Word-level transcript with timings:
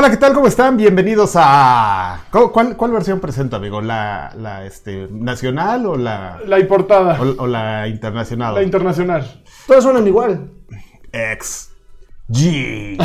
Hola, 0.00 0.10
¿qué 0.10 0.16
tal? 0.16 0.32
¿Cómo 0.32 0.46
están? 0.46 0.76
Bienvenidos 0.76 1.32
a... 1.34 2.20
¿Cu- 2.30 2.52
¿Cuál, 2.52 2.76
cuál 2.76 2.92
versión 2.92 3.18
presento, 3.18 3.56
amigo? 3.56 3.80
¿La, 3.80 4.32
la 4.38 4.64
este, 4.64 5.08
nacional 5.10 5.86
o 5.86 5.96
la, 5.96 6.38
La 6.46 6.60
importada. 6.60 7.20
o, 7.20 7.42
o 7.42 7.46
la 7.48 7.88
internacional? 7.88 8.54
La 8.54 8.62
internacional. 8.62 9.42
Todos 9.66 9.82
suenan 9.82 10.06
igual. 10.06 10.52
X. 11.10 11.72
G. 12.28 12.96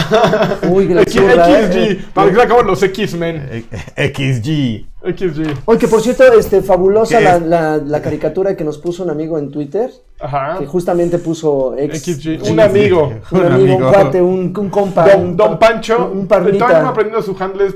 Uy, 0.69 0.85
XG. 1.07 1.17
eh. 1.17 2.05
Para 2.13 2.29
que 2.29 2.35
se 2.35 2.41
acaban 2.43 2.67
los 2.67 2.83
X-Men. 2.83 3.65
Eh, 3.95 4.13
XG. 4.13 4.92
XG. 5.03 5.45
Oye, 5.65 5.79
que 5.79 5.87
por 5.87 6.01
cierto, 6.01 6.23
este, 6.33 6.61
fabulosa 6.61 7.19
la, 7.19 7.39
la, 7.39 7.77
la 7.77 8.01
caricatura 8.01 8.55
que 8.55 8.63
nos 8.63 8.77
puso 8.77 9.03
un 9.03 9.09
amigo 9.09 9.37
en 9.37 9.51
Twitter, 9.51 9.89
Ajá. 10.19 10.55
que 10.59 10.65
justamente 10.65 11.17
puso 11.19 11.75
ex, 11.77 11.99
XG. 12.03 12.49
Un 12.51 12.59
amigo. 12.59 13.11
un 13.31 13.45
amigo, 13.45 13.75
un 13.77 13.83
cuate, 13.83 14.21
un, 14.21 14.53
un 14.57 14.69
compa, 14.69 15.09
Don, 15.09 15.21
un, 15.21 15.37
Don 15.37 15.59
Pancho. 15.59 16.09
un 16.13 16.27
Todavía 16.27 16.51
no 16.51 16.53
me 16.53 16.59
parnita, 16.69 16.89
aprendiendo 16.89 17.21
su 17.21 17.35
handle 17.43 17.65
es 17.67 17.75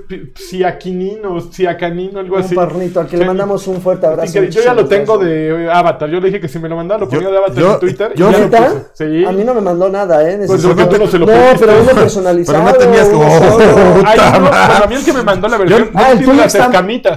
Ciaquinino, 0.50 1.36
o 1.36 1.42
Ciacanino, 1.42 2.20
algo 2.20 2.36
un 2.38 2.42
así. 2.42 2.56
parnito, 2.56 3.00
al 3.02 3.08
que 3.08 3.18
le 3.18 3.24
Sí. 3.24 3.28
mandamos 3.28 3.68
un 3.68 3.82
fuerte 3.82 4.06
abrazo. 4.06 4.28
Increíble. 4.30 4.52
Yo 4.56 4.62
ya 4.64 4.74
lo 4.74 4.86
tengo 4.86 5.18
de 5.18 5.70
Avatar. 5.72 6.10
Yo 6.10 6.20
le 6.20 6.28
dije 6.28 6.40
que 6.40 6.48
si 6.48 6.60
me 6.60 6.70
lo 6.70 6.76
mandaba 6.78 7.02
lo 7.02 7.10
ponía 7.10 7.26
Yo- 7.26 7.32
de 7.32 7.38
Avatar 7.38 7.56
yo- 7.58 7.74
en 7.74 7.80
Twitter. 7.80 8.12
y 8.16 8.20
yo-. 8.20 8.32
Sí. 8.94 9.26
A 9.26 9.32
mí 9.32 9.44
no 9.44 9.54
me 9.54 9.62
mandó 9.62 9.90
nada, 9.90 10.22
¿eh? 10.30 10.38
Pues 10.48 10.64
Necesito- 10.64 10.76
porque 10.76 10.96
tú 10.96 11.04
no 11.04 11.08
se 11.12 11.20
lo 11.20 11.26
No, 11.26 11.34
pediste. 11.34 11.66
pero 11.66 11.82
uno 11.82 11.92
personalizado. 11.92 12.58
Pero 12.66 12.72
no 12.72 12.78
tenías- 12.86 13.10
Oh. 13.14 13.18
bueno, 13.18 14.84
a 14.84 14.88
mí 14.88 14.96
el 14.96 15.04
que 15.06 15.14
me 15.14 15.24
mandó 15.24 15.48
la 15.48 15.58
versión 15.58 15.90
Ah, 15.94 16.12
el 16.12 16.20
tuyo 16.20 16.34
las 16.34 16.56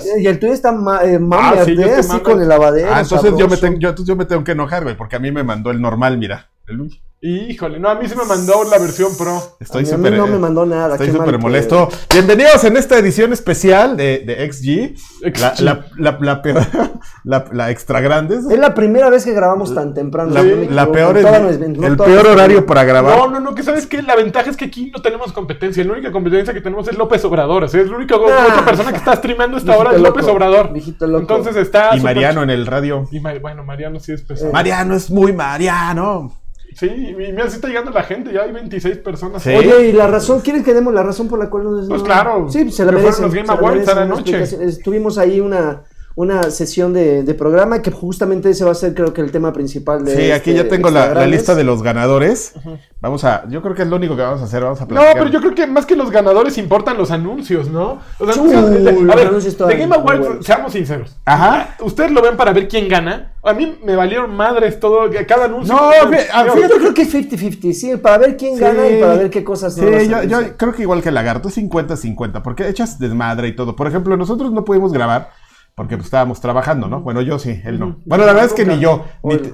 escamitas. 0.05 0.25
Y 0.25 0.27
el 0.29 0.39
tuyo 0.39 0.53
está 0.53 0.73
ma, 0.73 1.05
eh, 1.05 1.19
mame, 1.19 1.59
Ah, 1.61 1.65
sí, 1.65 1.77
yo 1.77 1.83
¿eh? 1.83 1.95
así 1.95 2.09
mame. 2.09 2.23
con 2.23 2.43
el 2.43 2.49
lavadero. 2.49 2.89
Ah, 2.93 3.01
entonces 3.01 3.33
yo 3.39 3.49
me, 3.49 3.57
tengo, 3.57 3.79
yo, 3.79 3.89
entonces 3.91 4.07
yo 4.09 4.17
me 4.17 4.25
tengo 4.25 4.45
que 4.45 4.53
enojar, 4.53 4.83
güey, 4.83 4.97
porque 4.97 5.17
a 5.17 5.19
mí 5.19 5.31
me 5.31 5.43
mandó 5.45 5.71
el 5.71 5.81
normal, 5.81 6.19
mira. 6.19 6.51
El 6.67 6.77
Luigi. 6.77 7.01
Híjole, 7.23 7.79
no, 7.79 7.91
a 7.91 7.97
mí 7.97 8.09
sí 8.09 8.15
me 8.17 8.25
mandó 8.25 8.65
la 8.65 8.79
versión 8.79 9.15
pro. 9.19 9.43
Estoy 9.61 9.83
A 9.83 9.85
mí- 9.85 9.93
a 9.93 9.97
mí 9.99 10.05
súper 10.07 10.13
no 10.15 10.27
me 10.27 10.39
mandó 10.39 10.65
nada, 10.65 10.95
Estoy 10.95 11.11
súper 11.11 11.33
que- 11.33 11.37
molesto. 11.39 11.91
Bienvenidos 12.11 12.65
en 12.65 12.79
esta 12.79 12.97
edición 12.97 13.35
especial 13.35 13.95
de, 13.95 14.21
de 14.25 14.51
XG. 14.51 14.95
La, 15.39 15.55
XG. 15.55 15.61
la, 15.63 15.87
la, 15.99 16.19
la 16.19 16.41
peor- 16.41 16.67
la- 17.25 17.45
la 17.53 17.71
extra 17.71 18.01
grandes. 18.01 18.47
Es 18.51 18.59
la 18.59 18.73
primera 18.73 19.11
vez 19.11 19.27
que 19.27 19.35
grabamos 19.35 19.75
tan 19.75 19.93
temprano. 19.93 20.31
La, 20.33 20.43
no 20.43 20.93
peor 20.93 21.19
es- 21.19 21.25
no 21.61 21.87
el 21.87 21.97
peor 21.99 22.27
horario 22.27 22.65
para 22.65 22.85
grabar. 22.85 23.19
No, 23.19 23.29
no, 23.29 23.39
no, 23.39 23.55
que 23.55 23.65
sabes 23.65 23.87
que 23.87 24.01
la 24.01 24.17
ventaja 24.17 24.49
es 24.49 24.57
que 24.57 24.65
aquí 24.65 24.91
no 24.91 25.03
tenemos 25.03 25.31
competencia. 25.35 25.85
La 25.85 25.93
única 25.93 26.11
competencia 26.13 26.55
que 26.55 26.63
tenemos 26.63 26.89
es 26.89 26.97
López 26.97 27.23
Obrador. 27.27 27.65
Así 27.65 27.77
es 27.81 27.91
la 27.91 27.97
única 27.99 28.15
Ah. 28.15 28.47
otra 28.51 28.65
persona 28.65 28.93
que 28.93 28.97
está 28.97 29.15
streamando 29.17 29.59
esta 29.59 29.77
hora 29.77 29.93
es 29.95 30.01
López 30.01 30.23
loco, 30.25 30.37
Obrador. 30.37 30.73
viejito 30.73 31.07
loco. 31.07 31.21
Entonces 31.21 31.55
está. 31.57 31.95
y 31.95 32.01
Mariano 32.01 32.43
en 32.43 32.49
el 32.49 32.65
radio. 32.67 33.07
y 33.13 33.19
bueno, 33.19 33.63
Mariano 33.63 34.01
sí 34.01 34.13
es 34.13 34.23
pesado. 34.23 34.53
Mariano 34.53 34.95
es 34.95 35.11
muy 35.11 35.35
Mariano. 35.35 36.40
Sí, 36.75 36.87
y 36.87 37.15
mira, 37.15 37.49
sí 37.49 37.57
está 37.57 37.69
llegando 37.69 37.91
la 37.91 38.03
gente. 38.03 38.33
Ya 38.33 38.43
hay 38.43 38.53
26 38.53 38.99
personas. 38.99 39.43
Sí. 39.43 39.51
Oye, 39.51 39.89
¿y 39.89 39.93
la 39.93 40.07
razón? 40.07 40.41
¿Quieren 40.41 40.63
que 40.65 40.73
demos 40.75 40.95
la 40.95 41.03
razón 41.03 41.29
por 41.29 41.39
la 41.39 41.51
cual 41.51 41.65
no 41.65 41.89
Pues 41.89 42.03
claro, 42.03 42.49
Sí, 42.49 42.71
se 42.71 42.85
la 42.85 42.93
merecen. 42.93 43.25
los 43.25 43.35
Game 43.35 43.47
se 43.47 43.53
la 43.53 43.59
Awards 43.59 43.89
a 43.89 43.95
la 43.95 44.07
noche. 44.07 44.43
Estuvimos 44.43 45.19
ahí 45.19 45.41
una, 45.41 45.83
una 46.17 46.43
sesión 46.51 46.93
de, 46.93 47.23
de 47.23 47.35
programa 47.35 47.81
que 47.83 47.91
justamente 47.91 48.51
ese 48.51 48.65
va 48.65 48.73
a 48.73 48.75
ser 48.75 48.95
creo 48.95 49.13
que 49.13 49.21
el 49.21 49.31
tema 49.31 49.53
principal 49.53 50.05
de 50.05 50.15
Sí, 50.17 50.31
aquí 50.33 50.51
este 50.51 50.65
ya 50.65 50.69
tengo 50.69 50.91
la, 50.91 51.27
lista 51.27 51.55
de 51.55 51.65
los 51.65 51.83
ganadores. 51.83 52.53
Vamos 53.01 53.25
a, 53.25 53.49
yo 53.49 53.63
creo 53.63 53.75
que 53.75 53.83
es 53.83 53.89
lo 53.89 53.97
único 53.97 54.15
que 54.17 54.23
vamos 54.23 54.41
a 54.43 54.45
hacer. 54.45 54.63
Vamos 54.63 54.79
a 54.81 54.83
No, 54.85 54.89
platicar. 54.89 55.15
pero 55.15 55.31
yo 55.31 55.41
creo 55.41 55.55
que 55.55 55.67
más 55.67 55.87
que 55.87 55.97
los 55.97 56.11
ganadores 56.11 56.59
importan 56.59 56.99
los 56.99 57.11
anuncios, 57.11 57.69
¿no? 57.71 58.01
Los 58.19 58.37
Uy, 58.37 58.53
anuncios. 58.53 58.71
de- 58.85 58.93
los 59.03 59.13
a 59.13 59.17
ver, 59.17 59.27
anuncios 59.29 59.57
de 59.57 59.77
Game 59.77 59.95
Awards, 59.95 60.21
buenos. 60.27 60.45
seamos 60.47 60.73
sinceros. 60.73 61.17
Ajá. 61.25 61.77
Ustedes 61.81 62.11
lo 62.11 62.21
ven 62.21 62.37
para 62.37 62.53
ver 62.53 62.69
quién 62.69 62.89
gana. 62.89 63.33
A 63.43 63.55
mí 63.55 63.79
me 63.83 63.97
valieron 63.97 64.35
madres 64.37 64.79
todo, 64.81 65.09
cada 65.27 65.47
anuncio. 65.47 65.75
No, 65.75 65.91
fí- 66.11 66.19
ah, 66.33 66.45
Yo- 66.47 66.61
Yo 66.69 66.77
creo 66.77 66.93
que 66.93 67.03
es 67.03 67.15
50-50, 67.15 67.73
sí, 67.73 67.97
para 67.97 68.19
ver 68.19 68.37
quién 68.37 68.55
Sí. 68.57 68.61
gana 68.61 68.87
y 68.87 69.01
para 69.01 69.15
ver 69.15 69.31
qué 69.31 69.43
cosas 69.43 69.75
Sí, 69.75 69.81
nuevas 69.81 70.07
yo, 70.07 70.23
yo 70.25 70.57
creo 70.59 70.73
que 70.75 70.83
igual 70.83 71.01
que 71.03 71.09
el 71.09 71.15
lagarto, 71.15 71.49
es 71.49 71.55
50-50, 71.57 72.43
porque 72.43 72.69
echas 72.69 72.99
desmadre 72.99 73.49
y 73.49 73.57
todo. 73.57 73.77
Por 73.77 73.87
ejemplo, 73.87 74.15
nosotros 74.19 74.53
no 74.53 74.65
pudimos 74.67 74.93
grabar 74.93 75.31
porque 75.75 75.97
pues, 75.97 76.07
estábamos 76.07 76.41
trabajando, 76.41 76.89
¿no? 76.89 77.01
Bueno, 77.01 77.23
yo 77.23 77.39
sí, 77.39 77.61
él 77.65 77.79
no. 77.79 77.97
Bueno, 78.05 78.25
la 78.27 78.33
verdad 78.33 78.47
es 78.49 78.53
que 78.55 78.67
ni 78.67 78.79
yo, 78.79 79.05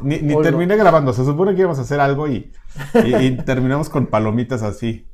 ni, 0.02 0.34
terminé 0.42 0.76
grabando. 0.76 1.12
Se 1.12 1.24
supone 1.24 1.54
que 1.54 1.60
íbamos 1.60 1.78
a 1.78 1.82
hacer 1.82 2.00
algo 2.00 2.26
y, 2.28 2.52
y- 3.04 3.14
y 3.16 3.36
terminamos 3.44 3.88
con 3.88 4.06
palomitas 4.06 4.62
así. 4.62 5.06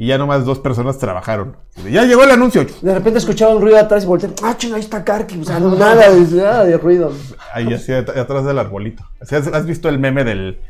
Y 0.00 0.06
ya 0.06 0.18
nomás 0.18 0.44
dos 0.44 0.60
personas 0.60 0.96
trabajaron. 0.98 1.56
Ya 1.90 2.04
llegó 2.04 2.22
el 2.22 2.30
anuncio. 2.30 2.64
De 2.82 2.94
repente 2.94 3.18
escuchaba 3.18 3.52
un 3.56 3.60
ruido 3.60 3.78
atrás 3.78 4.04
y 4.04 4.06
volteé, 4.06 4.30
ah, 4.44 4.54
chinga, 4.56 4.76
ahí 4.76 4.82
está 4.82 5.02
Karki, 5.04 5.40
o 5.40 5.44
sea, 5.44 5.58
no, 5.58 5.74
nada, 5.74 6.08
nada 6.30 6.64
de 6.64 6.78
ruido. 6.78 7.12
Ahí 7.52 7.72
así 7.74 7.92
at- 7.92 8.16
atrás 8.16 8.44
del 8.44 8.60
arbolito. 8.60 9.02
¿Has, 9.20 9.66
visto 9.66 9.88
el 9.88 9.98
meme 9.98 10.22
del, 10.22 10.60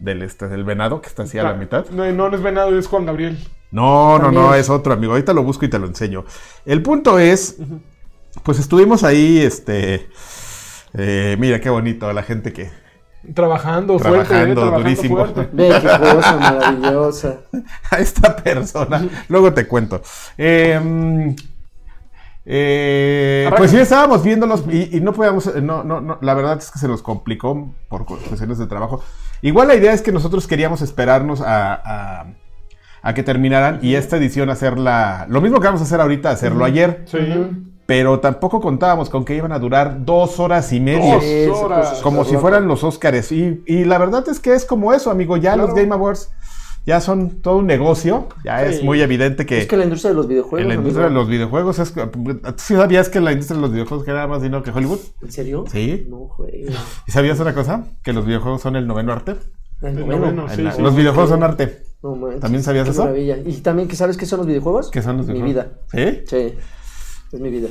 del, 0.00 0.20
este, 0.22 0.48
del 0.48 0.64
venado 0.64 1.00
que 1.00 1.08
está 1.08 1.22
así 1.22 1.38
a 1.38 1.44
la 1.44 1.54
mitad? 1.54 1.86
No, 1.92 2.10
no, 2.12 2.28
no 2.28 2.36
es 2.36 2.42
venado, 2.42 2.78
es 2.78 2.86
Juan 2.86 3.06
Gabriel. 3.06 3.38
No, 3.70 4.18
no, 4.18 4.30
no, 4.30 4.54
es 4.54 4.68
otro 4.68 4.92
amigo. 4.92 5.12
Ahorita 5.14 5.32
lo 5.32 5.42
busco 5.42 5.64
y 5.64 5.68
te 5.70 5.78
lo 5.78 5.86
enseño. 5.86 6.24
El 6.66 6.82
punto 6.82 7.18
es, 7.18 7.56
pues 8.42 8.58
estuvimos 8.58 9.04
ahí, 9.04 9.38
este, 9.40 10.08
eh, 10.94 11.36
mira 11.38 11.60
qué 11.60 11.70
bonito 11.70 12.12
la 12.12 12.22
gente 12.22 12.52
que 12.52 12.70
Trabajando, 13.34 13.98
fuerte, 13.98 14.18
eh, 14.20 14.24
Trabajando 14.26 14.54
trabajando 14.60 14.78
durísimo. 14.82 15.16
fuerte. 15.16 15.48
Ve 15.52 15.68
qué 15.80 15.88
cosa 15.98 16.36
maravillosa. 16.38 17.36
a 17.90 17.96
esta 17.98 18.36
persona. 18.36 19.08
Luego 19.28 19.54
te 19.54 19.66
cuento. 19.66 20.02
Eh, 20.36 21.34
eh, 22.46 23.50
pues 23.56 23.70
sí, 23.70 23.78
estábamos 23.78 24.22
viéndolos 24.22 24.64
y, 24.70 24.98
y 24.98 25.00
no 25.00 25.14
podíamos, 25.14 25.46
no, 25.62 25.82
no, 25.82 26.02
no, 26.02 26.18
la 26.20 26.34
verdad 26.34 26.58
es 26.58 26.70
que 26.70 26.78
se 26.78 26.86
nos 26.88 27.00
complicó 27.02 27.74
por 27.88 28.04
cuestiones 28.04 28.58
de 28.58 28.66
trabajo. 28.66 29.02
Igual 29.40 29.68
la 29.68 29.74
idea 29.76 29.94
es 29.94 30.02
que 30.02 30.12
nosotros 30.12 30.46
queríamos 30.46 30.82
esperarnos 30.82 31.40
a, 31.40 31.72
a- 31.74 32.26
a 33.06 33.12
que 33.14 33.22
terminaran 33.22 33.80
y 33.82 33.96
esta 33.96 34.16
edición 34.16 34.48
hacerla, 34.48 35.26
lo 35.28 35.40
mismo 35.42 35.60
que 35.60 35.66
vamos 35.66 35.80
a 35.82 35.84
hacer 35.84 36.00
ahorita, 36.00 36.30
hacerlo 36.30 36.64
ayer, 36.64 37.04
Sí. 37.06 37.18
Pero 37.86 38.20
tampoco 38.20 38.60
contábamos 38.60 39.10
con 39.10 39.24
que 39.24 39.36
iban 39.36 39.52
a 39.52 39.58
durar 39.58 40.04
dos 40.04 40.40
horas 40.40 40.72
y 40.72 40.80
media. 40.80 41.14
Dos 41.46 41.58
horas. 41.58 41.88
cosas 41.88 42.02
Como 42.02 42.24
si 42.24 42.36
fueran 42.36 42.66
los 42.68 42.82
Óscares. 42.84 43.30
Y, 43.32 43.62
y 43.66 43.84
la 43.84 43.98
verdad 43.98 44.24
es 44.28 44.40
que 44.40 44.54
es 44.54 44.64
como 44.64 44.92
eso, 44.92 45.10
amigo. 45.10 45.36
Ya 45.36 45.52
Claro. 45.54 45.66
los 45.68 45.74
Game 45.76 45.92
Awards 45.94 46.30
ya 46.86 47.00
son 47.00 47.40
todo 47.42 47.56
un 47.58 47.66
negocio. 47.66 48.28
Ya 48.44 48.60
Sí. 48.68 48.74
es 48.76 48.82
muy 48.84 49.00
evidente 49.00 49.46
que, 49.46 49.58
Es 49.58 49.66
que 49.66 49.76
la 49.76 49.84
industria 49.84 50.10
de 50.10 50.16
los 50.16 50.28
videojuegos. 50.28 50.60
en 50.62 50.68
la 50.68 50.74
industria 50.74 51.06
de 51.08 51.12
los 51.14 51.28
videojuegos 51.28 51.78
es... 51.78 51.92
¿Tú 51.92 52.52
sí 52.56 52.74
sabías 52.74 53.08
que 53.08 53.20
la 53.20 53.32
industria 53.32 53.56
de 53.56 53.62
los 53.62 53.72
videojuegos 53.72 54.04
genera 54.06 54.26
más 54.26 54.42
dinero 54.42 54.62
que 54.62 54.70
Hollywood? 54.70 55.00
¿En 55.22 55.32
serio? 55.32 55.64
Sí. 55.70 56.06
No, 56.08 56.28
güey. 56.38 56.66
¿Y 57.06 57.12
sabías 57.12 57.38
una 57.40 57.54
cosa? 57.54 57.84
Que 58.02 58.12
los 58.12 58.24
videojuegos 58.26 58.60
son 58.62 58.76
el 58.76 58.86
noveno 58.86 59.12
arte. 59.12 59.36
El 59.82 60.06
noveno, 60.06 60.48
sí, 60.48 60.66
sí. 60.74 60.80
los 60.82 60.94
videojuegos 60.96 61.30
son 61.30 61.42
arte. 61.42 61.82
No 62.02 62.16
¿También 62.40 62.62
sabías 62.62 62.84
qué 62.84 62.90
eso? 62.90 63.02
Maravilla. 63.04 63.38
Y 63.44 63.52
también 63.62 63.88
que 63.88 63.96
sabes 63.96 64.16
qué 64.18 64.26
son 64.26 64.38
los 64.38 64.46
videojuegos? 64.46 64.90
¿Qué 64.90 65.00
son 65.02 65.16
los 65.18 65.26
Mi 65.26 65.34
videojuegos? 65.40 65.72
vida. 65.92 66.22
¿Sí? 66.26 66.50
Sí. 66.52 66.54
Es 67.32 67.40
mi 67.40 67.50
vida. 67.50 67.68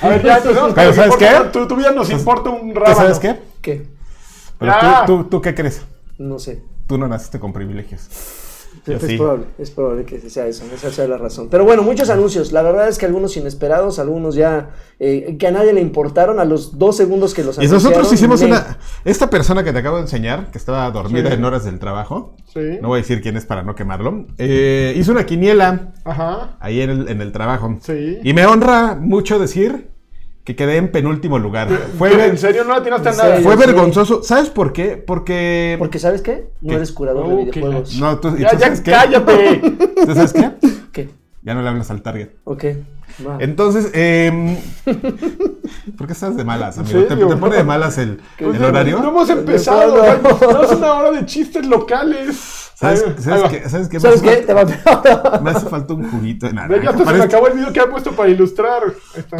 A 0.00 0.08
ver, 0.08 0.22
ya 0.24 0.38
empezamos. 0.38 0.72
Pero 0.74 0.92
¿sabes 0.92 1.12
importa. 1.14 1.42
qué? 1.44 1.48
Tu, 1.50 1.68
tu 1.68 1.76
vida 1.76 1.92
nos 1.92 2.10
importa 2.10 2.50
un 2.50 2.72
¿Tú 2.72 2.80
rábano. 2.80 2.96
sabes 2.96 3.18
qué? 3.18 3.40
¿Qué? 3.62 3.86
Pero 4.58 4.72
Ah. 4.72 5.04
tú, 5.06 5.22
tú, 5.24 5.24
¿tú 5.30 5.40
qué 5.42 5.54
crees? 5.54 5.82
No 6.18 6.38
sé. 6.38 6.62
Tú 6.86 6.98
no 6.98 7.08
naciste 7.08 7.38
con 7.40 7.52
privilegios. 7.52 8.08
Es 8.86 9.00
sí. 9.02 9.16
probable, 9.16 9.44
es 9.58 9.70
probable 9.70 10.04
que 10.04 10.20
sea 10.28 10.46
eso, 10.46 10.64
esa 10.74 10.90
sea 10.90 11.08
la 11.08 11.16
razón. 11.16 11.48
Pero 11.50 11.64
bueno, 11.64 11.82
muchos 11.82 12.10
anuncios. 12.10 12.52
La 12.52 12.60
verdad 12.62 12.86
es 12.88 12.98
que 12.98 13.06
algunos 13.06 13.34
inesperados, 13.36 13.98
algunos 13.98 14.34
ya 14.34 14.70
eh, 15.00 15.36
que 15.38 15.46
a 15.46 15.50
nadie 15.50 15.72
le 15.72 15.80
importaron 15.80 16.38
a 16.38 16.44
los 16.44 16.78
dos 16.78 16.96
segundos 16.96 17.32
que 17.32 17.44
los 17.44 17.56
Y 17.56 17.62
nosotros 17.62 18.06
anunciaron, 18.08 18.14
hicimos 18.14 18.40
me- 18.42 18.46
una... 18.48 18.78
Esta 19.04 19.30
persona 19.30 19.64
que 19.64 19.72
te 19.72 19.78
acabo 19.78 19.96
de 19.96 20.02
enseñar, 20.02 20.50
que 20.50 20.58
estaba 20.58 20.90
dormida 20.90 21.28
Sí. 21.30 21.34
en 21.34 21.44
horas 21.44 21.64
del 21.64 21.78
trabajo, 21.78 22.34
Sí. 22.52 22.78
no 22.82 22.88
voy 22.88 22.98
a 22.98 23.02
decir 23.02 23.22
quién 23.22 23.36
es 23.38 23.46
para 23.46 23.62
no 23.62 23.74
quemarlo, 23.74 24.26
eh, 24.38 24.92
hizo 24.96 25.12
una 25.12 25.24
quiniela 25.24 25.92
Ajá. 26.04 26.56
ahí 26.60 26.80
en 26.82 26.90
el, 26.90 27.08
en 27.08 27.20
el 27.22 27.32
trabajo. 27.32 27.78
Sí. 27.80 28.18
Y 28.22 28.32
me 28.34 28.44
honra 28.46 28.96
mucho 29.00 29.38
decir 29.38 29.88
que 30.44 30.54
quedé 30.54 30.76
en 30.76 30.92
penúltimo 30.92 31.38
lugar. 31.38 31.68
Fue, 31.98 32.26
¿En 32.26 32.36
serio 32.38 32.64
no 32.64 32.74
atinaste 32.74 33.08
a 33.08 33.12
¿En 33.12 33.16
nada? 33.18 33.30
serio? 33.36 33.44
fue 33.44 33.54
Sí. 33.56 33.58
vergonzoso. 33.66 34.22
¿Sabes 34.22 34.50
por 34.50 34.72
qué? 34.72 34.96
Porque... 34.96 35.76
Porque 35.78 35.98
¿sabes 35.98 36.20
qué? 36.20 36.48
No 36.60 36.70
¿Qué? 36.70 36.76
eres 36.76 36.92
curador 36.92 37.24
Oh, 37.26 37.36
de 37.44 37.50
qué 37.50 37.60
videojuegos. 37.60 37.96
No, 37.98 38.18
tú, 38.18 38.28
¿y 38.36 38.40
Ya, 38.40 38.50
tú 38.50 38.56
ya, 38.56 38.60
sabes 38.66 38.80
qué? 38.82 38.90
cállate. 38.90 39.56
¿Tú 40.06 40.14
sabes 40.14 40.32
qué? 40.34 40.50
¿Qué? 40.92 41.08
Ya 41.42 41.54
no 41.54 41.62
le 41.62 41.68
hablas 41.68 41.90
al 41.90 42.02
target. 42.02 42.28
Ok. 42.44 42.64
Entonces, 43.38 43.90
eh, 43.94 44.58
¿por 45.96 46.06
qué 46.06 46.12
estás 46.12 46.36
de 46.36 46.44
malas, 46.44 46.78
amigo? 46.78 47.02
¿Te, 47.04 47.16
te 47.16 47.36
pone 47.36 47.56
de 47.56 47.64
malas 47.64 47.96
el, 47.98 48.20
Pues 48.38 48.56
el 48.56 48.64
horario? 48.64 48.98
No 49.00 49.08
hemos 49.10 49.30
empezado. 49.30 49.96
No 50.40 50.62
es 50.62 50.72
una 50.72 50.94
hora 50.94 51.10
de 51.12 51.24
chistes 51.26 51.64
locales. 51.66 52.63
¿Sabes, 52.74 53.02
qué? 53.02 53.68
¿Sabes 53.68 53.88
qué? 53.88 54.00
¿Sabes 54.00 54.22
me, 54.22 54.28
qué? 54.28 54.34
hace 54.36 54.42
Te 54.46 54.54
va 54.54 54.66
falta, 54.66 55.40
me 55.42 55.50
hace 55.50 55.66
falta 55.68 55.94
un 55.94 56.10
juguito 56.10 56.46
de 56.46 56.52
naranja. 56.52 56.82
Ya 56.82 56.90
hasta 56.90 57.04
se 57.04 57.12
me 57.18 57.24
acabó 57.24 57.46
el 57.48 57.54
video 57.54 57.72
que 57.72 57.80
había 57.80 57.92
puesto 57.92 58.12
para 58.12 58.28
ilustrar. 58.28 58.82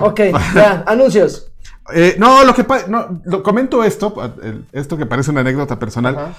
Ok, 0.00 0.20
ya, 0.54 0.84
anuncios. 0.86 1.50
Eh, 1.92 2.16
no, 2.18 2.44
lo 2.44 2.54
que 2.54 2.64
no, 2.88 3.20
lo 3.24 3.42
comento 3.42 3.84
esto, 3.84 4.14
esto 4.72 4.96
que 4.96 5.06
parece 5.06 5.30
una 5.30 5.40
anécdota 5.40 5.78
personal. 5.78 6.16
Ajá. 6.16 6.32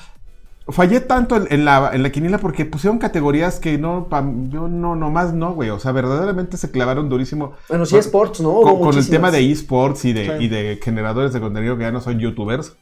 Fallé 0.70 1.00
tanto 1.00 1.36
en, 1.38 1.46
en 1.52 1.64
la, 1.64 1.92
en 1.94 2.02
la 2.02 2.10
quiniela 2.12 2.40
porque 2.40 2.66
pusieron 2.66 2.98
categorías 2.98 3.60
que 3.60 3.78
no, 3.78 4.08
pa- 4.10 4.26
yo 4.50 4.68
no, 4.68 4.96
nomás 4.96 5.32
no, 5.32 5.54
güey. 5.54 5.70
O 5.70 5.78
sea, 5.80 5.92
verdaderamente 5.92 6.58
se 6.58 6.72
clavaron 6.72 7.08
durísimo. 7.08 7.54
Bueno, 7.70 7.86
sí, 7.86 7.92
con, 7.92 8.00
sports, 8.00 8.40
¿no? 8.42 8.62
con, 8.62 8.80
con 8.80 8.98
el 8.98 9.08
tema 9.08 9.30
de 9.30 9.52
esports 9.52 10.06
y 10.06 10.14
de, 10.14 10.26
Sí. 10.26 10.46
y 10.46 10.48
de 10.48 10.80
generadores 10.84 11.34
de 11.34 11.40
contenido 11.40 11.78
que 11.78 11.84
ya 11.84 11.92
no 11.92 12.02
son 12.02 12.18
youtubers, 12.18 12.74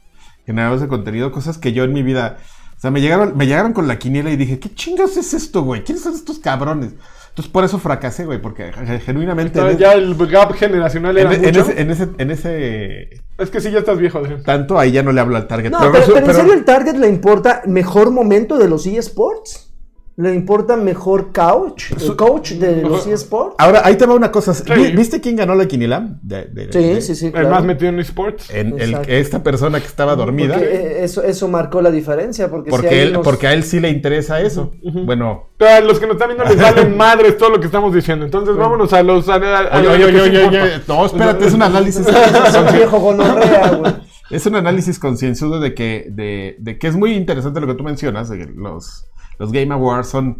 generadores 0.46 0.80
de 0.80 0.88
contenido, 0.88 1.30
cosas 1.30 1.58
que 1.58 1.74
yo 1.74 1.84
en 1.84 1.92
mi 1.92 2.02
vida. 2.02 2.38
O 2.84 2.86
sea, 2.86 2.90
me 2.90 3.00
llegaron, 3.00 3.34
me 3.34 3.46
llegaron 3.46 3.72
con 3.72 3.88
la 3.88 3.98
quiniela 3.98 4.30
y 4.30 4.36
dije, 4.36 4.58
¿qué 4.58 4.74
chingas 4.74 5.16
es 5.16 5.32
esto, 5.32 5.62
güey? 5.62 5.82
¿Quiénes 5.84 6.02
son 6.04 6.12
estos 6.14 6.38
cabrones? 6.38 6.90
Entonces 7.30 7.50
por 7.50 7.64
eso 7.64 7.78
fracasé, 7.78 8.26
güey, 8.26 8.42
porque 8.42 8.72
ge- 8.74 9.00
genuinamente... 9.00 9.58
Entonces, 9.58 9.80
ya 9.80 9.94
el 9.94 10.14
gap 10.26 10.52
generacional 10.52 11.16
en, 11.16 11.26
era 11.26 11.34
en 11.34 11.40
mucho. 11.40 11.60
ese, 11.62 11.80
en, 11.80 11.90
ese, 11.90 12.08
en 12.18 12.30
ese 12.30 13.08
Es 13.38 13.48
que 13.50 13.62
sí, 13.62 13.70
ya 13.70 13.78
estás 13.78 13.96
viejo, 13.98 14.18
Adrián. 14.18 14.42
tanto, 14.42 14.78
ahí 14.78 14.92
ya 14.92 15.02
no 15.02 15.12
le 15.12 15.20
hablo 15.22 15.34
al 15.38 15.46
target. 15.48 15.70
No, 15.70 15.78
pero, 15.80 16.04
pero 16.12 16.26
en 16.26 16.34
serio 16.34 16.52
el 16.52 16.66
Target 16.66 16.96
le 16.96 17.08
importa 17.08 17.62
mejor 17.64 18.10
momento 18.10 18.58
de 18.58 18.68
los 18.68 18.86
eSports. 18.86 19.73
Le 20.16 20.32
importa 20.32 20.76
mejor 20.76 21.32
coach, 21.32 21.90
el 22.00 22.14
coach 22.14 22.52
de 22.52 22.82
los 22.82 23.04
eSports. 23.04 23.56
Ahora, 23.58 23.82
ahí 23.84 23.96
te 23.96 24.06
va 24.06 24.14
una 24.14 24.30
cosa. 24.30 24.52
¿Vi- 24.76 24.84
Sí. 24.86 24.92
¿Viste 24.92 25.20
quién 25.20 25.34
ganó 25.34 25.56
la 25.56 25.66
quiniela? 25.66 26.18
De- 26.22 26.44
de- 26.44 26.72
Sí, 26.72 26.78
de- 26.78 27.00
sí, 27.00 27.14
sí. 27.16 27.26
El 27.26 27.32
claro. 27.32 27.50
más 27.50 27.64
metido 27.64 27.88
en 27.88 27.98
esports. 27.98 28.48
En 28.50 28.80
el, 28.80 28.94
esta 29.08 29.42
persona 29.42 29.80
que 29.80 29.86
estaba 29.86 30.14
dormida. 30.14 30.54
Porque, 30.54 30.68
eh, 30.72 31.04
eso, 31.04 31.24
eso 31.24 31.48
marcó 31.48 31.82
la 31.82 31.90
diferencia. 31.90 32.48
Porque, 32.48 32.70
sí 32.70 32.76
Porque, 32.76 32.88
hay 32.90 32.98
él, 33.00 33.10
unos- 33.10 33.24
porque 33.24 33.48
a 33.48 33.54
él 33.54 33.64
sí 33.64 33.80
le 33.80 33.88
interesa 33.90 34.40
eso. 34.40 34.70
Bueno, 35.04 35.48
Pero 35.58 35.70
a 35.72 35.80
los 35.80 35.98
que 35.98 36.06
nos 36.06 36.14
están 36.14 36.28
viendo 36.28 36.44
les 36.44 36.62
valen 36.62 36.96
madres 36.96 37.36
todo 37.36 37.50
lo 37.50 37.58
que 37.58 37.66
estamos 37.66 37.92
diciendo. 37.92 38.24
Entonces 38.24 38.54
vámonos 38.56 38.92
a 38.92 39.02
los. 39.02 39.28
A, 39.28 39.34
a- 39.34 39.58
a 39.66 39.78
Oye, 39.80 39.88
oye, 39.88 40.04
oye, 40.04 40.30
sí 40.30 40.46
oye, 40.48 40.60
no, 40.86 41.06
espérate, 41.06 41.46
es 41.46 41.54
un 41.54 41.62
análisis. 41.62 42.06
Es 42.06 42.54
un 42.56 42.72
viejo 42.72 43.00
gonorrea, 43.00 43.70
güey. 43.70 43.92
es 44.30 44.46
un 44.46 44.54
análisis 44.54 44.98
concienzudo 45.00 45.58
de 45.58 45.74
que, 45.74 46.06
de, 46.10 46.54
de 46.60 46.78
que 46.78 46.86
es 46.86 46.94
muy 46.94 47.14
interesante 47.14 47.60
lo 47.60 47.66
que 47.66 47.74
tú 47.74 47.82
mencionas, 47.82 48.28
de 48.28 48.38
que 48.38 48.46
los, 48.54 49.06
los 49.38 49.52
Game 49.52 49.72
Awards 49.74 50.08
son 50.08 50.38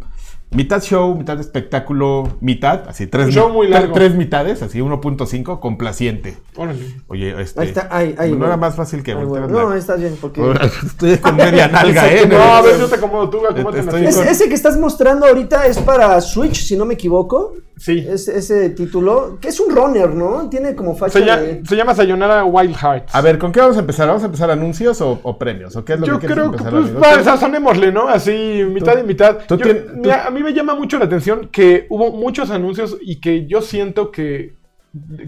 mitad 0.51 0.81
show, 0.81 1.15
mitad 1.15 1.37
espectáculo, 1.39 2.37
mitad, 2.39 2.87
así, 2.87 3.07
tres, 3.07 3.33
show 3.33 3.49
muy 3.51 3.67
largo. 3.67 3.93
tres 3.93 4.15
mitades, 4.15 4.61
así, 4.61 4.79
1.5, 4.79 5.59
complaciente. 5.59 6.37
Órale. 6.55 6.95
Oye, 7.07 7.41
este, 7.41 7.59
Ahí 7.61 7.67
está, 7.67 7.87
ahí, 7.91 8.15
ahí. 8.17 8.31
no 8.31 8.45
era 8.45 8.55
más 8.55 8.75
fácil 8.75 9.03
que 9.03 9.11
Ahí. 9.11 9.25
No, 9.49 9.73
estás 9.73 9.99
bien, 9.99 10.15
porque... 10.21 10.41
Estoy 10.85 11.17
con 11.17 11.35
media 11.35 11.67
nalga, 11.71 12.09
¿eh? 12.13 12.25
No, 12.27 12.37
a 12.41 12.61
ver, 12.61 12.79
yo 12.79 12.87
te 12.87 12.95
acomodo 12.95 13.29
tú, 13.29 13.45
acomódate 13.45 13.79
Estoy 13.81 14.05
Es- 14.05 14.15
silla. 14.15 14.31
ese 14.31 14.47
que 14.47 14.55
estás 14.55 14.77
mostrando 14.77 15.25
ahorita 15.25 15.65
es 15.67 15.77
para 15.79 16.21
Switch, 16.21 16.61
si 16.63 16.77
no 16.77 16.85
me 16.85 16.93
equivoco. 16.93 17.53
Sí. 17.77 18.05
Es, 18.07 18.27
ese 18.29 18.69
título, 18.69 19.37
que 19.41 19.49
es 19.49 19.59
un 19.59 19.75
runner, 19.75 20.09
¿no? 20.13 20.49
Tiene 20.49 20.75
como 20.75 20.95
facha 20.95 21.19
Se, 21.19 21.25
llama- 21.25 21.41
de... 21.41 21.61
se 21.65 21.75
llama 21.75 21.93
Sayonara 21.93 22.45
Wild 22.45 22.75
Hearts. 22.75 23.13
A 23.13 23.21
ver, 23.21 23.37
¿con 23.37 23.51
qué 23.51 23.59
vamos 23.59 23.75
a 23.77 23.81
empezar? 23.81 24.07
¿Vamos 24.07 24.23
a 24.23 24.27
empezar 24.27 24.49
anuncios 24.49 25.01
o, 25.01 25.19
o 25.23 25.37
premios? 25.37 25.75
¿O 25.75 25.83
qué 25.83 25.93
es 25.93 25.99
lo 25.99 26.05
Yo 26.07 26.13
que 26.19 26.27
quieres 26.27 26.35
creo 26.35 26.51
que, 26.51 26.57
empezar, 26.57 26.71
pues, 26.73 26.85
amigo? 26.85 26.99
va, 27.01 27.23
sazonémosle, 27.23 27.91
¿no? 27.91 28.07
Así, 28.07 28.63
mitad 28.69 28.97
y 28.97 29.03
mitad. 29.03 29.39
tú 29.47 29.57
Yo- 29.57 29.65
tien- 29.65 29.85
tú- 29.87 29.97
mira, 29.97 30.25
a 30.25 30.29
mí 30.31 30.41
me 30.41 30.53
llama 30.53 30.73
mucho 30.75 30.97
la 30.97 31.05
atención 31.05 31.49
que 31.51 31.85
hubo 31.89 32.11
muchos 32.11 32.49
anuncios 32.49 32.97
y 33.01 33.19
que 33.19 33.45
yo 33.45 33.61
siento 33.61 34.09
que, 34.11 34.55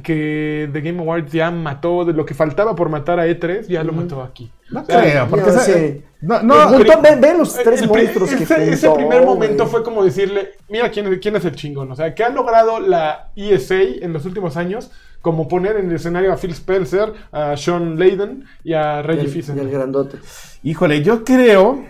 que 0.03 0.69
The 0.71 0.81
Game 0.81 0.99
Awards 1.01 1.31
ya 1.31 1.51
mató 1.51 2.05
de 2.05 2.13
lo 2.13 2.25
que 2.25 2.33
faltaba 2.33 2.75
por 2.75 2.89
matar 2.89 3.19
a 3.19 3.27
E3, 3.27 3.67
ya 3.67 3.83
lo 3.83 3.93
mató 3.93 4.21
aquí. 4.23 4.49
No 4.69 4.83
creo, 4.85 5.27
porque 5.29 5.51
no, 5.51 5.59
sí. 5.59 6.01
no, 6.21 6.41
No, 6.43 6.69
no, 6.71 6.77
juntó- 6.77 7.01
ve, 7.01 7.15
ve 7.15 7.37
los 7.37 7.53
tres 7.53 7.81
el 7.83 7.87
monstruos 7.87 8.29
que 8.31 8.43
ese, 8.43 8.71
ese 8.71 8.89
primer 8.89 9.23
momento 9.25 9.65
fue 9.67 9.81
como 9.83 10.03
decirle, 10.03 10.51
mira 10.67 10.91
quién, 10.91 11.17
quién 11.19 11.35
es 11.37 11.45
el 11.45 11.55
chingón. 11.55 11.89
O 11.91 11.95
sea, 11.95 12.13
que 12.13 12.23
ha 12.23 12.29
logrado 12.29 12.79
la 12.79 13.29
ESA 13.35 13.75
en 14.01 14.11
los 14.13 14.25
últimos 14.25 14.57
años, 14.57 14.91
como 15.21 15.47
poner 15.47 15.77
en 15.77 15.89
el 15.89 15.95
escenario 15.95 16.33
a 16.33 16.37
Phil 16.37 16.51
Spencer, 16.51 17.13
a 17.31 17.55
Sean 17.55 17.97
Layden 17.97 18.45
y 18.63 18.73
a 18.73 19.01
Reggie 19.01 19.27
Fils-Aimé. 19.27 19.61
el 19.61 19.69
grandote. 19.71 20.17
Híjole, 20.63 21.01
yo 21.01 21.23
creo. 21.23 21.83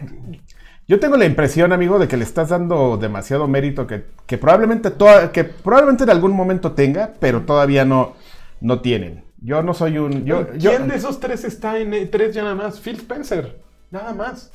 Yo 0.88 1.00
tengo 1.02 1.18
la 1.18 1.26
impresión, 1.26 1.74
amigo, 1.74 2.00
de 2.00 2.08
que 2.08 2.16
le 2.16 2.24
estás 2.24 2.50
dando 2.50 2.96
demasiado 2.98 3.48
mérito 3.48 3.86
que, 3.88 4.06
que 4.26 4.38
probablemente 4.38 4.90
toda- 4.92 5.32
que 5.34 5.44
probablemente 5.44 6.06
en 6.06 6.10
algún 6.12 6.32
momento 6.32 6.72
tenga, 6.72 7.12
pero 7.20 7.42
todavía 7.42 7.84
no, 7.84 8.14
no 8.62 8.80
tienen. 8.82 9.24
Yo 9.42 9.62
no 9.64 9.74
soy 9.74 9.98
un. 9.98 10.26
Yo, 10.26 10.54
yo- 10.56 10.72
¿Quién 10.72 10.88
de 10.88 10.96
esos 10.96 11.20
tres 11.20 11.44
está 11.44 11.78
en 11.78 11.92
E3 11.92 12.32
ya 12.32 12.44
nada 12.44 12.56
más? 12.56 12.80
Phil 12.80 12.96
Spencer. 12.98 13.60
Nada 13.92 14.14
más. 14.14 14.52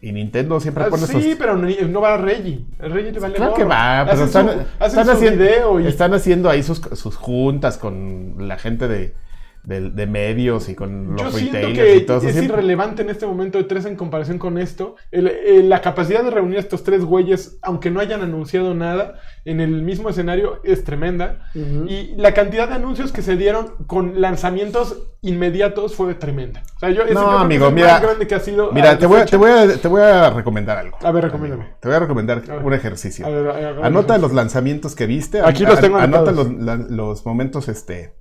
y 0.00 0.10
Nintendo 0.10 0.58
siempre 0.58 0.84
Ah, 0.84 0.88
pone 0.90 1.06
sí, 1.06 1.36
pero 1.38 1.56
no, 1.56 1.68
no 1.88 2.00
va 2.00 2.14
a 2.14 2.16
Reggie. 2.16 2.64
A 2.80 2.88
Reggie 2.88 3.12
le 3.12 3.20
vale 3.20 3.34
Claro 3.36 3.54
que 3.54 3.62
va, 3.64 4.02
pero 4.04 4.24
Hacen 4.24 4.26
están, 4.26 4.46
su, 4.46 4.50
hacen 4.52 4.66
están 5.00 5.04
su 5.06 5.12
haciendo, 5.12 5.44
video 5.44 5.80
y 5.80 5.86
están 5.86 6.14
haciendo 6.14 6.50
ahí 6.50 6.62
sus, 6.64 6.80
sus 6.80 7.14
juntas 7.16 7.78
con 7.78 8.34
la 8.48 8.58
gente 8.58 8.88
de, 8.88 9.14
de, 9.64 9.90
de 9.90 10.06
medios 10.06 10.68
y 10.68 10.74
con 10.74 11.16
Yo 11.16 11.24
los 11.24 11.34
siento 11.34 11.54
retailers 11.58 11.88
que 11.88 11.96
y 11.98 12.00
todo 12.06 12.16
eso. 12.18 12.26
es 12.28 12.32
Siempre- 12.34 12.56
irrelevante 12.58 13.02
en 13.02 13.10
este 13.10 13.26
momento 13.26 13.58
de 13.58 13.64
tres 13.64 13.84
en 13.84 13.94
comparación 13.96 14.38
con 14.38 14.58
esto. 14.58 14.96
El- 15.10 15.28
el- 15.28 15.68
la 15.68 15.80
capacidad 15.80 16.24
de 16.24 16.30
reunir 16.30 16.56
a 16.56 16.60
estos 16.60 16.82
tres 16.82 17.04
güeyes, 17.04 17.58
aunque 17.62 17.90
no 17.90 18.00
hayan 18.00 18.22
anunciado 18.22 18.74
nada, 18.74 19.20
en 19.44 19.60
el 19.60 19.82
mismo 19.82 20.08
escenario 20.08 20.60
es 20.64 20.82
tremenda. 20.84 21.48
Y 21.54 22.14
la 22.16 22.32
cantidad 22.34 22.68
de 22.68 22.74
anuncios 22.74 23.12
que 23.12 23.22
se 23.22 23.36
dieron 23.36 23.74
con 23.86 24.20
lanzamientos 24.20 25.04
inmediatos 25.20 25.94
fue 25.94 26.14
tremenda. 26.14 26.62
O 26.76 26.80
sea, 26.80 26.90
yo, 26.90 27.04
No, 27.06 27.12
yo 27.12 27.38
amigo, 27.38 27.68
es 27.68 27.72
mira, 27.72 27.92
más 27.92 28.02
grande 28.02 28.26
que 28.26 28.34
ha 28.34 28.40
sido. 28.40 28.72
Mira, 28.72 28.90
a 28.92 28.98
te 28.98 29.06
voy, 29.06 29.20
a, 29.20 29.26
te, 29.26 29.36
voy 29.36 29.50
a, 29.50 29.76
te 29.76 29.88
voy 29.88 30.00
a 30.02 30.30
recomendar 30.30 30.78
algo. 30.78 30.98
A 31.02 31.12
ver, 31.12 31.24
recomiéndame. 31.24 31.66
Te 31.80 31.88
voy 31.88 31.96
a 31.96 32.00
recomendar 32.00 32.42
A 32.50 32.56
un 32.56 32.72
ejercicio. 32.74 33.24
A 33.26 33.28
ver, 33.30 33.48
a 33.48 33.52
ver, 33.52 33.64
a 33.66 33.72
ver. 33.72 33.84
Anota 33.84 34.18
los 34.18 34.32
lanzamientos 34.32 34.96
que 34.96 35.06
viste. 35.06 35.40
Aquí 35.40 35.64
los 35.64 35.80
tengo 35.80 35.98
an- 35.98 36.12
Anota 36.14 36.32
los, 36.32 36.52
la- 36.52 36.76
los 36.76 37.24
momentos 37.24 37.68
este, 37.68 38.14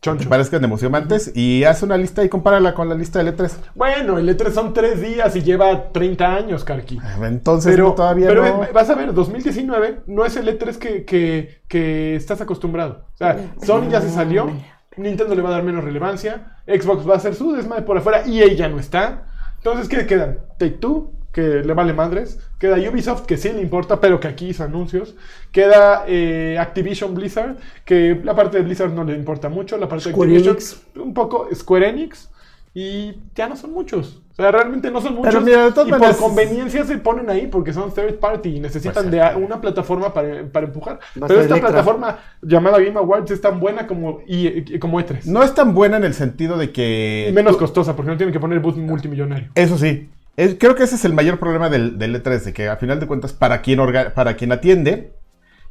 Choncho. 0.00 0.28
parezcan 0.28 0.62
emocionantes 0.62 1.32
y 1.34 1.64
haz 1.64 1.82
una 1.82 1.96
lista 1.96 2.22
y 2.24 2.28
compárala 2.28 2.74
con 2.74 2.88
la 2.88 2.94
lista 2.94 3.22
del 3.22 3.36
E3. 3.36 3.50
Bueno, 3.74 4.18
el 4.18 4.28
E3 4.28 4.52
son 4.52 4.72
tres 4.72 5.00
días 5.00 5.34
y 5.34 5.42
lleva 5.42 5.90
30 5.92 6.34
años, 6.34 6.64
Karki. 6.64 6.98
Entonces 7.22 7.72
Pero, 7.72 7.88
no, 7.88 7.94
todavía 7.94 8.28
pero 8.28 8.44
no. 8.44 8.66
vas 8.72 8.88
a 8.90 8.94
ver, 8.94 9.12
2019 9.12 10.00
no 10.06 10.24
es 10.24 10.36
el 10.36 10.46
E3 10.48 10.76
que, 10.76 11.04
que, 11.04 11.62
que 11.66 12.14
estás 12.16 12.40
acostumbrado. 12.40 13.06
O 13.14 13.16
sea, 13.16 13.52
Sony 13.62 13.88
ya 13.90 14.00
se 14.00 14.10
salió, 14.10 14.50
Nintendo 14.96 15.34
le 15.34 15.42
va 15.42 15.48
a 15.50 15.52
dar 15.52 15.62
menos 15.64 15.82
relevancia, 15.84 16.56
Xbox 16.66 17.08
va 17.08 17.14
a 17.14 17.16
hacer 17.16 17.34
su 17.34 17.52
desmadre 17.52 17.82
por 17.82 17.98
afuera, 17.98 18.22
EA 18.26 18.52
ya 18.54 18.68
no 18.68 18.78
está. 18.78 19.24
Entonces, 19.56 19.88
¿qué 19.88 20.06
quedan? 20.06 20.38
Take 20.58 20.78
Two, 20.78 21.12
que 21.32 21.62
le 21.62 21.72
vale 21.74 21.92
madres. 21.92 22.38
Queda 22.58 22.76
Ubisoft, 22.90 23.26
que 23.26 23.36
sí 23.36 23.50
le 23.52 23.60
importa, 23.62 24.00
pero 24.00 24.18
que 24.18 24.28
aquí 24.28 24.48
hizo 24.48 24.64
anuncios. 24.64 25.14
Queda 25.52 26.04
eh, 26.08 26.56
Activision 26.58 27.14
Blizzard, 27.14 27.56
que 27.84 28.20
la 28.24 28.34
parte 28.34 28.56
de 28.58 28.64
Blizzard 28.64 28.92
no 28.92 29.04
le 29.04 29.14
importa 29.14 29.48
mucho. 29.48 29.76
La 29.78 29.88
parte 29.88 30.10
Square 30.10 30.30
de 30.32 30.36
Activision, 30.38 30.56
Enix. 30.56 30.82
un 30.96 31.14
poco 31.14 31.48
Square 31.54 31.88
Enix. 31.90 32.30
Y 32.74 33.14
ya 33.34 33.48
no 33.48 33.56
son 33.56 33.72
muchos. 33.72 34.20
O 34.32 34.34
sea, 34.42 34.52
realmente 34.52 34.88
no 34.90 35.00
son 35.00 35.14
muchos. 35.16 35.42
mira, 35.42 35.64
de 35.64 35.72
todas 35.72 35.88
y 35.88 35.90
maneras- 35.90 36.16
por 36.16 36.28
conveniencia 36.28 36.84
se 36.84 36.98
ponen 36.98 37.28
ahí 37.28 37.48
porque 37.48 37.72
son 37.72 37.92
third 37.92 38.16
party 38.20 38.56
y 38.56 38.60
necesitan 38.60 39.08
Pues, 39.08 39.10
de 39.10 39.34
una 39.36 39.60
plataforma 39.60 40.12
para, 40.14 40.44
para 40.44 40.66
empujar. 40.66 41.00
Pero 41.14 41.26
esta 41.26 41.54
Electra. 41.54 41.60
plataforma 41.70 42.18
llamada 42.42 42.78
Game 42.78 42.96
Awards 42.98 43.30
es 43.32 43.40
tan 43.40 43.58
buena 43.58 43.86
como, 43.88 44.20
y, 44.28 44.74
y- 44.74 44.78
como 44.78 45.00
E3. 45.00 45.24
No 45.24 45.42
es 45.42 45.54
tan 45.54 45.74
buena 45.74 45.96
en 45.96 46.04
el 46.04 46.14
sentido 46.14 46.56
de 46.56 46.70
que. 46.70 47.26
y 47.28 47.32
menos 47.32 47.56
costosa 47.56 47.96
porque 47.96 48.12
no 48.12 48.16
tienen 48.16 48.32
que 48.32 48.38
poner 48.38 48.60
booth 48.60 48.76
multimillonario. 48.76 49.48
Eso 49.56 49.76
sí. 49.76 50.08
Es- 50.38 50.56
creo 50.58 50.74
que 50.76 50.84
ese 50.84 50.94
es 50.94 51.04
el 51.04 51.12
mayor 51.14 51.38
problema 51.38 51.68
del, 51.68 51.98
del 51.98 52.14
E3, 52.14 52.44
de 52.44 52.52
que 52.52 52.68
a 52.68 52.76
final 52.76 53.00
de 53.00 53.06
cuentas, 53.06 53.32
para 53.32 53.60
quien, 53.60 53.80
orga- 53.80 54.12
para 54.14 54.36
quien 54.36 54.52
atiende, 54.52 55.12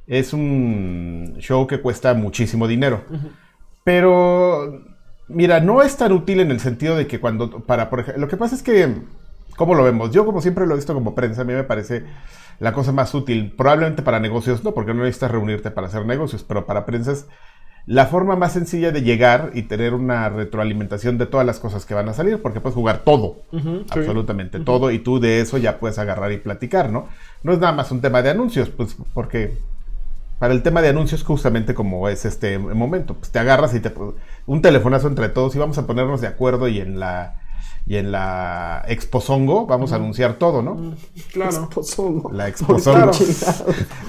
es 0.07 0.33
un 0.33 1.35
show 1.39 1.67
que 1.67 1.79
cuesta 1.81 2.13
muchísimo 2.13 2.67
dinero. 2.67 3.03
Pero, 3.83 4.83
mira, 5.27 5.59
no 5.61 5.81
es 5.81 5.95
tan 5.97 6.11
útil 6.11 6.39
en 6.41 6.51
el 6.51 6.59
sentido 6.59 6.95
de 6.97 7.07
que 7.07 7.19
cuando, 7.19 7.61
para, 7.65 7.89
por 7.89 8.01
ejemplo, 8.01 8.21
lo 8.21 8.27
que 8.27 8.37
pasa 8.37 8.55
es 8.55 8.63
que, 8.63 8.93
¿cómo 9.55 9.73
lo 9.75 9.83
vemos? 9.83 10.11
Yo 10.11 10.25
como 10.25 10.41
siempre 10.41 10.65
lo 10.67 10.73
he 10.73 10.77
visto 10.77 10.93
como 10.93 11.15
prensa, 11.15 11.41
a 11.41 11.45
mí 11.45 11.53
me 11.53 11.63
parece 11.63 12.03
la 12.59 12.73
cosa 12.73 12.91
más 12.91 13.13
útil, 13.13 13.53
probablemente 13.55 14.01
para 14.01 14.19
negocios, 14.19 14.63
no, 14.63 14.73
porque 14.73 14.93
no 14.93 15.03
necesitas 15.03 15.31
reunirte 15.31 15.71
para 15.71 15.87
hacer 15.87 16.05
negocios, 16.05 16.43
pero 16.43 16.65
para 16.65 16.85
prensa 16.85 17.11
es 17.13 17.27
la 17.87 18.05
forma 18.05 18.35
más 18.35 18.51
sencilla 18.51 18.91
de 18.91 19.01
llegar 19.01 19.51
y 19.53 19.63
tener 19.63 19.93
una 19.93 20.27
retroalimentación 20.27 21.17
de 21.17 21.25
todas 21.25 21.45
las 21.47 21.59
cosas 21.59 21.85
que 21.85 21.93
van 21.93 22.09
a 22.09 22.13
salir, 22.13 22.41
porque 22.41 22.59
puedes 22.59 22.75
jugar 22.75 22.99
todo, 23.05 23.37
absolutamente 23.89 24.59
todo, 24.59 24.91
y 24.91 24.99
tú 24.99 25.21
de 25.21 25.39
eso 25.39 25.57
ya 25.57 25.79
puedes 25.79 25.97
agarrar 25.97 26.33
y 26.33 26.37
platicar, 26.37 26.91
¿no? 26.91 27.07
No 27.43 27.53
es 27.53 27.59
nada 27.59 27.71
más 27.71 27.89
un 27.91 28.01
tema 28.01 28.21
de 28.21 28.29
anuncios, 28.29 28.69
pues 28.69 28.97
porque 29.13 29.57
para 30.37 30.53
el 30.53 30.63
tema 30.63 30.81
de 30.81 30.89
anuncios 30.89 31.23
justamente 31.23 31.73
como 31.73 32.09
es 32.09 32.25
este 32.25 32.59
momento, 32.59 33.13
pues 33.13 33.31
te 33.31 33.39
agarras 33.39 33.73
y 33.73 33.79
te 33.79 33.91
un 34.45 34.61
telefonazo 34.61 35.07
entre 35.07 35.29
todos 35.29 35.55
y 35.55 35.59
vamos 35.59 35.77
a 35.77 35.87
ponernos 35.87 36.19
de 36.19 36.27
acuerdo 36.27 36.67
y 36.67 36.79
en 36.79 36.99
la 36.99 37.41
y 37.87 37.95
en 37.95 38.11
la 38.11 38.83
Exposongo 38.89 39.65
vamos 39.65 39.93
a 39.93 39.95
anunciar 39.95 40.33
todo, 40.33 40.61
¿no? 40.61 40.93
Claro. 41.31 41.69
La 42.33 42.49
Exposongo, 42.49 43.11
Claro. 43.11 43.11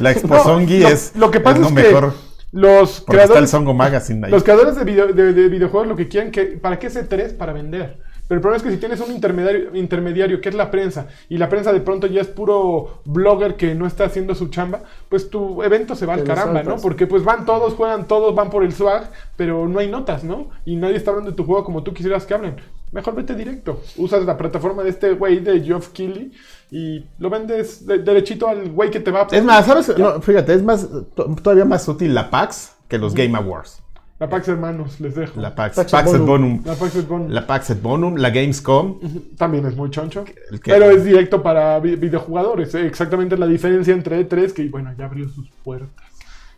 la 0.01 0.11
Exposongui 0.11 0.81
No, 0.81 0.89
es 0.89 1.13
lo 1.15 1.31
que 1.31 1.39
pasa 1.39 1.61
es 1.61 1.67
es 1.67 1.71
lo 1.71 1.77
que 1.77 1.83
mejor 1.89 2.28
Los 2.53 3.01
porque 3.03 3.17
está 3.23 3.23
el 3.25 3.29
creadores, 3.29 3.51
Songo 3.51 3.75
Magazine 3.75 4.27
ahí. 4.27 4.33
los 4.33 4.43
creadores 4.43 4.77
de, 4.77 4.85
video- 4.85 5.13
de- 5.13 5.33
de 5.35 5.49
videojuegos 5.49 5.87
lo 5.89 5.97
que 5.97 6.09
quieren 6.09 6.31
que 6.31 6.45
¿para 6.59 6.79
qué 6.79 6.89
C3? 6.89 7.37
Para 7.37 7.53
vender. 7.53 7.99
Pero 8.29 8.37
el 8.39 8.43
problema 8.43 8.59
es 8.59 8.63
que 8.63 8.71
si 8.71 8.77
tienes 8.77 9.01
un 9.01 9.11
intermediario, 9.11 9.75
intermediario 9.75 10.41
que 10.43 10.51
es 10.51 10.55
la 10.55 10.71
prensa 10.71 11.07
y 11.31 11.39
la 11.39 11.49
prensa 11.49 11.73
de 11.73 11.81
pronto 11.81 12.07
ya 12.07 12.21
es 12.21 12.29
puro 12.29 13.01
blogger 13.07 13.57
que 13.57 13.75
no 13.75 13.87
está 13.87 14.05
haciendo 14.05 14.35
su 14.35 14.49
chamba, 14.49 14.83
pues 15.09 15.31
tu 15.31 15.63
evento 15.63 15.95
se 15.95 16.05
va 16.05 16.13
al 16.15 16.21
caramba, 16.25 16.63
¿no? 16.63 16.77
Porque 16.83 17.07
pues 17.07 17.25
van 17.25 17.47
todos, 17.47 17.73
juegan 17.75 18.07
todos, 18.07 18.35
van 18.35 18.51
por 18.51 18.63
el 18.65 18.73
swag, 18.75 19.11
pero 19.37 19.67
no 19.67 19.79
hay 19.79 19.89
notas, 19.91 20.25
¿no? 20.25 20.51
Y 20.67 20.77
nadie 20.77 20.97
está 20.97 21.11
hablando 21.11 21.31
de 21.31 21.37
tu 21.37 21.45
juego 21.45 21.65
como 21.65 21.83
tú 21.83 21.95
quisieras 21.95 22.27
que 22.27 22.35
hablen. 22.35 22.57
Mejor 22.93 23.15
vete 23.15 23.35
directo. 23.35 23.83
Usas 23.97 24.25
la 24.25 24.37
plataforma 24.37 24.83
de 24.83 24.91
este 24.91 25.13
güey 25.13 25.41
de 25.41 25.61
Geoff 25.61 25.89
Keighley 25.89 26.33
y 26.71 27.05
lo 27.19 27.29
vendes 27.31 27.87
de- 27.87 27.99
derechito 27.99 28.49
al 28.49 28.71
güey 28.71 28.91
que 28.91 29.01
te 29.01 29.11
va 29.11 29.23
a... 29.23 29.27
Es 29.37 29.45
más, 29.45 29.67
¿sabes? 29.67 29.97
No, 29.99 30.21
fíjate, 30.23 30.55
es 30.55 30.63
más 30.63 30.87
to- 31.15 31.35
todavía 31.43 31.65
más 31.67 31.87
útil 31.89 32.15
la 32.15 32.31
PAX 32.31 32.75
que 32.89 32.97
los 32.99 33.15
Game 33.15 33.37
Awards. 33.37 33.83
La 34.21 34.29
Pax 34.29 34.49
Hermanos, 34.49 34.99
les 35.01 35.15
dejo. 35.15 35.37
La 35.37 35.51
La, 35.51 35.55
Pax, 35.55 35.77
Pax 35.77 35.93
Pax 35.93 36.09
et 36.09 36.19
Bonum. 36.19 36.27
Bonum. 36.27 36.63
Pax 36.77 36.95
es 36.97 37.09
bon- 37.09 37.29
La 37.33 37.47
Pax 37.47 37.71
et 37.71 37.81
Bonum, 37.81 38.17
la 38.17 38.31
Gamescom. 38.31 38.99
También 39.37 39.65
es 39.67 39.77
muy 39.77 39.91
choncho. 39.91 40.25
El 40.51 40.61
que- 40.61 40.73
Pero 40.73 40.91
es 40.91 41.05
directo 41.05 41.41
para 41.43 41.79
vi- 41.79 41.95
videojugadores. 41.95 42.75
eh, 42.75 42.87
Exactamente 42.87 43.37
la 43.39 43.47
diferencia 43.47 43.95
entre 43.95 44.19
E3, 44.29 44.53
que 44.53 44.69
bueno, 44.69 44.93
ya 44.99 45.05
abrió 45.05 45.29
sus 45.29 45.49
puertas. 45.63 45.89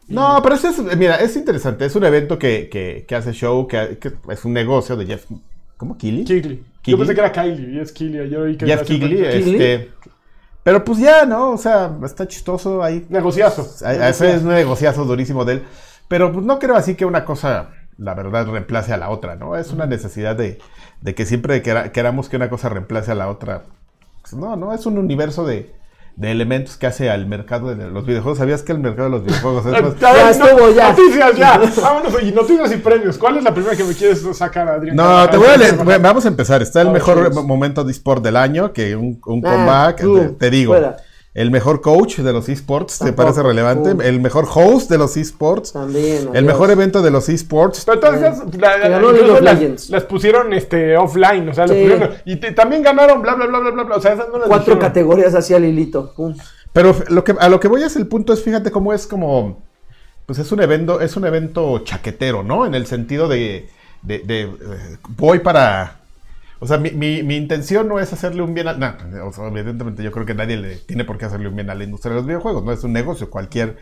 No, 0.09 0.40
pero 0.43 0.55
ese 0.57 0.69
es, 0.71 0.97
mira, 0.97 1.17
es 1.17 1.37
interesante. 1.37 1.85
Es 1.85 1.95
un 1.95 2.05
evento 2.05 2.38
que, 2.38 2.69
que, 2.71 3.05
que 3.07 3.14
hace 3.14 3.33
show, 3.33 3.67
que, 3.69 3.99
que 4.00 4.11
es 4.31 4.45
un 4.45 4.52
negocio 4.55 4.97
de 4.97 5.07
Jeff. 5.07 5.26
¿Cómo? 5.76 5.97
¿Killy? 5.99 6.25
Kigley. 6.25 6.64
Yo 6.85 6.97
pensé 6.99 7.14
que 7.14 7.21
era 7.21 7.31
Kylie, 7.31 7.75
y 7.75 7.79
es. 7.79 7.93
Yo 7.95 8.45
que 8.57 8.67
Jeff 8.67 8.83
Kigley. 8.85 9.23
este. 9.25 9.90
Pero 10.62 10.83
pues 10.85 10.99
ya, 10.99 11.25
¿no? 11.26 11.52
O 11.52 11.59
sea, 11.59 11.97
está 12.05 12.26
chistoso 12.26 12.83
ahí. 12.83 13.07
Negociazo. 13.09 13.62
Ese 13.87 14.35
es 14.35 14.43
un 14.43 14.49
negociazo 14.49 15.05
durísimo 15.05 15.45
de 15.45 15.55
él. 15.55 15.62
Pero 16.11 16.33
pues 16.33 16.45
no 16.45 16.59
creo 16.59 16.75
así 16.75 16.97
que 16.97 17.05
una 17.07 17.25
cosa, 17.25 17.69
la 17.97 18.14
verdad, 18.14 18.47
reemplace 18.49 18.93
a 18.93 18.97
la 18.97 19.11
otra, 19.11 19.37
¿no? 19.37 19.55
Es 19.57 19.71
una 19.71 19.87
necesidad 19.87 20.35
de, 20.35 20.59
de 21.02 21.14
que 21.14 21.25
siempre 21.25 21.62
quera- 21.62 21.93
queramos 21.93 22.29
que 22.29 22.35
una 22.37 22.50
cosa 22.50 22.69
reemplace 22.69 23.12
a 23.12 23.14
la 23.14 23.29
otra. 23.29 23.62
Pues, 24.23 24.35
no, 24.35 24.57
no, 24.57 24.75
es 24.75 24.87
un 24.87 24.99
universo 24.99 25.47
de, 25.47 25.73
de 26.17 26.31
elementos 26.33 26.76
que 26.76 26.88
hace 26.88 27.09
al 27.11 27.26
mercado 27.26 27.73
de 27.73 27.88
los 27.88 28.05
videojuegos. 28.05 28.38
¿Sabías 28.38 28.62
que 28.64 28.73
el 28.73 28.81
mercado 28.81 29.05
de 29.09 29.17
los 29.19 29.25
videojuegos 29.25 29.67
es 29.67 29.73
más... 29.83 30.00
Ya 30.00 30.31
estuvo, 30.31 30.71
ya. 30.73 30.88
Noticias 30.90 31.37
ya. 31.37 31.61
Vámonos, 31.81 32.23
y 32.25 32.33
noticias 32.33 32.73
y 32.73 32.76
premios. 32.79 33.17
¿Cuál 33.17 33.37
es 33.37 33.45
la 33.45 33.55
primera 33.55 33.76
que 33.76 33.85
me 33.85 33.95
quieres 33.95 34.21
sacar, 34.37 34.67
Adrián? 34.69 34.97
No, 34.97 35.31
te 35.31 35.37
voy 35.37 35.47
a 35.47 35.57
leer. 35.57 35.76
Bueno, 35.76 36.02
Vamos 36.02 36.25
a 36.25 36.29
empezar. 36.29 36.61
Está 36.61 36.81
el 36.83 36.88
A 36.88 36.93
ver, 36.93 37.00
mejor 37.00 37.45
momento 37.45 37.85
de 37.85 37.93
eSport 37.93 38.23
del 38.25 38.37
año, 38.37 38.73
que 38.73 38.97
un, 38.97 39.21
un 39.25 39.43
Ah, 39.47 39.95
comeback. 39.95 39.97
te, 39.99 40.29
te 40.37 40.50
digo. 40.50 40.73
fuera. 40.73 40.97
El 41.32 41.52
mejor 41.52 41.80
coach 41.80 42.18
de 42.18 42.32
los 42.32 42.49
eSports, 42.49 42.99
¿te 42.99 43.12
parece 43.12 43.40
relevante? 43.42 43.90
El 44.06 44.20
mejor 44.20 44.46
host 44.52 44.90
de 44.90 44.99
los 44.99 45.16
eSports. 45.16 45.72
También. 45.72 46.22
El 46.22 46.28
adiós. 46.30 46.42
mejor 46.44 46.70
evento 46.72 47.02
de 47.02 47.12
los 47.12 47.28
eSports. 47.28 47.84
Pero 47.84 48.00
todas 48.00 48.16
esas 48.20 48.38
la- 48.40 48.50
Que 48.50 48.58
la- 48.58 48.88
ganó 48.88 49.10
incluso 49.12 49.40
League 49.40 49.66
of 49.75 49.88
las, 49.90 50.04
pusieron 50.04 50.52
este, 50.52 50.96
offline, 50.96 51.49
o 51.49 51.54
sea, 51.54 51.68
las 51.68 51.76
pusieron- 51.76 52.10
y 52.25 52.37
te- 52.37 52.50
también 52.50 52.82
ganaron 52.82 53.22
bla 53.22 53.34
bla 53.37 53.46
bla 53.46 53.60
bla 53.60 53.70
bla 53.70 53.82
bla, 53.84 53.96
o 53.96 54.00
sea, 54.00 54.14
esas 54.14 54.26
no 54.28 54.38
las 54.38 54.49
Cuatro 54.49 54.75
dijeron. 54.75 54.80
categorías 54.80 55.34
hacia 55.37 55.60
Lilito. 55.60 56.12
Pum. 56.16 56.34
Pero 56.72 56.96
lo 57.08 57.22
que, 57.22 57.37
a 57.38 57.49
lo 57.49 57.60
que 57.60 57.68
voy 57.68 57.84
es 57.84 57.94
el 57.94 58.08
punto 58.08 58.32
es, 58.32 58.42
fíjate 58.42 58.72
cómo 58.72 58.92
es 58.92 59.06
como, 59.06 59.62
pues 60.26 60.40
es 60.40 60.50
un 60.50 60.60
evento, 60.60 61.00
es 61.00 61.16
un 61.16 61.26
evento 61.26 61.78
chaquetero, 61.84 62.42
¿no? 62.42 62.66
En 62.66 62.75
el 62.75 62.87
sentido 62.87 63.28
de, 63.28 63.68
de, 64.02 64.18
de, 64.18 64.40
eh, 64.42 64.96
voy 65.16 65.38
para, 65.38 66.00
o 66.61 66.67
sea, 66.67 66.79
mi, 66.79 66.90
mi, 66.90 67.23
mi 67.23 67.37
intención 67.37 67.88
no 67.88 67.99
es 67.99 68.12
hacerle 68.12 68.43
un 68.43 68.55
bien 68.55 68.69
a, 68.69 68.75
no, 68.75 68.95
o 69.26 69.33
sea, 69.33 69.49
evidentemente 69.49 70.02
yo 70.02 70.12
creo 70.12 70.26
que 70.26 70.35
nadie 70.35 70.59
le 70.59 70.76
tiene 70.76 71.05
por 71.05 71.19
qué 71.19 71.25
hacerle 71.25 71.49
un 71.49 71.57
bien 71.57 71.71
a 71.71 71.75
la 71.75 71.85
industria 71.85 72.11
de 72.11 72.17
los 72.17 72.26
videojuegos, 72.26 72.62
no 72.62 72.73
es 72.73 72.85
un 72.85 72.93
negocio, 72.93 73.31
cualquier, 73.31 73.79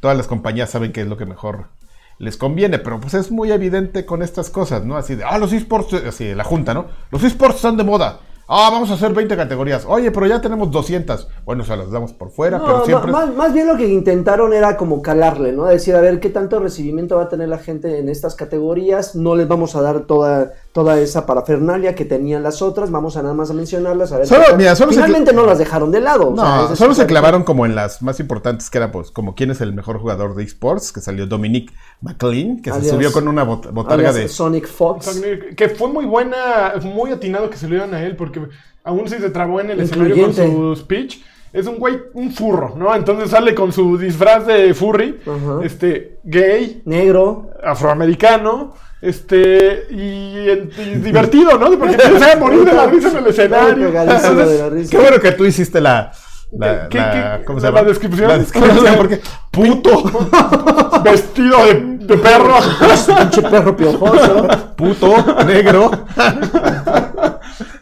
todas 0.00 0.16
las 0.16 0.26
compañías 0.26 0.70
saben 0.70 0.92
que 0.92 1.02
es 1.02 1.08
lo 1.08 1.16
que 1.16 1.26
mejor 1.26 1.66
les 2.18 2.36
conviene, 2.36 2.78
pero 2.78 3.00
pues 3.00 3.14
es 3.14 3.30
muy 3.30 3.50
evidente 3.50 4.06
con 4.06 4.22
estas 4.22 4.50
cosas, 4.50 4.84
¿no? 4.84 4.96
Así 4.96 5.16
de, 5.16 5.24
ah, 5.24 5.38
los 5.38 5.52
esports, 5.52 5.94
así, 5.94 6.34
la 6.34 6.44
junta, 6.44 6.72
¿no? 6.74 6.86
Los 7.10 7.24
esports 7.24 7.56
están 7.56 7.76
de 7.76 7.84
moda. 7.84 8.20
Ah, 8.52 8.68
vamos 8.72 8.90
a 8.90 8.94
hacer 8.94 9.14
20 9.14 9.36
categorías. 9.36 9.84
Oye, 9.86 10.10
pero 10.10 10.26
ya 10.26 10.40
tenemos 10.40 10.72
200. 10.72 11.28
Bueno, 11.44 11.62
o 11.62 11.66
sea, 11.66 11.76
las 11.76 11.92
damos 11.92 12.12
por 12.12 12.30
fuera, 12.30 12.58
No, 12.58 12.66
pero 12.66 12.84
siempre... 12.84 13.12
más, 13.12 13.32
más 13.32 13.54
bien 13.54 13.68
lo 13.68 13.76
que 13.76 13.86
intentaron 13.86 14.52
era 14.52 14.76
como 14.76 15.02
calarle, 15.02 15.52
¿no? 15.52 15.66
Decir, 15.66 15.94
a 15.94 16.00
ver 16.00 16.18
qué 16.18 16.30
tanto 16.30 16.58
recibimiento 16.58 17.14
va 17.14 17.22
a 17.22 17.28
tener 17.28 17.48
la 17.48 17.58
gente 17.58 18.00
en 18.00 18.08
estas 18.08 18.34
categorías. 18.34 19.14
No 19.14 19.36
les 19.36 19.46
vamos 19.46 19.76
a 19.76 19.82
dar 19.82 20.00
toda, 20.00 20.52
toda 20.72 21.00
esa 21.00 21.26
parafernalia 21.26 21.94
que 21.94 22.04
tenían 22.04 22.42
las 22.42 22.62
otras. 22.62 22.90
Vamos 22.90 23.16
a 23.16 23.22
nada 23.22 23.34
más 23.34 23.50
a 23.50 23.54
mencionarlas. 23.54 24.12
A 24.12 24.18
ver 24.18 24.26
Solo- 24.26 24.56
mira, 24.56 24.74
solo 24.76 24.92
Finalmente 24.92 25.32
no 25.32 25.44
las 25.46 25.58
dejaron 25.58 25.90
de 25.90 26.00
lado. 26.00 26.30
o 26.32 26.36
sea, 26.36 26.76
solo 26.76 26.94
se 26.94 27.06
clavaron 27.06 27.42
como 27.44 27.66
en 27.66 27.74
las 27.74 28.02
más 28.02 28.20
importantes, 28.20 28.70
que 28.70 28.78
era 28.78 28.92
pues 28.92 29.10
como 29.10 29.34
quién 29.34 29.50
es 29.50 29.60
el 29.60 29.72
mejor 29.72 29.98
jugador 29.98 30.34
de 30.34 30.44
esports, 30.44 30.92
que 30.92 31.00
salió 31.00 31.26
Dominic 31.26 31.72
McLean, 32.00 32.62
que 32.62 32.72
se 32.72 32.88
subió 32.90 33.12
con 33.12 33.26
una 33.28 33.44
bot- 33.44 33.70
botarga 33.72 34.12
de... 34.12 34.28
Sonic 34.28 34.66
Fox. 34.68 35.20
Que 35.56 35.68
fue 35.70 35.88
muy 35.88 36.04
buena, 36.06 36.74
muy 36.82 37.10
atinado 37.10 37.50
que 37.50 37.56
se 37.56 37.66
lo 37.66 37.74
dieran 37.74 37.92
a 37.94 38.02
él, 38.04 38.16
porque 38.16 38.40
aún 38.84 39.08
si 39.08 39.16
se 39.18 39.30
trabó 39.30 39.60
en 39.60 39.70
el 39.70 39.80
escenario 39.80 40.24
con 40.26 40.34
su 40.34 40.76
speech. 40.76 41.18
Es 41.52 41.66
un 41.66 41.78
güey, 41.80 41.98
un 42.14 42.30
furro, 42.30 42.74
¿no? 42.76 42.94
Entonces 42.94 43.30
sale 43.30 43.56
con 43.56 43.72
su 43.72 43.98
disfraz 43.98 44.46
de 44.46 44.72
furry, 44.72 45.18
Ajá. 45.22 45.58
este, 45.64 46.20
gay, 46.22 46.80
Negro. 46.84 47.50
afroamericano, 47.64 48.72
este, 49.02 49.86
y, 49.90 50.50
y 50.50 50.94
divertido, 51.02 51.58
¿no? 51.58 51.70
Porque 51.78 51.96
te 51.96 52.24
a 52.24 52.36
morir 52.36 52.64
de 52.64 52.72
la 52.72 52.86
risa 52.86 53.10
en 53.10 53.16
el 53.18 53.26
escenario. 53.28 53.90
La. 53.92 54.20
Qué 54.90 54.96
bueno 54.98 55.18
que 55.20 55.32
tú 55.32 55.44
hiciste 55.44 55.80
la... 55.80 56.12
la, 56.52 56.88
¿Qué- 56.88 56.98
la- 56.98 57.38
qué- 57.38 57.44
¿Cómo 57.44 57.60
se 57.60 57.66
la 57.66 57.72
llama? 57.78 57.88
descripción? 57.88 58.28
La 58.28 58.38
descripción, 58.38 58.94
porque... 58.96 59.20
¡Puto! 59.50 60.02
Vestido 61.04 61.64
de, 61.66 61.74
de 62.06 62.16
perro. 62.18 62.54
Pinche 63.18 63.42
perro 63.42 63.76
piojoso. 63.76 64.46
¡Puto! 64.76 65.14
¡Negro! 65.46 65.90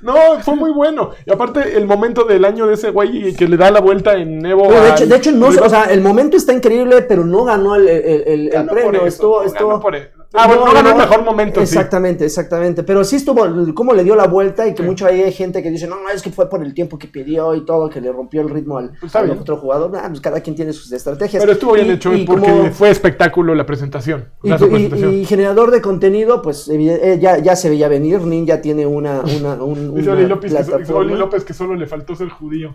No, 0.00 0.14
fue 0.42 0.54
muy 0.56 0.70
bueno. 0.70 1.10
Y 1.26 1.32
aparte, 1.32 1.76
el 1.76 1.86
momento 1.86 2.24
del 2.24 2.44
año 2.44 2.66
de 2.66 2.74
ese 2.74 2.90
güey 2.90 3.34
que 3.34 3.46
le 3.48 3.56
da 3.56 3.70
la 3.70 3.80
vuelta 3.80 4.14
en 4.14 4.44
Evo. 4.46 4.70
De 4.70 4.76
al- 4.78 4.86
hecho, 4.92 5.06
de 5.06 5.16
hecho 5.16 5.32
no, 5.32 5.48
o 5.48 5.68
sea, 5.68 5.84
el 5.84 6.00
momento 6.00 6.36
está 6.36 6.52
increíble, 6.52 7.02
pero 7.02 7.24
no 7.26 7.44
ganó 7.44 7.74
el, 7.76 7.88
el- 7.88 8.04
el- 8.04 8.22
el 8.26 8.50
Ganó 8.50 8.68
por 8.72 8.78
premio. 8.80 9.00
eso, 9.00 9.06
estuvo, 9.08 9.40
no, 9.40 9.46
estuvo- 9.46 9.68
ganó 9.68 9.80
por 9.80 9.96
eso. 9.96 10.08
Ah, 10.34 10.46
bueno, 10.46 10.66
no 10.66 10.72
ganó 10.74 10.90
el 10.90 10.96
mejor 10.96 11.24
momento, 11.24 11.60
sí. 11.60 11.64
Exactamente, 11.74 12.24
exactamente. 12.26 12.82
Pero 12.82 13.02
sí 13.02 13.16
estuvo, 13.16 13.46
cómo 13.74 13.94
le 13.94 14.04
dio 14.04 14.14
la 14.14 14.26
vuelta 14.26 14.66
y 14.68 14.74
que 14.74 14.82
mucho 14.82 15.06
ahí 15.06 15.22
hay 15.22 15.32
gente 15.32 15.62
que 15.62 15.70
dice, 15.70 15.86
no, 15.86 15.96
no, 16.02 16.10
es 16.10 16.20
que 16.20 16.30
fue 16.30 16.50
por 16.50 16.62
el 16.62 16.74
tiempo 16.74 16.98
que 16.98 17.08
pidió 17.08 17.54
y 17.54 17.64
todo, 17.64 17.88
que 17.88 18.00
le 18.02 18.12
rompió 18.12 18.42
el 18.42 18.50
ritmo 18.50 18.76
al, 18.76 18.92
Pues 19.00 19.16
al 19.16 19.30
otro 19.30 19.56
jugador. 19.56 19.90
Pues 19.90 20.20
cada 20.20 20.40
quien 20.42 20.54
tiene 20.54 20.74
sus 20.74 20.92
estrategias. 20.92 21.42
Pero 21.42 21.52
estuvo 21.54 21.72
bien 21.72 21.86
Y- 21.86 21.90
hecho 21.92 22.12
y 22.14 22.26
porque 22.26 22.46
como- 22.46 22.70
fue 22.72 22.90
espectáculo 22.90 23.54
la 23.54 23.64
presentación. 23.64 24.26
Y, 24.42 24.52
presentación. 24.52 25.24
generador 25.24 25.70
de 25.70 25.80
contenido, 25.80 26.42
pues 26.42 26.68
evide- 26.68 27.00
eh, 27.02 27.18
ya, 27.18 27.38
ya 27.38 27.56
se 27.56 27.70
veía 27.70 27.88
venir. 27.88 28.20
Ninja 28.20 28.60
tiene 28.60 28.84
una, 28.84 29.22
una, 29.22 29.54
un- 29.54 29.90
una 29.98 30.12
Oli 30.12 30.26
López, 30.26 30.52
que, 30.52 30.62
plataforma. 30.62 31.00
Oli 31.00 31.14
López 31.18 31.44
que 31.44 31.54
solo 31.54 31.74
le 31.74 31.86
faltó 31.86 32.14
ser 32.14 32.28
judío. 32.28 32.74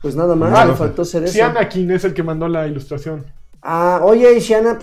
Pues 0.00 0.14
nada 0.14 0.36
más, 0.36 0.52
Ah, 0.56 0.64
le 0.66 0.74
faltó 0.74 1.04
ser 1.04 1.24
eso. 1.24 1.44
Anakin 1.44 1.90
es 1.90 2.04
el 2.04 2.14
que 2.14 2.22
mandó 2.22 2.46
la 2.46 2.68
ilustración. 2.68 3.24
Ah, 3.62 4.00
oye, 4.04 4.38
Shiana, 4.38 4.78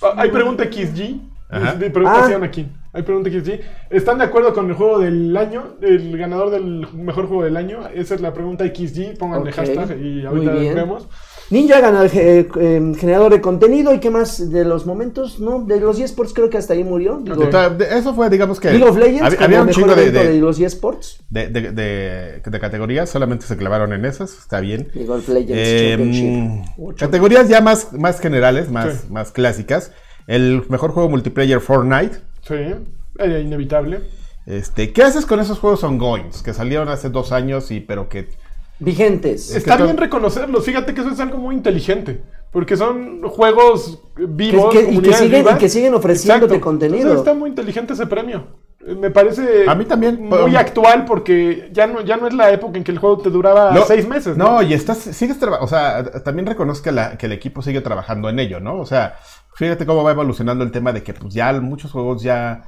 Ah, 0.00 0.14
Hay 0.16 0.30
pregunta 0.30 0.64
XG. 0.64 1.20
Ajá. 1.50 1.74
Dice, 1.74 1.90
Pregunta 1.90 2.26
Ah. 2.26 2.50
Hay 2.92 3.02
pregunta 3.02 3.30
XG. 3.30 3.60
¿Están 3.90 4.18
de 4.18 4.24
acuerdo 4.24 4.52
con 4.52 4.68
el 4.68 4.74
juego 4.74 4.98
del 4.98 5.36
año? 5.36 5.76
El 5.80 6.18
ganador 6.18 6.50
del 6.50 6.88
mejor 6.92 7.26
juego 7.28 7.44
del 7.44 7.56
año. 7.56 7.86
Esa 7.94 8.16
es 8.16 8.20
la 8.20 8.34
pregunta 8.34 8.64
XG. 8.66 9.16
Pónganle 9.16 9.52
hashtag 9.52 9.92
y 9.92 10.02
muy 10.22 10.26
ahorita 10.26 10.52
bien. 10.54 10.74
vemos. 10.74 11.08
Ninja 11.50 11.80
gana 11.80 12.02
el 12.02 12.10
ge- 12.10 12.48
eh, 12.58 12.92
generador 12.98 13.30
de 13.32 13.40
contenido 13.40 13.94
y 13.94 14.00
qué 14.00 14.10
más 14.10 14.50
de 14.50 14.64
los 14.64 14.86
momentos, 14.86 15.38
¿no? 15.40 15.60
De 15.62 15.78
los 15.80 16.00
eSports 16.00 16.32
creo 16.32 16.50
que 16.50 16.58
hasta 16.58 16.74
ahí 16.74 16.82
murió. 16.82 17.20
Digo, 17.22 17.44
Eso 17.90 18.12
fue, 18.14 18.28
digamos 18.28 18.58
que... 18.58 18.70
League 18.70 18.84
of 18.84 18.96
Legends 18.96 19.22
había, 19.34 19.44
había 19.44 19.60
un 19.60 19.66
mejor 19.66 19.82
chingo 19.82 19.94
de, 19.96 20.10
de, 20.10 20.32
de, 20.32 20.40
los 20.40 20.58
eSports. 20.60 21.22
de, 21.30 21.48
de- 21.48 21.70
de- 21.72 22.40
de 22.44 22.60
categorías, 22.60 23.08
solamente 23.10 23.46
se 23.46 23.56
clavaron 23.56 23.92
en 23.92 24.04
esas, 24.04 24.36
está 24.36 24.58
bien. 24.60 24.88
League 24.94 25.10
of 25.10 25.28
Legends 25.28 25.52
Eh, 25.56 26.62
categorías 26.96 27.48
ya 27.48 27.60
más, 27.60 27.92
más 27.92 28.20
generales, 28.20 28.68
más, 28.70 28.94
Sí. 29.02 29.12
más 29.12 29.30
clásicas. 29.32 29.92
El 30.30 30.62
mejor 30.68 30.92
juego 30.92 31.08
multiplayer 31.08 31.60
Fortnite. 31.60 32.18
Sí, 32.46 32.54
eh, 33.18 33.42
inevitable. 33.44 34.00
Este, 34.46 34.92
¿Qué 34.92 35.02
haces 35.02 35.26
con 35.26 35.40
esos 35.40 35.58
juegos 35.58 35.82
ongoings 35.82 36.42
que 36.42 36.54
salieron 36.54 36.88
hace 36.88 37.10
dos 37.10 37.32
años 37.32 37.70
y 37.72 37.80
pero 37.80 38.08
que 38.08 38.28
Vigentes. 38.78 39.54
Está 39.54 39.76
bien 39.76 39.96
reconocerlos. 39.96 40.64
Fíjate 40.64 40.94
que 40.94 41.00
eso 41.02 41.10
es 41.10 41.20
algo 41.20 41.36
muy 41.36 41.54
inteligente. 41.54 42.22
Porque 42.52 42.76
son 42.76 43.20
juegos 43.22 44.00
vivos. 44.16 44.72
Que- 44.72 44.86
que- 44.86 44.92
y 44.94 45.00
que 45.00 45.12
siguen- 45.12 45.46
y 45.54 45.58
que 45.58 45.68
siguen 45.68 45.94
ofreciéndote 45.94 46.54
Exacto. 46.54 46.64
contenido. 46.64 46.98
Entonces 47.02 47.20
está 47.20 47.34
muy 47.34 47.50
inteligente 47.50 47.92
ese 47.92 48.06
premio. 48.06 48.46
Eh, 48.86 48.94
Me 48.94 49.10
parece 49.10 49.64
A 49.68 49.74
mí 49.74 49.84
también, 49.84 50.24
muy 50.26 50.52
um, 50.52 50.56
actual 50.56 51.04
porque 51.04 51.68
ya 51.72 51.86
no, 51.86 52.00
ya 52.00 52.16
no 52.16 52.26
es 52.26 52.32
la 52.34 52.50
época 52.50 52.78
en 52.78 52.84
que 52.84 52.90
el 52.92 52.98
juego 52.98 53.18
te 53.18 53.28
duraba 53.28 53.72
No, 53.72 53.84
seis 53.84 54.08
meses. 54.08 54.36
No, 54.38 54.62
y 54.62 54.72
estás, 54.72 54.96
sigues 54.98 55.38
trabajando, 55.38 55.66
o 55.66 55.68
sea, 55.68 56.22
también 56.22 56.46
reconozco 56.46 56.84
que, 56.84 56.92
la- 56.92 57.18
que 57.18 57.26
el 57.26 57.32
equipo 57.32 57.60
sigue 57.60 57.82
trabajando 57.82 58.30
en 58.30 58.38
ello, 58.38 58.60
¿no? 58.60 58.78
O 58.80 58.86
sea, 58.86 59.16
fíjate 59.60 59.84
cómo 59.84 60.02
va 60.02 60.12
evolucionando 60.12 60.64
el 60.64 60.70
tema 60.70 60.90
de 60.92 61.02
que 61.02 61.12
pues 61.12 61.34
ya 61.34 61.52
muchos 61.60 61.92
juegos 61.92 62.22
ya, 62.22 62.62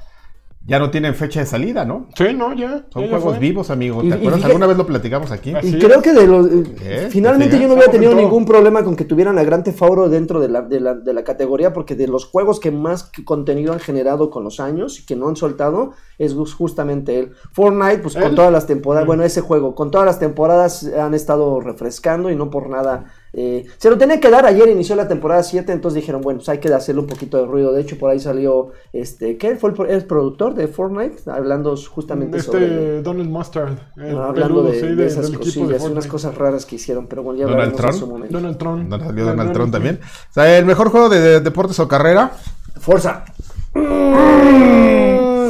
ya 0.66 0.78
no 0.78 0.90
tienen 0.90 1.14
fecha 1.14 1.40
de 1.40 1.46
salida, 1.46 1.84
¿no? 1.86 2.06
Sí, 2.14 2.34
no, 2.36 2.52
ya. 2.54 2.84
Son 2.92 3.02
ya, 3.04 3.08
juegos 3.08 3.30
fue. 3.36 3.38
vivos, 3.40 3.70
amigo. 3.70 4.00
¿Te 4.02 4.08
y 4.08 4.12
acuerdas? 4.12 4.44
¿Alguna 4.44 4.66
vez 4.66 4.76
lo 4.76 4.86
platicamos 4.86 5.32
aquí? 5.32 5.50
Y 5.62 5.76
es. 5.76 5.84
creo 5.84 6.02
que 6.02 6.12
de 6.12 6.26
los. 6.26 6.46
eh, 6.46 6.62
¿Qué? 6.78 7.08
Finalmente 7.10 7.58
yo 7.58 7.66
no 7.66 7.82
en 7.82 7.90
tenido 7.90 8.14
ningún 8.14 8.44
problema 8.44 8.84
con 8.84 8.94
que 8.94 9.04
tuvieran 9.06 9.38
a 9.38 9.42
Grand 9.42 9.64
Theft 9.64 9.82
Auto 9.82 10.08
dentro 10.10 10.38
de 10.38 10.48
la, 10.50 10.60
de, 10.60 10.80
la, 10.80 10.94
de 10.94 11.12
la 11.14 11.24
categoría, 11.24 11.72
porque 11.72 11.96
de 11.96 12.06
los 12.08 12.26
juegos 12.26 12.60
que 12.60 12.70
más 12.70 13.10
contenido 13.24 13.72
han 13.72 13.80
generado 13.80 14.28
con 14.30 14.44
los 14.44 14.60
años 14.60 15.00
y 15.00 15.06
que 15.06 15.16
no 15.16 15.28
han 15.28 15.36
soltado, 15.36 15.94
es 16.18 16.36
jus- 16.36 16.54
justamente 16.54 17.18
el 17.18 17.32
Fortnite, 17.52 17.98
pues 17.98 18.14
con 18.14 18.22
¿Él? 18.24 18.34
todas 18.34 18.52
las 18.52 18.66
temporadas, 18.66 19.06
bueno, 19.06 19.24
ese 19.24 19.40
juego, 19.40 19.74
con 19.74 19.90
todas 19.90 20.06
las 20.06 20.18
temporadas 20.20 20.84
han 20.84 21.14
estado 21.14 21.60
refrescando 21.60 22.30
y 22.30 22.36
no 22.36 22.50
por 22.50 22.68
nada. 22.68 23.06
Eh, 23.34 23.64
se 23.78 23.88
lo 23.90 23.96
tenía 23.98 24.20
que 24.20 24.30
dar, 24.30 24.44
ayer 24.46 24.68
inició 24.68 24.94
la 24.96 25.08
temporada 25.08 25.42
7, 25.42 25.72
entonces 25.72 26.00
dijeron, 26.02 26.20
bueno, 26.20 26.38
pues 26.38 26.48
hay 26.50 26.58
que 26.58 26.68
hacerle 26.72 27.00
un 27.00 27.06
poquito 27.06 27.38
de 27.38 27.46
ruido. 27.46 27.72
De 27.72 27.80
hecho, 27.80 27.98
por 27.98 28.10
ahí 28.10 28.20
salió, 28.20 28.72
este, 28.92 29.38
¿qué? 29.38 29.56
Fue 29.56 29.70
el, 29.70 29.76
pro- 29.76 29.86
el 29.86 30.04
productor 30.04 30.54
de 30.54 30.68
Fortnite, 30.68 31.30
hablando 31.30 31.74
justamente 31.90 32.38
Este 32.38 32.50
sobre... 32.52 33.02
Donald 33.02 33.30
Mustard. 33.30 33.72
el 33.96 34.16
Ah, 34.18 34.26
hablando 34.28 34.62
peludo, 34.62 34.62
de, 34.72 34.80
sí, 34.80 34.86
de 34.86 34.94
de- 34.96 35.06
esas 35.06 35.30
cosillas, 35.30 35.82
unas 35.82 36.06
cosas 36.06 36.34
raras 36.34 36.66
que 36.66 36.76
hicieron, 36.76 37.06
pero 37.06 37.22
bueno, 37.22 37.38
ya 37.40 37.46
¿Donald 37.46 37.60
hablaremos 37.72 37.80
en 37.80 37.86
Trump? 37.88 38.00
su 38.00 38.06
momento. 38.12 38.34
Donald 38.38 38.58
Trump. 38.58 38.88
¿No 38.88 38.98
salió 38.98 39.24
Donald 39.24 39.52
Trump 39.52 39.72
también? 39.72 40.00
O 40.02 40.32
sea, 40.34 40.58
el 40.58 40.64
mejor 40.66 40.90
juego 40.90 41.08
de, 41.08 41.20
de 41.20 41.40
deportes 41.40 41.78
o 41.80 41.88
carrera. 41.88 42.32
Forza. 42.80 43.24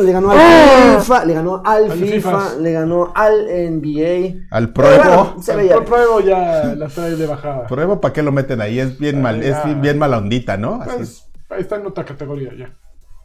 Le 0.03 0.13
ganó 0.13 0.31
al 0.31 0.39
¡Ah! 0.41 0.97
FIFA, 0.99 1.25
le 1.25 1.35
ganó 1.35 1.63
al, 1.65 1.93
FIFA, 1.93 2.55
le 2.61 2.73
ganó 2.73 3.13
al 3.15 3.47
NBA. 3.47 4.47
Al 4.51 4.73
pruebo. 4.73 5.35
Bueno, 5.47 5.85
pruebo 5.85 6.21
ya 6.21 6.75
la 6.77 6.89
trae 6.89 7.17
de 7.17 7.27
bajada. 7.27 7.67
Pruebo, 7.67 8.01
¿para 8.01 8.13
qué 8.13 8.23
lo 8.23 8.33
meten 8.33 8.61
ahí? 8.61 8.79
Es 8.79 8.99
bien, 8.99 9.23
mal, 9.23 9.43
es 9.43 9.57
bien, 9.81 9.99
mala 9.99 10.19
ondita, 10.19 10.57
¿no? 10.57 10.79
Pues, 10.79 10.89
Así. 10.89 10.97
Pues, 10.99 11.25
ahí 11.51 11.61
está 11.61 11.77
en 11.77 11.87
otra 11.87 12.05
categoría 12.05 12.53
ya. 12.55 12.73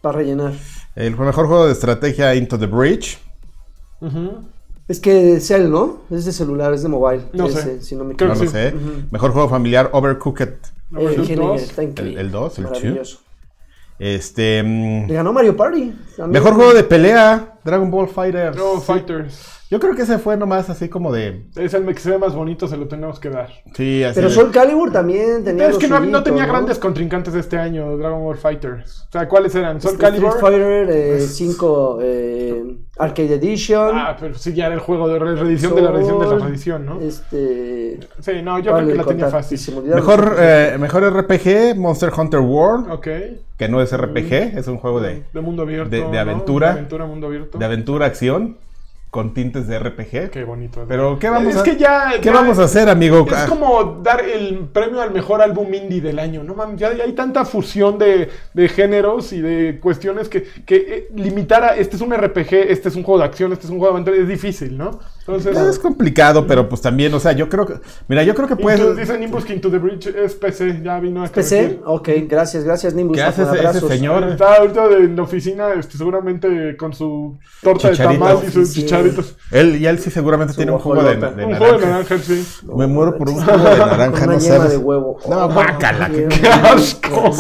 Para 0.02 0.20
rellenar. 0.20 0.54
El 0.96 1.18
mejor 1.18 1.48
juego 1.48 1.66
de 1.66 1.74
estrategia, 1.74 2.36
Into 2.36 2.58
the 2.60 2.68
Bridge. 2.68 3.20
Uh 4.00 4.08
-huh. 4.08 4.32
Es 4.88 5.00
que 5.00 5.40
Cell, 5.42 5.70
¿no? 5.70 6.02
Es 6.10 6.26
de 6.26 6.32
celular, 6.32 6.74
es 6.74 6.84
de 6.84 6.90
mobile. 6.90 7.24
No 7.34 7.50
sé. 7.50 7.82
Si 7.82 7.96
no 7.96 8.06
me 8.06 8.16
Creo 8.16 8.34
no 8.34 8.44
lo 8.44 8.50
sé. 8.50 8.74
Mejor 9.12 9.32
juego 9.32 9.50
familiar, 9.50 9.90
Overcooked. 9.92 10.54
El 10.98 11.36
2. 11.36 11.78
El, 11.78 12.18
el 12.18 12.32
2, 12.32 12.60
este. 14.00 14.62
mm, 14.64 15.08
Le 15.08 15.14
ganó 15.14 15.34
Mario 15.34 15.56
Party. 15.56 15.94
también. 16.16 16.44
mejor 16.44 16.56
juego 16.56 16.74
de 16.74 16.84
pelea 16.84 17.57
Dragon 17.68 17.92
Ball 17.92 18.08
Fighter. 18.08 18.56
No, 18.56 18.80
Fighters. 18.82 19.54
Yo 19.70 19.82
creo 19.82 19.94
que 19.98 20.04
ese 20.04 20.18
fue 20.18 20.38
nomás 20.38 20.70
así 20.70 20.88
como 20.88 21.12
de. 21.12 21.44
Es 21.58 21.74
el 21.74 21.86
que 21.86 22.00
se 22.00 22.12
ve 22.12 22.18
más 22.18 22.34
bonito, 22.34 22.70
se 22.70 22.78
lo 22.78 22.88
tenemos 22.88 23.20
que 23.20 23.30
dar. 23.30 23.50
Sí, 23.76 24.02
así 24.02 24.16
Pero 24.16 24.30
de- 24.30 24.34
Soul 24.34 24.50
Calibur 24.52 24.94
también 24.94 25.44
tenía. 25.44 25.66
Pero 25.66 25.78
es 25.78 25.78
que 25.78 25.90
no, 25.90 26.24
tenía 26.24 26.46
¿no? 26.46 26.54
grandes 26.54 26.80
contrincantes 26.80 27.36
este 27.36 27.58
año, 27.58 27.98
Dragon 27.98 28.24
Ball 28.24 28.38
Fighters. 28.38 29.06
O 29.10 29.12
sea, 29.12 29.28
¿cuáles 29.28 29.54
eran? 29.56 29.82
Soul 29.82 29.96
Este, 29.96 30.06
Calibur. 30.06 30.30
Street 30.30 30.42
Fighter 30.42 31.22
5 31.22 32.00
Arcade 33.00 33.34
Edition. 33.36 33.92
Ah, 33.94 34.16
pero 34.20 34.34
sí, 34.36 34.54
ya 34.54 34.66
era 34.68 34.76
el 34.76 34.80
juego 34.82 35.08
de 35.10 35.20
re- 35.20 35.36
reedición 35.36 35.76
de 35.76 35.82
la 35.82 35.92
reedición 35.92 36.20
de 36.20 36.26
la 36.28 36.36
reedición, 36.46 36.86
¿no? 36.86 37.00
Este. 37.02 38.00
Sí, 38.22 38.32
no, 38.44 38.60
yo 38.60 38.72
vale, 38.72 38.86
creo 38.86 38.96
que 38.96 39.04
la 39.04 39.04
tenía 39.06 39.28
fácil. 39.30 39.60
Mejor, 39.84 40.36
eh, 40.40 40.78
mejor 40.80 41.04
RPG, 41.04 41.76
Monster 41.78 42.12
Hunter 42.18 42.40
World, 42.40 42.90
Ok. 42.92 43.08
que 43.58 43.68
no 43.70 43.82
es 43.82 43.92
RPG, 43.96 44.58
es 44.58 44.68
un 44.68 44.78
juego 44.78 45.00
de, 45.00 45.24
De 45.34 45.42
mundo 45.42 45.64
abierto. 45.64 45.90
de- 45.90 45.98
de 46.04 46.08
¿no? 46.12 46.20
aventura. 46.20 46.68
De 46.68 46.74
aventura, 46.74 47.06
mundo 47.06 47.28
abierto. 47.28 47.57
De 47.60 47.66
aventura, 47.66 48.06
acción, 48.06 48.58
con 49.10 49.34
tintes 49.34 49.68
de 49.68 49.80
RPG. 49.80 50.30
Qué 50.32 50.44
bonito. 50.44 50.86
Pero, 50.88 51.18
¿qué 51.18 51.30
vamos 51.30 51.56
es 51.56 51.62
a- 51.62 51.64
que 51.64 51.78
ya, 51.78 52.12
¿Qué 52.22 52.26
ya- 52.28 52.34
vamos 52.34 52.60
a 52.60 52.66
hacer, 52.66 52.90
amigo? 52.90 53.26
Es 53.30 53.46
como 53.50 54.02
dar 54.04 54.22
el 54.24 54.60
premio 54.72 55.02
al 55.02 55.12
mejor 55.12 55.42
álbum 55.42 55.74
indie 55.74 56.02
del 56.02 56.20
año. 56.20 56.44
No 56.44 56.54
mames, 56.54 56.78
ya, 56.80 56.94
ya 56.94 57.06
hay 57.06 57.14
tanta 57.14 57.46
fusión 57.46 57.98
de, 57.98 58.30
de 58.54 58.68
géneros 58.70 59.32
y 59.34 59.42
de 59.42 59.80
cuestiones 59.82 60.28
que, 60.30 60.44
que 60.66 60.76
eh, 60.76 61.08
limitar 61.16 61.64
a 61.64 61.78
este 61.78 61.96
es 61.96 62.02
un 62.02 62.14
RPG, 62.14 62.54
este 62.70 62.90
es 62.90 62.96
un 62.96 63.04
juego 63.04 63.20
de 63.20 63.26
acción, 63.26 63.54
este 63.54 63.66
es 63.66 63.72
un 63.72 63.80
juego 63.80 63.94
de 63.94 64.00
aventura, 64.02 64.18
es 64.22 64.28
difícil, 64.28 64.78
¿no? 64.78 65.00
Entonces, 65.28 65.58
Es 65.58 65.78
complicado, 65.80 66.48
pero 66.48 66.70
pues 66.70 66.82
también, 66.82 67.14
o 67.14 67.20
sea, 67.20 67.34
yo 67.34 67.50
creo 67.50 67.66
que. 67.66 67.74
Mira, 68.08 68.24
yo 68.24 68.34
creo 68.34 68.48
que 68.48 68.54
Into- 68.54 68.62
puedes. 68.64 68.96
dicen 68.98 69.20
Nimbus 69.20 69.44
que 69.44 69.54
Into 69.54 69.70
the 69.70 69.78
Bridge 69.78 70.08
es 70.08 70.36
PC, 70.36 70.82
ya 70.84 71.00
vino 71.02 71.22
a 71.24 71.28
PC, 71.28 71.58
corregir. 71.58 71.82
ok, 71.86 72.10
gracias, 72.30 72.64
gracias 72.64 72.94
Nimbus. 72.94 73.18
¿Qué 73.18 73.24
hace 73.24 73.44
ese, 73.44 73.62
ese 73.68 73.88
señor? 73.88 74.24
Está 74.24 74.56
ahorita 74.56 74.86
en 74.86 75.16
la 75.18 75.24
oficina, 75.24 75.74
este, 75.78 75.98
seguramente 75.98 76.78
con 76.78 76.94
su 76.94 77.38
torta 77.62 77.92
Chicharito. 77.92 78.24
de 78.26 78.32
tamal 78.32 78.48
y 78.48 78.52
sus 78.52 78.70
Sí. 78.70 78.82
chicharitos. 78.84 79.36
Él 79.52 79.76
y 79.82 79.86
él 79.86 80.00
sí 80.00 80.10
seguramente 80.12 80.54
tiene 80.54 80.72
un 80.72 80.80
jugo 80.80 81.04
de, 81.04 81.16
de 81.18 81.46
un 81.46 81.56
juego 81.58 81.78
de 81.78 81.86
naranja. 81.86 81.88
naranja, 82.16 82.18
sí. 82.20 82.48
Me 82.76 82.88
muero 82.88 83.18
por 83.18 83.30
un 83.30 83.36
jugo 83.36 83.52
de 83.58 83.78
Con 83.78 83.80
naranja, 83.90 84.24
una 84.24 84.34
no 84.34 84.40
yema 84.40 84.56
sabes. 84.58 84.72
de 84.72 84.78
huevo. 84.78 85.18
No, 85.30 85.46
Oh, 85.46 85.50
qué 85.50 86.28
qué 86.42 86.48
asco. 86.48 87.32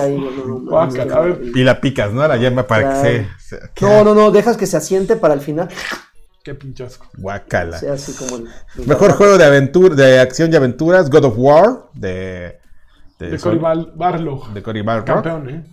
Ahí, 0.00 0.18
no, 0.18 0.78
a 0.80 1.20
ver. 1.20 1.40
Y 1.54 1.62
la 1.62 1.80
picas, 1.80 2.12
¿no? 2.12 2.26
La 2.26 2.36
yema 2.36 2.66
para 2.66 2.82
Claro. 2.82 3.02
que 3.02 3.26
se. 3.38 3.56
se- 3.58 3.84
No, 3.84 4.04
no, 4.04 4.14
no, 4.14 4.30
dejas 4.30 4.56
que 4.56 4.66
se 4.66 4.76
asiente 4.76 5.16
para 5.16 5.34
el 5.34 5.40
final. 5.40 5.68
Qué 6.44 6.54
pinchasco. 6.54 7.06
Guácala. 7.16 7.78
Sea 7.78 7.92
así 7.92 8.12
como 8.14 8.36
el. 8.36 8.48
el 8.78 8.86
Mejor 8.86 9.12
juego 9.12 9.38
de 9.38 9.44
aventura, 9.44 9.94
de 9.94 10.18
acción 10.18 10.52
y 10.52 10.56
aventuras, 10.56 11.08
God 11.10 11.24
of 11.26 11.34
War, 11.36 11.84
de. 11.94 12.58
De 13.18 13.38
Cory 13.38 13.58
Bar- 13.58 13.92
Barlow. 13.94 14.52
de 14.52 14.62
Cory 14.62 14.82
Barlog. 14.82 15.06
Campeón, 15.06 15.48
¿eh? 15.50 15.64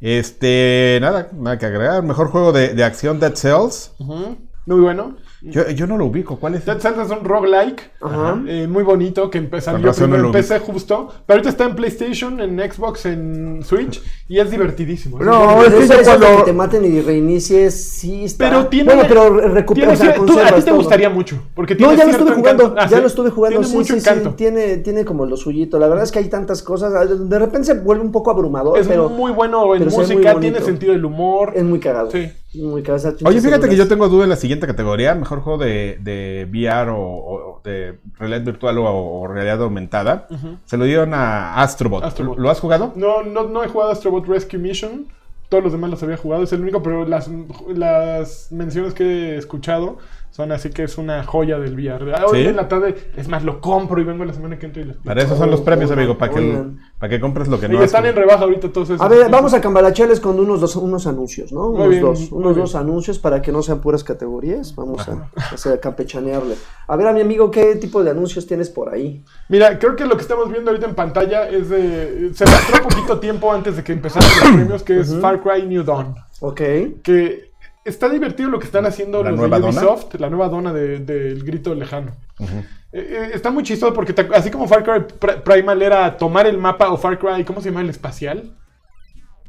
Este, 0.00 0.98
nada, 1.00 1.28
nada 1.32 1.58
que 1.58 1.66
agregar. 1.66 2.02
Mejor 2.04 2.28
juego 2.28 2.52
de, 2.52 2.74
de 2.74 2.84
acción, 2.84 3.18
Dead 3.18 3.34
Cells. 3.34 3.92
Muy 3.98 4.80
bueno. 4.80 5.16
Yo, 5.50 5.68
yo 5.70 5.86
no 5.86 5.96
lo 5.96 6.06
ubico, 6.06 6.36
¿cuál 6.36 6.54
es? 6.56 6.64
Dead 6.66 6.78
Cells 6.80 6.98
es 6.98 7.10
un 7.10 7.24
roguelike. 7.24 7.90
Ajá. 8.00 8.40
eh, 8.48 8.66
muy 8.68 8.82
bonito 8.82 9.30
que 9.30 9.38
empezó 9.38 9.72
primero 9.72 10.06
no 10.08 10.16
lo 10.18 10.32
PC 10.32 10.58
justo. 10.60 11.08
Pero 11.26 11.36
ahorita 11.36 11.48
está 11.50 11.64
en 11.64 11.74
PlayStation, 11.76 12.40
en 12.40 12.58
Xbox, 12.58 13.06
en 13.06 13.60
Switch. 13.62 14.02
Y 14.28 14.38
es 14.40 14.50
divertidísimo. 14.50 15.18
No, 15.20 15.62
es 15.64 15.72
es 15.72 15.90
que 15.90 16.02
cuando- 16.02 16.36
que 16.38 16.42
te 16.44 16.52
maten 16.52 16.84
y 16.84 17.00
reinicies, 17.00 17.74
sí 17.90 18.24
está. 18.24 18.48
Pero 18.50 18.66
tiene. 18.66 18.92
Bueno, 18.94 19.08
pero 19.08 19.30
re- 19.30 19.48
recupera, 19.48 19.94
tiene 19.94 20.10
o 20.10 20.12
sea, 20.12 20.14
tú- 20.26 20.38
a 20.40 20.46
ti 20.48 20.54
te 20.54 20.62
todo. 20.62 20.76
gustaría 20.76 21.10
mucho. 21.10 21.38
Porque 21.54 21.74
No, 21.76 21.92
ya 21.94 22.04
lo 22.04 22.10
estuve 22.10 22.32
jugando, 22.32 22.62
encanto. 22.64 22.80
Ah, 22.80 22.88
ya 22.88 22.96
¿sí? 22.96 23.00
lo 23.02 23.06
estuve 23.06 23.30
jugando, 23.30 23.58
Tiene 23.60 23.70
sí, 23.70 23.76
mucho 23.76 23.92
sí, 23.94 24.00
encanto. 24.00 24.30
sí, 24.30 24.36
tiene, 24.36 24.76
tiene 24.78 25.04
como 25.04 25.26
lo 25.26 25.36
suyito. 25.36 25.78
La 25.78 25.86
verdad 25.88 26.04
es 26.04 26.12
que 26.12 26.18
hay 26.18 26.28
tantas 26.28 26.62
cosas, 26.62 26.92
de 27.28 27.38
repente 27.38 27.66
se 27.66 27.74
vuelve 27.74 28.02
un 28.02 28.12
poco 28.12 28.30
abrumador, 28.30 28.78
Es 28.78 28.88
pero 28.88 29.08
muy 29.08 29.32
bueno 29.32 29.74
en 29.76 29.84
música, 29.84 30.38
tiene 30.40 30.60
sentido 30.60 30.92
del 30.92 31.04
humor. 31.04 31.52
es 31.54 31.62
muy 31.64 31.78
cagado. 31.78 32.10
Sí. 32.10 32.28
Muy 32.56 32.82
esas 32.82 33.16
Oye, 33.24 33.40
fíjate 33.40 33.68
que 33.68 33.76
yo 33.76 33.88
tengo 33.88 34.08
duda 34.08 34.24
en 34.24 34.30
la 34.30 34.36
siguiente 34.36 34.66
categoría. 34.66 35.14
Mejor 35.14 35.40
juego 35.40 35.58
de, 35.58 35.98
de 36.00 36.46
VR 36.50 36.90
o, 36.90 36.98
o 36.98 37.60
de 37.64 37.98
realidad 38.18 38.42
virtual 38.42 38.78
o, 38.78 38.84
o 38.84 39.26
realidad 39.26 39.62
aumentada. 39.62 40.28
Se 40.64 40.76
lo 40.76 40.84
dieron 40.84 41.14
a 41.14 41.62
Astrobot. 41.62 42.04
Astrobot. 42.04 42.38
¿Lo 42.38 42.50
has 42.50 42.60
jugado? 42.60 42.92
No, 42.96 43.22
no, 43.22 43.44
no 43.44 43.64
he 43.64 43.68
jugado 43.68 43.92
Astrobot 43.92 44.26
Rescue 44.26 44.58
Mission. 44.58 45.06
Todos 45.48 45.62
los 45.62 45.72
demás 45.72 45.90
los 45.90 46.02
había 46.02 46.16
jugado, 46.16 46.42
es 46.42 46.52
el 46.52 46.60
único, 46.60 46.82
pero 46.82 47.06
las, 47.06 47.30
las 47.72 48.50
menciones 48.50 48.94
que 48.94 49.04
he 49.04 49.36
escuchado 49.36 49.98
son 50.36 50.52
así 50.52 50.68
que 50.68 50.82
es 50.82 50.98
una 50.98 51.24
joya 51.24 51.58
del 51.58 51.72
VR. 51.74 52.12
Hoy 52.26 52.42
¿Sí? 52.42 52.46
en 52.48 52.56
la 52.56 52.68
tarde, 52.68 52.94
es 53.16 53.26
más, 53.26 53.42
lo 53.42 53.58
compro 53.62 53.98
y 54.02 54.04
vengo 54.04 54.22
la 54.26 54.34
semana 54.34 54.58
que 54.58 54.66
entra 54.66 54.82
y 54.82 54.84
les 54.84 54.96
Para 54.98 55.22
eso 55.22 55.34
son 55.34 55.50
los 55.50 55.62
premios, 55.62 55.90
amigo. 55.90 56.18
Para 56.18 56.34
que, 56.34 56.62
para 56.98 57.08
que 57.08 57.18
compres 57.20 57.48
lo 57.48 57.58
que 57.58 57.64
Y 57.64 57.68
no 57.70 57.78
has 57.78 57.86
están 57.86 58.04
en 58.04 58.14
rebaja 58.14 58.44
ahorita 58.44 58.70
todos 58.70 58.90
esos. 58.90 59.00
A 59.00 59.08
ver, 59.08 59.30
vamos 59.30 59.54
a 59.54 59.62
cambalacharles 59.62 60.20
con 60.20 60.38
unos 60.38 60.60
dos, 60.60 60.76
unos 60.76 61.06
anuncios, 61.06 61.52
¿no? 61.54 61.70
Muy 61.70 61.76
Unos 61.78 61.88
bien, 61.88 62.02
dos, 62.02 62.32
unos 62.32 62.54
bien. 62.54 62.64
dos 62.64 62.74
anuncios 62.74 63.18
para 63.18 63.40
que 63.40 63.50
no 63.50 63.62
sean 63.62 63.80
puras 63.80 64.04
categorías. 64.04 64.74
Vamos 64.74 65.08
a, 65.08 65.30
a 65.72 65.80
campechanearle. 65.80 66.54
A 66.86 66.96
ver, 66.96 67.06
a 67.06 67.14
mi 67.14 67.22
amigo, 67.22 67.50
¿qué 67.50 67.74
tipo 67.76 68.04
de 68.04 68.10
anuncios 68.10 68.46
tienes 68.46 68.68
por 68.68 68.90
ahí? 68.92 69.24
Mira, 69.48 69.78
creo 69.78 69.96
que 69.96 70.04
lo 70.04 70.16
que 70.16 70.22
estamos 70.22 70.50
viendo 70.50 70.70
ahorita 70.70 70.86
en 70.86 70.94
pantalla 70.94 71.48
es 71.48 71.70
de. 71.70 72.30
Se 72.34 72.44
mostró 72.44 72.82
poquito 72.82 73.18
tiempo 73.18 73.50
antes 73.50 73.74
de 73.76 73.82
que 73.82 73.92
empezaran 73.92 74.28
los 74.28 74.50
premios, 74.54 74.82
que 74.82 75.00
es 75.00 75.16
Far 75.18 75.40
Cry 75.42 75.62
New 75.66 75.82
Dawn. 75.82 76.14
Ok. 76.40 76.60
Que 77.02 77.55
está 77.86 78.08
divertido 78.08 78.50
lo 78.50 78.58
que 78.58 78.66
están 78.66 78.84
haciendo 78.86 79.22
¿La 79.22 79.30
los 79.30 79.40
nueva 79.40 79.56
de 79.56 79.62
dona? 79.66 79.80
Ubisoft, 79.80 80.14
la 80.18 80.28
nueva 80.28 80.48
dona 80.48 80.72
del 80.72 81.06
de, 81.06 81.14
del 81.24 81.44
grito 81.44 81.74
lejano. 81.74 82.12
Eh, 82.40 82.46
eh, 82.92 83.30
está 83.34 83.50
muy 83.50 83.62
chistoso 83.62 83.92
porque 83.94 84.12
te- 84.12 84.28
así 84.34 84.50
como 84.50 84.66
Far 84.68 84.82
Cry 84.84 85.00
Pr- 85.18 85.42
Primal 85.42 85.80
era 85.82 86.16
tomar 86.16 86.46
el 86.46 86.58
mapa 86.58 86.90
o 86.90 86.96
Far 86.96 87.18
Cry, 87.18 87.44
¿cómo 87.44 87.60
se 87.60 87.70
llama 87.70 87.80
el 87.82 87.90
espacial? 87.90 88.52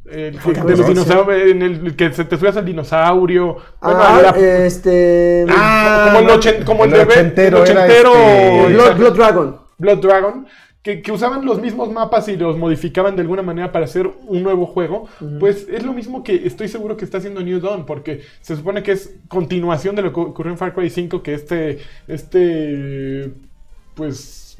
El 0.10 0.34
que, 0.36 0.39
Far 0.39 0.54
de 0.56 0.62
Cry 0.62 0.78
los 0.78 0.88
dinosaurios, 0.88 1.52
en 1.52 1.62
el 1.62 1.95
que 1.95 2.13
se 2.13 2.23
te 2.23 2.38
subías 2.38 2.56
al 2.58 2.65
dinosaurio. 2.65 3.58
Bueno, 3.82 4.00
ah, 4.02 4.21
la- 4.21 4.65
este. 4.65 5.45
Ah, 5.50 6.13
como 6.15 6.30
el, 6.30 6.39
ochen- 6.39 6.63
como 6.63 6.86
el, 6.86 6.93
el 6.93 6.97
de- 6.97 7.04
ochentero 7.13 7.63
el 7.63 7.71
era 7.71 7.82
ochentero, 7.82 8.13
este- 8.15 8.73
Blood, 8.73 8.95
Blood 8.97 9.13
Dragon. 9.15 9.58
Blood 9.80 9.97
Dragon, 10.00 10.47
que, 10.88 11.02
que 11.02 11.12
usaban 11.12 11.43
los 11.45 11.60
mismos 11.60 11.91
mapas 11.91 12.30
y 12.30 12.38
los 12.38 12.58
modificaban 12.58 13.17
de 13.17 13.21
alguna 13.21 13.41
manera 13.41 13.73
para 13.73 13.84
hacer 13.84 14.10
un 14.26 14.41
nuevo 14.41 14.65
juego, 14.65 15.10
pues 15.38 15.67
es 15.69 15.84
lo 15.86 15.91
mismo 15.91 16.23
que 16.23 16.47
estoy 16.47 16.69
seguro 16.69 16.95
que 16.95 17.04
está 17.04 17.17
haciendo 17.17 17.41
New 17.41 17.60
Dawn, 17.60 17.86
porque 17.86 18.21
se 18.39 18.56
supone 18.56 18.84
que 18.84 18.93
es 18.93 19.13
continuación 19.28 19.97
de 19.97 20.04
lo 20.04 20.13
que 20.13 20.19
ocurrió 20.21 20.54
en 20.54 20.58
Far 20.58 20.73
Cry 20.73 20.89
5, 20.89 21.21
que 21.21 21.34
este, 21.34 21.80
este, 22.08 23.34
pues, 23.95 24.56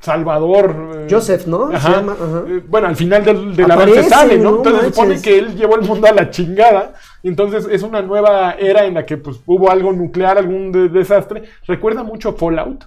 Salvador... 0.00 0.92
eh, 0.94 1.06
Joseph, 1.10 1.46
¿no? 1.46 1.68
Se 1.78 1.90
llama, 1.90 2.12
ajá. 2.12 2.44
Eh, 2.48 2.62
Bueno, 2.66 2.86
al 2.88 2.96
final 2.96 3.22
del, 3.24 3.54
del 3.54 3.70
Aparece, 3.70 3.98
avance 3.98 4.14
sale, 4.14 4.38
¿no? 4.38 4.50
no 4.52 4.56
Entonces 4.58 4.80
se 4.82 4.88
supone 4.88 5.08
manches. 5.08 5.22
que 5.22 5.38
él 5.38 5.56
llevó 5.56 5.76
el 5.76 5.82
mundo 5.82 6.06
a 6.06 6.12
la 6.12 6.30
chingada. 6.30 6.94
Entonces 7.22 7.66
es 7.70 7.82
una 7.82 8.02
nueva 8.02 8.52
era 8.52 8.84
en 8.86 8.94
la 8.94 9.04
que 9.06 9.16
pues, 9.16 9.40
hubo 9.46 9.70
algo 9.70 9.92
nuclear, 9.92 10.38
algún 10.38 10.72
de- 10.72 10.88
desastre. 10.88 11.42
Recuerda 11.66 12.02
mucho 12.02 12.32
Fallout. 12.34 12.84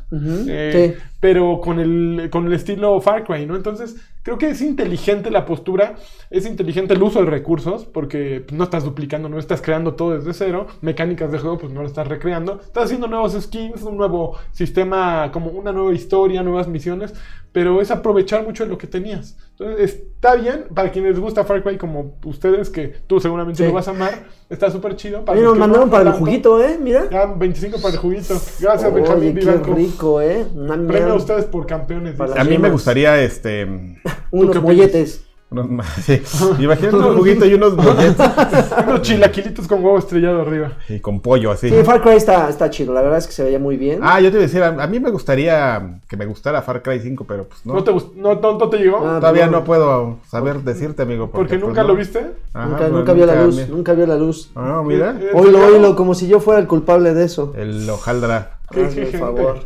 Eh, 0.47 0.93
sí. 0.97 1.03
Pero 1.19 1.59
con 1.59 1.79
el, 1.79 2.29
con 2.31 2.47
el 2.47 2.53
estilo 2.53 2.99
Far 3.01 3.25
Cry, 3.25 3.45
¿no? 3.45 3.57
Entonces 3.57 3.97
creo 4.23 4.37
que 4.37 4.49
es 4.51 4.61
inteligente 4.61 5.29
la 5.31 5.45
postura. 5.45 5.95
Es 6.29 6.45
inteligente 6.45 6.93
el 6.93 7.03
uso 7.03 7.19
de 7.19 7.29
recursos. 7.29 7.85
Porque 7.85 8.45
no 8.53 8.63
estás 8.63 8.85
duplicando, 8.85 9.27
no 9.27 9.37
estás 9.37 9.61
creando 9.61 9.95
todo 9.95 10.17
desde 10.17 10.33
cero. 10.33 10.67
Mecánicas 10.81 11.31
de 11.31 11.39
juego, 11.39 11.57
pues 11.57 11.73
no 11.73 11.81
lo 11.81 11.87
estás 11.87 12.07
recreando. 12.07 12.61
Estás 12.63 12.85
haciendo 12.85 13.07
nuevos 13.07 13.33
skins, 13.33 13.81
un 13.83 13.97
nuevo 13.97 14.37
sistema, 14.51 15.29
como 15.33 15.49
una 15.51 15.73
nueva 15.73 15.93
historia, 15.93 16.41
nuevas 16.41 16.69
misiones. 16.69 17.13
Pero 17.51 17.81
es 17.81 17.89
aprovechar 17.89 18.43
mucho 18.45 18.63
de 18.63 18.69
lo 18.69 18.77
que 18.77 18.85
tenías. 18.85 19.35
Entonces 19.57 19.95
está 19.95 20.35
bien 20.35 20.65
para 20.75 20.91
quienes 20.91 21.11
les 21.13 21.19
gusta 21.19 21.43
Far 21.45 21.63
Cry 21.63 21.77
como 21.77 22.15
ustedes, 22.23 22.69
que 22.69 22.89
tú 23.07 23.19
seguramente 23.19 23.63
Sí. 23.63 23.67
lo 23.67 23.73
vas 23.73 23.87
a 23.87 23.91
amar. 23.91 24.13
Está 24.49 24.69
súper 24.69 24.95
chido. 24.95 25.23
Oye, 25.27 25.41
los 25.41 25.51
nos 25.51 25.57
mandaron 25.57 25.87
no, 25.87 25.91
para 25.91 26.03
el 26.03 26.09
tanto. 26.09 26.19
juguito, 26.25 26.63
¿eh? 26.63 26.77
Mira. 26.81 27.09
Ya, 27.09 27.25
25 27.25 27.77
para 27.81 27.95
el 27.95 27.99
juguito. 27.99 28.35
Gracias, 28.59 28.83
Oye, 28.85 29.01
Benjamín 29.01 29.33
qué 29.33 29.39
Vivanco. 29.39 29.73
rico, 29.73 30.21
¿eh? 30.21 30.45
Premio 30.87 31.13
a 31.13 31.15
ustedes 31.15 31.45
por 31.45 31.65
campeones. 31.65 32.15
Para. 32.15 32.39
A 32.39 32.43
mí 32.43 32.57
me 32.57 32.69
gustaría, 32.69 33.19
este... 33.21 33.65
Unos 34.31 34.61
molletes. 34.61 35.25
Unos 35.51 35.67
más, 35.67 35.87
sí. 36.05 36.21
Imagínate 36.59 36.95
un 36.95 37.17
juguito 37.17 37.43
y 37.45 37.55
unos 37.55 37.73
Unos 38.87 39.01
chilaquilitos 39.01 39.67
con 39.67 39.83
huevo 39.83 39.97
estrellado 39.97 40.41
arriba. 40.41 40.73
y 40.87 40.99
con 40.99 41.19
pollo 41.21 41.49
así. 41.51 41.69
Sí, 41.69 41.75
Far 41.83 42.01
Cry 42.03 42.11
está, 42.17 42.47
está 42.49 42.69
chido, 42.69 42.93
la 42.93 43.01
verdad 43.01 43.17
es 43.17 43.25
que 43.25 43.33
se 43.33 43.43
veía 43.43 43.57
muy 43.57 43.75
bien. 43.75 43.99
Ah, 44.03 44.19
yo 44.19 44.29
te 44.29 44.37
iba 44.37 44.43
a 44.43 44.47
decir, 44.47 44.61
a, 44.61 44.67
a 44.67 44.85
mí 44.87 44.99
me 44.99 45.09
gustaría 45.09 45.99
que 46.07 46.17
me 46.17 46.27
gustara 46.27 46.61
Far 46.61 46.83
Cry 46.83 46.99
5, 46.99 47.25
pero 47.27 47.45
pues 47.45 47.65
no. 47.65 47.73
¿No, 47.73 47.83
te, 47.83 47.91
gust- 47.91 48.13
no, 48.13 48.35
no- 48.35 48.57
no 48.59 48.69
te 48.69 48.77
llegó? 48.77 48.97
Ah, 48.97 49.19
Todavía 49.19 49.47
no. 49.47 49.53
no 49.53 49.63
puedo 49.63 50.17
saber 50.29 50.59
decirte, 50.61 51.01
amigo. 51.01 51.31
Porque 51.31 51.57
pues, 51.57 51.67
nunca 51.67 51.83
lo 51.83 51.95
viste. 51.95 52.31
Ajá, 52.53 52.67
nunca, 52.67 52.87
no, 52.87 52.97
nunca 52.99 53.13
vio 53.13 53.25
la 53.25 53.43
luz, 53.43 53.69
nunca 53.69 53.93
vio 53.93 54.05
la 54.05 54.15
luz. 54.17 54.51
Ah, 54.55 54.83
mira. 54.85 55.15
Eh, 55.19 55.29
Oílo, 55.33 55.57
¿enseñado? 55.57 55.73
oílo, 55.75 55.95
como 55.95 56.13
si 56.13 56.27
yo 56.27 56.39
fuera 56.39 56.59
el 56.61 56.67
culpable 56.67 57.15
de 57.15 57.25
eso. 57.25 57.53
El 57.57 57.89
hojaldra. 57.89 58.59
Gente. 58.71 59.17
favor. 59.17 59.61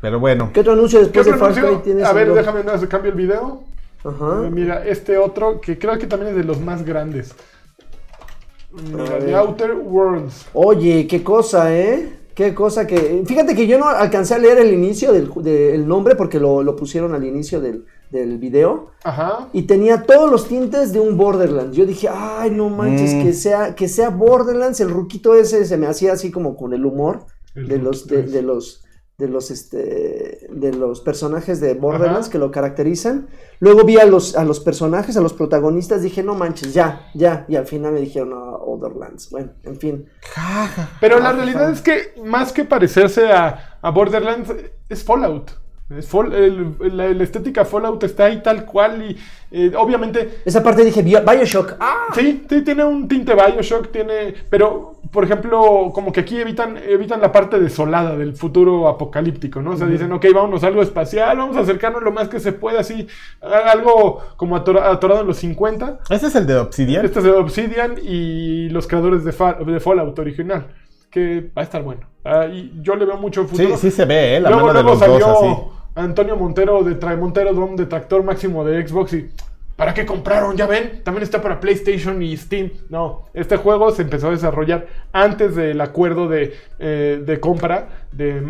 Pero 0.00 0.20
bueno. 0.20 0.50
¿Qué 0.54 0.60
otro 0.60 0.72
anuncio 0.72 1.00
¿Qué 1.00 1.04
después 1.20 1.26
de 1.26 1.34
Far 1.34 1.52
Cry 1.52 1.76
tienes? 1.84 2.04
A 2.06 2.12
ver, 2.14 2.32
déjame 2.32 2.62
cambio 2.88 3.10
el 3.10 3.16
video. 3.18 3.60
Ajá. 4.06 4.48
Mira, 4.50 4.86
este 4.86 5.18
otro 5.18 5.60
que 5.60 5.78
creo 5.78 5.98
que 5.98 6.06
también 6.06 6.30
es 6.32 6.36
de 6.36 6.44
los 6.44 6.60
más 6.60 6.84
grandes. 6.84 7.34
Mira, 8.72 9.18
The. 9.18 9.34
Outer 9.34 9.74
Worlds. 9.74 10.46
Oye, 10.52 11.06
qué 11.06 11.22
cosa, 11.22 11.74
¿eh? 11.74 12.12
Qué 12.34 12.54
cosa 12.54 12.86
que... 12.86 13.22
Fíjate 13.26 13.54
que 13.54 13.66
yo 13.66 13.78
no 13.78 13.88
alcancé 13.88 14.34
a 14.34 14.38
leer 14.38 14.58
el 14.58 14.72
inicio 14.74 15.10
del, 15.12 15.88
nombre 15.88 16.16
porque 16.16 16.38
lo, 16.38 16.62
lo 16.62 16.76
pusieron 16.76 17.14
al 17.14 17.24
inicio 17.24 17.62
del, 17.62 17.86
del 18.10 18.36
video. 18.36 18.90
Ajá. 19.04 19.48
Y 19.54 19.62
tenía 19.62 20.02
todos 20.02 20.30
los 20.30 20.46
tintes 20.46 20.92
de 20.92 21.00
un 21.00 21.16
Borderlands. 21.16 21.74
Yo 21.74 21.86
dije, 21.86 22.08
ay, 22.12 22.50
no 22.50 22.68
manches, 22.68 23.14
Mm. 23.14 23.22
que, 23.22 23.32
sea, 23.32 23.74
que 23.74 23.88
sea 23.88 24.10
Borderlands. 24.10 24.80
El 24.80 24.90
ruquito 24.90 25.34
ese 25.34 25.64
se 25.64 25.78
me 25.78 25.86
hacía 25.86 26.12
así 26.12 26.30
como 26.30 26.56
con 26.56 26.74
el 26.74 26.84
humor 26.84 27.24
El 27.54 27.68
de 27.68 27.78
los, 27.78 28.06
de 28.06 28.42
los, 28.42 28.84
de 29.18 29.28
los, 29.28 29.50
este, 29.50 30.46
de 30.50 30.72
los 30.74 31.00
personajes 31.00 31.60
de 31.60 31.74
Borderlands 31.74 32.26
Ajá. 32.26 32.32
que 32.32 32.38
lo 32.38 32.50
caracterizan. 32.50 33.28
Luego 33.60 33.84
vi 33.84 33.98
a 33.98 34.04
los, 34.04 34.36
a 34.36 34.44
los 34.44 34.60
personajes, 34.60 35.16
a 35.16 35.22
los 35.22 35.32
protagonistas, 35.32 36.02
dije, 36.02 36.22
no 36.22 36.34
manches, 36.34 36.74
ya, 36.74 37.10
ya. 37.14 37.46
Y 37.48 37.56
al 37.56 37.66
final 37.66 37.92
me 37.92 38.00
dijeron, 38.00 38.30
no, 38.30 38.58
Borderlands. 38.58 39.30
Bueno, 39.30 39.52
en 39.62 39.76
fin. 39.76 40.06
Pero 41.00 41.18
la 41.18 41.32
realidad 41.32 41.70
es 41.70 41.80
que 41.80 42.14
más 42.24 42.52
que 42.52 42.64
parecerse 42.64 43.32
a, 43.32 43.78
a 43.80 43.90
Borderlands, 43.90 44.52
es 44.88 45.02
Fallout. 45.02 45.50
Fall- 45.88 46.32
el- 46.34 46.96
la, 46.96 47.08
la 47.10 47.22
estética 47.22 47.64
Fallout 47.64 48.02
está 48.02 48.24
ahí 48.24 48.42
tal 48.42 48.64
cual 48.64 49.02
y 49.10 49.16
eh, 49.52 49.72
obviamente 49.76 50.40
Esa 50.44 50.60
parte 50.62 50.84
dije, 50.84 51.02
Bio- 51.02 51.22
Bioshock. 51.24 51.74
Ah, 51.78 52.06
Sí, 52.14 52.44
sí, 52.48 52.62
tiene 52.62 52.84
un 52.84 53.06
tinte 53.06 53.34
Bioshock, 53.34 53.92
tiene. 53.92 54.34
Pero, 54.50 54.96
por 55.12 55.22
ejemplo, 55.22 55.92
como 55.94 56.10
que 56.12 56.20
aquí 56.20 56.38
evitan, 56.40 56.76
evitan 56.76 57.20
la 57.20 57.30
parte 57.30 57.60
desolada 57.60 58.16
del 58.16 58.34
futuro 58.34 58.88
apocalíptico, 58.88 59.62
¿no? 59.62 59.72
O 59.72 59.76
sea, 59.76 59.86
dicen, 59.86 60.10
ok, 60.12 60.26
vámonos 60.34 60.64
a 60.64 60.66
algo 60.66 60.82
espacial, 60.82 61.36
vamos 61.38 61.56
a 61.56 61.60
acercarnos 61.60 62.02
lo 62.02 62.10
más 62.10 62.28
que 62.28 62.40
se 62.40 62.52
pueda, 62.52 62.80
así, 62.80 63.06
algo 63.40 64.20
como 64.36 64.56
atora- 64.56 64.90
atorado 64.90 65.20
en 65.20 65.26
los 65.28 65.36
50. 65.38 66.00
Ese 66.10 66.26
es 66.26 66.34
el 66.34 66.46
de 66.46 66.56
Obsidian. 66.56 67.04
Este 67.04 67.18
es 67.20 67.24
de 67.24 67.30
Obsidian 67.30 67.94
y 68.02 68.68
los 68.70 68.86
creadores 68.88 69.24
de, 69.24 69.32
Fa- 69.32 69.54
de 69.54 69.78
Fallout 69.80 70.18
original, 70.18 70.66
que 71.10 71.40
va 71.56 71.62
a 71.62 71.64
estar 71.64 71.82
bueno. 71.82 72.02
Ah, 72.24 72.46
y 72.46 72.72
yo 72.82 72.96
le 72.96 73.04
veo 73.04 73.16
mucho 73.16 73.42
Sí, 73.44 73.48
futuro. 73.50 73.76
sí 73.76 73.90
se 73.92 74.04
ve, 74.04 74.36
¿eh? 74.36 74.40
La 74.40 74.50
luego, 74.50 74.66
mano 74.66 74.78
de 74.78 74.82
luego 74.84 74.98
los 74.98 75.08
dos 75.20 75.20
salió 75.20 75.52
así. 75.54 75.60
Antonio 75.96 76.36
Montero 76.36 76.84
de 76.84 76.94
Tra 76.94 77.16
Montero 77.16 77.52
Dom 77.52 77.74
de 77.76 77.86
Tractor 77.86 78.22
Máximo 78.22 78.64
de 78.64 78.86
Xbox 78.86 79.14
y 79.14 79.28
¿para 79.76 79.92
qué 79.94 80.06
compraron? 80.06 80.56
Ya 80.56 80.66
ven, 80.66 81.00
también 81.02 81.22
está 81.22 81.42
para 81.42 81.58
PlayStation 81.58 82.22
y 82.22 82.36
Steam. 82.36 82.70
No, 82.88 83.26
este 83.34 83.56
juego 83.56 83.90
se 83.90 84.02
empezó 84.02 84.28
a 84.28 84.30
desarrollar 84.30 84.86
antes 85.12 85.56
del 85.56 85.80
acuerdo 85.80 86.28
de, 86.28 86.54
eh, 86.78 87.22
de 87.24 87.40
compra 87.40 87.88
de, 88.12 88.40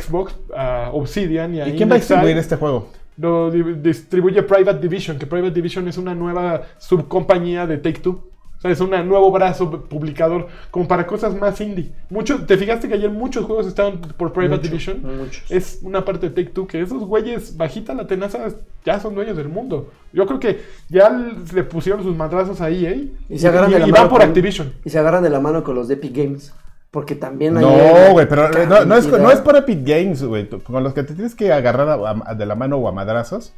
Xbox 0.00 0.34
a 0.56 0.90
Obsidian 0.92 1.54
y 1.54 1.60
a 1.60 1.68
¿Y 1.68 1.76
quién 1.76 1.88
va 1.90 1.94
a 1.94 1.98
distribuir 1.98 2.36
este 2.36 2.56
juego? 2.56 2.88
Lo 3.16 3.50
di- 3.50 3.74
distribuye 3.74 4.42
Private 4.42 4.80
Division, 4.80 5.18
que 5.18 5.26
Private 5.26 5.52
Division 5.54 5.86
es 5.86 5.96
una 5.98 6.14
nueva 6.14 6.62
subcompañía 6.78 7.66
de 7.66 7.78
Take 7.78 8.00
Two. 8.00 8.33
Sea, 8.64 8.72
es 8.72 8.80
un 8.80 8.90
nuevo 8.90 9.30
brazo 9.30 9.70
publicador 9.70 10.46
como 10.70 10.88
para 10.88 11.06
cosas 11.06 11.34
más 11.38 11.60
indie. 11.60 11.92
Mucho, 12.08 12.46
¿Te 12.46 12.56
fijaste 12.56 12.88
que 12.88 12.94
ayer 12.94 13.10
muchos 13.10 13.44
juegos 13.44 13.66
estaban 13.66 14.00
por 14.00 14.32
Private 14.32 14.56
Mucho, 14.56 14.68
Division? 14.70 15.18
muchos. 15.18 15.50
Es 15.50 15.80
una 15.82 16.02
parte 16.02 16.30
de 16.30 16.34
Take 16.34 16.54
Two 16.54 16.66
que 16.66 16.80
esos 16.80 17.04
güeyes 17.04 17.58
bajita 17.58 17.92
la 17.92 18.06
tenaza 18.06 18.38
ya 18.82 18.98
son 19.00 19.14
dueños 19.14 19.36
del 19.36 19.50
mundo. 19.50 19.90
Yo 20.14 20.24
creo 20.26 20.40
que 20.40 20.62
ya 20.88 21.10
le 21.10 21.64
pusieron 21.64 22.02
sus 22.02 22.16
madrazos 22.16 22.62
ahí, 22.62 22.86
¿eh? 22.86 23.08
Y 23.28 23.38
se 23.38 23.48
agarran 23.48 23.70
de 23.70 23.80
la 23.80 23.86
y 23.86 23.90
mano 23.92 24.02
van 24.04 24.10
por 24.10 24.20
con- 24.20 24.28
Activision. 24.28 24.72
Y 24.82 24.88
se 24.88 24.98
agarran 24.98 25.22
de 25.22 25.28
la 25.30 25.40
mano 25.40 25.62
con 25.62 25.74
los 25.74 25.86
de 25.88 25.94
Epic 25.94 26.16
Games. 26.16 26.54
Porque 26.90 27.16
también 27.16 27.56
hay. 27.58 27.64
No, 27.64 28.12
güey, 28.12 28.26
pero 28.28 28.46
eh, 28.46 28.66
no, 28.68 28.84
no 28.86 28.96
es, 28.96 29.06
no 29.08 29.30
es 29.30 29.40
por 29.40 29.56
Epic 29.56 29.80
Games, 29.84 30.22
güey. 30.22 30.48
Con 30.48 30.82
los 30.82 30.94
que 30.94 31.02
te 31.02 31.12
tienes 31.12 31.34
que 31.34 31.52
agarrar 31.52 31.88
a- 31.88 32.22
a- 32.30 32.34
de 32.34 32.46
la 32.46 32.54
mano 32.54 32.76
o 32.78 32.88
a 32.88 32.92
madrazos. 32.92 33.52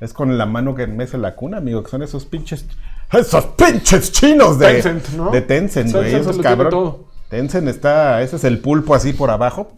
Es 0.00 0.12
con 0.12 0.36
la 0.36 0.46
mano 0.46 0.74
que 0.74 0.86
mece 0.86 1.16
la 1.18 1.34
cuna, 1.34 1.58
amigo. 1.58 1.82
Que 1.82 1.90
son 1.90 2.02
esos 2.02 2.26
pinches. 2.26 2.66
Esos 3.12 3.46
pinches 3.46 4.12
chinos 4.12 4.58
de 4.58 4.74
Tencent, 4.74 5.08
¿no? 5.10 5.30
De 5.30 5.40
Tencent, 5.40 5.92
güey. 5.92 6.14
Esos 6.14 6.38
cabrón. 6.38 6.70
todo. 6.70 7.04
Tencent 7.30 7.68
está. 7.68 8.22
Ese 8.22 8.36
es 8.36 8.44
el 8.44 8.58
pulpo 8.58 8.94
así 8.94 9.12
por 9.12 9.30
abajo. 9.30 9.72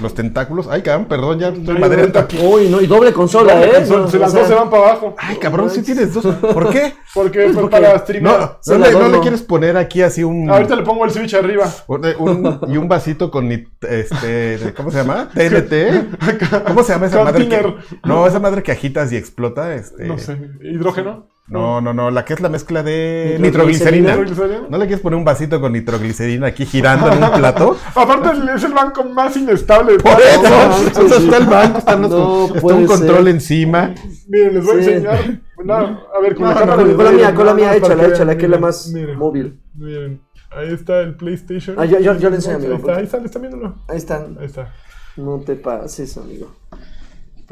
Los 0.00 0.14
tentáculos. 0.14 0.68
Ay, 0.70 0.80
cabrón, 0.82 1.06
perdón, 1.06 1.38
ya 1.38 1.48
estoy 1.48 1.78
madriendo 1.78 2.18
aquí. 2.18 2.38
Uy, 2.42 2.68
no, 2.70 2.80
y 2.80 2.86
doble 2.86 3.12
consola, 3.12 3.54
Doble 3.54 3.66
¿eh? 3.66 3.72
consola, 3.86 3.98
No, 4.12 4.18
las 4.18 4.32
sea, 4.32 4.40
dos 4.40 4.48
se 4.48 4.54
van 4.54 4.70
para 4.70 4.82
abajo. 4.84 5.14
Ay, 5.18 5.36
cabrón, 5.36 5.68
sí 5.70 5.82
tienes 5.82 6.14
dos. 6.14 6.24
¿Por 6.36 6.70
qué? 6.70 6.94
Porque 7.14 7.42
fue 7.50 7.60
porque- 7.62 7.76
para 7.76 7.92
No, 7.92 7.98
streamear. 7.98 8.38
no, 8.66 8.72
le, 8.72 8.78
no 8.78 8.84
le 8.84 8.88
adorno. 8.88 9.20
quieres 9.20 9.42
poner 9.42 9.76
aquí 9.76 10.00
así 10.00 10.24
un. 10.24 10.48
Ahorita 10.48 10.74
le 10.76 10.82
pongo 10.82 11.04
el 11.04 11.10
switch 11.10 11.34
arriba. 11.34 11.70
Un- 11.86 12.06
un- 12.18 12.60
y 12.68 12.76
un 12.78 12.88
vasito 12.88 13.30
con 13.30 13.52
este 13.52 14.72
¿cómo 14.74 14.90
se 14.90 14.96
llama? 14.96 15.28
TNT. 15.34 16.64
¿Cómo 16.66 16.82
se 16.82 16.92
llama 16.94 17.06
esa 17.06 17.22
madre? 17.24 17.48
que- 17.48 17.74
no, 18.04 18.26
esa 18.26 18.40
madre 18.40 18.62
que 18.62 18.72
agitas 18.72 19.12
y 19.12 19.16
explota, 19.16 19.74
este. 19.74 20.06
No 20.06 20.16
sé, 20.18 20.38
hidrógeno. 20.62 21.26
No, 21.48 21.80
no, 21.80 21.92
no, 21.92 22.10
la 22.10 22.24
que 22.24 22.34
es 22.34 22.40
la 22.40 22.48
mezcla 22.48 22.82
de 22.82 23.36
Nitroglicerina. 23.40 24.16
¿No 24.16 24.78
le 24.78 24.86
quieres 24.86 25.00
poner 25.00 25.18
un 25.18 25.24
vasito 25.24 25.60
con 25.60 25.72
nitroglicerina 25.72 26.46
aquí 26.46 26.64
girando 26.64 27.10
en 27.12 27.22
un 27.22 27.30
plato? 27.36 27.76
Aparte 27.94 28.30
es 28.54 28.62
el 28.64 28.72
banco 28.72 29.04
más 29.04 29.36
inestable. 29.36 29.98
Por 29.98 30.12
eso, 30.20 30.42
No, 30.42 31.16
está 31.16 31.36
el 31.36 31.46
banco, 31.46 31.78
están 31.78 32.02
los- 32.02 32.10
No 32.10 32.44
está 32.54 32.66
un 32.74 32.86
control 32.86 33.24
ser. 33.24 33.28
encima. 33.28 33.94
Miren, 34.28 34.54
les 34.54 34.64
voy 34.64 34.76
a 34.76 34.78
enseñar. 34.78 35.40
No, 35.64 35.74
a 35.74 36.20
ver, 36.22 36.34
con 36.36 36.44
No, 36.44 36.50
la 36.54 36.60
cámara. 36.60 36.76
con 36.94 37.04
la 37.04 37.10
mía, 37.12 37.34
con 37.34 37.46
la 37.46 37.54
mía, 37.54 37.76
échala, 37.76 38.04
que 38.06 38.12
échala, 38.12 38.36
que 38.38 38.44
es 38.44 38.50
la 38.50 38.58
más 38.58 38.88
miren, 38.94 39.18
móvil. 39.18 39.60
Miren, 39.74 40.20
ahí 40.50 40.72
está 40.72 41.00
el 41.00 41.16
PlayStation. 41.16 41.76
Ah, 41.78 41.84
yo- 41.84 41.98
yo- 41.98 42.18
yo 42.18 42.30
le 42.30 42.36
enseño, 42.36 42.56
Ahí 42.56 42.64
amigo. 42.66 42.76
está, 42.78 42.96
ahí 42.98 43.04
está, 43.04 43.18
le 43.18 43.26
están 43.26 43.42
viéndolo. 43.42 43.74
Ahí 43.88 43.96
están. 43.98 44.36
Ahí 44.40 44.46
está. 44.46 44.72
No 45.16 45.40
te 45.40 45.56
pases, 45.56 46.16
amigo. 46.16 46.52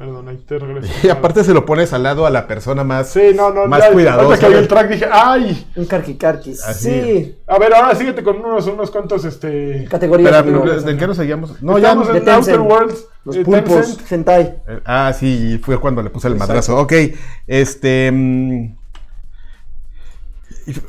Perdón, 0.00 0.28
ahí 0.28 0.38
te 0.38 0.58
regreso. 0.58 0.90
Y 1.06 1.10
aparte 1.10 1.44
se 1.44 1.52
lo 1.52 1.66
pones 1.66 1.92
al 1.92 2.02
lado 2.04 2.24
a 2.24 2.30
la 2.30 2.46
persona 2.46 2.84
más, 2.84 3.10
Sí, 3.10 3.32
no, 3.34 3.52
no, 3.52 3.66
más 3.66 3.80
ya, 3.80 3.92
cuidadosa. 3.92 4.48
Que 4.48 4.54
el 4.58 4.66
track 4.66 4.88
dije, 4.88 5.06
¡ay! 5.12 5.66
Un 5.76 5.84
carquicarquis. 5.84 6.58
Sí. 6.74 7.36
A 7.46 7.58
ver, 7.58 7.74
ahora 7.74 7.94
síguete 7.94 8.22
con 8.22 8.38
unos, 8.38 8.66
unos 8.66 8.90
cuantos, 8.90 9.26
este... 9.26 9.86
Categorías. 9.90 10.32
Espera, 10.34 10.58
amigo. 10.58 10.88
¿en 10.88 10.96
qué 10.96 11.06
nos 11.06 11.18
seguíamos? 11.18 11.62
No, 11.62 11.76
Estamos 11.76 12.06
ya. 12.06 12.12
de 12.14 12.18
en 12.20 12.28
Outer. 12.30 12.60
Worlds. 12.60 13.04
Los 13.26 13.36
eh, 13.36 13.44
pulpos, 13.44 13.68
Tencent. 13.98 14.12
hentai. 14.12 14.42
Eh, 14.66 14.80
Ah, 14.86 15.12
sí, 15.12 15.60
fue 15.62 15.78
cuando 15.78 16.02
le 16.02 16.08
puse 16.08 16.28
el 16.28 16.32
Exacto. 16.32 16.48
madrazo. 16.54 16.78
Ok, 16.78 16.92
este. 17.46 18.10
mm, 18.10 18.80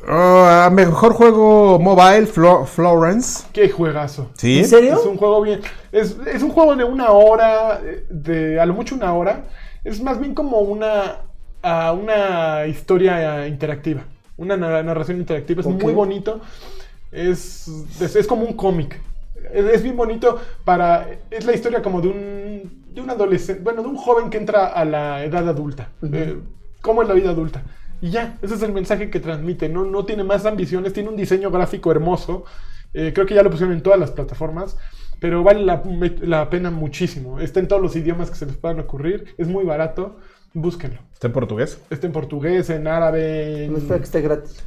ah, 0.07 0.69
mejor 0.71 1.13
juego 1.13 1.79
mobile, 1.79 2.27
Flo- 2.27 2.65
Florence. 2.65 3.45
¡Qué 3.53 3.69
juegazo! 3.69 4.29
¿Sí? 4.35 4.59
¿En 4.59 4.65
serio? 4.67 4.93
Es 4.99 5.05
un 5.05 5.17
juego 5.17 5.41
bien. 5.41 5.61
Es, 5.91 6.17
es 6.31 6.43
un 6.43 6.51
juego 6.51 6.75
de 6.75 6.83
una 6.83 7.11
hora, 7.11 7.81
de 8.09 8.59
a 8.59 8.65
lo 8.65 8.73
mucho 8.73 8.95
una 8.95 9.13
hora. 9.13 9.45
Es 9.83 10.01
más 10.01 10.19
bien 10.19 10.33
como 10.35 10.59
una, 10.59 11.17
ah, 11.63 11.93
una 11.93 12.65
historia 12.67 13.47
interactiva. 13.47 14.01
Una 14.37 14.57
narra- 14.57 14.83
narración 14.83 15.17
interactiva. 15.17 15.61
Es 15.61 15.67
muy 15.67 15.93
bonito. 15.93 16.41
Es, 17.11 17.67
es, 17.99 18.15
es 18.15 18.27
como 18.27 18.43
un 18.45 18.53
cómic. 18.53 18.99
Es, 19.53 19.65
es 19.65 19.83
bien 19.83 19.97
bonito 19.97 20.39
para. 20.63 21.07
Es 21.29 21.45
la 21.45 21.53
historia 21.53 21.81
como 21.81 22.01
de 22.01 22.07
un. 22.07 22.81
De 22.93 23.01
un 23.01 23.09
adolescente. 23.09 23.61
Bueno, 23.63 23.81
de 23.83 23.87
un 23.87 23.95
joven 23.97 24.29
que 24.29 24.37
entra 24.37 24.67
a 24.67 24.83
la 24.85 25.23
edad 25.23 25.47
adulta. 25.47 25.89
Eh, 26.11 26.37
¿Cómo 26.81 27.01
es 27.03 27.07
la 27.07 27.13
vida 27.13 27.29
adulta? 27.29 27.61
Y 28.01 28.09
ya, 28.09 28.37
ese 28.41 28.55
es 28.55 28.61
el 28.63 28.73
mensaje 28.73 29.09
que 29.09 29.19
transmite. 29.19 29.69
No, 29.69 29.85
no 29.85 30.05
tiene 30.05 30.23
más 30.23 30.45
ambiciones, 30.45 30.91
tiene 30.93 31.09
un 31.09 31.15
diseño 31.15 31.51
gráfico 31.51 31.91
hermoso. 31.91 32.43
Eh, 32.93 33.11
creo 33.13 33.25
que 33.25 33.35
ya 33.35 33.43
lo 33.43 33.49
pusieron 33.51 33.73
en 33.75 33.81
todas 33.83 33.99
las 33.99 34.11
plataformas. 34.11 34.77
Pero 35.19 35.43
vale 35.43 35.63
la, 35.63 35.83
la 36.21 36.49
pena 36.49 36.71
muchísimo. 36.71 37.39
Está 37.39 37.59
en 37.59 37.67
todos 37.67 37.81
los 37.81 37.95
idiomas 37.95 38.29
que 38.31 38.35
se 38.37 38.47
les 38.47 38.57
puedan 38.57 38.79
ocurrir. 38.79 39.35
Es 39.37 39.47
muy 39.47 39.63
barato. 39.63 40.17
Búsquenlo. 40.53 40.99
¿Está 41.13 41.27
en 41.27 41.33
portugués? 41.33 41.79
Está 41.91 42.07
en 42.07 42.13
portugués, 42.13 42.69
en 42.71 42.87
árabe. 42.87 43.65
en- 43.65 43.71
No 43.73 43.77
espero 43.77 43.99
que 43.99 44.05
esté 44.05 44.21
gratis. 44.21 44.63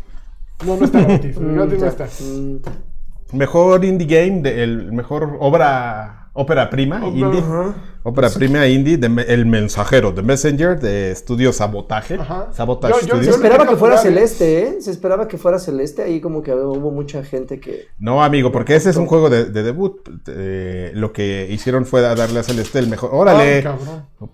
No, 0.64 0.76
no 0.76 0.84
está 0.84 1.02
gratis. 1.02 1.36
Mm, 1.40 1.54
gratis 1.56 1.80
no 1.80 1.86
está. 1.88 2.06
Mm, 2.06 3.36
Mejor 3.36 3.84
indie 3.84 4.06
game, 4.06 4.42
de- 4.42 4.62
el 4.62 4.92
mejor 4.92 5.36
obra 5.40 6.23
ópera 6.34 6.68
prima 6.68 6.96
Ópera- 6.98 7.08
indie. 7.26 7.40
Ajá. 7.40 7.74
Ópera 8.06 8.28
prima 8.28 8.66
indie 8.66 8.98
de 8.98 9.06
El 9.28 9.46
Mensajero, 9.46 10.12
The 10.12 10.20
Messenger, 10.20 10.78
de 10.78 11.10
Estudio 11.10 11.54
Sabotaje. 11.54 12.16
Ajá. 12.16 12.48
Sabotage 12.52 13.06
Yo-. 13.06 13.22
Se 13.22 13.30
esperaba 13.30 13.66
que 13.66 13.76
fuera 13.76 13.96
celeste, 13.96 14.62
¿eh? 14.62 14.76
Se 14.82 14.90
esperaba 14.90 15.26
que 15.26 15.38
fuera 15.38 15.58
celeste. 15.58 16.02
Ahí 16.02 16.20
como 16.20 16.42
que 16.42 16.52
hubo 16.52 16.90
mucha 16.90 17.24
gente 17.24 17.58
que. 17.60 17.86
No, 17.98 18.22
amigo, 18.22 18.52
porque 18.52 18.76
ese 18.76 18.90
es 18.90 18.96
un 18.98 19.06
juego 19.06 19.30
de, 19.30 19.46
de 19.46 19.62
debut. 19.62 20.06
Eh, 20.26 20.92
lo 20.94 21.14
que 21.14 21.48
hicieron 21.50 21.86
fue 21.86 22.02
darle 22.02 22.40
a 22.40 22.42
Celeste 22.42 22.78
el 22.78 22.88
mejor. 22.88 23.08
¡Órale! 23.14 23.64
Ay, 23.66 23.74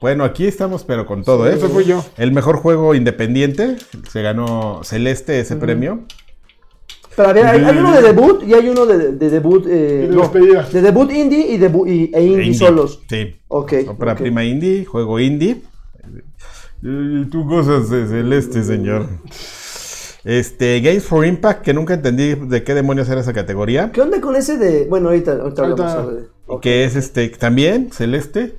bueno, 0.01 0.25
aquí 0.25 0.49
estamos, 0.49 0.83
pero 0.83 1.07
con 1.07 1.23
todo, 1.23 1.49
¿eh? 1.49 1.55
Eso 1.55 1.69
fui 1.69 1.85
yo. 1.85 2.05
El 2.17 2.33
mejor 2.33 2.57
juego 2.57 2.97
independiente. 2.97 3.77
Se 4.11 4.21
ganó 4.23 4.81
Celeste 4.83 5.39
ese 5.39 5.55
premio. 5.55 6.01
Pero 7.21 7.29
a 7.31 7.33
ver, 7.33 7.47
hay, 7.47 7.65
hay 7.65 7.79
uno 7.79 7.93
de 7.93 8.03
debut 8.03 8.43
y 8.47 8.55
hay 8.55 8.69
uno 8.69 8.87
de, 8.87 9.13
de 9.13 9.31
debut. 9.31 9.67
eh, 9.67 10.03
Y 10.05 10.09
de 10.09 10.15
no, 10.15 10.21
despedida. 10.23 10.63
de 10.73 10.83
debut 10.83 11.11
indie 11.13 11.53
y, 11.55 11.59
debu- 11.59 11.87
y- 11.89 12.11
e 12.15 12.23
indie, 12.23 12.45
Indie. 12.47 12.55
solos. 12.55 13.01
Sí. 13.09 13.37
Ok. 13.49 13.73
Ópera 13.89 14.13
ok. 14.13 14.19
prima 14.21 14.45
indie, 14.45 14.85
juego 14.85 15.19
indie. 15.21 15.61
Y 16.83 17.25
tú 17.27 17.45
gozas 17.45 17.91
de 17.91 18.07
Celeste, 18.07 18.63
señor. 18.65 19.07
Este, 20.25 20.81
Games 20.81 21.05
for 21.05 21.25
Impact, 21.27 21.63
que 21.63 21.73
nunca 21.75 21.95
entendí 21.95 22.35
de 22.35 22.63
qué 22.63 22.75
demonios 22.75 23.09
era 23.09 23.21
esa 23.23 23.33
categoría. 23.33 23.91
¿Qué 23.93 24.01
onda 24.03 24.21
con 24.21 24.37
ese 24.37 24.59
de.? 24.59 24.87
Bueno, 24.89 25.09
ahorita, 25.09 25.33
ahorita 25.33 25.63
hablamos 25.63 25.81
Ahorita- 25.81 26.03
sobre- 26.05 26.25
ok. 26.47 26.61
Que 26.63 26.85
es 26.85 26.97
este 26.97 27.29
también 27.31 27.91
celeste. 27.93 28.55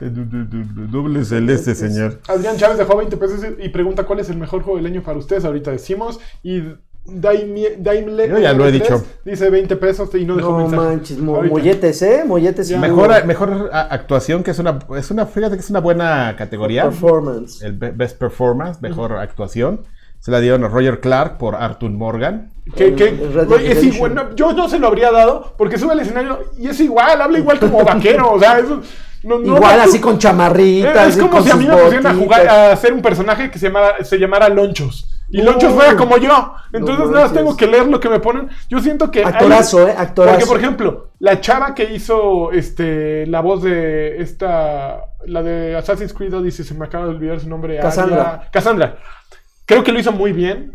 Doble 0.91 1.23
celeste, 1.25 1.75
señor. 1.75 2.19
Adrián 2.27 2.57
Chávez 2.57 2.77
dejó 2.77 2.97
20 2.97 3.17
pesos 3.17 3.39
y 3.59 3.69
pregunta 3.69 4.03
cuál 4.05 4.19
es 4.19 4.29
el 4.29 4.37
mejor 4.37 4.63
juego 4.63 4.77
del 4.77 4.87
año 4.87 5.03
para 5.03 5.19
ustedes. 5.19 5.45
Ahorita 5.45 5.71
decimos. 5.71 6.19
Y 6.43 6.61
Yo 7.05 8.37
ya 8.39 8.53
lo 8.53 8.65
he 8.65 8.71
93 8.71 8.71
dicho. 8.73 9.03
Dice 9.25 9.49
20 9.49 9.75
pesos 9.75 10.09
y 10.15 10.25
no 10.25 10.35
dejó 10.35 10.51
No 10.51 10.57
mensaje. 10.59 10.81
manches, 10.83 11.17
mo- 11.17 11.35
Ahorita. 11.37 11.53
molletes, 11.55 12.01
¿eh? 12.03 12.23
Molletes 12.25 12.69
y 12.69 12.77
Mejor, 12.77 13.25
mejor 13.25 13.69
actuación, 13.73 14.43
que 14.43 14.51
es 14.51 14.59
una, 14.59 14.79
es 14.97 15.09
una, 15.11 15.25
fíjate 15.25 15.55
que 15.55 15.61
es 15.61 15.69
una 15.69 15.79
buena 15.79 16.35
categoría. 16.37 16.83
performance. 16.83 17.61
El 17.63 17.73
be- 17.73 17.91
Best 17.91 18.17
Performance, 18.17 18.81
mejor 18.81 19.13
actuación. 19.17 19.81
Se 20.19 20.29
la 20.29 20.39
dieron 20.39 20.63
a 20.63 20.67
Roger 20.67 20.99
Clark 20.99 21.39
por 21.39 21.55
Arthur 21.55 21.89
Morgan. 21.89 22.51
Que, 22.75 22.93
que- 22.93 23.17
es 23.65 23.83
igual, 23.83 24.13
no, 24.13 24.35
yo 24.35 24.53
no 24.53 24.69
se 24.69 24.77
lo 24.77 24.87
habría 24.87 25.11
dado 25.11 25.55
porque 25.57 25.79
sube 25.79 25.93
al 25.93 25.99
escenario 26.01 26.39
y 26.59 26.67
es 26.67 26.79
igual, 26.79 27.19
habla 27.19 27.39
igual 27.39 27.59
como 27.59 27.83
vaquero, 27.83 28.33
o 28.33 28.39
sea, 28.39 28.59
eso, 28.59 28.81
no- 29.23 29.39
no- 29.39 29.55
Igual 29.57 29.77
no- 29.77 29.83
así 29.83 29.99
con 29.99 30.19
chamarritas. 30.19 31.07
Es, 31.09 31.15
es 31.17 31.21
como 31.21 31.41
si 31.41 31.49
a 31.49 31.55
mí 31.55 31.65
me 31.67 31.75
pusieran 31.75 32.05
a 32.05 32.13
jugar 32.13 32.47
a 32.47 32.71
hacer 32.73 32.93
un 32.93 33.01
personaje 33.01 33.49
que 33.49 33.57
se 33.57 33.65
llamara, 33.67 34.03
se 34.03 34.17
llamara 34.19 34.47
Lonchos. 34.49 35.07
Y 35.31 35.37
No. 35.39 35.51
Lonchos 35.51 35.73
fuera 35.73 35.95
como 35.95 36.17
yo. 36.17 36.53
Entonces 36.73 37.05
No 37.05 37.11
nada 37.11 37.25
más 37.25 37.33
tengo 37.33 37.55
que 37.57 37.67
leer 37.67 37.87
lo 37.87 37.99
que 37.99 38.09
me 38.09 38.19
ponen. 38.19 38.49
Yo 38.69 38.79
siento 38.79 39.09
que. 39.11 39.19
hay- 39.19 39.25
Actorazo, 39.25 39.87
¿eh? 39.87 39.93
Actorazo. 39.97 40.37
Porque, 40.39 40.45
por 40.49 40.57
ejemplo, 40.59 41.11
la 41.19 41.39
chava 41.41 41.73
que 41.73 41.93
hizo 41.93 42.51
este 42.51 43.25
la 43.27 43.41
voz 43.41 43.63
de 43.63 44.21
esta. 44.21 45.01
La 45.25 45.41
de 45.43 45.75
Assassin's 45.75 46.13
Creed 46.13 46.33
Odyssey, 46.35 46.65
se 46.65 46.73
me 46.73 46.85
acaba 46.85 47.05
de 47.05 47.11
olvidar 47.11 47.39
su 47.39 47.47
nombre. 47.49 47.77
Cassandra. 47.79 48.21
Aria- 48.35 48.49
Cassandra. 48.51 48.97
Creo 49.65 49.83
que 49.83 49.91
lo 49.93 49.99
hizo 49.99 50.11
muy 50.11 50.33
bien. 50.33 50.73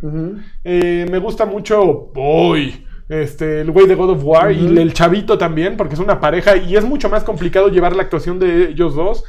Eh, 0.64 1.07
me 1.11 1.19
gusta 1.19 1.45
mucho 1.45 2.11
Boy, 2.14 2.87
este, 3.11 3.61
el 3.61 3.71
güey 3.73 3.87
de 3.87 3.95
God 3.95 4.11
of 4.11 4.25
War 4.25 4.53
y 4.53 4.79
el 4.79 4.92
chavito 4.95 5.37
también, 5.37 5.77
porque 5.77 5.95
es 5.95 6.01
una 6.01 6.19
pareja 6.19 6.57
y 6.57 6.77
es 6.77 6.85
mucho 6.85 7.11
más 7.11 7.23
complicado 7.25 7.69
llevar 7.69 7.95
la 7.95 8.05
actuación 8.05 8.38
de 8.38 8.71
ellos 8.71 8.95
dos. 8.95 9.25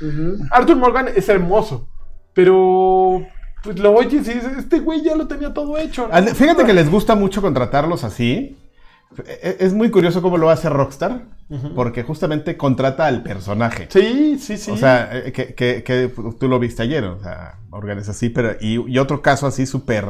Arthur 0.52 0.78
Morgan 0.78 1.10
es 1.14 1.28
hermoso, 1.28 1.90
pero 2.34 3.26
pues 3.64 3.80
lo 3.80 3.92
oyes 3.94 4.28
y 4.28 4.34
dices, 4.34 4.58
este 4.58 4.80
güey 4.80 5.02
ya 5.04 5.16
lo 5.16 5.28
tenía 5.28 5.54
todo 5.54 5.78
hecho. 5.78 6.08
¿no? 6.08 6.14
Al- 6.14 6.30
Fíjate 6.30 6.66
que 6.66 6.74
les 6.74 6.90
gusta 6.90 7.16
mucho 7.16 7.42
contratarlos 7.42 8.04
así. 8.04 8.58
E- 9.26 9.58
Es 9.60 9.74
muy 9.74 9.90
curioso 9.90 10.22
cómo 10.22 10.38
lo 10.38 10.50
hace 10.50 10.70
Rockstar, 10.70 11.24
porque 11.76 12.04
justamente 12.04 12.58
contrata 12.58 13.08
al 13.08 13.24
personaje. 13.24 13.88
Sí, 13.90 14.38
sí, 14.40 14.58
sí. 14.58 14.70
O 14.72 14.78
sea, 14.78 15.10
eh, 15.12 15.32
que, 15.32 15.54
que- 15.56 15.84
que 15.84 16.12
tú 16.40 16.48
lo 16.48 16.60
viste 16.60 16.84
ayer, 16.84 17.04
o 17.06 17.20
sea, 17.20 17.56
organiza 17.72 18.12
así, 18.12 18.30
pero 18.30 18.56
y, 18.60 18.80
y 18.92 18.98
otro 19.00 19.22
caso 19.22 19.48
así 19.48 19.66
súper 19.66 20.06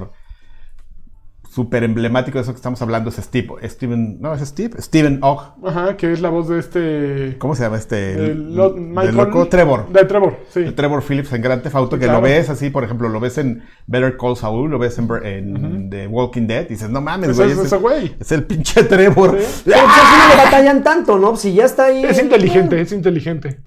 súper 1.57 1.83
emblemático 1.83 2.37
de 2.37 2.43
eso 2.43 2.51
que 2.51 2.57
estamos 2.57 2.79
hablando 2.83 3.09
es 3.09 3.15
Steve, 3.15 3.47
Steven, 3.67 4.21
no, 4.21 4.31
es 4.35 4.41
Steve, 4.47 4.79
Steven 4.79 5.17
Ogg, 5.23 5.55
Ajá, 5.65 5.97
que 5.97 6.11
es 6.13 6.21
la 6.21 6.29
voz 6.29 6.47
de 6.49 6.59
este... 6.59 7.35
¿cómo 7.39 7.55
se 7.55 7.63
llama 7.63 7.77
este? 7.77 8.13
el 8.13 8.55
lo- 8.55 8.75
loco 8.77 9.47
Trevor. 9.47 9.91
De 9.91 10.05
Trevor, 10.05 10.37
sí. 10.51 10.59
El 10.59 10.75
Trevor 10.75 11.01
Phillips 11.01 11.33
en 11.33 11.41
Grand 11.41 11.63
Theft 11.63 11.75
Auto, 11.75 11.97
que 11.97 12.05
Claro. 12.05 12.19
lo 12.19 12.23
ves 12.23 12.47
así, 12.51 12.69
por 12.69 12.83
ejemplo, 12.83 13.09
lo 13.09 13.19
ves 13.19 13.39
en 13.39 13.63
Better 13.87 14.15
Call 14.17 14.37
Saul, 14.37 14.69
lo 14.69 14.77
ves 14.77 14.99
en, 14.99 15.09
en 15.25 15.89
The 15.89 16.05
Walking 16.05 16.45
Dead, 16.45 16.65
y 16.65 16.73
dices, 16.73 16.91
no 16.91 17.01
mames, 17.01 17.35
güey, 17.35 17.49
es 17.49 17.57
ese- 17.57 17.65
ese 17.65 17.77
güey. 17.77 18.15
es 18.19 18.31
el 18.31 18.43
pinche 18.43 18.83
Trevor. 18.83 19.39
Sí. 19.41 19.61
Pero 19.65 19.77
pues 19.81 19.95
no 20.29 20.29
le 20.35 20.43
batallan 20.43 20.83
tanto, 20.83 21.17
¿no? 21.17 21.35
Si 21.37 21.55
ya 21.55 21.65
está 21.65 21.85
ahí. 21.85 22.03
Es 22.05 22.21
inteligente, 22.21 22.79
es 22.79 22.91
inteligente. 22.91 23.61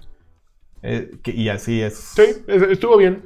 Eh, 0.81 1.11
que- 1.21 1.31
y 1.31 1.49
así 1.49 1.81
es. 1.81 1.95
Sí, 2.15 2.23
es- 2.47 2.61
estuvo 2.63 2.95
bien. 2.95 3.23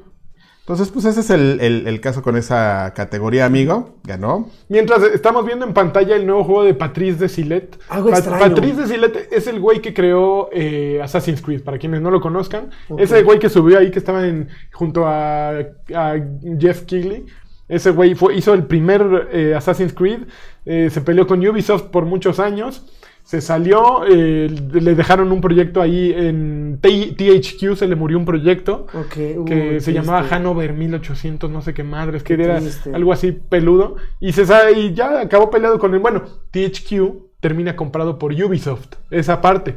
Entonces, 0.67 0.89
pues 0.89 1.05
ese 1.05 1.19
es 1.19 1.29
el, 1.29 1.59
el- 1.61 1.87
el 1.87 2.01
caso 2.01 2.23
con 2.23 2.35
esa 2.35 2.91
categoría, 2.95 3.45
amigo. 3.45 3.97
Ganó. 4.03 4.49
Mientras 4.67 5.03
estamos 5.03 5.45
viendo 5.45 5.63
en 5.63 5.75
pantalla 5.75 6.15
el 6.15 6.25
nuevo 6.25 6.43
juego 6.43 6.63
de 6.63 6.73
Patrice 6.73 7.19
de 7.19 7.29
Silet. 7.29 7.77
Algo 7.87 8.09
Pa- 8.09 8.17
extraño. 8.17 8.55
Patrice 8.55 8.81
de 8.81 8.87
Silet 8.87 9.27
es 9.31 9.45
el 9.45 9.59
güey 9.59 9.79
que 9.79 9.93
creó 9.93 10.49
eh, 10.51 10.99
Assassin's 11.03 11.43
Creed, 11.43 11.61
para 11.63 11.77
quienes 11.77 12.01
no 12.01 12.09
lo 12.09 12.19
conozcan. 12.19 12.71
Ese 12.97 13.21
güey 13.21 13.37
que 13.37 13.47
subió 13.49 13.77
ahí, 13.77 13.91
que 13.91 13.99
estaba 13.99 14.25
en, 14.25 14.49
junto 14.73 15.05
a, 15.05 15.49
a 15.93 16.15
Jeff 16.59 16.81
Keighley. 16.85 17.25
Ese 17.67 17.91
güey 17.91 18.15
fue- 18.15 18.35
hizo 18.35 18.55
el 18.55 18.63
primer 18.65 19.29
eh, 19.31 19.53
Assassin's 19.55 19.93
Creed. 19.93 20.21
eh, 20.65 20.89
se 20.91 21.01
peleó 21.01 21.27
con 21.27 21.45
Ubisoft 21.47 21.83
por 21.91 22.05
muchos 22.05 22.39
años. 22.39 22.87
Se 23.25 23.41
salió, 23.41 24.05
eh, 24.07 24.47
le 24.71 24.93
dejaron 24.93 25.31
un 25.31 25.41
proyecto 25.41 25.81
ahí 25.81 26.13
en 26.15 26.79
THQ, 26.79 27.75
se 27.75 27.87
le 27.87 27.95
murió 27.95 28.19
un 28.19 28.25
proyecto 28.25 28.85
que 29.15 29.79
se 29.81 29.93
llamaba. 29.93 30.27
Hanover 30.29 30.73
1800, 30.73 31.49
no 31.49 31.63
sé 31.63 31.73
qué 31.73 31.83
madres, 31.83 32.21
que 32.21 32.35
era 32.35 32.61
algo 32.93 33.11
así 33.11 33.31
peludo. 33.31 33.95
Y, 34.19 34.33
se 34.33 34.45
sabe, 34.45 34.73
y 34.73 34.93
ya 34.93 35.21
acabó 35.21 35.49
peleado 35.49 35.79
con 35.79 35.95
el. 35.95 36.01
Bueno, 36.01 36.21
THQ 36.51 37.39
termina 37.39 37.75
comprado 37.75 38.19
por 38.19 38.31
Ubisoft, 38.31 38.93
esa 39.09 39.41
parte. 39.41 39.75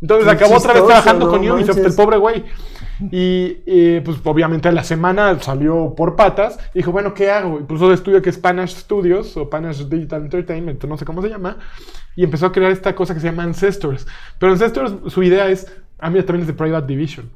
Entonces 0.00 0.26
Qué 0.26 0.32
acabó 0.32 0.56
otra 0.56 0.72
vez 0.72 0.84
trabajando 0.84 1.26
no 1.26 1.30
con 1.30 1.40
Ubisoft, 1.40 1.76
manches. 1.76 1.86
el 1.86 1.94
pobre 1.94 2.16
güey. 2.16 2.44
Y 3.00 4.00
pues 4.00 4.18
obviamente 4.24 4.68
a 4.68 4.72
la 4.72 4.82
semana 4.82 5.38
salió 5.40 5.94
por 5.96 6.16
patas. 6.16 6.58
Dijo, 6.74 6.90
bueno, 6.92 7.14
¿qué 7.14 7.30
hago? 7.30 7.60
Y 7.60 7.62
puso 7.62 7.92
estudio 7.92 8.20
que 8.20 8.30
es 8.30 8.38
Panache 8.38 8.76
Studios 8.76 9.36
o 9.36 9.48
Panache 9.48 9.84
Digital 9.84 10.22
Entertainment, 10.22 10.82
no 10.84 10.96
sé 10.96 11.04
cómo 11.04 11.22
se 11.22 11.28
llama. 11.28 11.58
Y 12.16 12.24
empezó 12.24 12.46
a 12.46 12.52
crear 12.52 12.72
esta 12.72 12.94
cosa 12.94 13.14
que 13.14 13.20
se 13.20 13.28
llama 13.28 13.44
Ancestors. 13.44 14.06
Pero 14.38 14.52
Ancestors, 14.52 14.94
su 15.12 15.22
idea 15.22 15.48
es, 15.48 15.72
a 15.98 16.10
mí 16.10 16.20
también 16.22 16.40
es 16.42 16.46
de 16.48 16.54
Private 16.54 16.86
Division. 16.86 17.30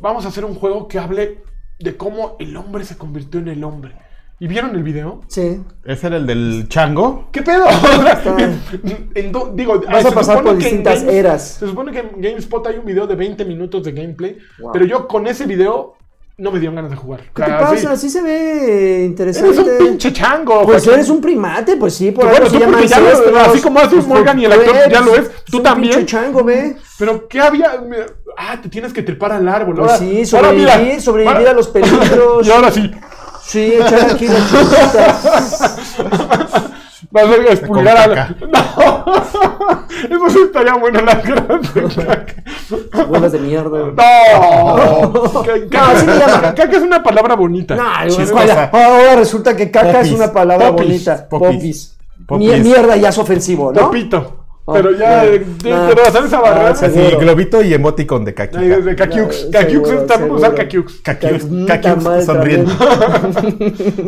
Vamos 0.00 0.24
a 0.24 0.28
hacer 0.28 0.44
un 0.44 0.54
juego 0.54 0.88
que 0.88 0.98
hable 0.98 1.42
de 1.78 1.96
cómo 1.96 2.36
el 2.40 2.56
hombre 2.56 2.84
se 2.84 2.96
convirtió 2.96 3.38
en 3.40 3.48
el 3.48 3.62
hombre. 3.62 3.94
¿Y 4.40 4.46
vieron 4.46 4.74
el 4.76 4.84
video? 4.84 5.20
Sí. 5.26 5.60
Ese 5.84 6.06
era 6.06 6.16
el 6.16 6.26
del 6.26 6.66
chango. 6.68 7.28
¿Qué 7.32 7.42
pedo? 7.42 7.64
En 9.14 9.32
do- 9.32 9.50
digo, 9.54 9.80
Vas 9.90 10.04
a 10.06 10.10
pasar 10.12 10.42
por 10.42 10.56
distintas 10.56 11.00
Games- 11.02 11.14
eras. 11.14 11.48
Se 11.58 11.66
supone 11.66 11.90
que 11.92 11.98
en 11.98 12.10
GameSpot 12.20 12.64
hay 12.66 12.76
un 12.78 12.84
video 12.84 13.06
de 13.06 13.16
20 13.16 13.44
minutos 13.44 13.82
de 13.84 13.92
gameplay, 13.92 14.38
Wow. 14.60 14.72
pero 14.72 14.84
yo 14.84 15.08
con 15.08 15.26
ese 15.26 15.44
video 15.46 15.94
no 16.36 16.52
me 16.52 16.60
dieron 16.60 16.76
ganas 16.76 16.92
de 16.92 16.96
jugar. 16.96 17.20
¿Qué 17.34 17.42
te 17.42 17.50
Ah, 17.50 17.58
pasa? 17.58 17.96
sí. 17.96 18.02
Sí 18.02 18.10
se 18.10 18.22
ve 18.22 19.04
interesante. 19.06 19.48
Eres 19.60 19.80
un 19.80 19.86
pinche 19.88 20.12
chango. 20.12 20.62
Pues 20.64 20.84
Joaquín. 20.84 20.92
eres 20.94 21.10
un 21.10 21.20
primate, 21.20 21.76
pues 21.76 21.94
sí, 21.94 22.12
por 22.12 22.26
Bueno, 22.28 22.46
tú 22.46 22.60
porque 22.60 22.86
ya 22.86 23.00
lo- 23.00 23.08
ancestros. 23.08 23.48
así 23.48 23.60
como 23.60 23.78
haces 23.80 23.92
Pues, 23.94 24.06
Morgan 24.06 24.38
y 24.38 24.44
el 24.44 24.52
pues, 24.52 24.68
actor 24.68 24.88
ya 24.92 25.00
lo 25.00 25.10
pues, 25.10 25.22
es, 25.22 25.44
tú 25.46 25.56
un 25.56 25.62
también. 25.64 25.94
pinche 25.96 26.06
chango, 26.06 26.44
ve. 26.44 26.76
Pero 26.96 27.26
¿qué 27.26 27.40
había? 27.40 27.72
Ah, 28.36 28.60
te 28.62 28.68
tienes 28.68 28.92
que 28.92 29.02
trepar 29.02 29.32
al 29.32 29.48
árbol. 29.48 29.74
Pues 29.74 29.90
Ahora- 29.90 29.98
sí, 29.98 30.36
ahora 30.36 30.52
mira, 30.52 30.72
sobrevivir, 30.74 31.00
sobrevivir 31.02 31.48
a 31.48 31.52
los 31.54 31.66
peligros. 31.74 32.46
Y 32.46 32.50
ahora 32.52 32.70
sí. 32.70 32.88
Sí, 33.48 33.72
echar 33.74 34.10
aquí 34.10 34.26
la 34.28 34.34
chiquita. 34.46 35.18
Vas 37.10 37.24
a 37.24 37.36
expulgar 37.52 37.96
a 37.96 38.06
la... 38.06 38.36
No. 38.48 39.86
Eso 40.16 40.30
sí 40.30 40.38
estaría 40.44 40.74
bueno 40.74 41.00
la 41.00 41.14
gran 41.14 41.60
Bolas 43.08 43.32
de 43.32 43.38
mierda. 43.38 43.78
No. 43.86 45.42
Caca, 46.52 46.72
es 46.72 46.82
una 46.82 47.02
palabra 47.02 47.34
bonita. 47.36 47.74
No, 47.74 47.82
ahora 48.72 49.16
resulta 49.16 49.56
que 49.56 49.70
caca 49.70 49.92
Popis, 49.92 50.08
es 50.08 50.12
una 50.12 50.30
palabra 50.32 50.68
popis, 50.70 50.86
bonita. 50.86 51.28
popis, 51.28 51.48
Popis. 51.56 51.96
popis. 52.26 52.46
Mie- 52.48 52.62
Mierda 52.62 52.96
ya 52.96 53.08
es 53.08 53.18
ofensivo, 53.18 53.72
¿no? 53.72 53.80
Popito. 53.80 54.44
Oh, 54.70 54.74
Pero 54.74 54.90
ya, 54.90 55.24
de 55.24 55.40
pasar 55.96 56.26
esa 56.26 56.40
barrera. 56.40 56.68
Ah, 56.68 56.72
Así, 56.72 57.00
globito 57.18 57.62
y 57.62 57.72
emoticon 57.72 58.22
de. 58.22 58.34
Ay, 58.52 58.68
de 58.68 58.94
Caquiux, 58.94 59.48
seguro, 59.50 60.04
también 60.04 60.30
usar 60.30 60.50
Puta 60.50 60.68
caquiux 61.80 62.04
madre, 62.04 62.22
sonriendo. 62.22 62.70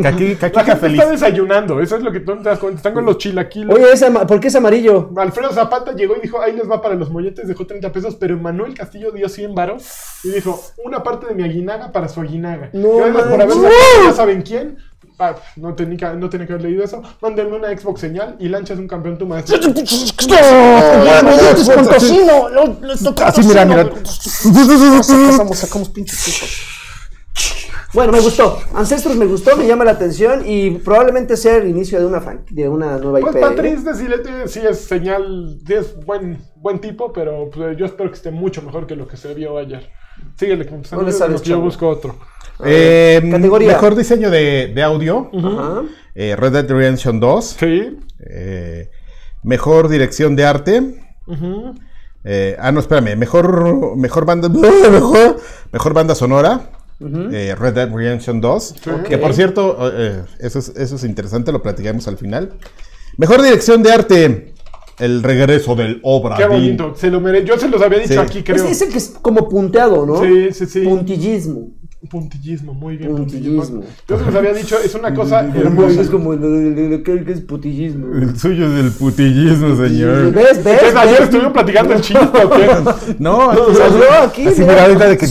Gente 0.02 0.76
feliz. 0.76 0.98
está 1.00 1.10
desayunando. 1.10 1.80
Eso 1.80 1.96
es 1.96 2.02
lo 2.02 2.12
que 2.12 2.20
tú 2.20 2.34
no 2.34 2.42
te 2.42 2.50
das 2.50 2.58
cuenta. 2.58 2.76
Están 2.76 2.92
con 2.92 3.06
los 3.06 3.16
chilaquiles. 3.16 3.74
Oye, 3.74 3.90
¿es 3.90 4.02
ama- 4.02 4.26
¿por 4.26 4.38
qué 4.38 4.48
es 4.48 4.54
amarillo? 4.54 5.08
Alfredo 5.16 5.50
Zapata 5.50 5.92
llegó 5.92 6.16
y 6.18 6.20
dijo, 6.20 6.42
ahí 6.42 6.52
les 6.54 6.70
va 6.70 6.82
para 6.82 6.94
los 6.94 7.08
molletes, 7.10 7.48
dejó 7.48 7.66
30 7.66 7.90
pesos, 7.90 8.16
pero 8.16 8.36
Manuel 8.36 8.74
Castillo 8.74 9.12
dio 9.12 9.30
100 9.30 9.54
varos 9.54 9.84
y 10.24 10.30
dijo, 10.30 10.60
una 10.84 11.02
parte 11.02 11.26
de 11.26 11.34
mi 11.34 11.42
aguinaga 11.42 11.90
para 11.90 12.06
su 12.08 12.20
aguinaga. 12.20 12.68
No 12.74 12.90
por 12.90 13.40
haber 13.40 13.50
sacado, 13.50 14.12
saben 14.14 14.42
quién. 14.42 14.76
Ah, 15.20 15.37
no, 15.56 15.74
tenía, 15.74 16.14
no 16.14 16.28
tenía 16.28 16.46
que 16.46 16.54
haber 16.54 16.64
leído 16.64 16.83
eso. 16.83 17.02
Mándenme 17.20 17.56
una 17.56 17.68
Xbox 17.68 18.00
señal 18.00 18.37
y 18.38 18.48
Lancha 18.48 18.74
es 18.74 18.80
un 18.80 18.88
campeón 18.88 19.18
tu 19.18 19.26
maestro. 19.26 19.61
con 19.61 19.74
tocino! 21.88 22.48
Así, 23.24 23.42
mira, 23.44 23.64
mira. 23.64 23.88
Sacamos, 25.02 25.59
sacamos 25.59 25.88
pinches. 25.90 26.66
Bueno, 27.92 28.12
me 28.12 28.20
gustó. 28.20 28.61
Ancestros 28.72 29.16
me 29.16 29.26
gustó, 29.26 29.56
me 29.56 29.66
llama 29.66 29.85
la 29.85 29.90
atención 29.92 30.44
y 30.46 30.78
probablemente 30.78 31.37
sea 31.37 31.56
el 31.56 31.68
inicio 31.68 31.98
de 31.98 32.06
una, 32.06 32.20
de 32.48 32.68
una 32.68 32.98
nueva 32.98 33.18
IP. 33.18 33.26
Pues 33.26 33.37
¿eh? 33.37 33.40
Patrice 33.40 33.83
de 33.83 33.94
Silete 33.94 34.48
sí 34.48 34.61
es 34.61 34.85
señal, 34.85 35.59
sí 35.66 35.74
es 35.74 35.96
buen, 36.04 36.38
buen 36.54 36.80
tipo, 36.80 37.12
pero 37.12 37.50
pues, 37.50 37.76
yo 37.76 37.87
espero 37.87 38.11
que 38.11 38.16
esté 38.16 38.30
mucho 38.30 38.62
mejor 38.62 38.87
que 38.87 38.94
lo 38.94 39.09
que 39.09 39.16
se 39.16 39.35
vio 39.35 39.59
ayer. 39.59 39.90
Síguele, 40.37 40.70
No 40.92 41.02
le 41.02 41.12
porque 41.12 41.50
yo 41.50 41.61
busco 41.61 41.88
otro. 41.88 42.14
Eh, 42.64 43.20
Categoría. 43.30 43.68
Mejor 43.68 43.94
diseño 43.96 44.30
de, 44.30 44.72
de 44.74 44.82
audio. 44.82 45.30
Eh, 46.14 46.36
Red 46.36 46.52
Dead 46.52 46.68
Redemption 46.70 47.20
2. 47.20 47.44
Sí. 47.58 47.98
eh, 48.20 48.90
mejor 49.42 49.88
dirección 49.88 50.36
de 50.36 50.44
arte. 50.44 50.82
Eh, 52.24 52.56
ah, 52.58 52.70
no, 52.72 52.80
espérame. 52.80 53.16
Mejor, 53.16 53.96
mejor 53.96 54.24
banda. 54.26 54.48
Mejor, 54.90 55.38
mejor 55.72 55.94
banda 55.94 56.14
sonora. 56.14 56.70
eh, 57.00 57.54
Red 57.58 57.74
Dead 57.74 57.90
Redemption 57.92 58.40
2. 58.40 58.74
Que 59.08 59.16
por 59.18 59.32
cierto, 59.34 59.76
eh, 59.92 60.22
eso, 60.38 60.58
es, 60.58 60.68
eso 60.70 60.96
es 60.96 61.04
interesante, 61.04 61.50
lo 61.52 61.62
platicamos 61.62 62.06
al 62.08 62.18
final. 62.18 62.52
Mejor 63.16 63.42
dirección 63.42 63.82
de 63.82 63.92
arte. 63.92 64.54
El 64.98 65.22
regreso 65.22 65.74
del 65.74 65.98
Obra 66.02 66.36
Qué 66.36 66.44
bonito. 66.44 66.94
Se 66.94 67.10
lo 67.10 67.22
mere- 67.22 67.42
Yo 67.42 67.58
se 67.58 67.68
los 67.68 67.80
había 67.80 68.00
dicho 68.00 68.12
Sí. 68.12 68.18
aquí, 68.18 68.42
creo. 68.42 68.56
Es, 68.62 68.70
es 68.70 68.82
el 68.82 68.90
que 68.92 68.98
es 68.98 69.14
como 69.22 69.48
punteado, 69.48 70.04
¿no? 70.04 70.20
Sí, 70.22 70.48
sí, 70.52 70.66
sí. 70.66 70.80
Puntillismo. 70.82 71.68
Puntillismo, 72.08 72.72
muy 72.72 72.96
bien. 72.96 73.14
Puntillismo. 73.14 73.82
Yo 74.08 74.18
se 74.18 74.24
los 74.24 74.34
había 74.34 74.54
dicho, 74.54 74.78
es 74.82 74.94
una 74.94 75.14
cosa 75.14 75.46
Es 75.48 75.54
hermosa. 75.54 76.10
como 76.10 76.32
lo 76.32 76.48
lo 76.48 77.02
que 77.02 77.24
es 77.28 77.40
putillismo. 77.42 78.14
El 78.16 78.38
suyo 78.38 78.72
es 78.72 78.84
el 78.86 78.90
putillismo, 78.92 79.76
señor. 79.76 80.32
¿Ves? 80.32 80.64
¿Ves? 80.64 80.80
¿Ves? 80.82 80.96
Ayer 80.96 81.22
estuvieron 81.22 81.52
platicando 81.52 81.92
el 81.94 82.00
chispa, 82.00 82.32
¿o 82.44 82.50
qué? 82.50 82.68
No, 83.18 83.52
Salió 83.74 84.12
aquí, 84.24 84.46
Así, 84.46 84.60
mira. 84.62 84.72
mira, 84.72 84.84
ahorita 84.86 85.08
de 85.08 85.18
que. 85.18 85.26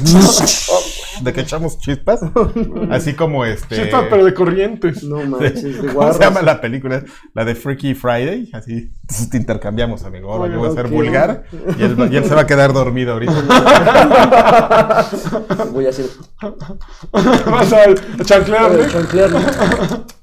De 1.21 1.34
que 1.34 1.41
echamos 1.41 1.77
chispas. 1.79 2.21
Así 2.91 3.13
como 3.13 3.45
este. 3.45 3.75
Chispas, 3.75 4.05
pero 4.10 4.25
de 4.25 4.34
corrientes. 4.34 5.03
No 5.03 5.17
manches, 5.25 5.82
de 5.82 5.93
¿Cómo 5.93 6.12
se 6.13 6.19
llama 6.19 6.41
la 6.41 6.60
película? 6.62 7.03
La 7.34 7.45
de 7.45 7.55
Freaky 7.55 7.93
Friday. 7.95 8.49
Así 8.53 8.91
te 9.29 9.38
intercambiamos, 9.38 10.03
amigo. 10.03 10.32
Ahora 10.34 10.51
yo 10.51 10.60
voy 10.60 10.69
a 10.69 10.73
ser 10.73 10.88
vulgar 10.88 11.43
y 11.77 11.84
él, 11.84 11.99
va- 11.99 12.08
y 12.08 12.15
él 12.17 12.25
se 12.25 12.36
va 12.36 12.41
a 12.41 12.47
quedar 12.47 12.73
dormido 12.73 13.13
ahorita. 13.13 13.34
Voy 15.71 15.86
a 15.86 15.89
hacer. 15.89 16.05
Vas 17.12 17.73
a 17.73 18.23
chanclearle. 18.23 18.86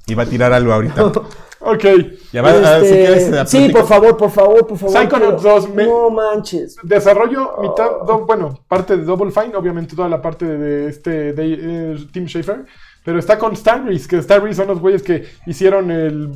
Y 0.07 0.13
va 0.15 0.23
a 0.23 0.25
tirar 0.25 0.53
algo 0.53 0.73
ahorita. 0.73 1.11
Ok. 1.59 1.83
Ya 2.31 2.41
va, 2.41 2.49
a- 2.51 2.79
si 2.81 2.85
Este, 2.85 3.05
quieres, 3.05 3.49
sí, 3.49 3.69
por 3.69 3.85
favor, 3.87 4.15
por 4.17 4.29
favor, 4.31 4.67
por 4.67 4.77
favor. 4.77 4.95
Psychonauts 4.95 5.41
quiero- 5.41 5.55
2, 5.61 5.69
me- 5.73 5.85
No 5.85 6.09
manches. 6.09 6.75
Desarrollo, 6.83 7.53
mitad, 7.61 7.89
do- 8.05 8.25
bueno, 8.25 8.59
parte 8.67 8.95
de 8.97 9.03
Double 9.03 9.31
Fine, 9.31 9.55
obviamente 9.55 9.95
toda 9.95 10.07
la 10.09 10.21
parte 10.21 10.45
de, 10.45 10.87
este 10.89 11.33
de, 11.33 11.53
eh, 11.93 11.97
Tim 12.11 12.27
Schafer. 12.27 12.65
Pero 13.03 13.19
está 13.19 13.37
con 13.39 13.55
Starbreeze, 13.55 14.05
que 14.07 14.21
Starbreeze 14.21 14.57
son 14.57 14.67
los 14.67 14.81
güeyes 14.81 15.01
que 15.01 15.23
hicieron 15.45 15.89
el, 15.91 16.29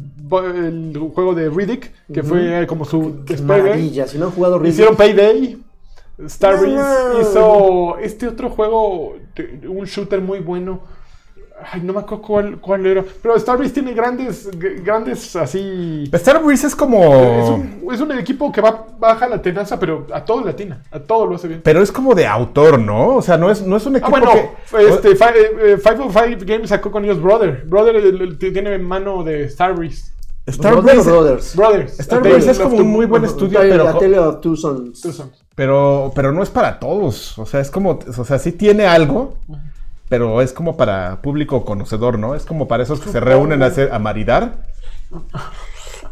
juego 1.14 1.36
de 1.36 1.50
Riddick, 1.50 1.92
que 2.14 2.24
fue 2.24 2.62
eh, 2.64 2.66
como 2.68 2.86
su 2.86 3.24
despegue. 3.26 3.44
Maravilla. 3.62 4.08
Si 4.08 4.18
no 4.18 4.28
han 4.28 4.32
jugado 4.32 4.58
Riddick- 4.60 4.70
Hicieron 4.70 4.96
Payday. 4.96 5.58
Starbreeze 6.28 6.78
No. 7.14 7.22
hizo 7.22 7.98
este 7.98 8.28
otro 8.28 8.50
juego, 8.52 9.16
un 9.68 9.86
shooter 9.86 10.22
muy 10.22 10.40
bueno. 10.40 10.80
Ay, 11.72 11.82
no 11.82 11.94
me 11.94 12.00
acuerdo 12.00 12.24
cuál, 12.24 12.60
cuál 12.60 12.86
era. 12.86 13.04
Pero 13.22 13.38
Starbreeze 13.40 13.74
tiene 13.74 13.94
grandes, 13.94 14.50
grandes 14.84 15.36
así. 15.36 16.10
Star 16.12 16.42
Breeze 16.44 16.68
es 16.68 16.76
como. 16.76 17.04
Es 17.04 17.50
un, 17.50 17.94
es 17.94 18.02
un 18.02 18.12
equipo 18.14 18.52
que 18.52 18.62
va 18.62 18.86
baja 19.00 19.28
la 19.28 19.42
tenaza, 19.42 19.80
pero 19.80 20.08
a 20.14 20.24
todo 20.24 20.44
latina. 20.46 20.82
A 20.92 21.00
todo 21.00 21.26
lo 21.26 21.36
hace 21.36 21.48
bien. 21.48 21.62
Pero 21.64 21.82
es 21.82 21.92
como 21.92 22.16
de 22.16 22.26
autor, 22.28 22.80
¿no? 22.80 23.16
O 23.18 23.22
sea, 23.22 23.38
no 23.38 23.50
es, 23.52 23.62
no 23.62 23.78
es 23.78 23.86
un 23.86 23.96
Ah, 23.96 24.00
equipo 24.00 24.12
bueno, 24.12 24.32
que. 24.32 24.88
este, 24.90 25.16
Fi- 25.16 25.24
eh, 25.26 25.74
eh, 25.74 25.78
505 25.82 26.46
Games 26.46 26.70
sacó 26.70 26.92
con 26.92 27.04
ellos 27.06 27.22
Brother. 27.22 27.64
Brother 27.66 27.96
el- 27.98 28.22
el- 28.22 28.38
tiene 28.38 28.78
mano 28.78 29.24
de 29.24 29.50
Starbreeze. 29.50 30.12
Star 30.48 30.74
Brother 30.74 30.94
Breeze. 30.96 31.10
Brothers. 31.10 31.56
Brothers. 31.56 32.00
Star 32.00 32.26
es 32.28 32.48
of 32.60 32.64
como 32.64 32.78
un 32.78 32.88
muy 32.88 33.06
buen 33.06 33.24
estudio, 33.26 33.60
La- 33.62 33.70
pero. 33.70 33.84
La 33.84 33.94
Tale 33.98 34.20
of 34.20 34.42
Two 34.42 34.56
Sons. 34.56 35.02
Two 35.02 35.12
Sons. 35.12 35.44
Pero, 35.56 36.12
pero 36.16 36.32
no 36.32 36.42
es 36.42 36.50
para 36.50 36.80
todos. 36.80 37.38
O 37.38 37.46
sea, 37.46 37.60
es 37.60 37.70
como, 37.70 38.00
o 38.18 38.26
sea, 38.26 38.40
sí 38.40 38.52
tiene 38.54 38.86
algo, 38.88 39.36
pero 40.12 40.42
es 40.42 40.52
como 40.52 40.76
para 40.76 41.22
público 41.22 41.64
conocedor, 41.64 42.20
¿no? 42.20 42.36
Es 42.36 42.44
como 42.44 42.68
para 42.68 42.84
esos 42.84 43.00
que 43.00 43.10
se 43.10 43.22
reúnen 43.22 43.64
a 43.64 43.68
hacer 43.68 43.94
a 43.94 43.98
maridar. 43.98 44.58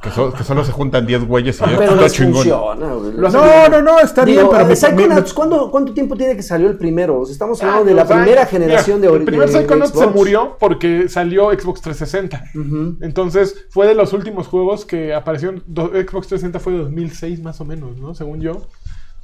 Que, 0.01 0.09
so- 0.11 0.31
que 0.31 0.45
solo 0.45 0.63
se 0.63 0.71
juntan 0.71 1.05
10 1.05 1.25
güeyes 1.27 1.59
y 1.59 1.63
Pero 1.77 1.95
les 1.97 2.13
chingón. 2.13 2.35
funciona, 2.35 2.93
güey. 2.93 3.11
No, 3.17 3.29
bien. 3.29 3.71
no, 3.71 3.81
no, 3.81 3.99
está 3.99 4.23
bien, 4.23 4.37
Digo, 4.37 4.49
pero 4.51 4.63
eh, 4.63 4.67
me- 4.67 4.75
Psychonauts, 4.77 5.29
me- 5.31 5.35
¿cuándo- 5.35 5.69
¿cuánto 5.71 5.93
tiempo 5.93 6.15
tiene 6.15 6.37
que 6.37 6.41
salió 6.43 6.69
el 6.69 6.77
primero? 6.77 7.19
O 7.19 7.25
sea, 7.25 7.33
estamos 7.33 7.61
Ah, 7.61 7.65
hablando 7.67 7.89
de 7.89 7.95
la 7.95 8.05
primera 8.07 8.45
generación 8.45 9.01
Mira, 9.01 9.11
de 9.11 9.17
El 9.17 9.25
primer 9.25 9.49
Psychonauts 9.49 9.99
se 9.99 10.07
murió 10.07 10.55
porque 10.57 11.09
salió 11.09 11.49
Xbox 11.51 11.81
360. 11.81 12.45
Ujú. 12.55 12.95
Entonces, 13.01 13.65
fue 13.71 13.87
de 13.87 13.95
los 13.95 14.13
últimos 14.13 14.47
juegos 14.47 14.85
que 14.85 15.13
aparecieron. 15.13 15.61
do- 15.67 15.89
Xbox 15.89 16.27
360 16.29 16.59
fue 16.61 16.71
de 16.73 16.79
2006 16.79 17.41
más 17.43 17.59
o 17.59 17.65
menos, 17.65 17.97
¿no? 17.97 18.15
Según 18.15 18.39
yo. 18.39 18.61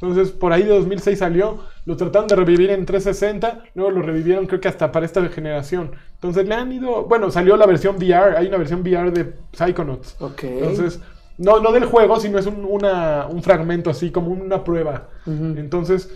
Entonces, 0.02 0.32
por 0.32 0.52
ahí 0.54 0.64
de 0.64 0.70
2006 0.70 1.20
salió. 1.20 1.60
Lo 1.86 1.96
trataron 1.98 2.28
de 2.28 2.36
revivir 2.36 2.70
en 2.72 2.86
360. 2.86 3.64
Luego 3.76 3.92
lo 3.92 4.02
revivieron, 4.02 4.46
creo 4.48 4.60
que 4.60 4.68
hasta 4.68 4.92
para 4.92 5.06
esta 5.06 5.26
generación. 5.30 5.92
Entonces, 6.16 6.48
le 6.48 6.56
han 6.56 6.72
ido. 6.72 7.06
Bueno, 7.06 7.32
salió 7.32 7.56
la 7.58 7.66
versión 7.66 7.96
VR. 7.98 8.38
Hay 8.38 8.48
una 8.48 8.58
versión 8.58 8.82
VR 8.82 9.12
de 9.12 9.34
Psychonauts. 9.54 10.16
Ok. 10.20 10.44
Entonces, 10.44 11.00
no, 11.38 11.60
no 11.60 11.72
del 11.72 11.86
juego, 11.86 12.20
sino 12.20 12.38
es 12.40 12.46
un, 12.46 12.66
una- 12.66 13.28
un 13.28 13.42
fragmento 13.44 13.90
así, 13.90 14.12
como 14.12 14.32
una 14.32 14.64
prueba. 14.64 15.10
Entonces, 15.26 16.10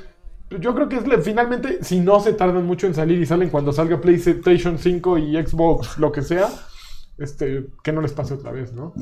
yo 0.60 0.74
creo 0.74 0.90
que 0.90 0.96
es 0.98 1.04
finalmente, 1.24 1.84
si 1.84 2.00
no 2.00 2.20
se 2.20 2.34
tardan 2.34 2.66
mucho 2.66 2.88
en 2.88 2.94
salir 2.96 3.20
y 3.22 3.26
salen 3.26 3.50
cuando 3.50 3.72
salga 3.72 4.02
PlayStation 4.02 4.78
5 4.80 5.18
y 5.20 5.36
Xbox, 5.46 5.98
lo 6.00 6.12
que 6.12 6.22
sea, 6.24 6.50
este, 7.18 7.68
que 7.84 7.92
no 7.92 8.02
les 8.02 8.14
pase 8.14 8.34
otra 8.34 8.52
vez, 8.52 8.74
¿no? 8.74 8.94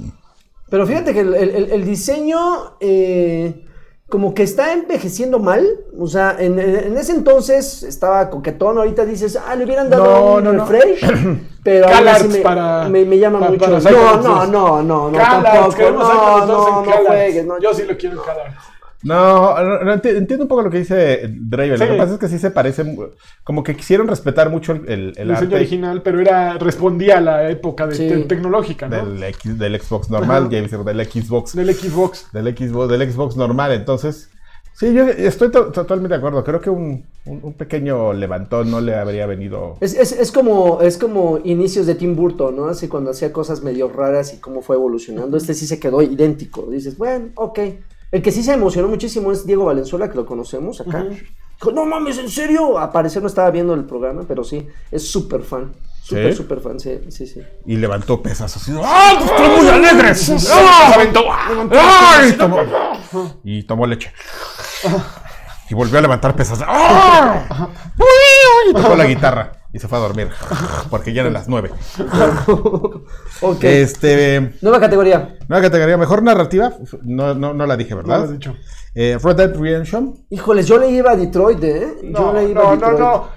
Pero 0.70 0.86
fíjate 0.86 1.14
que 1.14 1.22
el, 1.22 1.34
el- 1.36 1.72
el 1.72 1.86
diseño 1.86 2.38
eh, 2.82 3.66
como 4.10 4.34
que 4.34 4.44
está 4.44 4.74
envejeciendo 4.74 5.40
mal. 5.40 5.66
O 6.00 6.08
sea, 6.08 6.36
en, 6.40 6.58
en 6.60 6.98
ese 6.98 7.12
entonces 7.12 7.84
estaba 7.84 8.30
coquetón. 8.30 8.78
Ahorita 8.78 9.06
dices, 9.06 9.38
ah, 9.48 9.56
le 9.56 9.66
hubieran 9.66 9.90
dado 9.90 10.04
No, 10.06 10.34
un 10.36 10.44
no, 10.44 10.54
no. 10.54 10.66
refresh. 10.66 11.02
Pero 11.64 11.88
así 11.90 12.28
me, 12.30 12.38
para- 12.40 12.88
me, 12.88 13.04
me 13.04 13.18
llama 13.20 13.40
pa- 13.42 13.50
mucho. 13.50 13.60
para 13.66 13.80
no, 13.80 13.90
no, 13.90 14.18
2. 14.24 14.24
no, 14.50 14.82
no, 14.84 15.12
no, 15.12 15.18
CalArts, 15.18 15.44
tampoco. 15.76 15.92
No, 15.92 16.06
Psychonauts 16.06 16.48
2 16.48 16.48
no, 16.48 16.86
no 16.86 16.92
juegues. 17.08 17.46
No, 17.46 17.60
Yo 17.60 17.74
sí 17.74 17.84
lo 17.84 17.98
quiero 17.98 18.24
CalArts. 18.24 18.56
No, 19.08 19.64
no, 19.64 19.84
no, 19.84 19.94
enti- 19.96 20.16
entiendo 20.16 20.44
un 20.46 20.48
poco 20.50 20.62
lo 20.64 20.70
que 20.70 20.80
dice 20.80 21.30
Draven. 21.30 21.78
Sí. 21.78 21.84
Lo 21.86 21.92
que 21.92 21.98
pasa 21.98 22.14
es 22.16 22.20
que 22.20 22.28
sí 22.28 22.38
se 22.40 22.52
parece, 22.52 22.84
como 23.44 23.64
que 23.64 23.76
quisieron 23.76 24.08
respetar 24.08 24.50
mucho 24.50 24.74
el, 24.74 24.80
el, 24.82 24.90
el 24.90 25.00
El 25.18 25.28
diseño 25.30 25.38
arte 25.46 25.56
original, 25.56 26.02
pero 26.02 26.20
era 26.20 26.58
respondía 26.58 27.18
a 27.18 27.22
la 27.22 27.50
época 27.50 27.88
de, 27.88 27.96
Sí. 27.96 28.08
te- 28.08 28.18
tecnológica, 28.24 28.88
¿no? 28.88 29.06
del, 29.06 29.24
X- 29.24 29.58
del 29.58 29.80
Xbox 29.82 30.10
normal, 30.10 30.50
ya 30.50 30.62
decir, 30.62 30.80
del 30.80 31.06
Xbox, 31.06 31.56
Del 31.56 31.74
Xbox. 31.74 32.28
del 32.34 32.56
Xbox, 32.58 32.90
del 32.90 33.12
Xbox 33.12 33.36
normal. 33.38 33.72
Entonces, 33.72 34.30
sí, 34.74 34.94
yo 34.94 35.06
estoy 35.08 35.50
to- 35.52 35.72
totalmente 35.72 36.14
de 36.14 36.18
acuerdo. 36.18 36.44
Creo 36.44 36.60
que 36.62 36.70
un, 36.70 37.06
un- 37.26 37.40
un 37.44 37.54
pequeño 37.54 38.14
levantón 38.14 38.70
no 38.70 38.82
le 38.82 38.96
habría 38.96 39.26
venido. 39.26 39.78
Es, 39.82 39.94
es, 39.96 40.12
es 40.12 40.32
como, 40.32 40.82
es 40.82 40.98
como 40.98 41.40
inicios 41.44 41.86
de 41.86 41.96
Tim 41.96 42.16
Burton, 42.16 42.56
¿no? 42.56 42.66
Así 42.66 42.88
cuando 42.88 43.12
hacía 43.12 43.32
cosas 43.34 43.64
medio 43.64 43.90
raras 43.90 44.34
y 44.34 44.38
cómo 44.38 44.62
fue 44.62 44.76
evolucionando. 44.76 45.38
Este 45.38 45.54
sí 45.54 45.66
se 45.66 45.80
quedó 45.80 46.02
idéntico. 46.02 46.68
Dices, 46.70 46.98
bueno, 46.98 47.30
ok. 47.36 47.60
El 48.12 48.22
que 48.22 48.32
sí 48.32 48.42
se 48.44 48.54
emocionó 48.54 48.88
muchísimo 48.88 49.32
es 49.32 49.46
Diego 49.46 49.66
Valenzuela, 49.66 50.10
que 50.10 50.16
lo 50.16 50.26
conocemos 50.26 50.80
acá. 50.82 51.00
Ujú. 51.04 51.18
Dijo, 51.60 51.72
no 51.72 51.86
mames, 51.86 52.18
¿en 52.20 52.30
serio? 52.30 52.78
A 52.78 52.92
parecer 52.92 53.22
no 53.22 53.28
estaba 53.28 53.50
viendo 53.52 53.74
el 53.74 53.86
programa, 53.86 54.24
pero 54.28 54.44
sí, 54.44 54.68
es 54.92 55.10
súper 55.10 55.42
fan. 55.42 55.74
Súper, 56.04 56.32
¿Sí? 56.32 56.38
súper 56.38 56.62
fan, 56.62 56.80
sí, 56.80 57.00
sí, 57.10 57.28
sí. 57.28 57.42
Y 57.66 57.76
levantó 57.76 58.22
pesas 58.22 58.56
así. 58.56 58.72
¡Ah, 58.82 59.14
pues 59.18 59.30
estoy 59.30 59.58
muy 59.58 59.68
alegre! 59.68 60.16
Se 60.16 60.38
¡Ah! 60.54 62.24
y 63.44 63.64
tomó 63.64 63.86
leche. 63.86 64.14
Y 65.70 65.74
volvió 65.74 66.00
a 66.00 66.02
levantar 66.02 66.34
pesas. 66.34 66.60
¡Ah! 66.66 67.68
Y 68.70 68.74
tocó 68.74 68.96
la 68.96 69.06
guitarra. 69.06 69.52
Y 69.74 69.80
se 69.80 69.88
fue 69.88 69.98
a 69.98 70.02
dormir. 70.02 70.30
Porque 70.90 71.14
ya 71.14 71.22
eran 71.22 71.34
las 71.34 71.48
nueve. 71.48 71.72
ok. 73.42 73.64
Este. 73.64 74.54
Nueva 74.62 74.80
categoría. 74.80 75.38
Nueva 75.48 75.64
categoría. 75.64 75.98
Mejor 75.98 76.24
narrativa. 76.24 76.74
No, 77.04 77.34
no, 77.34 77.54
no 77.54 77.66
la 77.66 77.78
dije, 77.78 77.92
No 77.92 77.98
¿verdad? 77.98 78.18
lo 78.20 78.24
has 78.26 78.32
dicho. 78.32 78.56
Eh, 78.96 79.18
Red 79.22 79.36
Dead 79.36 79.56
Redemption. 79.56 80.16
Híjoles, 80.30 80.68
yo 80.68 80.78
le 80.80 80.90
iba 80.90 81.12
a 81.12 81.16
Detroit, 81.16 81.64
¿eh? 81.64 81.88
yo 82.04 82.10
No, 82.10 82.34
le 82.34 82.50
iba 82.50 82.64
no, 82.64 82.70
a 82.70 82.76
no, 82.76 82.90
Detroit. 82.90 83.00
no. 83.00 83.28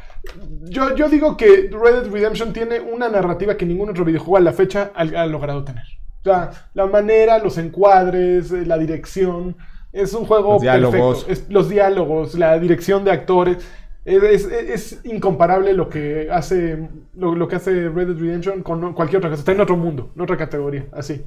Yo, 0.71 0.95
yo 0.95 1.09
digo 1.09 1.37
que 1.37 1.69
Red 1.73 2.03
Dead 2.03 2.13
Redemption 2.13 2.53
tiene 2.53 2.81
una 2.81 3.09
narrativa 3.09 3.57
que 3.57 3.67
ningún 3.67 3.91
otro 3.91 4.05
videojuego 4.05 4.37
a 4.37 4.41
la 4.41 4.53
fecha 4.53 4.93
ha, 4.95 5.01
ha 5.03 5.27
logrado 5.27 5.65
tener. 5.65 5.85
O 6.21 6.25
sea, 6.25 6.51
la 6.75 6.87
manera, 6.87 7.39
los 7.39 7.59
encuadres, 7.59 8.51
eh, 8.53 8.65
la 8.67 8.79
dirección. 8.79 9.57
Es 9.93 10.13
un 10.15 10.25
juego 10.25 10.53
Los 10.55 10.63
diálogos. 10.63 11.25
perfecto. 11.25 11.33
Es- 11.33 11.53
los 11.53 11.69
diálogos, 11.69 12.35
la 12.37 12.59
dirección 12.59 13.05
de 13.05 13.11
actores. 13.11 13.57
Es, 14.05 14.23
es- 14.23 14.47
es 14.47 15.01
incomparable 15.05 15.73
lo 15.75 15.89
que 15.89 16.29
hace 16.31 16.89
lo, 17.15 17.35
lo 17.35 17.49
que 17.49 17.57
hace 17.57 17.89
Red 17.89 18.09
Dead 18.09 18.17
Redemption 18.19 18.63
con 18.63 18.93
cualquier 18.95 19.19
otra 19.19 19.31
cosa. 19.31 19.41
Está 19.41 19.53
en 19.53 19.61
otro 19.61 19.77
mundo, 19.77 20.11
en 20.17 20.23
otra 20.23 20.37
categoría, 20.37 20.87
así. 20.93 21.23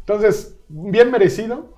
Entonces, 0.00 0.56
bien 0.68 1.10
merecido, 1.10 1.74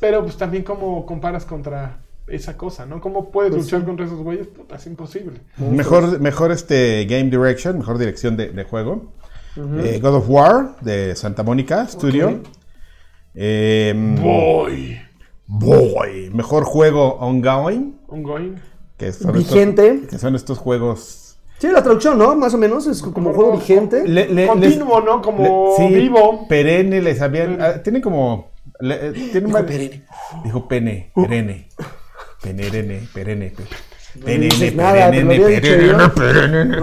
pero 0.00 0.22
pues 0.22 0.36
también 0.36 0.62
como 0.64 1.04
comparas 1.04 1.44
contra 1.44 1.98
esa 2.26 2.56
cosa, 2.56 2.86
¿no? 2.86 3.02
¿Cómo 3.02 3.30
puedes 3.30 3.50
Pues 3.52 3.64
luchar 3.64 3.80
sí. 3.80 3.86
contra 3.86 4.06
esos 4.06 4.18
güeyes? 4.20 4.46
Puta, 4.46 4.76
es 4.76 4.86
imposible. 4.86 5.40
Mejor, 5.58 6.18
mejor 6.20 6.50
este 6.52 7.04
Game 7.04 7.24
Direction, 7.28 7.76
mejor 7.78 7.98
dirección 7.98 8.36
de, 8.38 8.48
de 8.50 8.64
juego. 8.64 9.12
Eh, 9.56 10.00
God 10.02 10.14
of 10.16 10.24
War 10.30 10.76
de 10.80 11.14
Santa 11.14 11.42
Mónica 11.42 11.86
Studio. 11.86 12.40
Em, 13.34 14.14
Boy. 14.16 14.98
Boy. 15.46 16.30
Mejor 16.32 16.64
juego 16.64 17.14
ongoing. 17.16 17.98
Ongoing. 18.08 18.56
Que 18.96 19.12
son 19.12 19.32
Vigente. 19.32 19.88
Estos, 19.88 20.08
que 20.10 20.18
son 20.18 20.34
estos 20.34 20.58
juegos. 20.58 21.36
Sí, 21.58 21.68
la 21.68 21.82
traducción, 21.82 22.18
¿no? 22.18 22.34
Más 22.36 22.52
o 22.54 22.58
menos, 22.58 22.86
es 22.86 23.00
como 23.02 23.32
juego 23.32 23.52
vigente. 23.52 24.06
Le- 24.06 24.28
le- 24.28 24.46
Continuo, 24.46 25.00
¿no? 25.00 25.22
Como 25.22 25.76
le- 25.78 25.88
sí, 25.88 25.94
vivo. 25.94 26.46
Perenne 26.48 27.00
les 27.00 27.20
habían. 27.22 27.60
ah, 27.62 27.82
tienen 27.82 28.02
como. 28.02 28.50
le- 28.80 29.08
eh, 29.08 29.12
Dijo 29.12 29.50
perenne. 29.66 30.04
Dijo 30.44 30.68
pene. 30.68 31.10
Perenne. 31.14 31.68
Penerene. 32.42 33.08
Perenne. 33.14 33.52
Perenne. 34.24 34.48
perenne, 34.48 34.70
perenne, 34.70 36.08
perenne. 36.10 36.76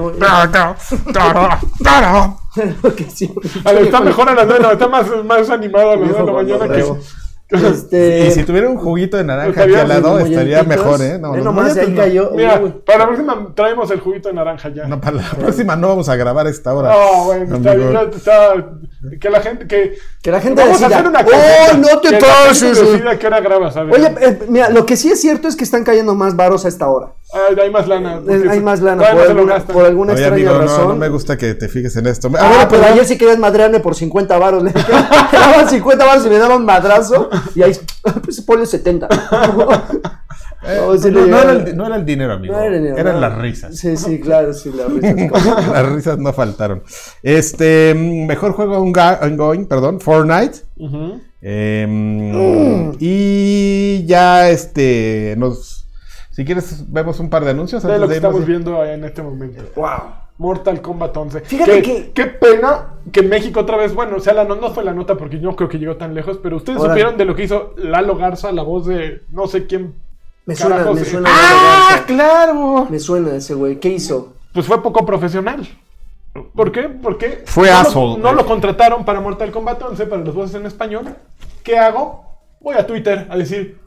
A 3.66 3.72
ver, 3.72 3.84
está 3.84 4.02
mejor 4.02 4.30
a 4.30 4.34
las 4.36 4.48
9, 4.48 4.62
no, 4.64 4.72
está 4.72 4.88
más, 4.90 5.06
más 5.24 5.50
animado 5.50 5.92
a 5.92 5.96
las 5.96 6.10
9 6.10 6.14
de 6.14 6.32
la 6.34 6.44
Viejo 6.44 6.60
mañana 6.60 6.60
cotorreo. 6.60 6.96
que. 6.96 7.21
Este, 7.52 8.28
Y 8.28 8.32
si 8.32 8.44
tuviera 8.44 8.70
un 8.70 8.78
juguito 8.78 9.18
de 9.18 9.24
naranja 9.26 9.64
aquí 9.64 9.74
al 9.76 9.88
lado, 9.90 10.20
estaría 10.20 10.64
mejor, 10.64 11.02
¿eh? 11.02 11.18
No, 11.20 11.36
los 11.36 11.44
nomás, 11.44 11.76
ahí 11.78 11.90
no. 11.90 12.02
cayó. 12.02 12.32
Mira, 12.36 12.62
para 12.86 13.00
la 13.00 13.06
próxima 13.08 13.48
traemos 13.56 13.92
el 13.92 14.00
juguito 14.00 14.30
de 14.30 14.36
naranja 14.36 14.70
ya. 14.70 14.86
No, 14.88 15.02
para 15.02 15.18
la 15.18 15.30
próxima 15.32 15.76
no 15.76 15.90
vamos 15.90 16.08
a 16.10 16.16
grabar 16.16 16.48
a 16.48 16.50
esta 16.50 16.74
hora. 16.74 16.90
No, 16.94 17.26
bueno, 17.26 17.56
está 17.58 17.74
bien, 17.76 17.96
está- 18.16 18.54
que 19.20 19.30
la 19.30 19.42
gente, 19.42 19.68
que, 19.68 19.98
Que 20.22 20.32
la 20.32 20.40
gente 20.40 20.62
vamos 20.62 20.80
decida, 20.80 20.96
a 20.96 21.00
hacer 21.00 21.10
una 21.10 21.20
"Oh, 21.22 21.24
cosa, 21.26 21.78
no 21.78 22.00
te 22.00 22.08
que 22.10 22.14
la 22.14 22.20
gente 22.20 22.26
pases, 22.48 22.78
eh". 22.80 23.18
qué 23.20 23.28
hora 23.28 23.40
grabas, 23.42 23.76
a 23.78 23.84
ver. 23.84 23.96
Oye, 23.96 24.16
eh, 24.22 24.40
mira, 24.48 24.70
lo 24.70 24.86
que 24.86 24.96
sí 24.96 25.10
es 25.12 25.20
cierto 25.20 25.48
es 25.48 25.56
que 25.56 25.64
están 25.64 25.84
cayendo 25.84 26.14
más 26.16 26.36
varos 26.36 26.66
a 26.66 26.68
esta 26.68 26.88
hora. 26.88 27.08
Ay, 27.34 27.56
hay 27.60 27.70
más 27.72 27.88
lana. 27.88 28.20
Eh, 28.30 28.44
Hay 28.50 28.60
más 28.60 28.82
lana 28.82 29.04
por 29.10 29.16
no 29.16 29.22
alguna, 29.22 29.60
por 29.60 29.86
alguna 29.86 30.14
Oye, 30.14 30.22
extraña 30.22 30.50
amigo, 30.50 30.62
no, 30.66 30.68
razón. 30.68 30.88
no 30.90 30.96
me 30.96 31.08
gusta 31.10 31.38
que 31.38 31.54
te 31.56 31.68
fijes 31.70 31.96
en 31.96 32.08
esto. 32.08 32.28
Ah, 32.38 32.50
ver, 32.50 32.68
pero 32.70 32.82
pero- 32.82 32.94
ayer 32.94 33.06
sí 33.06 33.18
querías 33.18 33.40
madrearme 33.40 33.80
por 33.80 33.96
50 33.96 34.38
varos. 34.38 34.62
Le 34.64 34.72
le 35.32 35.40
daban 35.40 35.70
50 35.70 36.06
varos 36.06 36.26
y 36.26 36.30
me 36.30 36.38
daban 36.38 36.66
madrazo. 36.66 37.30
Y 37.56 37.62
ahí, 37.64 37.74
pues 38.24 38.42
ponle 38.42 38.66
70. 38.66 39.08
eh, 40.64 40.80
No, 41.12 41.40
era 41.40 41.52
el, 41.52 41.76
no 41.78 41.86
era 41.88 41.96
el 41.96 42.06
dinero, 42.06 42.34
amigo. 42.34 42.54
No 42.54 42.60
era 42.62 42.76
dinero, 42.78 42.98
Eran 42.98 43.16
no. 43.16 43.22
las 43.22 43.38
risas. 43.38 43.78
Sí, 43.78 43.98
sí, 43.98 44.20
claro, 44.20 44.54
sí, 44.54 44.72
las 44.72 44.92
risas. 44.92 45.68
las 45.72 45.86
risas 45.92 46.18
no 46.20 46.34
faltaron. 46.34 46.84
Este, 47.24 47.94
mm, 47.96 48.26
mejor 48.28 48.54
juego 48.54 48.78
ongoing, 48.78 49.66
perdón, 49.66 50.00
Fortnite. 50.00 50.60
Em, 51.42 52.94
Y 53.00 54.06
ya, 54.06 54.50
este, 54.50 55.36
nos... 55.38 55.88
Si 56.32 56.46
quieres, 56.46 56.86
vemos 56.92 57.20
un 57.20 57.30
par 57.30 57.44
de 57.44 57.52
anuncios. 57.52 57.84
De 57.84 57.90
antes 57.90 58.02
lo 58.02 58.08
que 58.08 58.12
de 58.14 58.18
irnos. 58.18 58.30
estamos 58.32 58.48
viendo 58.48 58.86
en 58.86 59.04
este 59.04 59.22
momento. 59.22 59.64
wow. 59.76 60.21
Mortal 60.42 60.82
Kombat 60.82 61.16
11. 61.16 61.42
Fíjate 61.42 61.82
Qué- 61.82 61.84
que- 61.84 62.12
Qué 62.14 62.26
pena 62.26 62.96
que 63.12 63.22
México 63.22 63.60
otra 63.60 63.78
vez, 63.78 63.94
bueno, 63.94 64.18
o 64.18 64.20
sea, 64.20 64.34
la 64.34 64.44
no, 64.44 64.56
no 64.56 64.72
fue 64.72 64.84
la 64.84 64.92
nota 64.92 65.16
porque 65.16 65.40
yo 65.40 65.50
no 65.52 65.56
creo 65.56 65.70
que 65.70 65.78
llegó 65.78 65.98
tan 65.98 66.16
lejos, 66.16 66.40
pero 66.42 66.58
ustedes 66.58 66.82
supieron 66.82 67.16
de 67.16 67.26
lo 67.26 67.36
que 67.36 67.44
hizo 67.44 67.74
Lalo 67.78 68.16
Garza, 68.16 68.52
la 68.52 68.64
voz 68.64 68.88
de 68.88 69.22
no 69.30 69.46
sé 69.48 69.68
quién. 69.68 69.94
Me 70.48 70.56
suena, 70.56 70.78
Carajos, 70.78 70.96
me 70.96 71.02
eh. 71.04 71.06
suena. 71.06 71.30
¡Ah, 71.32 71.88
Garza. 71.92 72.06
claro! 72.08 72.88
Me 72.90 72.98
suena 72.98 73.36
ese 73.36 73.54
güey. 73.54 73.80
¿Qué 73.80 73.90
hizo? 73.90 74.34
Pues 74.52 74.66
fue 74.66 74.82
poco 74.82 75.06
profesional. 75.06 75.68
¿Por 76.56 76.72
qué? 76.72 76.84
Porque 76.90 77.44
Fue 77.46 77.70
no, 77.70 77.78
asshole. 77.78 78.14
lo, 78.14 78.30
no 78.30 78.34
lo 78.34 78.46
contrataron 78.46 79.06
para 79.06 79.20
Mortal 79.22 79.52
Kombat 79.52 79.82
11, 79.84 80.06
para 80.08 80.24
las 80.24 80.34
voces 80.34 80.56
en 80.56 80.66
español. 80.66 81.06
¿Qué 81.64 81.78
hago? 81.78 82.26
Voy 82.62 82.76
a 82.76 82.88
Twitter 82.88 83.28
a 83.30 83.38
decir, 83.38 83.78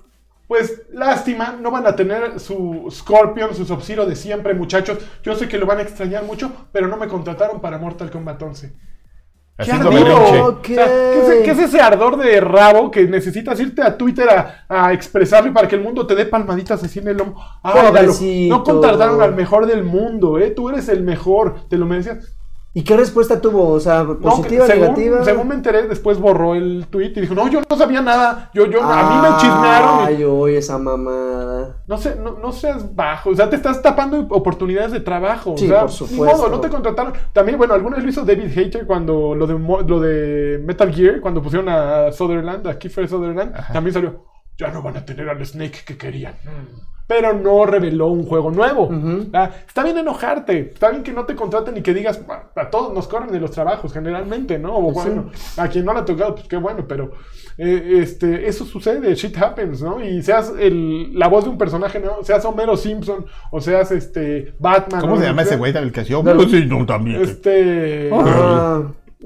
pues 0.47 0.83
lástima, 0.93 1.57
no 1.61 1.71
van 1.71 1.87
a 1.87 1.97
tener 1.97 2.39
su 2.39 2.89
Scorpion, 2.91 3.55
su 3.55 3.65
Sub-Zero 3.65 4.07
de 4.07 4.17
siempre, 4.17 4.55
muchachos. 4.55 4.99
Yo 5.23 5.35
sé 5.35 5.49
que 5.49 5.59
lo 5.59 5.67
van 5.67 5.79
a 5.79 5.83
extrañar 5.83 6.25
mucho, 6.25 6.53
pero 6.73 6.87
no 6.87 6.97
me 6.97 7.09
contrataron 7.09 7.61
para 7.61 7.79
Mortal 7.79 8.11
Kombat 8.11 8.43
11. 8.43 8.73
Haciendo 9.57 9.89
ardido! 9.89 10.05
berrinche. 10.05 10.41
Ok. 10.41 10.59
O 10.59 10.75
sea, 10.75 10.87
¿qué, 10.87 11.21
es, 11.21 11.45
qué 11.45 11.51
es 11.53 11.59
ese 11.61 11.81
ardor 11.81 12.19
de 12.19 12.41
rabo 12.41 12.91
que 12.91 13.07
necesitas 13.07 13.59
irte 13.61 13.83
a 13.83 13.97
Twitter 13.97 14.29
a, 14.29 14.65
a 14.69 14.93
expresarlo 14.93 15.51
y 15.51 15.55
para 15.55 15.69
que 15.69 15.77
el 15.77 15.83
mundo 15.83 16.07
te 16.07 16.15
dé 16.15 16.27
palmaditas 16.27 16.83
así 16.83 16.99
en 16.99 17.09
el 17.09 17.17
lomo? 17.17 17.43
Pobrecito. 17.63 18.55
no 18.55 18.65
contrataron 18.65 19.23
al 19.23 19.35
mejor 19.35 19.67
del 19.67 19.85
mundo, 19.85 20.39
¿eh? 20.39 20.51
Tú 20.51 20.69
eres 20.69 20.89
el 20.89 21.03
mejor, 21.03 21.69
te 21.69 21.79
lo 21.79 21.87
merecías. 21.87 22.35
¿Y 22.77 22.83
qué 22.83 22.97
respuesta 22.97 23.41
tuvo? 23.41 23.69
O 23.71 23.79
sea, 23.79 24.03
No, 24.03 24.19
positiva, 24.19 24.67
que 24.67 24.73
según, 24.73 24.89
negativa. 24.89 25.25
según 25.25 25.47
me 25.49 25.55
enteré, 25.55 25.87
después 25.87 26.19
borró 26.19 26.57
el 26.57 26.87
tweet 26.91 27.13
y 27.15 27.21
dijo, 27.21 27.35
no, 27.35 27.47
yo 27.49 27.61
no 27.71 27.77
sabía 27.77 28.03
nada. 28.03 28.51
Yo, 28.53 28.67
yo, 28.67 28.83
a 28.83 29.11
mí 29.11 29.29
me 29.31 29.37
chismearon. 29.37 30.01
y- 30.01 30.07
Ay, 30.17 30.25
oye, 30.25 30.59
esa 30.59 30.77
mamada. 30.77 31.77
No, 31.87 31.97
sé, 31.99 32.17
no, 32.17 32.33
no 32.39 32.51
seas 32.51 32.93
bajo, 32.95 33.31
o 33.31 33.35
sea, 33.37 33.49
te 33.49 33.55
estás 33.57 33.81
tapando 33.81 34.27
oportunidades 34.31 34.91
de 34.91 34.99
trabajo. 35.01 35.55
Sí, 35.57 35.67
o 35.67 35.69
sea, 35.69 35.81
por 35.83 35.91
supuesto. 35.93 36.37
modo, 36.37 36.49
no 36.49 36.61
te 36.61 36.69
contrataron. 36.69 37.13
También, 37.33 37.59
bueno, 37.59 37.75
alguna 37.75 37.95
vez 37.97 38.05
lo 38.05 38.11
hizo 38.11 38.25
David 38.25 38.51
Hater 38.53 38.87
cuando 38.87 39.35
lo 39.37 39.47
de, 39.47 39.55
Mo- 39.55 39.81
lo 39.83 40.01
de 40.01 40.61
Metal 40.65 40.93
Gear, 40.93 41.21
cuando 41.21 41.41
pusieron 41.43 41.69
a 41.69 42.11
Sutherland, 42.11 42.67
a 42.67 42.77
Kiefer 42.77 43.09
Sutherland, 43.09 43.53
también 43.73 43.95
salió, 43.95 44.25
ya 44.57 44.69
no 44.69 44.83
van 44.83 44.97
a 44.97 45.05
tener 45.05 45.29
al 45.29 45.45
Snake 45.45 45.81
que 45.87 45.97
querían. 45.97 46.35
Pero 47.07 47.35
no 47.35 47.67
reveló 47.67 48.07
un 48.09 48.25
juego 48.25 48.51
nuevo. 48.51 48.89
Ah, 49.35 49.51
Está 49.67 49.83
bien 49.85 49.99
enojarte, 49.99 50.71
está 50.73 50.89
bien 50.91 51.03
que 51.03 51.13
no 51.13 51.27
te 51.27 51.35
contraten 51.35 51.77
y 51.77 51.83
que 51.83 51.93
digas, 51.93 52.19
"Ah, 52.31 52.45
a 52.57 52.71
todos 52.71 52.95
nos 52.95 53.07
corren 53.09 53.31
de 53.31 53.41
los 53.41 53.51
trabajos 53.51 53.93
generalmente, 53.93 54.59
¿no? 54.59 54.75
O 54.77 54.91
bueno, 54.93 55.31
a 55.59 55.69
quien 55.69 55.85
no 55.85 55.93
le 55.93 56.01
ha 56.01 56.05
tocado, 56.07 56.35
pues 56.35 56.49
qué 56.49 56.57
bueno, 56.57 56.87
pero 56.89 57.13
eh, 57.59 57.99
este, 58.01 58.49
eso 58.49 58.65
sucede, 58.65 59.15
shit 59.15 59.37
happens, 59.37 59.83
¿no? 59.83 60.03
Y 60.03 60.23
seas 60.23 60.53
el, 60.59 61.13
la 61.19 61.29
voz 61.29 61.45
de 61.45 61.51
un 61.51 61.59
personaje, 61.59 62.01
¿no? 62.01 62.25
Seas 62.25 62.43
Homero 62.47 62.75
Simpson 62.77 63.27
o 63.51 63.61
seas 63.61 63.91
este 63.93 64.55
Batman. 64.59 65.03
¿Cómo 65.03 65.17
¿no? 65.17 65.21
se 65.21 65.27
llama 65.27 65.43
ese 65.43 65.57
güey 65.57 65.73
del 65.75 65.93
que 65.93 66.01
hacía? 66.01 66.17
Sí, 66.49 66.65
no, 66.67 66.87
también. 66.87 67.21
Este... 67.21 68.09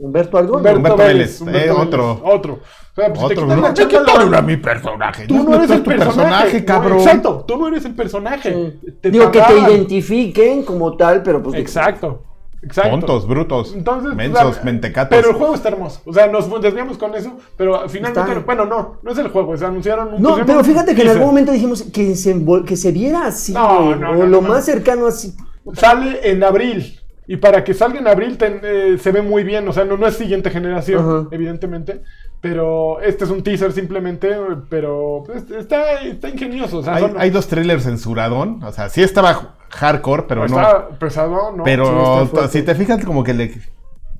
¿Humberto 0.00 0.38
algo? 0.38 0.56
Humberto, 0.56 0.78
Humberto 0.78 0.96
Vélez, 0.98 1.14
Vélez, 1.16 1.40
Humberto 1.40 1.58
eh, 1.58 1.62
Vélez, 1.72 1.86
otro. 1.86 2.20
Otro. 2.24 2.52
O 2.54 3.00
sea, 3.00 3.12
pues, 3.12 3.18
te 3.18 3.24
Otro, 3.24 3.34
quitan 3.42 3.48
no, 3.48 3.62
la 3.62 3.68
me 3.68 3.74
chamba, 3.74 3.98
quitaron 4.04 4.30
la- 4.30 4.38
a 4.38 4.42
mi 4.42 4.56
personaje. 4.56 5.26
Tú 5.26 5.42
no 5.44 5.54
eres 5.54 5.70
es 5.70 5.76
el 5.76 5.82
tu 5.82 5.90
personaje, 5.90 6.60
no, 6.60 6.66
cabrón. 6.66 6.98
exacto, 6.98 7.44
tú 7.46 7.56
no 7.56 7.68
eres 7.68 7.84
el 7.84 7.94
personaje. 7.94 8.52
Sí. 8.82 8.92
Te 9.00 9.10
Digo 9.10 9.30
que 9.30 9.40
te 9.40 9.58
identifiquen 9.58 10.64
como 10.64 10.96
tal, 10.96 11.22
pero 11.22 11.42
pues. 11.42 11.56
Exacto. 11.58 12.22
Exacto. 12.60 12.90
Tontos, 12.90 13.28
brutos, 13.28 13.72
Entonces, 13.72 14.14
mensos, 14.16 14.42
o 14.44 14.52
sea, 14.52 14.64
mentecatos. 14.64 15.16
Pero 15.16 15.30
el 15.30 15.36
juego 15.36 15.54
está 15.54 15.68
hermoso. 15.68 16.00
O 16.04 16.12
sea, 16.12 16.26
nos 16.26 16.60
desviamos 16.60 16.98
con 16.98 17.14
eso, 17.14 17.36
pero 17.56 17.88
finalmente, 17.88 18.32
Está. 18.32 18.44
bueno, 18.44 18.64
no, 18.64 18.96
no 19.00 19.12
es 19.12 19.18
el 19.18 19.28
juego, 19.28 19.56
se 19.56 19.64
anunciaron 19.64 20.14
un 20.14 20.20
No, 20.20 20.30
pusieron 20.30 20.46
pero 20.46 20.64
fíjate 20.64 20.94
que 20.96 21.02
en 21.02 21.08
algún 21.10 21.28
momento 21.28 21.52
dijimos 21.52 21.82
que 21.82 22.16
se, 22.16 22.36
que 22.66 22.76
se 22.76 22.90
viera 22.90 23.26
así, 23.26 23.52
No, 23.52 23.94
no, 23.94 24.10
o 24.10 24.14
no, 24.14 24.26
lo 24.26 24.26
no, 24.26 24.40
más 24.40 24.58
no. 24.58 24.62
cercano 24.62 25.06
así. 25.06 25.36
Sale 25.74 26.18
en 26.28 26.42
abril. 26.42 26.97
Y 27.28 27.36
para 27.36 27.62
que 27.62 27.74
salga 27.74 28.00
en 28.00 28.08
abril 28.08 28.36
ten- 28.38 28.60
eh, 28.64 28.96
se 29.00 29.12
ve 29.12 29.22
muy 29.22 29.44
bien. 29.44 29.68
O 29.68 29.72
sea, 29.72 29.84
no, 29.84 29.96
no 29.96 30.06
es 30.06 30.16
siguiente 30.16 30.50
generación, 30.50 31.28
evidentemente. 31.30 32.02
Pero 32.40 33.00
este 33.02 33.24
es 33.24 33.30
un 33.30 33.42
teaser 33.42 33.72
simplemente. 33.72 34.34
Pero 34.70 35.22
pues, 35.26 35.48
está, 35.50 36.00
está 36.02 36.28
ingenioso. 36.30 36.78
O 36.78 36.82
sea, 36.82 36.94
Hay, 36.96 37.02
son- 37.02 37.14
hay 37.20 37.30
dos 37.30 37.46
trailers 37.46 37.84
censuradón. 37.84 38.62
O 38.64 38.72
sea, 38.72 38.88
sí 38.88 39.02
estaba 39.02 39.56
hardcore, 39.68 40.24
pero 40.26 40.48
no. 40.48 40.56
está 40.58 40.88
pesado, 40.98 41.52
¿no? 41.54 41.62
Pero 41.64 42.26
sí, 42.32 42.58
si 42.58 42.62
te 42.62 42.74
fijas, 42.74 43.04
como 43.04 43.22
que 43.22 43.34
le 43.34 43.52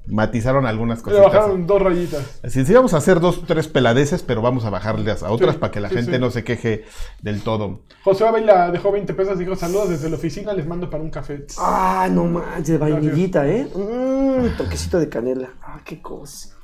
matizaron 0.09 0.67
algunas 0.67 0.99
Le 0.99 1.05
cosas. 1.05 1.21
bajaron 1.23 1.67
dos 1.67 1.83
rayitas. 1.83 2.41
Así, 2.43 2.65
sí, 2.65 2.73
vamos 2.73 2.95
a 2.95 2.99
hacer 2.99 3.21
dos, 3.21 3.45
tres 3.47 3.69
peladeces, 3.69 4.23
pero 4.23 4.43
vamos 4.43 4.65
a 4.65 4.71
bajarles 4.71 5.23
a 5.23 5.31
otras 5.31 5.55
Sí, 5.55 5.59
para 5.61 5.71
que 5.71 5.81
la 5.81 5.89
sí, 5.89 5.97
gente 5.97 6.13
sí. 6.15 6.19
no 6.19 6.31
se 6.31 6.45
queje 6.45 6.85
del 7.23 7.43
todo. 7.43 7.81
José 8.05 8.27
Abela 8.27 8.71
dejó 8.71 8.91
20 8.93 9.15
pesos. 9.15 9.39
Dijo: 9.39 9.55
Saludos 9.57 9.91
desde 9.91 10.09
la 10.11 10.17
oficina. 10.17 10.53
Les 10.53 10.67
mando 10.67 10.89
para 10.91 11.03
un 11.03 11.11
café. 11.11 11.47
Ah, 11.59 12.09
no 12.11 12.25
manches, 12.25 12.69
de 12.69 12.79
vainillita, 12.79 13.47
¿eh? 13.49 13.69
Mmm, 13.75 14.57
toquecito 14.57 14.99
de 14.99 15.09
canela. 15.09 15.51
Ah, 15.63 15.81
qué 15.85 16.01
cosa. 16.03 16.55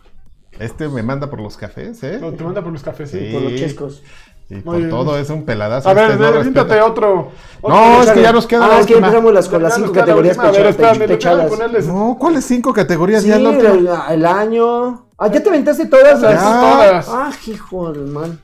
Este 0.59 0.89
me 0.89 1.03
manda 1.03 1.29
por 1.29 1.41
los 1.41 1.57
cafés, 1.57 2.03
¿eh? 2.05 2.19
No, 2.21 2.33
te 2.33 2.45
manda 2.45 2.63
por 2.63 2.73
los 2.73 2.83
cafés. 2.83 3.11
Sí. 3.11 3.31
Por 3.33 3.43
los 3.43 3.55
chescos. 3.57 4.03
Y 4.55 4.59
Muy 4.59 4.63
por 4.63 4.77
bien. 4.77 4.91
todo 4.91 5.19
es 5.19 5.29
un 5.31 5.45
peladazo. 5.45 5.89
A 5.89 5.95
ver, 5.95 6.13
este 6.13 6.23
no 6.23 6.31
respeta. 6.33 6.85
otro, 6.87 7.33
otro 7.61 7.69
No, 7.69 8.03
es 8.05 8.11
que 8.13 8.23
ya 8.23 8.33
nos 8.33 8.47
queda 8.47 8.65
Ah, 8.65 8.69
la 8.69 8.81
es 8.81 8.87
que 8.87 8.95
empezamos 8.95 9.33
las, 9.35 9.49
con 9.49 9.63
las 9.63 9.75
cinco 9.75 9.93
la 9.93 10.01
categorías. 10.01 10.39
A 10.39 10.51
ver, 10.53 11.09
pechadas. 11.09 11.39
voy 11.39 11.47
a 11.47 11.49
ponerles. 11.51 11.87
No, 11.89 12.17
¿cuáles 12.21 12.45
cinco 12.45 12.73
categorías? 12.73 13.23
Sí, 13.25 13.29
ya 13.31 13.37
última. 13.39 13.71
el, 13.71 13.89
el 14.15 14.27
año. 14.27 15.09
Ah, 15.19 15.27
¿ya 15.29 15.43
te 15.43 15.49
aventaste 15.49 15.87
todas 15.87 16.21
Ya. 16.21 16.31
las? 16.31 16.43
todas. 16.43 17.09
Ah, 17.11 17.33
hijo 17.49 17.93
del 17.93 18.07
mal. 18.07 18.39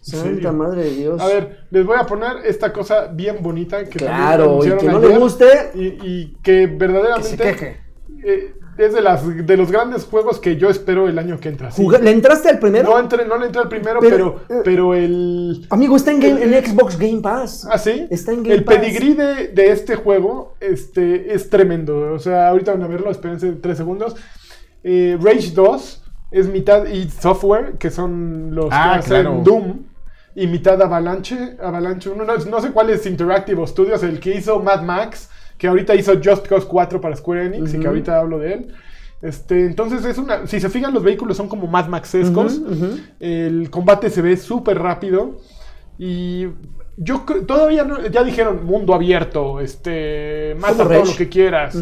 Santa 0.00 0.50
madre 0.52 0.84
de 0.84 0.90
Dios. 0.92 1.20
A 1.20 1.26
ver, 1.26 1.66
les 1.70 1.84
voy 1.84 1.96
a 2.00 2.04
poner 2.06 2.38
esta 2.44 2.72
cosa 2.72 3.08
bien 3.12 3.38
bonita 3.42 3.84
que 3.84 3.98
también 3.98 4.16
Claro, 4.16 4.58
y 4.64 4.70
que 4.78 4.86
no 4.88 4.96
ayer, 4.98 5.10
le 5.10 5.18
guste. 5.18 5.70
y, 5.74 5.86
y 6.02 6.36
que 6.42 6.66
verdaderamente 6.66 7.36
Que 7.36 7.36
se 7.36 7.52
queje. 7.52 7.80
eh, 8.24 8.54
es 8.80 8.92
de, 8.94 9.00
las, 9.00 9.46
de 9.46 9.56
los 9.56 9.70
grandes 9.70 10.04
juegos 10.04 10.38
que 10.40 10.56
yo 10.56 10.68
espero 10.70 11.08
el 11.08 11.18
año 11.18 11.38
que 11.40 11.48
entra. 11.48 11.70
sí. 11.70 11.86
¿Le 12.00 12.10
entraste 12.10 12.48
al 12.48 12.58
primero? 12.58 12.90
No, 12.90 12.98
entré, 12.98 13.26
no 13.26 13.36
le 13.38 13.46
entré 13.46 13.60
al 13.62 13.68
primero, 13.68 14.00
Pero, 14.00 14.40
pero, 14.46 14.58
eh, 14.60 14.62
pero 14.64 14.94
el... 14.94 15.66
Amigo, 15.70 15.96
está 15.96 16.10
en, 16.12 16.20
Game- 16.20 16.42
en 16.42 16.64
Xbox 16.64 16.98
Game 16.98 17.20
Pass. 17.20 17.66
¿Ah, 17.70 17.78
sí? 17.78 18.06
Está 18.10 18.32
en 18.32 18.42
Game 18.42 18.54
El 18.56 18.64
Pass. 18.64 18.76
pedigrí 18.76 19.14
de, 19.14 19.48
de 19.48 19.70
este 19.70 19.96
juego 19.96 20.54
este, 20.60 21.34
es 21.34 21.50
tremendo. 21.50 22.12
O 22.12 22.18
sea, 22.18 22.48
ahorita 22.48 22.72
van 22.72 22.82
a 22.82 22.86
verlo, 22.86 23.10
espérense 23.10 23.52
tres 23.52 23.76
segundos. 23.76 24.16
Eh, 24.82 25.18
Rage 25.20 25.50
2 25.54 26.02
es 26.30 26.48
mitad 26.48 26.86
id 26.86 27.10
Software, 27.10 27.74
que 27.78 27.90
son 27.90 28.54
los 28.54 28.68
Ah, 28.70 28.92
que 28.94 28.98
hacen 29.00 29.10
claro. 29.22 29.40
Doom. 29.44 29.82
Y 30.34 30.46
mitad 30.46 30.80
Avalanche. 30.80 31.56
Avalanche 31.62 32.08
1. 32.08 32.24
No, 32.24 32.36
no 32.36 32.60
sé 32.60 32.70
cuál 32.70 32.88
es 32.90 33.04
Interactive 33.04 33.66
Studios, 33.66 34.02
el 34.04 34.20
que 34.20 34.36
hizo 34.36 34.60
Mad 34.60 34.82
Max, 34.82 35.28
que 35.60 35.68
ahorita 35.68 35.94
hizo 35.94 36.14
Just 36.14 36.48
Cause 36.48 36.66
4 36.66 37.02
para 37.02 37.14
Square 37.14 37.44
Enix 37.44 37.74
y 37.74 37.78
que 37.78 37.86
ahorita 37.86 38.18
hablo 38.18 38.38
de 38.38 38.54
él. 38.54 38.68
Este, 39.20 39.66
entonces 39.66 40.02
es 40.06 40.16
una. 40.16 40.46
Si 40.46 40.58
se 40.58 40.70
fijan, 40.70 40.94
los 40.94 41.02
vehículos 41.02 41.36
son 41.36 41.48
como 41.48 41.66
Mad 41.66 41.86
Max-escos. 41.86 42.62
El 43.20 43.68
combate 43.68 44.08
se 44.08 44.22
ve 44.22 44.38
súper 44.38 44.78
rápido. 44.78 45.36
Y 45.98 46.46
yo 47.02 47.24
todavía 47.46 47.82
no. 47.84 48.06
Ya 48.08 48.22
dijeron 48.22 48.64
mundo 48.66 48.92
abierto. 48.94 49.58
Este. 49.60 50.54
Mata 50.60 50.84
todo 50.84 51.04
lo 51.06 51.16
que 51.16 51.28
quieras. 51.28 51.74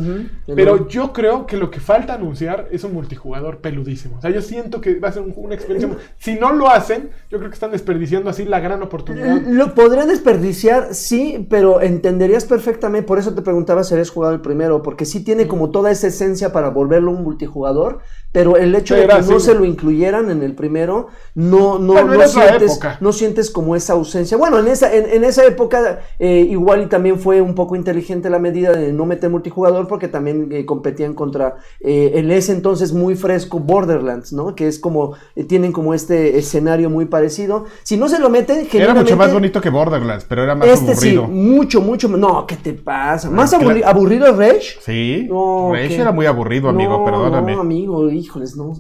Pero 0.55 0.89
yo 0.89 1.13
creo 1.13 1.45
que 1.47 1.57
lo 1.57 1.71
que 1.71 1.81
falta 1.81 2.15
anunciar 2.15 2.69
es 2.71 2.85
un 2.85 2.95
multijugador 2.95 3.59
peludísimo. 3.59 4.17
O 4.19 4.21
sea, 4.21 4.31
yo 4.31 4.41
siento 4.41 4.81
que 4.81 4.99
va 5.01 5.09
a 5.09 5.13
ser 5.13 5.23
un- 5.23 5.35
una 5.37 5.55
experiencia. 5.55 5.91
Si 6.19 6.37
no 6.37 6.53
lo 6.53 6.71
hacen, 6.71 7.11
yo 7.31 7.39
creo 7.39 7.51
que 7.51 7.55
están 7.55 7.73
desperdiciando 7.73 8.31
así 8.31 8.45
la 8.45 8.61
gran 8.61 8.83
oportunidad. 8.83 9.43
Lo 9.47 9.75
podría 9.75 10.07
desperdiciar, 10.07 10.95
sí, 10.95 11.47
pero 11.51 11.81
entenderías 11.81 12.45
perfectamente, 12.45 13.07
por 13.07 13.19
eso 13.19 13.35
te 13.35 13.43
preguntaba 13.43 13.83
si 13.85 13.95
habías 13.95 14.11
jugado 14.11 14.35
el 14.35 14.41
primero, 14.41 14.83
porque 14.83 15.05
sí 15.05 15.25
tiene 15.25 15.49
como 15.49 15.71
toda 15.71 15.91
esa 15.91 16.07
esencia 16.07 16.53
para 16.53 16.71
volverlo 16.71 17.11
un 17.11 17.25
multijugador, 17.25 18.01
pero 18.31 18.57
el 18.57 18.75
hecho 18.75 18.95
de 18.95 19.03
que 19.03 19.07
no 19.33 19.41
se 19.41 19.55
lo 19.55 19.65
incluyeran 19.65 20.31
en 20.31 20.43
el 20.43 20.55
primero, 20.55 21.09
no, 21.35 21.79
no, 21.79 21.95
Bueno, 21.95 22.15
no, 22.15 22.29
sientes, 22.29 22.79
no 23.01 23.13
sientes 23.13 23.51
como 23.51 23.75
esa 23.75 23.95
ausencia. 23.95 24.37
Bueno, 24.37 24.59
en 24.59 24.69
esa, 24.69 24.95
en, 24.95 25.08
en 25.15 25.25
esa 25.25 25.45
época 25.47 26.01
eh, 26.19 26.47
igual 26.51 26.83
y 26.83 26.87
también 26.87 27.19
fue 27.19 27.41
un 27.41 27.55
poco 27.55 27.77
inteligente 27.77 28.31
la 28.31 28.39
medida 28.39 28.73
de 28.73 28.93
no 28.93 29.07
meter 29.07 29.31
multijugador, 29.31 29.87
porque 29.89 30.09
también 30.09 30.49
eh, 30.53 30.65
competían 30.67 31.15
contra 31.15 31.57
eh, 31.81 32.13
el 32.15 32.31
ese 32.31 32.53
entonces 32.53 32.93
muy 32.93 33.15
fresco 33.15 33.59
Borderlands, 33.59 34.33
¿no? 34.33 34.55
Que 34.55 34.67
es 34.69 34.79
como, 34.79 35.15
eh, 35.37 35.45
tienen 35.45 35.73
como 35.73 35.95
este 35.95 36.39
escenario 36.39 36.91
muy 36.91 37.07
parecido. 37.07 37.65
Si 37.83 37.97
no 37.97 38.09
se 38.09 38.19
lo 38.19 38.31
meten, 38.31 38.67
Era 38.73 38.95
mucho 38.95 39.17
más 39.17 39.33
bonito 39.33 39.61
que 39.61 39.71
Borderlands, 39.71 40.25
pero 40.29 40.43
era 40.45 40.55
más 40.55 40.69
este 40.69 40.93
aburrido. 40.93 41.27
sí, 41.27 41.31
mucho, 41.33 41.81
mucho. 41.81 42.09
No, 42.09 42.47
¿qué 42.47 42.57
te 42.57 42.73
pasa? 42.73 43.31
¿Más 43.31 43.51
claro. 43.51 43.67
aburri- 43.71 43.83
aburrido 43.85 44.27
es 44.27 44.37
Rage? 44.37 44.79
Sí, 44.81 45.27
No, 45.29 45.71
Rage 45.73 45.89
¿qué? 45.89 46.01
era 46.01 46.13
muy 46.13 46.27
aburrido, 46.27 46.69
amigo, 46.69 46.99
no, 46.99 47.05
perdóname. 47.05 47.55
No, 47.55 47.61
amigo, 47.61 48.11
híjoles, 48.11 48.57
no. 48.57 48.73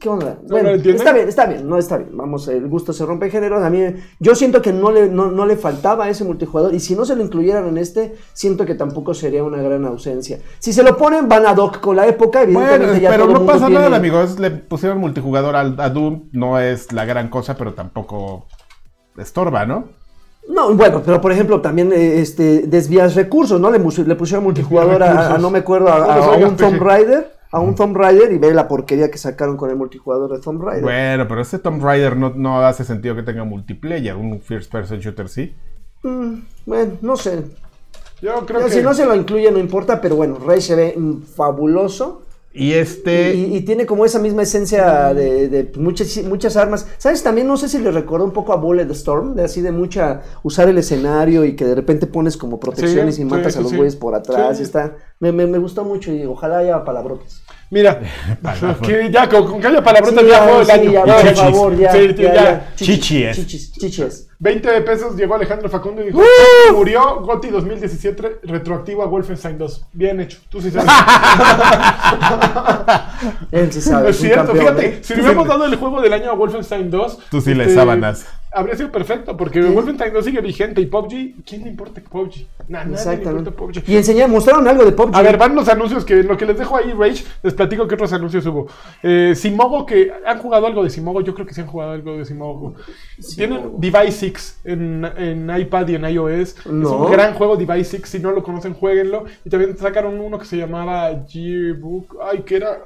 ¿Qué 0.00 0.08
onda? 0.08 0.38
¿No 0.42 0.48
Bueno, 0.48 0.70
está 0.70 1.12
bien, 1.12 1.28
está 1.28 1.46
bien, 1.46 1.68
no 1.68 1.78
está 1.78 1.96
bien. 1.98 2.10
Vamos, 2.16 2.48
el 2.48 2.68
gusto 2.68 2.92
se 2.92 3.04
rompe 3.06 3.26
en 3.26 3.32
géneros. 3.32 3.62
A 3.62 3.70
mí, 3.70 3.80
yo 4.18 4.34
siento 4.34 4.60
que 4.62 4.72
no 4.72 4.90
le, 4.90 5.08
no, 5.08 5.30
no 5.30 5.46
le 5.48 5.56
faltaba 5.56 6.08
ese 6.08 6.22
multijugador. 6.22 6.72
Y 6.74 6.78
si 6.78 6.94
no 6.94 7.04
se 7.04 7.16
lo 7.16 7.22
incluyeran 7.24 7.66
en 7.66 7.78
este, 7.78 8.14
siento 8.32 8.64
que 8.64 8.76
tampoco 8.76 9.14
sería 9.14 9.42
una 9.42 9.60
gran 9.60 9.84
ausencia. 9.84 10.38
Si 10.60 10.72
se 10.72 10.84
lo 10.84 10.96
ponen, 10.96 11.28
van 11.28 11.44
a 11.46 11.54
doc 11.54 11.80
con 11.80 11.96
la 11.96 12.06
época. 12.06 12.42
Evidentemente 12.44 12.86
Bueno, 12.86 13.00
ya 13.00 13.10
pero 13.10 13.24
todo 13.24 13.32
no 13.32 13.38
mundo 13.40 13.52
pasa 13.54 13.66
tiene- 13.66 13.82
nada, 13.82 13.96
amigos. 13.96 14.38
Le 14.38 14.50
pusieron 14.52 14.98
multijugador 14.98 15.56
al, 15.56 15.74
a 15.80 15.90
Doom. 15.90 16.28
No 16.30 16.60
es 16.60 16.92
la 16.92 17.04
gran 17.04 17.28
cosa, 17.28 17.56
pero 17.56 17.74
tampoco 17.74 18.46
estorba, 19.16 19.66
¿no? 19.66 19.88
No, 20.48 20.72
bueno, 20.74 21.02
pero 21.04 21.20
por 21.20 21.30
ejemplo, 21.32 21.60
también 21.60 21.92
eh, 21.92 22.20
este, 22.20 22.62
desvías 22.66 23.14
recursos, 23.14 23.60
¿no? 23.60 23.70
Le, 23.70 23.80
pusieron 23.80 24.44
multijugador 24.44 25.02
a, 25.02 25.34
a- 25.34 25.38
no 25.38 25.50
me 25.50 25.58
acuerdo, 25.58 25.88
a, 25.88 25.96
a- 25.96 26.34
a 26.34 26.36
un 26.36 26.56
Tomb. 26.56 26.80
Raider, 26.80 27.32
a 27.50 27.60
un 27.60 27.74
Tomb 27.74 27.96
Raider 27.96 28.32
y 28.32 28.38
ve 28.38 28.52
la 28.52 28.68
porquería 28.68 29.10
que 29.10 29.18
sacaron 29.18 29.56
con 29.56 29.70
el 29.70 29.76
multijugador 29.76 30.32
de 30.32 30.40
Tomb 30.40 30.62
Raider. 30.62 30.82
Bueno, 30.82 31.28
pero 31.28 31.40
este 31.40 31.58
Tomb 31.58 31.82
Raider 31.82 32.16
no, 32.16 32.32
no 32.34 32.60
hace 32.60 32.84
sentido 32.84 33.14
que 33.14 33.22
tenga 33.22 33.44
multiplayer. 33.44 34.14
Un 34.16 34.40
first 34.40 34.70
person 34.70 34.98
shooter 34.98 35.28
sí. 35.28 35.54
Mm, 36.02 36.34
bueno, 36.66 36.92
no 37.00 37.16
sé. 37.16 37.44
Yo 38.20 38.44
creo 38.44 38.64
que. 38.64 38.70
Si 38.70 38.82
no 38.82 38.92
se 38.94 39.06
lo 39.06 39.14
incluye, 39.14 39.50
no 39.50 39.58
importa, 39.58 40.00
pero 40.00 40.16
bueno, 40.16 40.38
Rey 40.38 40.60
se 40.60 40.74
ve 40.74 40.98
fabuloso. 41.34 42.22
Y 42.52 42.72
este. 42.72 43.34
Y, 43.34 43.56
y 43.56 43.60
tiene 43.62 43.86
como 43.86 44.04
esa 44.04 44.18
misma 44.18 44.42
esencia 44.42 45.14
de, 45.14 45.48
de 45.48 45.72
muchas, 45.78 46.16
muchas 46.24 46.56
armas. 46.56 46.86
¿Sabes? 46.98 47.22
También 47.22 47.46
no 47.46 47.56
sé 47.56 47.68
si 47.68 47.78
le 47.78 47.90
recordó 47.92 48.24
un 48.24 48.32
poco 48.32 48.52
a 48.52 48.56
Bullet 48.56 48.90
Storm, 48.90 49.34
de 49.34 49.44
así 49.44 49.60
de 49.60 49.70
mucha 49.70 50.22
usar 50.42 50.68
el 50.68 50.78
escenario 50.78 51.44
y 51.44 51.54
que 51.54 51.64
de 51.66 51.74
repente 51.74 52.06
pones 52.06 52.36
como 52.36 52.58
protecciones 52.58 53.16
Sí, 53.16 53.22
y 53.22 53.24
matas 53.24 53.54
sí, 53.54 53.58
a 53.58 53.62
los 53.62 53.70
sí. 53.70 53.76
güeyes 53.76 53.96
por 53.96 54.14
atrás. 54.14 54.60
Y 54.60 54.62
está, 54.62 54.96
me, 55.20 55.30
me, 55.32 55.46
me 55.46 55.58
gustó 55.58 55.84
mucho 55.84 56.12
y 56.12 56.24
ojalá 56.24 56.58
haya 56.58 56.84
palabrotas. 56.84 57.42
Mira, 57.70 58.00
Palabras. 58.42 58.78
que 58.86 59.10
ya 59.10 59.28
con, 59.28 59.46
con 59.46 59.66
haya 59.66 59.82
palabrotas 59.82 60.22
Sí, 60.24 60.30
ya 60.30 60.42
juego 60.42 60.60
el 60.60 60.66
sí, 60.66 60.72
año. 60.72 60.92
ya, 60.92 61.04
por 61.04 61.20
chichis. 61.22 61.38
favor, 61.40 61.76
ya. 61.76 61.92
Sí, 61.92 62.14
ya, 62.16 62.34
ya. 62.34 62.66
Chichies. 62.76 63.36
Chichis, 63.36 63.72
chichis. 63.72 64.24
20 64.40 64.70
de 64.70 64.80
pesos 64.82 65.16
llegó 65.16 65.34
Alejandro 65.34 65.68
Facundo 65.68 66.00
y 66.00 66.06
dijo: 66.06 66.22
Murió 66.72 67.20
Goti 67.22 67.48
2017 67.48 68.38
retroactivo 68.44 69.02
a 69.02 69.06
Wolfenstein 69.06 69.58
2. 69.58 69.86
Bien 69.92 70.20
hecho, 70.20 70.38
tú 70.48 70.62
sí 70.62 70.70
sabes. 70.70 70.88
Él 73.50 73.72
sí 73.72 73.80
sabe. 73.80 74.10
es 74.10 74.16
es 74.16 74.22
cierto, 74.22 74.46
campeón, 74.52 74.76
fíjate, 74.76 74.86
¿eh? 74.86 74.98
si 75.02 75.14
le 75.14 75.20
hubiéramos 75.22 75.48
dado 75.48 75.64
el 75.64 75.76
juego 75.76 76.00
del 76.00 76.12
año 76.12 76.30
a 76.30 76.34
Wolfenstein 76.34 76.90
2, 76.90 77.18
Tú 77.30 77.40
sí 77.40 77.54
le 77.54 77.64
este, 77.64 77.74
sábanas. 77.74 78.26
Habría 78.50 78.76
sido 78.76 78.90
perfecto, 78.90 79.36
porque 79.36 79.60
Wolfenstein 79.60 80.12
2 80.12 80.24
sigue 80.24 80.40
vigente 80.40 80.80
y 80.80 80.86
PUBG, 80.86 81.44
¿quién 81.46 81.64
le 81.64 81.68
importa 81.68 82.00
PUBG? 82.00 82.46
Nah, 82.68 82.82
Exactamente. 82.90 83.50
PUBG. 83.50 83.82
Y 83.86 83.96
enseñaron, 83.96 84.30
mostraron 84.30 84.66
algo 84.66 84.84
de 84.86 84.92
PUBG. 84.92 85.14
A 85.14 85.22
ver, 85.22 85.36
van 85.36 85.54
los 85.54 85.68
anuncios 85.68 86.04
que 86.04 86.22
lo 86.22 86.36
que 86.36 86.46
les 86.46 86.58
dejo 86.58 86.76
ahí, 86.76 86.92
Rage, 86.92 87.24
les 87.42 87.52
platico 87.54 87.86
qué 87.86 87.94
otros 87.94 88.12
anuncios 88.12 88.46
hubo. 88.46 88.66
Eh, 89.02 89.34
Simogo, 89.36 89.84
que 89.84 90.10
han 90.26 90.38
jugado 90.38 90.66
algo 90.66 90.82
de 90.82 90.90
Simogo, 90.90 91.20
yo 91.20 91.34
creo 91.34 91.46
que 91.46 91.52
sí 91.54 91.60
han 91.60 91.66
jugado 91.66 91.92
algo 91.92 92.16
de 92.16 92.24
Simogo. 92.24 92.74
Tienen 93.36 93.72
Device 93.78 94.12
6 94.12 94.60
en, 94.64 95.04
en 95.16 95.60
iPad 95.60 95.88
y 95.88 95.94
en 95.96 96.04
iOS. 96.08 96.30
Es 96.38 96.66
No. 96.66 97.04
un 97.04 97.12
gran 97.12 97.34
juego 97.34 97.56
Device 97.56 97.98
6, 97.98 98.02
si 98.08 98.18
no 98.18 98.30
lo 98.32 98.42
conocen, 98.42 98.72
jueguenlo. 98.74 99.24
Y 99.44 99.50
también 99.50 99.76
sacaron 99.76 100.18
uno 100.20 100.38
que 100.38 100.46
se 100.46 100.56
llamaba 100.56 101.10
Gearbook, 101.28 102.16
ay, 102.22 102.42
que 102.42 102.56
era... 102.56 102.78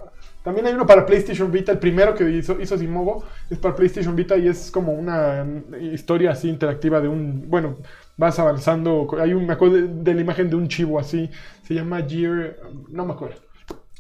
También 0.43 0.67
hay 0.67 0.75
uno 0.75 0.87
para 0.87 1.07
PlayStation 1.07 1.51
Vita, 1.53 1.71
el 1.73 1.79
primero 1.79 2.15
que 2.15 2.29
hizo, 2.31 2.61
hizo 2.61 2.77
Simogo 2.77 3.25
es 3.49 3.59
para 3.59 3.77
PlayStation 3.77 4.17
Vita 4.17 4.37
y 4.37 4.49
es 4.49 4.71
como 4.71 4.93
una 4.93 5.47
historia 5.81 6.33
así 6.33 6.49
interactiva 6.49 7.01
de 7.01 7.09
un, 7.09 7.49
bueno, 7.49 7.77
vas 8.17 8.39
avanzando, 8.39 9.07
hay 9.21 9.35
un, 9.35 9.47
me 9.47 9.53
acuerdo 9.53 9.77
de, 9.77 9.83
de 9.89 10.15
la 10.15 10.21
imagen 10.21 10.51
de 10.51 10.57
un 10.57 10.67
chivo 10.69 10.99
así, 10.99 11.31
se 11.63 11.75
llama 11.75 12.03
Gear, 12.03 12.57
no 12.89 13.07
me 13.07 13.13
acuerdo. 13.13 13.37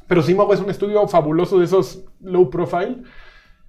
Pero 0.09 0.21
Simogo 0.23 0.53
es 0.53 0.61
un 0.61 0.69
estudio 0.71 1.07
fabuloso 1.09 1.59
de 1.59 1.65
esos 1.65 2.05
low 2.21 2.51
profile. 2.51 3.03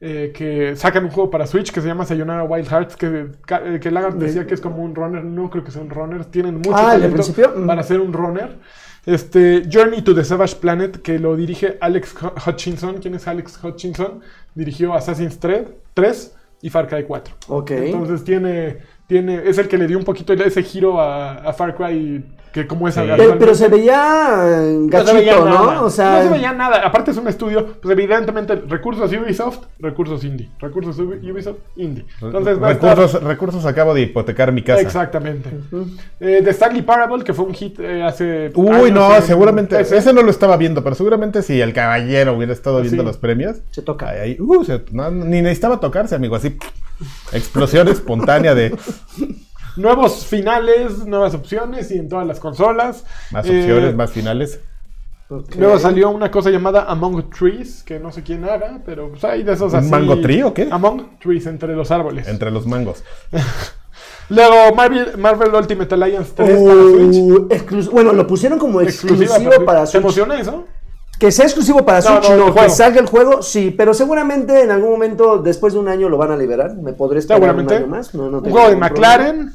eh, 0.01 0.33
que 0.35 0.75
sacan 0.75 1.05
un 1.05 1.11
juego 1.11 1.29
para 1.29 1.47
Switch 1.47 1.71
que 1.71 1.79
se 1.79 1.87
llama 1.87 2.03
Sayonara 2.05 2.43
Wild 2.43 2.67
Hearts 2.67 2.97
que, 2.97 3.27
ca- 3.45 3.79
que 3.79 3.89
Lagarde 3.89 4.25
decía 4.25 4.45
que 4.45 4.53
es 4.53 4.59
como 4.59 4.83
un 4.83 4.93
runner 4.95 5.23
no 5.23 5.49
creo 5.49 5.63
que 5.63 5.71
sean 5.71 5.89
runners 5.89 6.29
tienen 6.29 6.55
mucho 6.55 6.75
Ah, 6.75 6.95
¿el 6.95 7.01
de 7.03 7.07
talento 7.07 7.15
principio? 7.23 7.53
Mm. 7.55 7.67
para 7.67 7.83
ser 7.83 8.01
un 8.01 8.11
runner 8.11 8.57
este 9.05 9.63
Journey 9.69 10.01
to 10.01 10.13
the 10.15 10.23
Savage 10.23 10.55
Planet 10.55 11.01
que 11.01 11.19
lo 11.19 11.35
dirige 11.35 11.77
Alex 11.81 12.15
Hu- 12.15 12.31
Hutchinson 12.49 12.97
¿quién 12.99 13.15
es 13.15 13.27
Alex 13.27 13.59
Hutchinson? 13.63 14.21
dirigió 14.55 14.93
Assassin's 14.93 15.37
Creed 15.37 15.65
3 15.93 16.35
y 16.61 16.69
Far 16.69 16.87
Cry 16.87 17.03
4 17.03 17.33
Ok. 17.49 17.71
entonces 17.71 18.23
tiene 18.23 18.77
tiene 19.13 19.41
es 19.47 19.57
el 19.59 19.67
que 19.67 19.77
le 19.77 19.85
dio 19.87 19.97
un 19.97 20.03
poquito 20.05 20.33
ese 20.33 20.63
giro 20.63 20.99
a, 20.99 21.33
a 21.35 21.53
Far 21.53 21.75
Cry 21.75 22.23
que 22.51 22.67
como 22.67 22.87
es 22.87 22.93
Sí. 22.93 23.01
pero, 23.17 23.39
pero 23.39 23.55
se 23.55 23.67
veía 23.67 24.43
eh, 24.45 24.77
no 24.81 24.87
gachito, 24.87 25.11
se 25.11 25.17
veía 25.17 25.39
¿no? 25.39 25.45
nada. 25.45 25.81
O 25.81 25.89
sea, 25.89 26.17
no 26.17 26.23
se 26.25 26.29
veía 26.29 26.53
nada. 26.53 26.85
Aparte 26.85 27.09
es 27.09 27.17
un 27.17 27.27
estudio, 27.27 27.65
pues 27.81 27.91
evidentemente 27.91 28.55
recursos 28.67 29.11
Ubisoft, 29.11 29.57
recursos 29.79 30.23
indie. 30.23 30.51
Recursos 30.59 30.99
Ubi- 30.99 31.31
Ubisoft, 31.31 31.57
indie. 31.77 32.05
Entonces 32.21 32.61
va 32.61 32.67
a 32.67 32.71
estar- 32.73 32.95
recursos, 32.95 33.23
recursos 33.23 33.65
acabo 33.65 33.95
de 33.95 34.01
hipotecar 34.01 34.51
mi 34.51 34.61
casa. 34.61 34.81
Exactamente. 34.81 35.49
Eh, 36.19 36.41
The 36.43 36.51
Stanley 36.51 36.83
Parable, 36.83 37.23
que 37.23 37.33
fue 37.33 37.45
un 37.45 37.55
hit 37.55 37.79
eh, 37.79 38.03
hace. 38.03 38.51
Uy, 38.53 38.69
años 38.69 38.91
no, 38.91 39.15
en- 39.15 39.23
seguramente. 39.23 39.81
ese- 39.81 39.97
Ese 39.97 40.13
no 40.13 40.21
lo 40.21 40.29
estaba 40.29 40.55
viendo, 40.55 40.83
pero 40.83 40.95
seguramente 40.95 41.41
si 41.41 41.59
el 41.59 41.73
caballero 41.73 42.37
hubiera 42.37 42.53
estado 42.53 42.81
viendo 42.81 43.01
Sí. 43.01 43.07
los 43.07 43.17
premios. 43.17 43.57
Se 43.71 43.81
toca. 43.81 44.09
Ahí, 44.09 44.19
ahí, 44.19 44.37
uh, 44.39 44.63
se- 44.63 44.83
no, 44.91 45.09
ni 45.09 45.41
necesitaba 45.41 45.79
tocarse, 45.79 46.13
amigo. 46.13 46.35
Así, 46.35 46.55
explosión 47.31 47.87
espontánea 47.87 48.53
de 48.55 48.75
Nuevos 49.75 50.25
finales, 50.27 50.99
nuevas 51.07 51.33
opciones 51.33 51.89
y 51.89 51.97
en 51.97 52.07
todas 52.07 52.27
las 52.27 52.39
consolas. 52.39 53.03
más 53.31 53.45
Eh, 53.47 53.59
opciones, 53.61 53.95
más 53.95 54.11
finales. 54.11 54.59
Luego 55.57 55.79
salió 55.79 56.11
una 56.11 56.29
cosa 56.29 56.51
llamada 56.51 56.83
Among 56.83 57.29
Trees, 57.31 57.81
que 57.83 57.99
no 57.99 58.11
sé 58.11 58.21
quién 58.21 58.43
haga, 58.43 58.81
pero 58.85 59.09
pues 59.09 59.23
hay 59.23 59.41
de 59.41 59.53
esos 59.53 59.73
¿Un 59.73 59.79
así. 59.79 59.89
mango 59.89 60.21
tree 60.21 60.43
o 60.43 60.53
qué? 60.53 60.67
Among 60.69 61.17
Trees, 61.19 61.47
entre 61.47 61.75
los 61.75 61.89
árboles. 61.89 62.27
Entre 62.27 62.51
los 62.51 62.67
mangos. 62.67 63.03
Luego 64.29 64.75
Marvel, 64.75 65.17
Marvel 65.17 65.53
Ultimate 65.55 65.93
Alliance 65.95 66.31
3 66.35 66.61
para 66.61 66.75
Switch. 66.75 67.87
Uh, 67.87 67.91
bueno, 67.91 68.13
lo 68.13 68.27
pusieron 68.27 68.59
como 68.59 68.79
exclusivo 68.81 69.33
para 69.65 69.81
¿Te 69.81 69.87
Switch. 69.87 70.01
emociona 70.01 70.39
eso? 70.39 70.65
Que 71.23 71.31
sea 71.31 71.45
exclusivo 71.45 71.85
para 71.85 72.01
No, 72.01 72.21
Switch, 72.21 72.35
no, 72.37 72.53
que 72.53 72.69
salga 72.69 72.99
el 72.99 73.05
juego, 73.07 73.41
sí, 73.41 73.73
pero 73.77 73.93
seguramente 73.93 74.61
en 74.61 74.71
algún 74.71 74.91
momento, 74.91 75.37
después 75.37 75.71
de 75.71 75.79
un 75.79 75.87
año, 75.87 76.09
lo 76.09 76.17
van 76.17 76.31
a 76.31 76.35
liberar. 76.35 76.75
Me 76.75 76.91
podré 76.91 77.19
esperar 77.19 77.39
un 77.39 77.45
Seguramente. 77.47 77.75
año 77.77 77.87
más. 77.87 78.13
No, 78.13 78.29
no 78.29 78.39
un 78.39 78.43
tengo 78.43 78.57
juego 78.57 78.69
de 78.71 78.75
McLaren. 78.75 79.53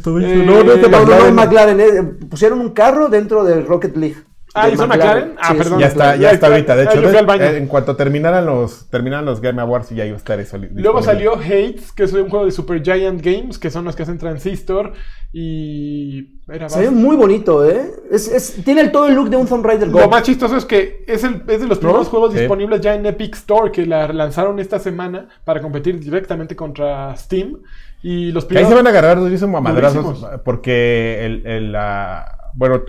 problema. 0.00 0.28
Eh, 0.28 0.44
no, 0.46 0.62
No, 0.62 0.88
no, 0.88 1.04
no, 1.06 1.26
es 1.26 1.32
McLaren, 1.32 1.80
eh, 1.80 2.02
pusieron 2.30 2.60
un 2.60 2.70
carro 2.70 3.08
dentro 3.08 3.42
del 3.42 3.66
Rocket 3.66 3.96
League. 3.96 4.14
Ah, 4.60 4.68
¿hizo 4.68 4.86
McLaren? 4.86 5.34
Ah, 5.38 5.48
Sí, 5.52 5.54
perdón. 5.58 5.78
Ya 5.80 5.86
está, 5.86 6.16
ya 6.16 6.30
está 6.30 6.46
ahorita. 6.48 6.76
De 6.76 6.82
Ah, 6.82 6.84
hecho, 6.90 7.00
de- 7.00 7.44
eh, 7.44 7.56
en 7.56 7.66
cuanto 7.66 7.96
terminaran 7.96 8.44
los, 8.46 8.88
terminaran 8.90 9.24
los 9.24 9.40
Game 9.40 9.60
Awards, 9.62 9.90
ya 9.90 10.04
iba 10.04 10.14
a 10.14 10.18
estar 10.18 10.38
eso. 10.40 10.58
Luego 10.72 11.02
salió 11.02 11.34
Hates, 11.34 11.92
que 11.92 12.04
es 12.04 12.12
un 12.12 12.28
juego 12.28 12.44
de 12.46 12.50
Super 12.52 12.82
Giant 12.82 13.20
Games, 13.22 13.58
que 13.58 13.70
son 13.70 13.84
los 13.84 13.94
que 13.96 14.02
hacen 14.02 14.18
Transistor. 14.18 14.92
Y. 15.32 16.40
Era 16.50 16.68
Se 16.68 16.80
ve 16.80 16.90
muy 16.90 17.14
bonito, 17.16 17.68
¿eh? 17.68 17.90
Es, 18.10 18.28
es- 18.28 18.64
tiene 18.64 18.80
el, 18.80 18.90
todo 18.90 19.06
el 19.08 19.14
look 19.14 19.28
de 19.30 19.36
un 19.36 19.46
Tomb 19.46 19.64
Raider 19.64 19.90
Go. 19.90 20.00
Lo 20.00 20.08
más 20.08 20.22
chistoso 20.22 20.56
es 20.56 20.64
que 20.64 21.04
es, 21.06 21.22
el, 21.24 21.42
es 21.46 21.60
de 21.60 21.66
los 21.68 21.78
primeros 21.78 22.04
¿No? 22.06 22.10
juegos 22.10 22.32
Sí. 22.32 22.38
disponibles 22.40 22.80
ya 22.80 22.94
en 22.94 23.04
Epic 23.06 23.34
Store 23.34 23.70
que 23.70 23.84
la 23.86 24.08
lanzaron 24.12 24.58
esta 24.58 24.78
semana 24.78 25.28
para 25.44 25.60
competir 25.60 26.00
directamente 26.00 26.56
contra 26.56 27.14
Steam. 27.16 27.58
Y 28.02 28.30
los 28.32 28.44
Que 28.44 28.54
ahí 28.58 28.64
primeros. 28.64 28.68
se 28.70 28.74
van 28.76 28.86
a 28.86 28.90
agarrar 28.90 29.18
durísimo 29.18 29.58
a 29.58 29.60
madrazos. 29.60 30.04
Durísimos. 30.04 30.40
Porque 30.44 31.26
el, 31.26 31.46
el, 31.46 31.72
la- 31.72 32.50
bueno, 32.54 32.82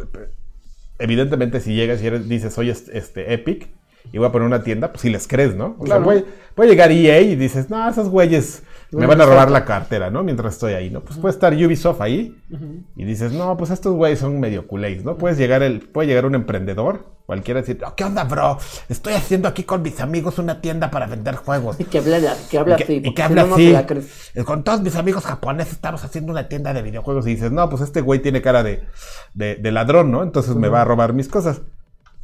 evidentemente 0.99 1.59
si 1.61 1.73
llegas 1.73 2.01
y 2.01 2.07
eres, 2.07 2.27
dices, 2.29 2.53
soy 2.53 2.69
este, 2.69 2.97
este 2.97 3.33
Epic 3.33 3.67
y 4.11 4.17
voy 4.17 4.27
a 4.27 4.31
poner 4.31 4.47
una 4.47 4.63
tienda, 4.63 4.89
pues 4.91 5.01
si 5.01 5.09
les 5.09 5.27
crees, 5.27 5.55
¿no? 5.55 5.75
O 5.79 5.83
Claro. 5.83 6.01
sea, 6.01 6.03
puede, 6.05 6.25
puede 6.55 6.69
llegar 6.69 6.91
EA 6.91 7.21
y 7.21 7.35
dices, 7.35 7.69
no, 7.69 7.89
esos 7.89 8.09
güeyes 8.09 8.63
me 8.91 9.05
van 9.05 9.21
a 9.21 9.25
robar 9.25 9.51
la 9.51 9.65
cartera, 9.65 10.09
¿no? 10.09 10.23
Mientras 10.23 10.53
estoy 10.53 10.73
ahí, 10.73 10.89
¿no? 10.89 11.01
Pues 11.01 11.17
puede 11.19 11.33
estar 11.33 11.53
Ubisoft 11.53 12.01
ahí 12.01 12.35
y 12.95 13.03
dices, 13.05 13.31
no, 13.31 13.55
pues 13.57 13.69
estos 13.71 13.93
güeyes 13.93 14.19
son 14.19 14.39
medio 14.39 14.67
culés, 14.67 15.03
¿no? 15.05 15.17
Puedes 15.17 15.37
llegar 15.37 15.61
el, 15.63 15.79
puede 15.81 16.07
llegar 16.07 16.25
un 16.25 16.35
emprendedor, 16.35 17.05
cualquiera 17.27 17.59
decir, 17.61 17.79
"Oh, 17.85 17.93
¿qué 17.95 18.03
onda, 18.03 18.23
bro? 18.23 18.57
Estoy 18.89 19.13
haciendo 19.13 19.47
aquí 19.47 19.63
con 19.63 19.83
mis 19.83 19.99
amigos 19.99 20.39
una 20.39 20.61
tienda 20.61 20.89
para 20.89 21.05
vender 21.05 21.35
juegos. 21.35 21.79
Y 21.79 21.83
que 21.83 21.99
habla, 21.99 22.19
que 22.49 22.57
habla 22.57 22.73
Y 22.73 22.77
que, 22.77 22.83
así, 22.83 23.01
y 23.05 23.13
que 23.13 23.21
habla 23.23 23.43
no, 23.45 23.53
así. 23.53 23.75
Con 24.45 24.63
todos 24.63 24.81
mis 24.81 24.95
amigos 24.95 25.25
japoneses 25.25 25.73
estamos 25.73 26.03
haciendo 26.03 26.31
una 26.31 26.47
tienda 26.47 26.73
de 26.73 26.81
videojuegos 26.81 27.27
y 27.27 27.35
dices, 27.35 27.51
no, 27.51 27.69
pues 27.69 27.83
este 27.83 28.01
güey 28.01 28.19
tiene 28.21 28.41
cara 28.41 28.63
de, 28.63 28.83
de- 29.35 29.55
de 29.57 29.71
ladrón, 29.71 30.09
¿no? 30.09 30.23
Entonces 30.23 30.55
me 30.55 30.69
va 30.69 30.81
a 30.81 30.85
robar 30.85 31.13
mis 31.13 31.27
cosas. 31.27 31.61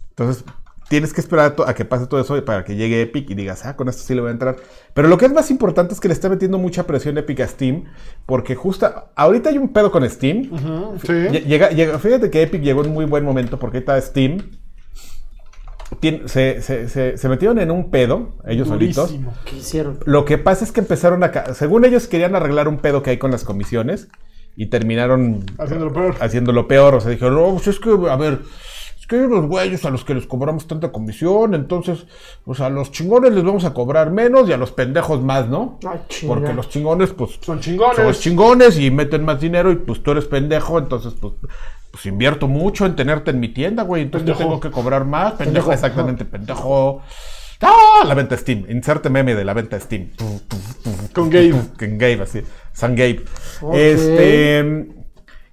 Entonces 0.10 0.44
tienes 0.88 1.14
que 1.14 1.22
esperar 1.22 1.56
a, 1.66 1.74
que 1.74 1.84
pase 1.86 2.06
todo 2.08 2.20
eso 2.22 2.44
para 2.46 2.64
que 2.64 2.76
llegue 2.76 3.02
Epic 3.02 3.30
y 3.30 3.36
digas, 3.36 3.66
ah, 3.66 3.76
con 3.76 3.90
esto 3.90 4.04
sí 4.04 4.14
le 4.14 4.22
voy 4.22 4.30
a 4.30 4.34
entrar. 4.34 4.56
Pero 4.94 5.08
lo 5.08 5.18
que 5.18 5.26
es 5.26 5.34
más 5.34 5.50
importante 5.52 5.94
es 5.94 6.00
que 6.00 6.08
le 6.08 6.14
está 6.14 6.30
metiendo 6.30 6.58
mucha 6.58 6.86
presión 6.86 7.18
Epic 7.18 7.40
a 7.42 7.48
Steam, 7.48 7.86
porque 8.26 8.56
justo 8.56 8.88
ahorita 9.16 9.50
hay 9.50 9.58
un 9.58 9.70
pedo 9.74 9.92
con 9.92 10.08
Steam. 10.10 10.50
Ujú, 10.52 11.00
sí. 11.02 11.08
Lle- 11.12 11.44
Llega, 11.46 11.70
llega- 11.72 11.98
fíjate 12.00 12.30
que 12.30 12.42
Epic 12.44 12.62
llegó 12.62 12.84
en 12.86 12.94
muy 12.94 13.06
buen 13.06 13.24
momento 13.26 13.58
porque 13.60 13.78
ahorita 13.78 14.00
Steam 14.02 14.52
tien- 16.02 16.28
se, 16.28 16.62
se- 16.62 16.88
se- 16.90 17.18
se 17.18 17.30
metieron 17.30 17.60
en 17.60 17.72
un 17.72 17.90
pedo, 17.92 18.34
ellos 18.48 18.68
solitos. 18.68 19.10
Durísimo. 19.10 19.34
¿Qué 19.46 19.56
hicieron? 19.58 20.00
Lo 20.06 20.26
que 20.26 20.38
pasa 20.38 20.66
es 20.66 20.72
que 20.72 20.80
empezaron 20.82 21.24
a... 21.24 21.32
Según 21.54 21.86
ellos 21.86 22.08
querían 22.08 22.36
arreglar 22.36 22.68
un 22.68 22.78
pedo 22.78 23.02
que 23.04 23.12
hay 23.12 23.18
con 23.18 23.32
las 23.32 23.44
comisiones 23.44 24.08
y 24.56 24.68
terminaron 24.68 25.46
Haciéndolo 25.58 25.94
peor. 25.94 26.16
haciéndolo 26.20 26.68
peor. 26.68 26.96
O 26.96 27.02
sea, 27.02 27.12
dijeron, 27.12 27.36
no, 27.36 27.54
pues 27.56 27.68
es 27.68 27.80
que, 27.80 27.90
a 28.10 28.16
ver, 28.16 28.40
es 29.06 29.08
que 29.08 29.18
hay 29.18 29.22
unos 29.22 29.46
güeyes 29.46 29.86
a 29.86 29.92
los 29.92 30.04
que 30.04 30.16
les 30.16 30.26
cobramos 30.26 30.66
tanta 30.68 30.92
comisión, 30.92 31.54
entonces, 31.54 32.08
pues 32.44 32.60
a 32.60 32.72
los 32.72 32.92
chingones 32.92 33.34
les 33.34 33.44
vamos 33.44 33.64
a 33.64 33.72
cobrar 33.72 34.10
menos 34.10 34.50
y 34.50 34.54
a 34.54 34.58
los 34.58 34.72
pendejos 34.72 35.22
más, 35.22 35.48
¿no? 35.48 35.78
Ay. 35.88 36.00
Porque 36.26 36.54
los 36.54 36.70
chingones, 36.70 37.12
pues, 37.14 37.38
Son 37.40 37.60
chingones. 37.60 37.98
son 37.98 38.14
chingones 38.14 38.80
y 38.80 38.90
meten 38.90 39.24
más 39.24 39.40
dinero 39.40 39.72
y 39.72 39.76
pues 39.76 40.02
tú 40.02 40.10
eres 40.10 40.26
pendejo, 40.26 40.80
entonces, 40.80 41.14
pues, 41.22 41.34
pues 41.92 42.06
invierto 42.08 42.48
mucho 42.48 42.88
en 42.88 42.96
tenerte 42.96 43.30
en 43.30 43.40
mi 43.40 43.50
tienda, 43.50 43.84
güey, 43.84 44.02
entonces 44.02 44.26
Pendejo. 44.26 44.40
yo 44.40 44.46
tengo 44.48 44.60
que 44.60 44.72
cobrar 44.72 45.06
más, 45.06 45.34
pendejo, 45.34 45.68
Pendejo. 45.68 45.72
exactamente, 45.74 46.26
pendejo. 46.26 47.04
¡Ah! 47.62 48.04
La 48.08 48.16
venta 48.16 48.36
Steam. 48.36 48.66
Inserte 48.70 49.12
meme 49.12 49.36
de 49.36 49.46
la 49.46 49.54
venta 49.54 49.80
Steam. 49.80 50.10
Con 51.14 51.30
Gabe. 51.30 51.52
Con 51.78 51.98
Gabe, 52.00 52.22
así. 52.24 52.42
San 52.74 52.96
Gabe. 52.96 53.24
Este. 53.74 54.88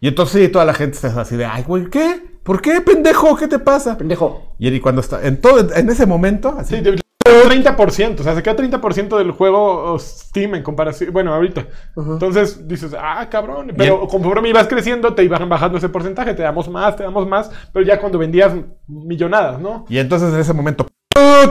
Y 0.00 0.08
entonces 0.08 0.42
sí, 0.42 0.48
toda 0.48 0.64
la 0.64 0.74
gente 0.74 0.96
está 0.96 1.20
así 1.20 1.36
de, 1.36 1.44
ay, 1.44 1.62
güey, 1.64 1.88
¿qué? 1.90 2.31
¿Por 2.42 2.60
qué, 2.60 2.80
pendejo? 2.80 3.36
¿Qué 3.36 3.46
te 3.48 3.58
pasa? 3.58 3.96
Pendejo. 3.96 4.54
Y 4.58 4.68
él, 4.68 4.74
y 4.74 4.80
cuando 4.80 5.00
está, 5.00 5.24
en 5.26 5.40
todo, 5.40 5.72
en 5.74 5.88
ese 5.90 6.06
momento, 6.06 6.54
así. 6.58 6.76
Sí, 6.76 6.80
de- 6.82 7.00
30%, 7.24 8.20
o 8.20 8.22
sea, 8.24 8.34
se 8.34 8.42
queda 8.42 8.56
30% 8.56 9.16
del 9.16 9.30
juego 9.30 9.96
Steam 9.98 10.56
en 10.56 10.62
comparación, 10.62 11.12
bueno, 11.12 11.32
ahorita. 11.32 11.66
Entonces 11.96 12.66
dices, 12.66 12.94
ah, 12.98 13.26
cabrón, 13.30 13.72
pero 13.76 14.02
el- 14.02 14.08
conforme 14.08 14.48
ibas 14.48 14.66
creciendo 14.66 15.14
te 15.14 15.22
iban 15.24 15.48
bajando 15.48 15.78
ese 15.78 15.88
porcentaje, 15.88 16.34
te 16.34 16.42
damos 16.42 16.68
más, 16.68 16.96
te 16.96 17.04
damos 17.04 17.26
más, 17.28 17.50
pero 17.72 17.86
ya 17.86 18.00
cuando 18.00 18.18
vendías 18.18 18.52
millonadas, 18.88 19.60
¿no? 19.60 19.86
Y 19.88 19.98
entonces 19.98 20.32
en 20.34 20.40
ese 20.40 20.52
momento, 20.52 20.86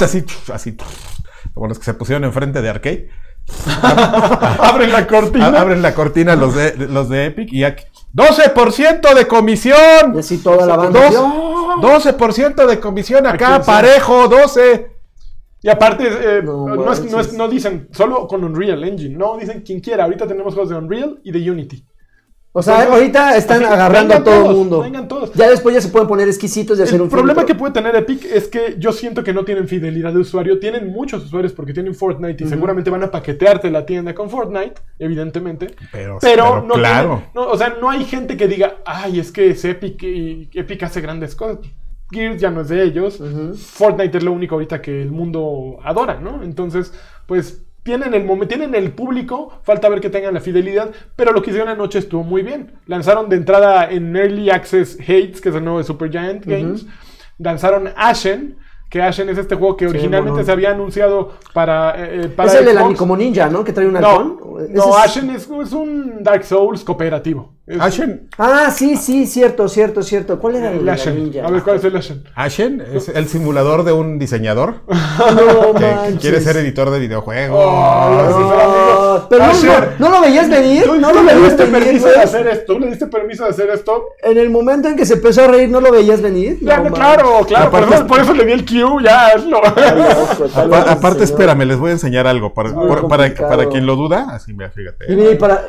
así, 0.02 0.24
así. 0.54 0.72
Lo 1.46 1.52
bueno 1.56 1.72
es 1.72 1.80
que 1.80 1.86
se 1.86 1.94
pusieron 1.94 2.26
enfrente 2.26 2.62
de 2.62 2.70
Arcade. 2.70 3.10
Abren 4.60 4.92
la 4.92 5.08
cortina. 5.08 5.48
A- 5.48 5.62
Abren 5.62 5.82
la 5.82 5.94
cortina 5.94 6.36
los 6.36 6.54
de, 6.56 6.76
los 6.90 7.10
de 7.10 7.26
Epic 7.28 7.52
y 7.52 7.64
aquí. 7.64 7.86
¡12% 8.14 9.14
de 9.16 9.22
Y 9.22 9.26
comisión! 9.26 10.18
así 10.20 10.38
toda 10.40 10.66
la 10.66 10.76
banda. 10.78 11.10
Dos- 11.10 11.16
¡Oh! 11.18 11.76
12% 11.82 12.66
de 12.68 12.80
comisión 12.80 13.26
acá, 13.26 13.62
parejo, 13.62 14.28
12. 14.28 14.92
Y 15.64 15.70
aparte, 15.70 16.08
eh, 16.08 16.42
No 16.44 16.68
no, 16.76 16.92
es- 16.92 17.04
no 17.12 17.20
es- 17.20 17.34
no 17.34 17.48
dicen 17.48 17.88
solo 17.92 18.28
con 18.28 18.44
Unreal 18.44 18.84
Engine, 18.84 19.16
no, 19.16 19.38
dicen 19.38 19.62
quien 19.62 19.80
quiera. 19.80 20.04
Ahorita 20.06 20.28
tenemos 20.28 20.54
juegos 20.54 20.70
de 20.70 20.76
Unreal 20.76 21.20
y 21.24 21.32
de 21.32 21.52
Unity. 21.52 21.86
O 22.54 22.62
sea, 22.62 22.84
ahorita 22.84 23.38
están 23.38 23.64
así, 23.64 23.74
agarrando 23.74 24.14
a 24.14 24.24
todo 24.24 24.50
el 24.52 24.56
mundo. 24.58 24.82
vengan 24.82 25.08
todos. 25.08 25.32
Ya 25.36 25.50
después 25.50 25.74
ya 25.74 25.80
se 25.80 25.88
pueden 25.88 26.08
poner 26.10 26.28
exquisitos 26.28 26.78
y 26.78 26.82
hacer 26.82 26.96
El 26.96 27.04
un 27.04 27.10
problema 27.10 27.46
que 27.46 27.56
puede 27.56 27.72
tener 27.74 27.96
Epic 27.96 28.26
es 28.26 28.50
que 28.50 28.76
yo 28.78 28.92
siento 28.92 29.24
que 29.24 29.32
no 29.34 29.46
tienen 29.46 29.70
fidelidad 29.70 30.12
de 30.12 30.20
usuario. 30.20 30.60
Tienen 30.60 30.92
muchos 30.92 31.24
usuarios 31.24 31.54
porque 31.54 31.74
tienen 31.74 31.96
Fortnite 31.96 32.44
y 32.44 32.48
seguramente 32.48 32.90
van 32.90 33.04
a 33.04 33.12
paquetearte 33.12 33.72
la 33.72 33.86
tienda 33.86 34.14
con 34.14 34.30
Fortnite, 34.30 34.74
evidentemente. 35.00 35.68
Pero- 35.94 36.18
Pero, 36.20 36.44
pero 36.46 36.62
no 36.68 36.74
claro. 36.74 37.08
tienen- 37.10 37.26
no, 37.36 37.48
o 37.52 37.58
sea, 37.58 37.76
no 37.80 37.90
hay 37.90 38.04
gente 38.04 38.36
que 38.36 38.50
diga, 38.50 38.78
ay, 38.86 39.20
es 39.22 39.32
que 39.32 39.52
es 39.52 39.64
Epic 39.64 40.04
y 40.04 40.50
Epic 40.54 40.84
hace 40.84 41.00
grandes 41.00 41.36
cosas. 41.36 41.60
Gears 42.12 42.42
ya 42.42 42.50
no 42.50 42.60
es 42.60 42.68
de 42.68 42.84
ellos. 42.84 43.22
Fortnite 43.58 44.18
es 44.18 44.24
lo 44.26 44.34
único 44.34 44.56
ahorita 44.56 44.82
que 44.82 45.02
el 45.02 45.12
mundo 45.12 45.78
adora, 45.86 46.20
¿no? 46.20 46.44
Entonces, 46.44 46.94
pues 47.26 47.62
tienen 47.84 48.14
el 48.14 48.26
momento, 48.26 48.48
tienen 48.56 48.76
el 48.76 48.92
público, 48.92 49.60
falta 49.64 49.90
ver 49.90 50.02
que 50.02 50.10
tengan 50.10 50.34
la 50.34 50.40
fidelidad, 50.42 50.92
pero 51.16 51.32
lo 51.32 51.42
que 51.42 51.50
hicieron 51.50 51.70
anoche 51.70 52.00
estuvo 52.00 52.24
muy 52.24 52.44
bien. 52.44 52.74
Lanzaron 52.86 53.28
de 53.30 53.38
entrada 53.38 53.90
en 53.90 54.16
Early 54.16 54.50
Access 54.50 54.98
Hates, 55.02 55.42
que 55.42 55.50
es 55.50 55.56
el 55.56 55.64
nuevo 55.64 55.80
de 55.80 55.84
Supergiant 55.84 56.46
Games. 56.46 56.86
Lanzaron 57.40 57.90
Ashen, 57.96 58.58
que 58.90 59.02
Ashen 59.02 59.30
es 59.30 59.38
este 59.38 59.56
juego 59.56 59.78
que 59.78 59.88
originalmente 59.88 60.44
se 60.44 60.52
había 60.52 60.72
anunciado 60.72 61.32
para, 61.54 61.96
eh, 61.98 62.22
eh, 62.26 62.28
para 62.28 62.50
Es 62.52 62.60
el 62.60 62.66
de 62.66 62.74
la 62.74 62.94
como 62.94 63.16
ninja, 63.18 63.48
¿no? 63.50 63.64
Que 63.64 63.72
trae 63.74 63.88
un 63.88 63.94
No, 63.94 64.00
halcón. 64.06 64.40
No, 64.70 64.98
es- 64.98 65.06
Ashen 65.06 65.30
es, 65.30 65.50
es 65.50 65.72
un 65.72 66.22
Dark 66.22 66.44
Souls 66.44 66.84
cooperativo. 66.84 67.54
Ashen, 67.80 68.28
Ah, 68.38 68.70
sí, 68.76 68.98
sí, 68.98 69.26
cierto, 69.28 69.70
cierto, 69.70 70.02
cierto. 70.04 70.40
¿Cuál 70.40 70.56
era 70.56 70.72
el, 70.72 70.88
Ashen. 70.90 71.16
ninja? 71.16 71.46
A 71.46 71.52
ver, 71.52 71.62
¿cuál 71.62 71.78
es 71.78 71.84
el 71.86 71.96
Ashen? 71.96 72.24
Ashen 72.36 72.82
es 72.94 73.08
el 73.08 73.28
simulador 73.30 73.84
de 73.84 73.94
un 73.94 74.20
diseñador 74.20 74.82
No 74.88 75.74
que, 75.76 75.86
manches. 75.96 76.20
quiere 76.20 76.42
ser 76.42 76.58
editor 76.58 76.90
de 76.90 77.00
videojuegos. 77.00 77.58
Oh, 77.64 79.20
No, 79.22 79.30
pero 79.30 79.46
no, 79.46 79.52
Asher. 79.52 79.96
no, 80.00 80.10
no 80.10 80.16
lo 80.16 80.22
veías 80.22 80.50
venir, 80.50 80.84
Tú, 80.84 80.96
no 80.96 81.10
tú 81.10 81.16
lo 81.16 81.24
le 81.24 81.34
veías 81.36 81.50
diste 81.58 81.66
venir, 81.66 81.84
permiso 81.84 82.06
güey. 82.08 82.18
de 82.18 82.24
hacer 82.24 82.48
esto. 82.48 82.74
Tú 82.74 82.80
le 82.80 82.88
diste 82.88 83.08
permiso 83.08 83.44
de 83.44 83.50
hacer 83.52 83.70
esto. 83.70 84.06
En 84.24 84.38
el 84.38 84.50
momento 84.50 84.88
en 84.90 84.96
que 84.98 85.06
se 85.06 85.14
empezó 85.14 85.44
a 85.46 85.48
reír, 85.48 85.70
¿no 85.70 85.80
lo 85.80 85.92
veías 85.92 86.22
venir? 86.22 86.58
Ya, 86.62 86.84
claro, 86.84 87.40
claro. 87.48 87.72
Por 87.72 87.84
eso, 87.84 88.08
por 88.08 88.20
eso 88.20 88.34
le 88.34 88.46
di 88.46 88.52
el 88.54 88.66
cue. 88.66 89.04
Ya, 89.04 89.28
hazlo. 89.28 89.62
Loco, 89.62 90.76
aparte, 90.88 91.24
espérame, 91.24 91.62
les 91.66 91.78
voy 91.78 91.90
a 91.90 91.94
enseñar 91.94 92.28
algo. 92.28 92.54
Para, 92.54 92.74
por- 92.74 93.08
para, 93.08 93.34
para 93.34 93.70
quien 93.70 93.86
lo 93.86 93.96
duda, 93.96 94.28
así 94.32 94.52
mira, 94.54 94.72
Y 94.76 94.80
fíjate. 94.80 95.16
mira, 95.16 95.32
y 95.32 95.36
para, 95.36 95.62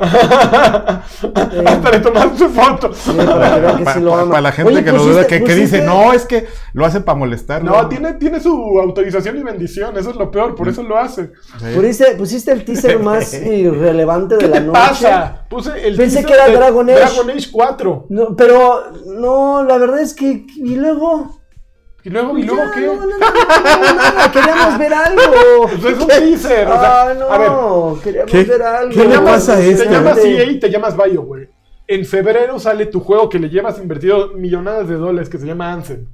Hasta 0.00 1.90
le 1.90 2.00
tomaste 2.00 2.38
su 2.38 2.48
foto. 2.50 2.90
para 3.16 3.54
que 3.54 3.60
vean 3.60 3.76
que 3.78 3.84
Pa- 3.84 3.94
sí 3.94 4.00
lo 4.00 4.10
pa- 4.12 4.20
ama. 4.20 4.30
para 4.30 4.40
la 4.42 4.52
gente 4.52 4.72
Oye, 4.72 4.84
que 4.84 4.92
lo 4.92 5.02
duda, 5.02 5.22
pusiste- 5.22 5.38
que, 5.38 5.44
que 5.44 5.54
dice, 5.54 5.82
no, 5.82 6.12
es 6.12 6.24
que 6.26 6.46
lo 6.72 6.84
hace 6.86 7.00
para 7.00 7.18
molestar. 7.18 7.62
No, 7.64 7.88
tiene, 7.88 8.14
tiene 8.14 8.40
su 8.40 8.78
autorización 8.80 9.36
y 9.38 9.42
bendición. 9.42 9.96
Eso 9.96 10.10
es 10.10 10.16
lo 10.16 10.30
peor. 10.30 10.54
Por 10.54 10.68
eso 10.68 10.82
lo 10.82 10.96
hace. 10.98 11.32
Pusiste, 11.74 12.14
pusiste 12.16 12.52
el 12.52 12.64
teaser 12.64 12.98
más 13.02 13.34
irrelevante 13.34 14.36
de 14.36 14.40
¿Qué 14.40 14.46
la 14.48 14.54
te 14.54 14.60
noche. 14.60 14.72
pasa? 14.78 15.44
Puse 15.48 15.70
el 15.86 15.96
Pensé 15.96 16.22
teaser 16.22 16.26
que 16.26 16.32
era 16.34 16.46
de 16.48 16.56
Dragon 16.56 16.88
Age. 16.90 16.98
Dragon 16.98 17.30
Age 17.30 17.48
4. 17.50 18.06
No, 18.10 18.36
pero, 18.36 18.82
no, 19.06 19.62
la 19.64 19.78
verdad 19.78 20.00
es 20.00 20.14
que, 20.14 20.46
y 20.56 20.76
luego... 20.76 21.37
Y 22.08 22.10
luego, 22.10 22.38
¿y 22.38 22.42
luego 22.44 22.62
Ya, 22.64 22.70
qué? 22.72 22.86
No, 22.86 22.94
no, 22.94 23.06
no, 23.06 24.32
queríamos 24.32 24.78
ver 24.78 24.94
algo. 24.94 25.22
Pues 25.82 25.84
es 25.94 26.00
un 26.00 26.06
teaser. 26.08 26.68
O 26.68 26.80
sea, 26.80 27.02
Ah, 27.02 27.14
no, 27.14 27.30
a 27.30 27.38
ver, 27.38 28.02
queríamos 28.02 28.30
¿Qué- 28.32 28.44
ver 28.44 28.62
algo. 28.62 28.90
qué 28.94 29.04
le 29.08 29.18
pasa 29.18 29.52
a 29.52 29.56
Te 29.56 29.70
este? 29.72 29.88
llamas 29.90 30.18
EA 30.24 30.44
y 30.44 30.58
te 30.58 30.70
llamas 30.70 30.96
BioWare. 30.96 31.50
En 31.86 32.06
febrero 32.06 32.58
sale 32.58 32.86
tu 32.86 33.00
juego 33.00 33.28
que 33.28 33.38
le 33.38 33.50
llevas 33.50 33.78
invertido 33.78 34.28
millonadas 34.34 34.88
de 34.88 34.94
dólares 34.94 35.28
que 35.28 35.36
se 35.38 35.46
llama 35.46 35.70
Anthem. 35.70 36.06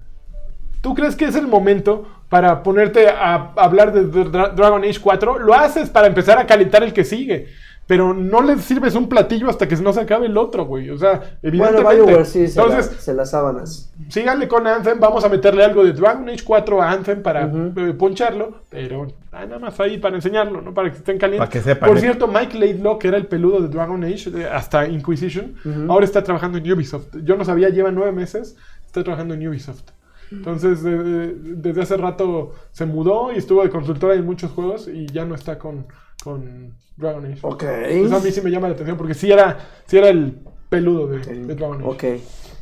¿Tú 0.81 0.95
crees 0.95 1.15
que 1.17 1.27
es 1.27 1.37
el 1.37 1.47
momento 1.47 2.07
para 2.29 2.63
ponerte 2.65 3.09
a 3.09 3.53
hablar 3.57 3.93
de 3.93 4.03
Dra- 4.05 4.53
Dragon 4.53 4.83
Age 4.83 4.99
4? 5.01 5.39
Lo 5.39 5.55
haces 5.55 5.91
para 5.91 6.09
empezar 6.09 6.39
a 6.39 6.47
calentar 6.47 6.83
el 6.83 6.93
que 6.93 7.05
sigue. 7.05 7.47
Pero 7.87 8.15
no 8.15 8.41
le 8.41 8.57
sirves 8.59 8.95
un 8.95 9.11
platillo 9.11 9.51
hasta 9.51 9.69
que 9.69 9.77
no 9.77 9.93
se 9.93 10.01
acabe 10.01 10.25
el 10.27 10.39
otro, 10.39 10.65
güey. 10.65 10.89
O 10.89 10.97
sea, 10.97 11.17
Bueno, 11.19 11.29
evidentemente. 11.43 11.95
BioWare 11.97 12.25
sí, 12.25 12.49
se, 12.49 12.59
Entonces, 12.59 12.93
la- 12.93 12.99
se 12.99 13.15
las 13.15 13.31
sábanas. 13.31 13.93
síganle 14.09 14.49
con 14.49 14.67
Anthem. 14.67 14.99
Vamos 14.99 15.23
a 15.25 15.29
meterle 15.29 15.63
algo 15.65 15.85
de 15.85 15.93
Dragon 15.93 16.27
Age 16.29 16.43
4 16.45 16.81
a 16.81 16.91
Anthem 16.91 17.23
para 17.23 17.45
eh, 17.45 17.93
poncharlo. 17.99 18.61
Pero 18.71 19.09
nada 19.31 19.59
más 19.59 19.79
ahí 19.81 19.99
para 19.99 20.17
enseñarlo, 20.17 20.63
¿no? 20.63 20.73
Para 20.73 20.91
que 20.91 20.97
estén 20.97 21.19
calientes. 21.19 21.47
Para 21.47 21.51
que 21.51 21.61
sepan, 21.61 21.89
Por 21.89 21.99
¿eh? 21.99 22.01
cierto, 22.01 22.27
Mike 22.27 22.59
Laidlaw, 22.59 22.99
que 22.99 23.09
era 23.09 23.19
el 23.19 23.27
peludo 23.27 23.61
de 23.61 23.69
Dragon 23.69 24.03
Age, 24.03 24.31
de- 24.31 24.47
hasta 24.49 24.89
Inquisition, 24.89 25.55
ahora 25.89 26.07
está 26.07 26.23
trabajando 26.25 26.57
en 26.57 26.73
Ubisoft. 26.73 27.15
Yo 27.23 27.37
no 27.37 27.45
sabía, 27.45 27.69
lleva 27.69 27.91
nueve 27.91 28.13
meses. 28.13 28.57
está 28.87 29.03
trabajando 29.05 29.35
en 29.35 29.47
Ubisoft. 29.47 29.83
Entonces, 30.31 30.83
de- 30.83 31.03
de- 31.03 31.35
desde 31.57 31.83
hace 31.83 31.97
rato 31.99 32.53
se 32.73 32.87
mudó 32.87 33.31
y 33.33 33.37
estuvo 33.37 33.63
de 33.63 33.69
consultora 33.71 34.15
en 34.15 34.25
muchos 34.25 34.51
juegos 34.53 34.89
y 34.89 35.07
ya 35.07 35.25
no 35.27 35.35
está 35.35 35.59
con, 35.59 35.87
con 36.25 36.75
Dragon 36.97 37.25
Age. 37.27 37.39
Ok. 37.43 37.63
Eso 37.63 38.17
a 38.17 38.21
mí 38.21 38.33
sí 38.33 38.41
me 38.41 38.51
llama 38.51 38.69
la 38.69 38.75
atención 38.75 38.97
porque 38.97 39.15
sí 39.15 39.31
era, 39.31 39.59
sí 39.87 39.99
era 39.99 40.09
el 40.09 40.39
peludo 40.69 41.07
de, 41.09 41.19
de 41.19 41.55
Dragon 41.55 41.81
Age. 41.81 41.89
Ok. 41.89 42.05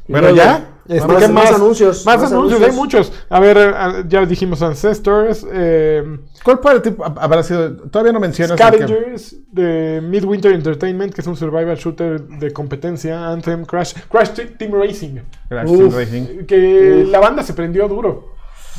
Bueno, 0.09 0.31
ya. 0.35 0.69
Este, 0.89 1.07
más, 1.07 1.23
¿qué 1.23 1.29
más 1.29 1.53
anuncios. 1.53 2.05
Más, 2.05 2.21
anuncios, 2.33 2.61
hay 2.61 2.73
muchos. 2.73 3.13
A 3.31 3.39
ver, 3.39 3.57
eh, 3.57 4.05
ya 4.09 4.27
dijimos 4.27 4.61
Ancestors, 4.61 5.47
eh, 5.51 6.03
¿Cuál 6.43 6.59
para 6.59 6.83
ti 6.83 6.91
habrá 6.99 7.43
sido? 7.45 7.77
Todavía 7.89 8.13
no 8.13 8.19
mencionas. 8.19 8.59
que- 8.59 8.63
Scavengers 8.65 9.37
de 9.53 10.01
Midwinter 10.03 10.53
Entertainment, 10.53 11.15
que 11.15 11.21
es 11.21 11.27
un 11.29 11.37
survival 11.37 11.77
shooter 11.77 12.21
de 12.21 12.53
competencia, 12.53 13.29
Anthem, 13.29 13.65
Crash, 13.65 13.95
Crash 14.11 14.31
Team 14.59 14.73
Racing. 14.73 15.21
Crash 15.49 15.71
Uf. 15.71 15.79
Team 15.79 15.91
Racing. 15.93 16.47
Que 16.47 17.07
la 17.09 17.21
banda 17.21 17.45
se 17.45 17.55
prendió 17.55 17.87
duro. 17.87 18.32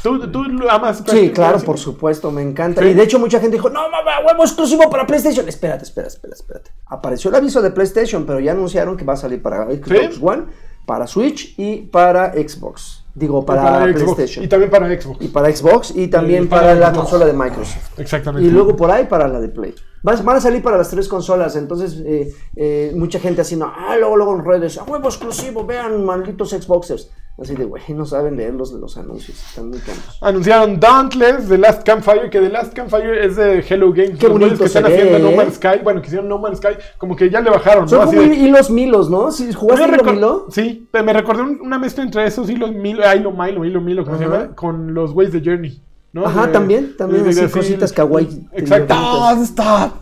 ¿Tú, 0.04 0.30
tú 0.30 0.44
amas 0.70 1.02
Crash 1.02 1.18
Sí, 1.18 1.30
claro, 1.32 1.60
por 1.60 1.80
supuesto, 1.80 2.30
me 2.30 2.42
encanta. 2.42 2.82
Sí. 2.82 2.90
Y 2.90 2.94
de 2.94 3.04
hecho 3.04 3.20
mucha 3.20 3.40
gente 3.40 3.56
dijo, 3.56 3.70
no, 3.70 3.90
mamá, 3.90 4.20
huevo 4.26 4.44
exclusivo 4.44 4.90
para 4.90 5.08
PlayStation. 5.08 5.48
Espérate, 5.48 5.86
espérate, 5.86 6.16
espérate, 6.16 6.42
espérate. 6.42 6.72
Apareció 6.88 7.30
el 7.30 7.36
aviso 7.38 7.62
de 7.62 7.72
PlayStation, 7.72 8.26
pero 8.26 8.42
ya 8.42 8.52
anunciaron 8.52 8.98
que 8.98 9.06
va 9.06 9.14
a 9.14 9.18
salir 9.18 9.42
para 9.42 9.66
Xbox 9.66 10.16
¿Sí? 10.16 10.20
One, 10.22 10.44
para 10.86 11.08
Switch 11.08 11.56
y 11.58 11.78
para 11.84 12.34
Xbox. 12.34 13.06
Digo, 13.16 13.46
para, 13.46 13.86
Xbox, 13.86 13.94
PlayStation. 13.94 14.44
Y 14.44 14.48
también 14.50 14.70
para 14.70 15.02
Xbox. 15.02 15.22
Y 15.22 15.28
para 15.30 15.56
Xbox 15.56 15.94
y 15.96 16.08
también 16.08 16.44
Y 16.44 16.48
para, 16.48 16.62
para 16.64 16.76
la 16.76 16.92
consola 16.92 17.26
de 17.26 17.34
Microsoft. 17.34 17.98
Exactamente. 18.00 18.48
Y 18.48 18.52
luego 18.52 18.76
por 18.76 18.92
ahí 18.92 19.06
para 19.06 19.28
la 19.28 19.40
de 19.40 19.48
Play. 19.48 19.74
Van, 20.04 20.36
a 20.36 20.42
salir 20.42 20.62
para 20.62 20.78
las 20.78 20.90
tres 20.90 21.08
consolas, 21.08 21.56
entonces 21.56 22.04
eh, 22.06 22.30
eh, 22.58 22.92
mucha 22.96 23.20
gente 23.20 23.40
así, 23.42 23.56
no, 23.56 23.72
ah, 23.74 23.96
luego, 23.98 24.18
luego 24.18 24.36
en 24.36 24.44
redes, 24.46 24.78
a 24.78 24.84
huevo 24.84 25.08
exclusivo, 25.08 25.66
vean, 25.66 26.04
malditos 26.06 26.50
Xboxers. 26.52 27.10
Así 27.42 27.56
de, 27.56 27.66
güey, 27.66 27.82
no 27.96 28.06
saben 28.06 28.38
leer 28.38 28.54
los, 28.54 28.72
los 28.74 28.96
anuncios, 28.96 29.42
están 29.44 29.70
muy 29.70 29.80
tontos. 29.80 30.20
Anunciaron 30.22 30.80
Dauntless, 30.80 31.48
The 31.48 31.58
Last 31.58 31.84
Campfire, 31.84 32.30
que 32.30 32.40
The 32.40 32.50
Last 32.50 32.74
Campfire 32.74 33.26
es 33.26 33.38
de 33.38 33.66
Hello 33.68 33.92
Games. 33.92 34.20
Qué 34.20 34.28
los 34.28 34.34
bonito 34.40 34.58
que 34.60 34.66
están 34.66 34.84
ve, 34.84 34.94
haciendo 34.94 35.18
No 35.18 35.30
¿eh? 35.30 35.36
Man's 35.38 35.56
Sky. 35.56 35.80
Bueno, 35.84 36.00
que 36.02 36.08
hicieron 36.08 36.30
No 36.30 36.38
Man's 36.38 36.60
Sky, 36.60 36.76
como 37.00 37.16
que 37.16 37.32
ya 37.32 37.42
le 37.42 37.50
bajaron, 37.50 37.90
Son 37.90 38.00
¿no? 38.02 38.06
Como 38.06 38.22
de- 38.22 38.36
hilos 38.36 38.70
milos, 38.70 39.10
¿no? 39.10 39.32
Si 39.32 39.52
jugaste 39.52 39.88
hilo 39.88 40.04
milo. 40.04 40.46
Sí, 40.52 40.88
pero 40.92 41.04
me 41.06 41.14
recordé 41.14 41.42
un- 41.42 41.60
una 41.62 41.80
mezcla 41.80 42.04
entre 42.04 42.28
esos 42.28 42.48
hilos 42.52 42.72
Milo, 42.72 43.02
ah, 43.04 43.16
hilo 43.16 43.32
Milo, 43.32 43.66
hilo 43.66 43.82
Milo, 43.82 44.06
¿cómo 44.06 44.18
se 44.20 44.26
llama? 44.26 44.54
Con 44.56 44.94
los 44.94 45.12
güeyes 45.14 45.34
de 45.34 45.42
Journey. 45.44 45.82
¿No? 46.14 46.26
Ajá, 46.26 46.46
De- 46.48 46.54
también, 46.54 46.96
también, 46.96 47.24
de- 47.24 47.30
así, 47.32 47.48
cositas 47.52 47.92
kawaii. 47.92 48.48
Exacto. 48.54 48.94
Don't 48.94 49.42
stop. 49.44 49.94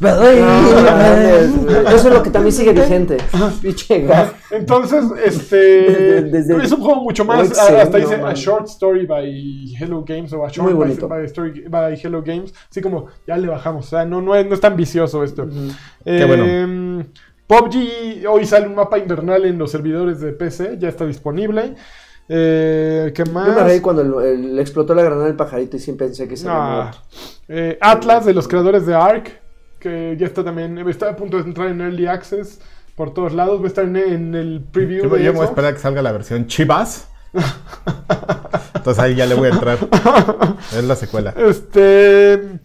Eso 1.88 2.08
es 2.08 2.14
lo 2.14 2.22
que 2.22 2.30
también 2.30 2.52
sigue 2.52 2.72
vigente. 2.72 3.18
Entonces, 4.50 5.04
este 5.24 5.56
Desde- 5.56 6.22
desde- 6.30 6.64
es 6.64 6.72
un 6.72 6.80
juego 6.80 7.02
mucho 7.02 7.24
más. 7.24 7.50
Hasta 7.50 7.98
no 7.98 8.08
dice 8.08 8.14
a 8.14 8.32
short 8.34 8.66
story 8.68 9.06
by 9.06 9.74
Hello 9.78 10.04
Games 10.06 10.32
o 10.32 10.44
a 10.44 10.48
short 10.50 10.72
Muy 10.74 10.96
by, 11.06 11.24
story 11.26 11.64
by 11.68 11.98
Hello 12.02 12.22
Games. 12.22 12.52
Así 12.70 12.80
como 12.80 13.06
ya 13.26 13.36
le 13.36 13.48
bajamos. 13.48 13.86
O 13.86 13.88
sea, 13.90 14.04
no, 14.04 14.20
no, 14.22 14.34
es, 14.34 14.46
no 14.46 14.54
es 14.54 14.60
tan 14.60 14.76
vicioso 14.76 15.22
esto. 15.22 15.46
Qué 16.04 16.24
bueno. 16.24 16.44
Eh, 16.46 17.04
PUBG 17.46 18.26
hoy 18.28 18.44
sale 18.44 18.66
un 18.66 18.74
mapa 18.74 18.98
invernal 18.98 19.44
en 19.46 19.58
los 19.58 19.70
servidores 19.70 20.20
de 20.20 20.32
PC, 20.32 20.76
ya 20.78 20.88
está 20.88 21.06
disponible. 21.06 21.74
Eh, 22.28 23.12
¿Qué 23.14 23.24
más? 23.24 23.46
Yo 23.48 23.54
me 23.54 23.64
reí 23.64 23.80
cuando 23.80 24.02
el- 24.02 24.26
el- 24.26 24.56
le 24.56 24.62
explotó 24.62 24.94
la 24.94 25.02
granada 25.02 25.26
del 25.26 25.36
pajarito 25.36 25.76
y 25.76 25.80
sí 25.80 25.92
pensé 25.92 26.28
que 26.28 26.36
se 26.36 26.46
Ah, 26.48 26.90
eh, 27.48 27.78
Atlas 27.80 28.26
de 28.26 28.34
los 28.34 28.46
creadores 28.46 28.84
de 28.86 28.94
Ark, 28.94 29.40
que 29.80 30.16
ya 30.18 30.26
está 30.26 30.44
también, 30.44 30.76
está 30.88 31.10
a 31.10 31.16
punto 31.16 31.38
de 31.38 31.44
entrar 31.44 31.68
en 31.68 31.80
Early 31.80 32.06
Access 32.06 32.60
por 32.96 33.14
todos 33.14 33.32
lados, 33.32 33.60
va 33.60 33.64
a 33.64 33.68
estar 33.68 33.84
en, 33.84 33.96
en 33.96 34.34
el 34.34 34.60
preview 34.72 35.04
Yo, 35.04 35.08
de 35.16 35.22
yo 35.24 35.32
me 35.32 35.38
voy 35.38 35.46
a 35.46 35.48
esperar 35.48 35.70
a 35.72 35.74
que 35.74 35.80
salga 35.80 36.02
la 36.02 36.12
versión 36.12 36.46
Chivas. 36.48 37.08
Entonces 38.74 39.02
ahí 39.02 39.14
ya 39.14 39.26
le 39.26 39.34
voy 39.34 39.48
a 39.48 39.52
entrar. 39.52 39.78
Es 40.76 40.84
la 40.84 40.96
secuela. 40.96 41.34
Este. 41.36 42.60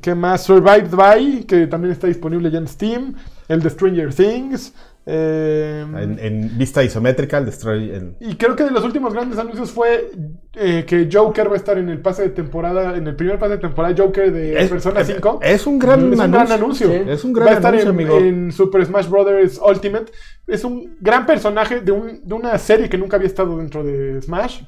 ¿Qué 0.00 0.14
más? 0.14 0.44
Survived 0.44 0.94
by, 0.94 1.44
que 1.44 1.66
también 1.66 1.92
está 1.92 2.06
disponible 2.06 2.50
ya 2.50 2.58
en 2.58 2.68
Steam. 2.68 3.14
El 3.48 3.62
de 3.62 3.70
Stranger 3.70 4.12
Things. 4.14 4.72
Eh, 5.08 5.84
En, 5.96 6.18
en 6.18 6.58
vista 6.58 6.82
isométrica, 6.82 7.38
el 7.38 7.46
Destroy. 7.46 7.90
en- 7.94 8.16
y 8.20 8.34
creo 8.34 8.56
que 8.56 8.64
de 8.64 8.72
los 8.72 8.82
últimos 8.84 9.14
grandes 9.14 9.38
anuncios 9.38 9.70
fue 9.70 10.10
eh, 10.54 10.84
que 10.84 11.08
Joker 11.12 11.48
va 11.48 11.54
a 11.54 11.56
estar 11.56 11.78
en 11.78 11.88
el 11.88 12.00
pase 12.00 12.22
de 12.22 12.30
temporada, 12.30 12.96
en 12.96 13.06
el 13.06 13.14
primer 13.14 13.38
pase 13.38 13.52
de 13.52 13.58
temporada 13.58 13.94
Joker 13.96 14.32
de 14.32 14.60
Es- 14.60 14.68
Persona 14.68 15.04
5. 15.04 15.38
Es 15.42 15.66
un 15.66 15.78
gran 15.78 16.00
es 16.00 16.18
un 16.18 16.20
anuncio. 16.20 16.28
gran 16.46 16.52
anuncio. 16.52 16.86
Sí. 16.88 17.00
Es 17.08 17.24
un 17.24 17.32
gran 17.32 17.46
va 17.46 17.50
a 17.52 17.54
estar 17.54 17.74
anuncio, 17.74 17.90
en, 17.90 17.94
amigo. 17.96 18.18
en 18.18 18.52
Super 18.52 18.84
Smash 18.84 19.08
Bros. 19.08 19.60
Ultimate. 19.64 20.12
Es 20.48 20.64
un 20.64 20.96
gran 21.00 21.24
personaje 21.24 21.80
de, 21.80 21.92
un- 21.92 22.20
de 22.24 22.34
una 22.34 22.58
serie 22.58 22.88
que 22.88 22.98
nunca 22.98 23.16
había 23.16 23.28
estado 23.28 23.56
dentro 23.58 23.84
de 23.84 24.20
Smash. 24.22 24.62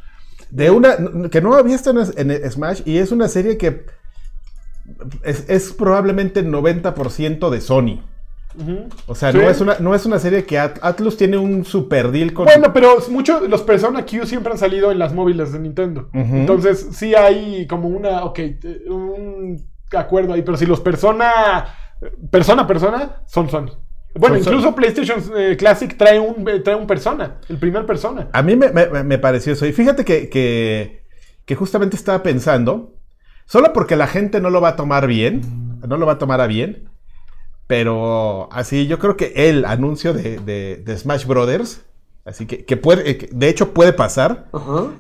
De 0.51 0.71
una. 0.71 0.97
que 1.31 1.41
no 1.43 1.55
había 1.55 1.75
estado 1.75 2.01
en, 2.17 2.31
en 2.31 2.51
Smash 2.51 2.83
y 2.85 2.99
es 2.99 3.11
una 3.11 3.27
serie 3.29 3.59
que. 3.59 3.85
Es, 5.23 5.45
es 5.49 5.73
probablemente 5.73 6.43
90% 6.45 7.51
de 7.51 7.61
Sony. 7.61 8.01
O 9.07 9.15
sea, 9.15 9.33
Sí. 9.33 9.39
no, 9.39 9.49
es 9.49 9.61
una, 9.61 9.77
no 9.79 9.95
es 9.95 10.05
una 10.07 10.19
serie 10.19 10.45
que 10.45 10.59
At- 10.59 10.79
Atlus 10.83 11.17
tiene 11.17 11.39
un 11.39 11.65
super 11.65 12.11
deal 12.11 12.33
con. 12.33 12.47
Bueno, 12.47 12.73
pero 12.73 12.97
muchos 13.11 13.49
los 13.49 13.63
Persona 13.63 14.05
Q 14.05 14.27
siempre 14.27 14.53
han 14.53 14.59
salido 14.59 14.91
en 14.91 14.99
las 14.99 15.13
móviles 15.15 15.53
de 15.53 15.59
Nintendo. 15.61 16.09
Entonces, 16.13 16.89
sí 16.93 17.15
hay 17.15 17.67
como 17.67 17.89
una, 17.89 18.25
ok, 18.25 18.39
un 18.89 19.63
acuerdo 19.97 20.33
ahí, 20.35 20.43
pero 20.43 20.57
si 20.57 20.67
los 20.67 20.81
Persona, 20.81 21.65
persona, 22.31 22.67
persona, 22.67 23.23
son 23.27 23.49
Sony. 23.49 23.71
Bueno, 24.15 24.37
Son 24.37 24.45
Sony. 24.45 24.51
incluso 24.53 24.75
PlayStation 24.75 25.23
eh, 25.37 25.57
Classic 25.59 25.97
trae 25.97 26.19
un, 26.19 26.49
eh, 26.49 26.61
trae 26.61 26.75
un 26.77 26.87
Persona, 26.87 27.37
el 27.49 27.59
primer 27.59 27.87
Persona. 27.87 28.29
A 28.33 28.43
mí 28.43 28.57
me, 28.57 28.71
me- 28.71 29.05
me 29.05 29.19
pareció 29.19 29.53
eso. 29.53 29.67
Y 29.67 29.73
fíjate 29.73 30.05
que, 30.05 30.29
que, 30.29 31.05
que 31.45 31.55
justamente 31.55 31.97
estaba 31.97 32.23
pensando, 32.23 32.95
solo 33.47 33.73
porque 33.73 33.97
la 33.97 34.07
gente 34.07 34.41
no 34.41 34.51
lo 34.51 34.61
va 34.61 34.71
a 34.71 34.77
tomar 34.77 35.07
bien, 35.07 35.79
no 35.87 35.97
lo 35.97 36.07
va 36.07 36.15
a 36.15 36.19
tomar 36.19 36.41
a 36.41 36.47
bien, 36.47 36.89
pero 37.69 38.49
así 38.51 38.89
yo 38.89 38.99
creo 38.99 39.17
que 39.17 39.33
el 39.37 39.65
anuncio 39.65 40.13
de, 40.13 40.39
de- 40.41 40.83
de 40.85 40.99
Smash 40.99 41.27
Brothers, 41.27 41.83
así 42.25 42.47
que, 42.47 42.65
que 42.65 42.77
puede, 42.77 43.09
eh, 43.09 43.19
que 43.19 43.29
de 43.31 43.49
hecho 43.49 43.73
puede 43.73 43.93
pasar, 43.93 44.47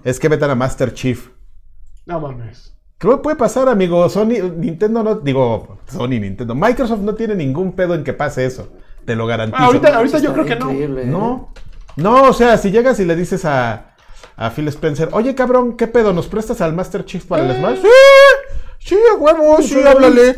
es 0.04 0.20
que 0.20 0.28
metan 0.28 0.50
a 0.50 0.54
Master 0.54 0.94
Chief. 0.94 1.30
No 2.06 2.20
mames. 2.20 2.74
Creo 2.98 3.16
que 3.16 3.22
puede 3.22 3.36
pasar, 3.36 3.68
amigo. 3.68 4.08
Sony, 4.08 4.40
Nintendo 4.56 5.02
no, 5.02 5.14
digo, 5.16 5.78
Sony, 5.88 6.18
Nintendo. 6.20 6.54
Microsoft 6.54 7.00
no 7.00 7.14
tiene 7.14 7.34
ningún 7.34 7.72
pedo 7.72 7.94
en 7.94 8.04
que 8.04 8.12
pase 8.12 8.44
eso. 8.44 8.68
Te 9.04 9.14
lo 9.16 9.26
garantizo. 9.26 9.62
Ah, 9.62 9.66
ahorita, 9.66 9.96
ahorita 9.96 10.18
yo 10.18 10.32
creo 10.32 10.44
que 10.44 10.56
no. 10.56 10.70
increíble, 10.70 11.02
¿eh? 11.02 11.06
No, 11.06 11.52
no, 11.96 12.22
o 12.24 12.32
sea, 12.32 12.58
si 12.58 12.70
llegas 12.70 12.98
y 13.00 13.04
le 13.06 13.14
dices 13.16 13.44
a, 13.44 13.94
a 14.36 14.50
Phil 14.50 14.68
Spencer, 14.68 15.08
oye 15.12 15.34
cabrón, 15.34 15.76
¿qué 15.76 15.86
pedo? 15.86 16.12
¿Nos 16.12 16.26
prestas 16.28 16.60
al 16.60 16.74
Master 16.74 17.04
Chief 17.06 17.24
para 17.24 17.44
el 17.44 17.52
Eh. 17.52 17.58
Smash? 17.58 17.78
Sí, 17.82 17.88
sí, 18.88 18.96
a 19.12 19.16
huevo, 19.16 19.60
sí, 19.62 19.80
háblale. 19.86 20.36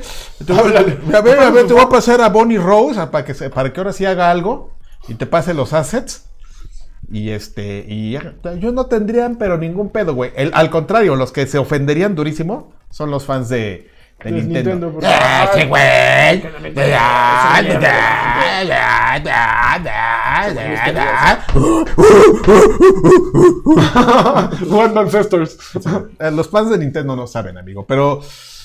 Háblale. 0.49 0.99
A 1.15 1.21
ver, 1.21 1.39
a 1.39 1.51
ver, 1.51 1.67
te 1.67 1.73
voy 1.73 1.83
a 1.83 1.89
pasar 1.91 2.21
a 2.21 2.29
Bonnie 2.29 2.59
Rose 2.59 3.07
para 3.09 3.25
que, 3.25 3.35
para 3.51 3.73
que 3.73 3.81
ahora 3.81 3.93
sí 3.93 4.05
haga 4.07 4.31
algo 4.31 4.73
y 5.09 5.15
te 5.15 5.27
pase 5.27 5.55
los 5.55 5.73
assets. 5.73 6.27
Y 7.13 7.31
este, 7.31 7.85
y 7.89 8.17
yo 8.61 8.71
no 8.73 8.87
tendrían, 8.87 9.37
pero 9.37 9.59
ningún 9.59 9.91
pedo, 9.91 10.15
güey. 10.15 10.31
El- 10.37 10.53
al 10.55 10.71
contrario, 10.71 11.17
los 11.17 11.33
que 11.33 11.47
se 11.47 11.59
ofenderían 11.59 12.15
durísimo 12.15 12.73
son 12.91 13.11
los 13.11 13.25
fans 13.25 13.49
de, 13.49 13.90
de 14.25 14.31
De 14.33 14.43
Nintendo. 14.43 14.93
Porque- 14.93 15.07
¡Ah, 15.09 15.49
sí, 15.55 15.65
güey! 15.67 16.43
Jugando 24.69 25.01
Ancestors. 25.05 25.59
Eh, 26.19 26.31
Los 26.31 26.49
fans 26.49 26.71
de 26.71 26.79
Nintendo 26.79 27.17
no 27.17 27.27
saben, 27.27 27.59
amigo, 27.59 27.87
pero 27.87 28.21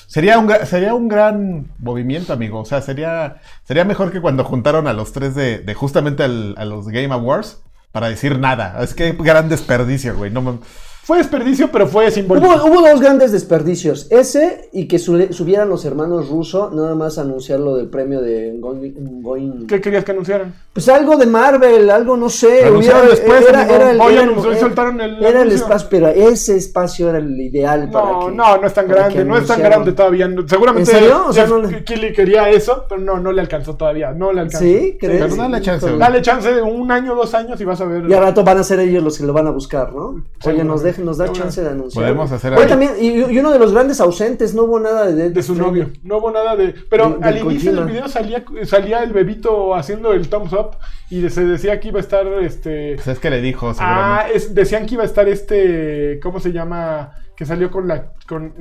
sería 0.08 0.38
un, 0.40 0.52
sería 0.66 0.94
un 0.94 1.08
gran 1.08 1.68
movimiento, 1.80 2.34
amigo. 2.34 2.60
O 2.62 2.66
sea, 2.66 2.82
sería, 2.82 3.38
sería 3.64 3.86
mejor 3.86 4.12
que 4.12 4.22
cuando 4.22 4.44
juntaron 4.44 4.88
a 4.88 4.94
los 4.94 5.12
tres 5.14 5.36
de, 5.36 5.60
de 5.60 5.74
justamente 5.74 6.24
al- 6.24 6.56
a 6.58 6.66
los 6.66 6.88
Game 6.88 7.14
Awards 7.14 7.62
para 7.92 8.10
decir 8.10 8.40
nada. 8.40 8.82
Es 8.82 8.94
que 8.94 9.14
gran 9.14 9.50
desperdicio, 9.50 10.16
güey. 10.16 10.32
No, 10.32 10.42
mam- 10.42 10.60
Fue 11.06 11.20
desperdicio, 11.20 11.70
pero 11.72 11.86
fue 11.86 12.10
simbólico. 12.10 12.48
Hubo, 12.48 12.66
hubo 12.66 12.82
dos 12.90 13.00
grandes 13.00 13.32
desperdicios. 13.32 14.08
Ese 14.10 14.70
y 14.74 14.88
que 14.88 14.98
subieran 14.98 15.70
los 15.70 15.86
hermanos 15.86 16.30
rusos, 16.30 16.74
nada 16.74 16.96
más 16.96 17.20
anunciar 17.20 17.60
lo 17.60 17.76
del 17.76 17.88
premio 17.90 18.22
de 18.22 18.58
Going. 18.60 19.22
Going- 19.22 19.68
¿Qué 19.68 19.80
querías 19.80 20.04
que 20.04 20.12
anunciaran? 20.14 20.56
Pues 20.74 20.90
algo 20.90 21.16
de 21.16 21.28
Marvel, 21.28 21.92
algo 21.92 22.18
no 22.18 22.28
sé. 22.28 22.66
Anunciaron 22.66 23.04
hubiera- 23.04 23.16
después, 23.16 23.48
era, 23.48 23.66
era 23.70 23.92
el, 23.92 24.02
Hoy 24.02 24.14
era 24.14 24.24
el- 24.24 24.30
anunció 24.30 24.50
y 24.50 24.54
era- 24.56 24.62
soltaron 24.62 25.00
el 25.02 25.24
era 25.24 25.42
el 25.44 25.52
espacio, 25.52 25.88
pero 25.92 26.08
ese 26.08 26.58
espacio 26.58 27.10
era 27.10 27.20
el 27.20 27.40
ideal 27.40 27.90
para 27.92 28.12
No, 28.12 28.20
que. 28.28 28.32
no, 28.36 28.58
no 28.58 28.68
es 28.68 28.74
tan 28.74 28.88
grande, 28.88 29.24
no 29.26 29.38
es 29.38 29.46
tan 29.46 29.62
grande 29.62 29.92
todavía. 29.92 30.28
no- 30.28 30.48
Seguramente 30.48 30.90
¿En 30.92 30.98
serio? 30.98 31.26
O 31.28 31.34
sea, 31.34 31.44
Jeff 31.44 31.52
no 31.52 31.62
le- 31.62 31.84
Keighley 31.84 32.14
quería 32.14 32.50
eso, 32.50 32.84
pero 32.90 33.00
no, 33.00 33.20
no 33.20 33.32
le 33.32 33.42
alcanzó 33.42 33.76
todavía. 33.76 34.12
No 34.12 34.34
le 34.34 34.42
alcanzó. 34.42 34.66
¿Sí? 34.66 34.98
¿Crees? 35.00 35.22
Pero 35.22 35.36
dale 35.36 35.62
chance. 35.62 35.98
Dale 35.98 36.22
chance 36.24 36.52
de 36.52 36.62
un 36.64 36.92
año, 36.92 37.14
dos 37.14 37.34
años 37.36 37.62
y 37.62 37.64
vas 37.64 37.80
a 37.80 37.86
ver. 37.86 38.10
Y 38.10 38.14
al 38.14 38.22
rato 38.24 38.44
van 38.44 38.58
a 38.58 38.64
ser 38.64 38.80
ellos 38.80 39.04
los 39.04 39.18
que 39.20 39.24
lo 39.24 39.34
van 39.34 39.46
a 39.46 39.52
buscar, 39.52 39.94
¿no? 39.94 40.08
Oye, 40.08 40.24
Seguramente. 40.40 40.95
Nos 41.02 41.18
nos 41.18 41.18
da 41.18 41.32
chance 41.34 41.62
de 41.62 41.70
anunciar. 41.70 42.04
podemos 42.06 42.32
hacer 42.32 42.54
ahí. 42.54 42.68
también, 42.68 42.92
y, 43.00 43.08
y 43.34 43.40
uno 43.40 43.52
de 43.52 43.60
los 43.60 43.72
grandes 43.74 44.00
ausentes, 44.02 44.54
no 44.56 44.64
hubo 44.64 44.80
nada 44.80 45.06
de... 45.12 45.30
de 45.30 45.44
su 45.44 45.56
novio. 45.56 45.90
No 46.04 46.18
hubo 46.18 46.32
nada 46.32 46.56
de. 46.56 46.74
Pero 46.90 47.18
De- 47.20 47.26
al 47.26 47.38
inicio 47.38 47.74
del 47.74 47.86
video 47.86 48.08
salía, 48.08 48.44
salía 48.64 49.04
el 49.04 49.14
bebito 49.14 49.76
haciendo 49.76 50.14
el 50.14 50.30
thumbs 50.30 50.54
up 50.54 50.78
y 51.10 51.22
de- 51.22 51.30
se 51.30 51.46
decía 51.46 51.80
que 51.80 51.90
iba 51.90 52.00
a 52.00 52.02
estar 52.02 52.26
este. 52.42 52.96
Pues 52.96 53.08
es 53.08 53.20
que 53.20 53.30
le 53.30 53.42
dijo, 53.42 53.72
Ah, 53.80 54.26
es- 54.34 54.54
decían 54.56 54.86
que 54.86 54.96
iba 54.96 55.04
a 55.04 55.08
estar 55.08 55.28
este. 55.28 56.20
¿Cómo 56.22 56.40
se 56.40 56.52
llama? 56.52 57.12
Que 57.36 57.46
salió 57.46 57.70
con 57.70 57.88
la. 57.88 58.14
Con, 58.28 58.54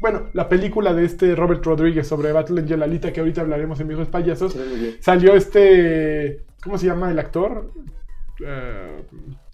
bueno, 0.00 0.24
la 0.34 0.48
película 0.48 0.92
de 0.94 1.04
este 1.04 1.34
Robert 1.34 1.64
Rodríguez 1.64 2.06
sobre 2.06 2.30
Battle 2.32 2.60
Angel 2.60 2.82
Alita, 2.82 3.12
que 3.12 3.20
ahorita 3.20 3.40
hablaremos 3.40 3.80
en 3.80 3.88
Viejos 3.88 4.08
Payasos. 4.08 4.52
Sí. 4.52 4.96
Salió 5.00 5.34
este. 5.34 6.44
¿Cómo 6.62 6.76
se 6.76 6.86
llama 6.86 7.10
el 7.10 7.18
actor? 7.18 7.70
Eh, 8.44 9.02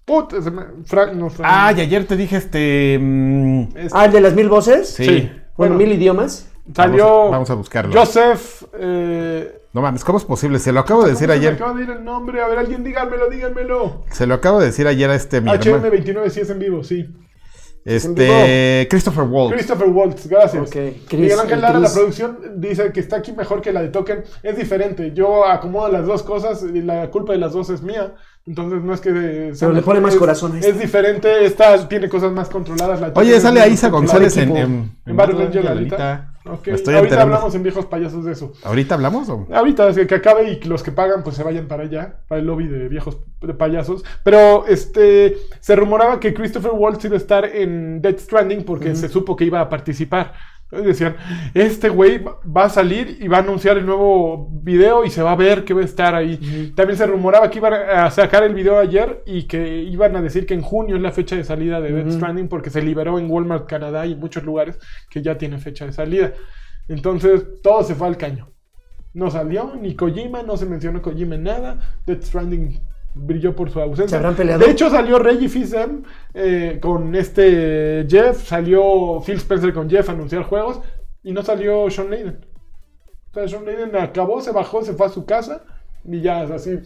put, 0.05 0.31
se 0.41 0.51
me- 0.51 0.63
Frank, 0.85 1.13
no, 1.13 1.29
Frank- 1.29 1.49
Ah, 1.51 1.73
y 1.75 1.81
ayer 1.81 2.05
te 2.05 2.15
dije 2.15 2.37
este. 2.37 2.97
mm, 3.01 3.61
este- 3.75 3.89
Ah, 3.91 4.05
el 4.05 4.11
de 4.11 4.21
las 4.21 4.33
mil 4.33 4.47
voces. 4.49 4.89
sí. 4.89 5.05
sí. 5.05 5.31
Bueno, 5.57 5.75
Bueno, 5.75 5.75
mil 5.75 5.91
idiomas. 5.93 6.49
salió. 6.75 7.05
Vamos 7.05 7.27
a- 7.27 7.31
vamos 7.31 7.49
a 7.49 7.53
buscarlo. 7.55 7.93
Joseph. 7.99 8.63
Eh, 8.77 9.61
No 9.73 9.81
mames, 9.81 10.03
¿cómo 10.05 10.17
es 10.17 10.23
posible? 10.23 10.59
Se 10.59 10.71
lo 10.71 10.79
acabo 10.79 11.03
de 11.03 11.11
decir 11.11 11.27
¿cómo 11.27 11.33
se 11.33 11.39
me 11.41 11.47
ayer. 11.47 11.53
acaba 11.61 11.77
de 11.77 11.83
ir 11.83 11.89
el 11.89 12.03
nombre. 12.05 12.41
A 12.41 12.47
ver, 12.47 12.59
alguien 12.59 12.83
díganmelo, 12.83 13.29
díganmelo. 13.29 14.03
Se 14.11 14.25
lo 14.25 14.35
acabo 14.35 14.59
de 14.59 14.67
decir 14.67 14.87
ayer 14.87 15.09
a 15.09 15.15
este 15.15 15.41
mi 15.41 15.49
hermano. 15.51 15.77
HM29 15.89 16.29
sí 16.29 16.39
es 16.41 16.49
en 16.49 16.59
vivo, 16.59 16.83
sí. 16.83 17.05
Este. 17.85 18.87
Christopher 18.89 19.23
Waltz. 19.25 19.53
Christopher 19.53 19.87
Waltz, 19.89 20.27
gracias. 20.27 20.63
Ok, 20.67 20.75
Chris, 21.07 21.21
Miguel 21.21 21.39
Ángel 21.39 21.53
el 21.53 21.61
Lara, 21.61 21.79
la 21.79 21.93
producción, 21.93 22.39
dice 22.57 22.91
que 22.91 22.99
está 22.99 23.17
aquí 23.17 23.31
mejor 23.31 23.61
que 23.61 23.71
la 23.71 23.81
de 23.83 23.89
Token. 23.89 24.23
Es 24.41 24.57
diferente. 24.57 25.11
Yo 25.13 25.45
acomodo 25.45 25.89
las 25.91 26.05
dos 26.07 26.23
cosas 26.23 26.63
y 26.63 26.81
la 26.81 27.09
culpa 27.11 27.33
de 27.33 27.39
las 27.39 27.53
dos 27.53 27.69
es 27.69 27.81
mía. 27.83 28.15
Entonces 28.47 28.81
no 28.83 28.93
es 28.93 29.01
que. 29.01 29.11
de- 29.11 29.55
sea 29.55 29.69
le 29.69 29.81
pone 29.83 29.99
más 30.01 30.13
es- 30.13 30.19
corazón 30.19 30.53
a 30.55 30.59
Es, 30.59 30.65
esta. 30.65 30.79
diferente. 30.81 31.45
Esta 31.45 31.87
tiene 31.87 32.09
cosas 32.09 32.31
más 32.31 32.49
controladas. 32.49 32.99
la 32.99 33.11
Oye, 33.15 33.39
sale 33.39 33.59
es 33.59 33.65
a 33.65 33.67
más 33.69 33.73
Isa 33.75 33.91
controlada. 33.91 34.19
González 34.25 34.37
en, 34.37 34.43
equipo. 34.43 34.57
en, 34.59 34.91
En 35.05 35.15
Battle 35.15 35.43
Angel 35.45 35.67
Alita. 35.67 36.31
Alita. 36.45 36.51
Ok, 36.59 36.67
Me 36.67 36.73
estoy 36.73 36.93
Ahorita 36.95 37.13
enterando. 37.15 37.35
hablamos 37.35 37.55
en 37.55 37.63
Viejos 37.63 37.85
Payasos 37.85 38.25
de 38.25 38.31
eso. 38.31 38.53
¿Ahorita 38.63 38.95
hablamos? 38.95 39.27
O? 39.29 39.47
Ahorita 39.51 39.89
es 39.89 39.95
que, 39.95 40.07
que 40.07 40.15
acabe 40.15 40.49
y 40.51 40.59
los 40.65 40.83
que 40.83 40.91
pagan 40.91 41.23
pues 41.23 41.35
se 41.35 41.43
vayan 41.43 41.67
para 41.67 41.83
allá, 41.83 42.19
para 42.27 42.39
el 42.39 42.47
lobby 42.47 42.67
de 42.67 42.87
viejos 42.87 43.17
payasos. 43.57 44.03
Pero 44.23 44.65
este 44.67 45.37
se 45.59 45.75
rumoraba 45.75 46.19
que 46.19 46.33
Christopher 46.33 46.71
Waltz 46.73 47.05
iba 47.05 47.15
a 47.15 47.17
estar 47.17 47.45
en 47.45 48.01
Dead 48.01 48.17
Stranding 48.17 48.63
porque 48.63 48.95
se 48.95 49.09
supo 49.09 49.35
que 49.35 49.45
iba 49.45 49.59
a 49.59 49.69
participar. 49.69 50.33
Decían, 50.83 51.15
este 51.53 51.89
güey 51.89 52.19
va- 52.23 52.63
a 52.65 52.69
salir 52.69 53.17
y 53.21 53.27
va 53.27 53.37
a 53.37 53.39
anunciar 53.41 53.77
el 53.77 53.85
nuevo 53.85 54.49
video 54.51 55.03
y 55.05 55.09
se 55.09 55.21
va 55.21 55.31
a 55.33 55.35
ver 55.35 55.63
que 55.63 55.73
va 55.73 55.81
a 55.81 55.85
estar 55.85 56.15
ahí. 56.15 56.73
También 56.75 56.97
se 56.97 57.05
rumoraba 57.05 57.49
que 57.49 57.59
iban 57.59 57.73
a 57.73 58.09
sacar 58.11 58.43
el 58.43 58.53
video 58.53 58.77
ayer 58.79 59.23
y 59.25 59.43
que 59.43 59.77
iban 59.83 60.15
a 60.15 60.21
decir 60.21 60.45
que 60.45 60.53
en 60.53 60.61
junio 60.61 60.95
es 60.95 61.01
la 61.01 61.11
fecha 61.11 61.35
de 61.35 61.43
salida 61.43 61.79
de 61.81 61.91
Dead 61.91 62.11
Stranding 62.11 62.47
porque 62.47 62.69
se 62.69 62.81
liberó 62.81 63.19
en 63.19 63.29
Walmart 63.29 63.67
Canadá 63.67 64.05
y 64.05 64.13
en 64.13 64.19
muchos 64.19 64.43
lugares 64.43 64.79
que 65.09 65.21
ya 65.21 65.37
tiene 65.37 65.57
fecha 65.59 65.85
de 65.85 65.93
salida. 65.93 66.33
Entonces 66.87 67.61
todo 67.61 67.83
se 67.83 67.95
fue 67.95 68.07
al 68.07 68.17
caño. 68.17 68.49
No 69.13 69.31
salió 69.31 69.73
ni 69.79 69.95
Kojima, 69.95 70.43
no 70.43 70.57
se 70.57 70.65
mencionó 70.65 71.01
Kojima 71.01 71.35
en 71.35 71.43
nada. 71.43 71.97
Death 72.05 72.23
Stranding 72.23 72.79
brilló 73.15 73.55
por 73.55 73.71
su 73.71 73.79
ausencia. 73.79 74.09
¿Se 74.09 74.15
habrán 74.17 74.35
peleado? 74.35 74.63
De 74.63 74.71
hecho, 74.71 74.89
salió 74.89 75.17
Reggie 75.17 75.49
Fils-Aime 75.49 76.03
eh, 76.33 76.79
con 76.81 77.15
este 77.15 78.05
Jeff, 78.07 78.45
salió 78.45 79.21
Phil 79.25 79.37
Spencer 79.37 79.73
con 79.73 79.89
Jeff 79.89 80.07
a 80.09 80.11
anunciar 80.11 80.43
juegos 80.43 80.81
y 81.23 81.31
no 81.31 81.41
salió 81.41 81.89
Sean 81.89 82.11
Layden. 82.11 82.45
O 83.31 83.33
sea, 83.33 83.47
Sean 83.47 83.65
Layden 83.65 83.95
acabó, 83.95 84.41
se 84.41 84.51
bajó, 84.51 84.83
se 84.83 84.93
fue 84.93 85.07
a 85.07 85.09
su 85.09 85.25
casa 85.25 85.63
y 86.03 86.21
ya, 86.21 86.41
así. 86.41 86.79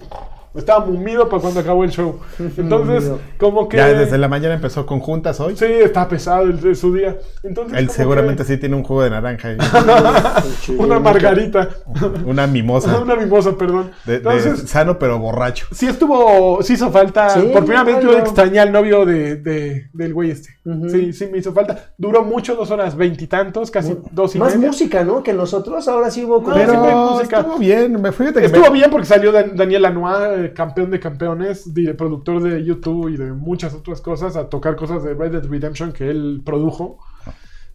Estaba 0.56 0.84
mumido 0.86 1.30
para 1.30 1.42
cuando 1.42 1.60
acabó 1.60 1.84
el 1.84 1.92
show. 1.92 2.20
Entonces, 2.58 3.12
como 3.38 3.70
que. 3.70 3.78
Ya 3.78 3.88
desde 3.88 4.18
la 4.18 4.28
mañana 4.28 4.56
empezó 4.56 4.86
con 4.86 5.00
juntas 5.00 5.40
hoy. 5.40 5.56
Sí, 5.56 5.66
está 5.66 6.08
pesado 6.08 6.44
el, 6.44 6.60
de 6.60 6.74
su 6.76 6.94
día. 6.94 7.18
Entonces, 7.44 7.78
Él 7.78 7.90
seguramente 7.90 8.44
que- 8.44 8.54
sí 8.54 8.58
tiene 8.58 8.76
un 8.76 8.84
jugo 8.84 9.04
de 9.04 9.12
naranja. 9.12 9.52
y 9.54 9.58
Una 10.78 11.00
margarita. 11.00 11.70
una 12.26 12.48
mimosa. 12.48 13.00
Una 13.00 13.16
mimosa, 13.16 13.56
perdón. 13.58 13.92
De, 14.06 14.22
sano 14.66 14.98
pero 15.00 15.20
borracho. 15.20 15.68
sí 15.72 15.88
estuvo, 15.88 16.62
sí 16.64 16.74
hizo 16.74 16.90
falta. 16.92 17.30
Sí, 17.30 17.42
por 17.54 17.64
primera 17.64 17.84
vez 17.84 18.00
yo 18.04 18.18
extrañé 18.18 18.60
al 18.60 18.72
novio 18.72 19.06
de, 19.06 19.36
de- 19.38 19.90
del 19.94 20.14
güey 20.14 20.32
este. 20.32 20.50
Sí, 20.90 21.14
sí 21.14 21.28
me 21.32 21.40
hizo 21.40 21.52
falta. 21.52 21.92
Duró 21.98 22.24
mucho, 22.24 22.56
dos 22.56 22.70
horas 22.72 22.96
veintitantos, 22.96 23.72
casi 23.72 23.98
dos 24.12 24.36
y 24.36 24.40
Más 24.40 24.54
media. 24.56 24.68
música, 24.68 25.04
¿no? 25.04 25.24
Que 25.24 25.34
nosotros 25.34 25.88
ahora 25.88 26.12
sí 26.12 26.24
hubo 26.24 26.44
como... 26.44 26.50
No, 26.50 26.56
siempre 26.58 26.78
hay 26.78 26.84
Pero 26.86 27.12
música. 27.12 27.40
estuvo 27.40 27.58
bien. 27.58 28.02
Me 28.02 28.12
fíjate 28.12 28.40
que 28.40 28.46
Estuvo 28.48 28.66
me- 28.66 28.72
bien 28.72 28.92
porque 28.92 29.08
salió 29.08 29.32
Dan- 29.32 29.56
Daniel 29.56 29.82
Lanois, 29.82 30.39
campeón 30.54 30.92
de 30.92 31.00
campeones, 31.00 31.74
di- 31.74 31.94
productor 31.94 32.42
de 32.44 32.64
YouTube 32.64 33.10
y 33.10 33.18
de 33.18 33.34
muchas 33.34 33.74
otras 33.74 34.02
cosas, 34.02 34.36
a 34.36 34.50
tocar 34.50 34.76
cosas 34.76 35.04
de 35.04 35.14
Red 35.14 35.32
Dead 35.34 35.46
Redemption 35.50 35.92
que 35.94 36.10
él 36.10 36.42
produjo. 36.46 36.98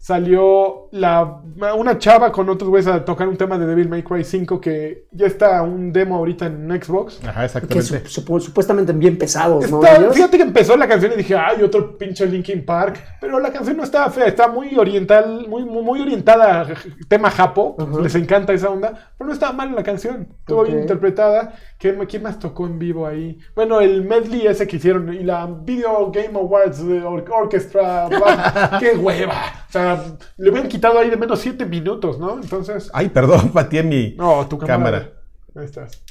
Salió 0.09 0.87
la, 0.91 1.41
una 1.75 1.97
chava 1.97 2.31
con 2.31 2.47
otros 2.47 2.69
güeyes 2.69 2.85
a 2.85 3.03
tocar 3.03 3.27
un 3.27 3.37
tema 3.37 3.57
de 3.57 3.65
Devil 3.65 3.89
May 3.89 4.03
Cry 4.03 4.23
5 4.23 4.61
que 4.61 5.07
ya 5.11 5.25
está 5.25 5.63
un 5.63 5.91
demo 5.91 6.17
ahorita 6.17 6.45
en 6.45 6.69
Xbox. 6.79 7.21
Ajá, 7.25 7.39
Que 7.39 7.45
exactamente. 7.47 8.07
su- 8.07 8.21
supu- 8.21 8.39
supuestamente 8.39 8.93
bien 8.93 9.17
pesados, 9.17 9.67
¿no? 9.71 9.83
Está- 9.83 10.11
fíjate 10.11 10.37
que 10.37 10.43
empezó 10.43 10.77
la 10.77 10.87
canción 10.87 11.11
y 11.13 11.15
dije, 11.15 11.35
ay, 11.35 11.63
otro 11.63 11.97
pinche 11.97 12.27
Linkin 12.27 12.63
Park. 12.63 13.03
Pero 13.19 13.39
la 13.39 13.51
canción 13.51 13.77
no 13.77 13.83
está 13.83 14.07
fea, 14.11 14.27
está 14.27 14.47
muy 14.47 14.77
oriental, 14.77 15.47
muy, 15.49 15.65
muy, 15.65 15.81
muy 15.81 15.99
orientada 16.01 16.61
a 16.61 16.67
tema 17.07 17.31
japo. 17.31 17.75
Les 18.03 18.13
encanta 18.13 18.53
esa 18.53 18.69
onda. 18.69 18.93
Pero 19.17 19.27
no 19.27 19.33
estaba 19.33 19.53
mal 19.53 19.73
la 19.73 19.81
canción. 19.81 20.27
Estuvo 20.39 20.65
bien 20.65 20.81
interpretada. 20.81 21.53
¿Quién, 21.79 21.97
quién 22.05 22.21
más 22.21 22.37
tocó 22.37 22.67
en 22.67 22.77
vivo 22.77 23.07
ahí? 23.07 23.39
Bueno, 23.55 23.81
el 23.81 24.05
medley 24.05 24.45
ese 24.45 24.67
que 24.67 24.75
hicieron 24.75 25.11
y 25.11 25.23
la 25.23 25.47
Video 25.47 26.11
Game 26.11 26.37
Awards 26.37 26.85
de 26.85 27.01
or- 27.03 27.25
Orchestra. 27.31 28.07
¡Qué 28.79 28.95
hueva! 28.95 29.41
O 29.67 29.71
sea, 29.71 29.94
le 30.37 30.49
hubieran 30.49 30.69
quitado 30.69 30.99
ahí 30.99 31.09
de 31.09 31.17
menos 31.17 31.39
7 31.39 31.65
minutos, 31.65 32.19
¿no? 32.19 32.35
Entonces. 32.41 32.89
Ay, 32.93 33.09
perdón, 33.09 33.49
pateé 33.53 33.83
mi 33.83 34.15
No, 34.17 34.45
tu 34.47 34.57
cámara. 34.57 34.99
cámara. 34.99 35.11
Ahí 35.55 35.65
estás. 35.65 36.01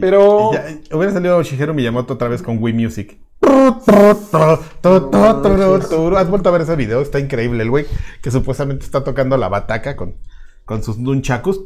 Pero. 0.00 0.52
Ya- 0.52 0.96
hubiera 0.96 1.12
salido 1.12 1.42
Shigeru 1.42 1.74
Miyamoto 1.74 2.14
otra 2.14 2.28
vez 2.28 2.42
con 2.42 2.62
Wii 2.62 2.74
Music. 2.74 3.20
Has 3.42 4.30
vuelto 6.30 6.48
a 6.48 6.52
ver 6.52 6.62
ese 6.62 6.76
video, 6.76 7.02
está 7.02 7.18
increíble. 7.18 7.62
El 7.62 7.70
güey 7.70 7.86
que 8.22 8.30
supuestamente 8.30 8.84
está 8.84 9.04
tocando 9.04 9.36
la 9.36 9.48
bataca 9.48 9.96
con, 9.96 10.16
con 10.64 10.82
sus 10.82 10.98
nunchakus. 10.98 11.60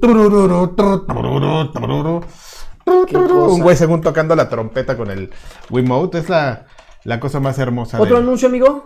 Un 2.87 3.61
güey 3.61 3.77
según 3.77 4.01
tocando 4.01 4.35
la 4.35 4.49
trompeta 4.49 4.97
con 4.97 5.11
el 5.11 5.31
Wiimote. 5.71 6.19
Es 6.19 6.29
la, 6.29 6.67
la 7.05 7.21
cosa 7.21 7.41
más 7.41 7.59
hermosa. 7.59 8.01
¿Otro 8.01 8.17
de- 8.17 8.23
anuncio, 8.23 8.49
amigo? 8.49 8.85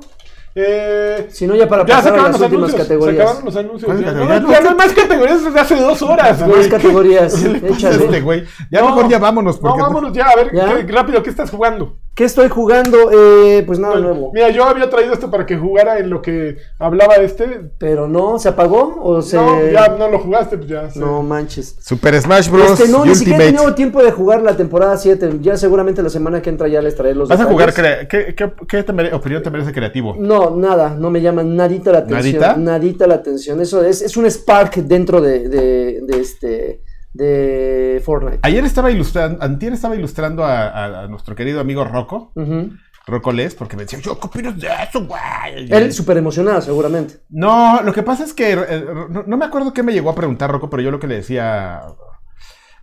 Eh, 0.54 1.28
Si 1.30 1.46
no, 1.46 1.54
ya 1.54 1.68
para 1.68 1.84
Ya 1.86 1.96
pasar 1.96 2.12
a 2.14 2.16
las 2.16 2.32
los 2.32 2.40
últimas 2.40 2.52
anuncios. 2.70 2.70
Se 2.72 2.76
categorías. 2.88 3.20
acabaron 3.20 3.44
los 3.44 3.56
anuncios. 3.56 3.84
¿Cuáles 3.84 4.00
Ya, 4.04 4.12
categorías? 4.12 4.42
no, 4.42 4.50
ya 4.52 4.60
no 4.60 4.68
hay 4.70 4.74
más 4.76 4.92
categorías 4.92 5.44
desde 5.44 5.60
hace 5.60 5.76
dos 5.76 6.02
horas, 6.02 6.46
Más 6.46 6.66
categorías. 6.68 7.34
¿Qué 7.34 7.48
le 7.48 7.60
pasa 7.60 7.72
a 7.72 7.76
Échale. 7.90 8.04
este 8.04 8.20
güey? 8.20 8.44
Ya 8.70 8.80
No, 8.80 8.86
mejor 8.88 9.08
ya 9.08 9.18
vámonos. 9.18 9.62
No, 9.62 9.76
vámonos 9.76 10.12
ya, 10.12 10.26
a 10.26 10.36
ver, 10.36 10.50
¿Ya? 10.54 10.84
qué- 10.86 10.92
rápido, 10.92 11.22
¿qué 11.22 11.30
estás 11.30 11.50
jugando? 11.50 11.96
¿Qué 12.14 12.24
estoy 12.24 12.48
jugando? 12.48 13.10
Eh, 13.12 13.62
pues 13.66 13.78
nada 13.78 13.96
nuevo. 13.96 14.30
Mira, 14.34 14.50
yo 14.50 14.64
había 14.64 14.90
traído 14.90 15.14
esto 15.14 15.30
para 15.30 15.46
que 15.46 15.56
jugara 15.56 15.98
en 15.98 16.10
lo 16.10 16.20
que 16.20 16.56
hablaba 16.78 17.14
este. 17.16 17.70
Pero 17.78 18.08
no, 18.08 18.38
¿se 18.38 18.48
apagó? 18.48 18.96
¿O 19.00 19.22
se.? 19.22 19.36
No, 19.36 19.70
ya 19.70 19.88
no 19.96 20.08
lo 20.08 20.18
jugaste, 20.18 20.58
pues 20.58 20.68
ya. 20.68 20.90
sí. 20.90 20.98
No 20.98 21.22
manches. 21.22 21.76
Super 21.80 22.20
Smash 22.20 22.50
Bros. 22.50 22.72
Este, 22.72 22.88
no, 22.88 23.06
ni 23.06 23.14
siquiera 23.14 23.44
he 23.44 23.52
tenido 23.52 23.74
tiempo 23.74 24.02
de 24.02 24.10
jugar 24.10 24.42
la 24.42 24.54
temporada 24.56 24.96
7. 24.98 25.38
Ya 25.40 25.56
seguramente 25.56 26.02
la 26.02 26.10
semana 26.10 26.42
que 26.42 26.50
entra 26.50 26.68
ya 26.68 26.82
les 26.82 26.94
traeré 26.96 27.14
los 27.14 27.28
¿Vas 27.28 27.40
a 27.40 27.44
jugar? 27.44 27.72
¿Qué, 27.72 28.34
qué, 28.36 28.52
qué 28.68 28.82
te 28.82 28.92
mere- 28.92 29.14
opinión 29.14 29.42
te 29.42 29.50
merece 29.50 29.72
creativo? 29.72 30.14
No, 30.18 30.39
nada, 30.56 30.94
no 30.98 31.10
me 31.10 31.20
llama 31.20 31.42
nadita 31.42 31.92
la 31.92 31.98
atención. 31.98 32.40
¿Nadita? 32.40 32.56
¿Nadita? 32.56 33.06
la 33.06 33.14
atención. 33.16 33.60
Eso 33.60 33.84
es, 33.84 34.00
es 34.00 34.16
un 34.16 34.24
Spark 34.30 34.76
dentro 34.76 35.20
de, 35.20 35.48
de, 35.48 36.00
de 36.06 36.20
este 36.20 36.82
de 37.12 38.00
Fortnite. 38.04 38.38
Ayer 38.42 38.64
estaba 38.64 38.90
ilustrando, 38.90 39.42
antier 39.42 39.72
estaba 39.72 39.96
ilustrando 39.96 40.44
a, 40.44 40.68
a- 40.68 41.02
a 41.02 41.08
nuestro 41.08 41.34
querido 41.34 41.60
amigo 41.60 41.84
Rocco, 41.84 42.32
Ujú. 42.36 42.70
Rocco 43.06 43.32
Les, 43.32 43.54
porque 43.56 43.76
me 43.76 43.82
decía, 43.82 43.98
yo, 43.98 44.18
¿qué 44.20 44.26
opinas 44.28 44.56
de 44.58 44.68
eso, 44.88 45.04
güey? 45.04 45.20
Él 45.68 45.92
súper 45.92 46.16
emocionado, 46.18 46.60
seguramente. 46.62 47.14
No, 47.28 47.82
lo 47.82 47.92
que 47.92 48.04
pasa 48.04 48.22
es 48.24 48.32
que, 48.32 48.52
eh, 48.52 48.84
no, 49.10 49.24
no 49.26 49.36
me 49.36 49.44
acuerdo 49.44 49.72
qué 49.72 49.82
me 49.82 49.92
llegó 49.92 50.10
a 50.10 50.14
preguntar 50.14 50.50
Rocco, 50.52 50.70
pero 50.70 50.82
yo 50.82 50.90
lo 50.92 51.00
que 51.00 51.08
le 51.08 51.16
decía, 51.16 51.80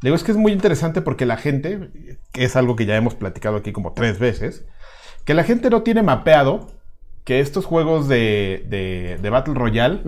le 0.01 0.09
digo, 0.09 0.15
es 0.17 0.23
que 0.25 0.31
es 0.31 0.37
muy 0.37 0.51
interesante 0.51 1.01
porque 1.01 1.25
la 1.25 1.37
gente, 1.37 1.91
que 2.33 2.43
es 2.43 2.55
algo 2.57 2.75
que 2.75 2.85
ya 2.85 2.97
hemos 2.97 3.15
platicado 3.15 3.55
aquí 3.55 3.71
como 3.71 3.93
tres 3.93 4.19
veces, 4.19 4.65
que 5.23 5.33
la 5.33 5.45
gente 5.45 5.69
no 5.69 5.83
tiene 5.83 6.03
mapeado 6.03 6.67
que 7.27 7.41
estos 7.41 7.65
juegos 7.65 8.07
de, 8.07 8.65
de- 8.69 9.19
de 9.21 9.29
Battle 9.29 9.53
Royale, 9.53 9.99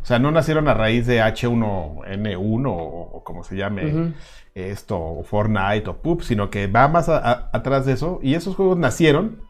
o 0.00 0.06
sea, 0.06 0.20
no 0.20 0.30
nacieron 0.30 0.68
a 0.68 0.74
raíz 0.74 1.08
de 1.08 1.20
H1N1 1.20 2.66
o, 2.68 2.72
o 3.16 3.24
como 3.24 3.42
se 3.42 3.56
llame 3.56 4.12
esto, 4.54 4.96
o 4.96 5.24
Fortnite 5.24 5.90
o 5.90 5.96
PUB, 6.00 6.22
sino 6.22 6.50
que 6.50 6.68
va 6.68 6.86
más 6.86 7.08
a- 7.08 7.18
a- 7.18 7.50
atrás 7.52 7.84
de 7.84 7.94
eso. 7.94 8.20
Y 8.22 8.34
esos 8.34 8.54
juegos 8.54 8.78
nacieron 8.78 9.42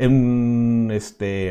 en 0.00 0.90
este. 0.92 1.48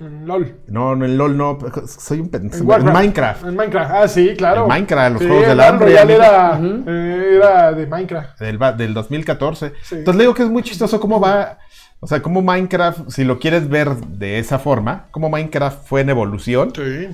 En 0.00 0.26
LOL. 0.26 0.60
No, 0.68 0.94
no, 0.96 1.04
en 1.04 1.16
LOL 1.18 1.36
no. 1.36 1.58
Soy 1.86 2.20
un 2.20 2.28
pendejo. 2.30 2.74
En. 2.74 2.84
Minecraft. 2.92 3.44
En 3.44 3.56
Minecraft. 3.56 3.90
Ah, 3.92 4.08
sí, 4.08 4.34
claro. 4.36 4.62
En 4.62 4.68
Minecraft, 4.68 5.12
los 5.14 5.22
Sí, 5.22 5.28
juegos 5.28 5.46
del 5.48 5.60
hambre, 5.60 5.98
amigo. 5.98 6.18
era, 6.18 6.60
eh, 6.60 7.32
era 7.36 7.72
de 7.72 7.86
Minecraft. 7.86 8.40
Del, 8.40 8.58
del 8.76 8.94
2014. 8.94 9.72
Sí. 9.82 9.94
Entonces 9.96 10.16
le 10.18 10.22
digo 10.24 10.34
que 10.34 10.42
es 10.44 10.48
muy 10.50 10.62
chistoso 10.62 10.98
cómo 11.00 11.20
va. 11.20 11.58
O 12.00 12.06
sea, 12.06 12.22
como 12.22 12.42
Minecraft, 12.42 13.08
si 13.10 13.24
lo 13.24 13.38
quieres 13.38 13.68
ver 13.68 13.96
de 13.96 14.38
esa 14.38 14.58
forma, 14.58 15.06
como 15.10 15.28
Minecraft 15.30 15.84
fue 15.86 16.00
en 16.02 16.10
evolución 16.10 16.72
Sí. 16.74 17.08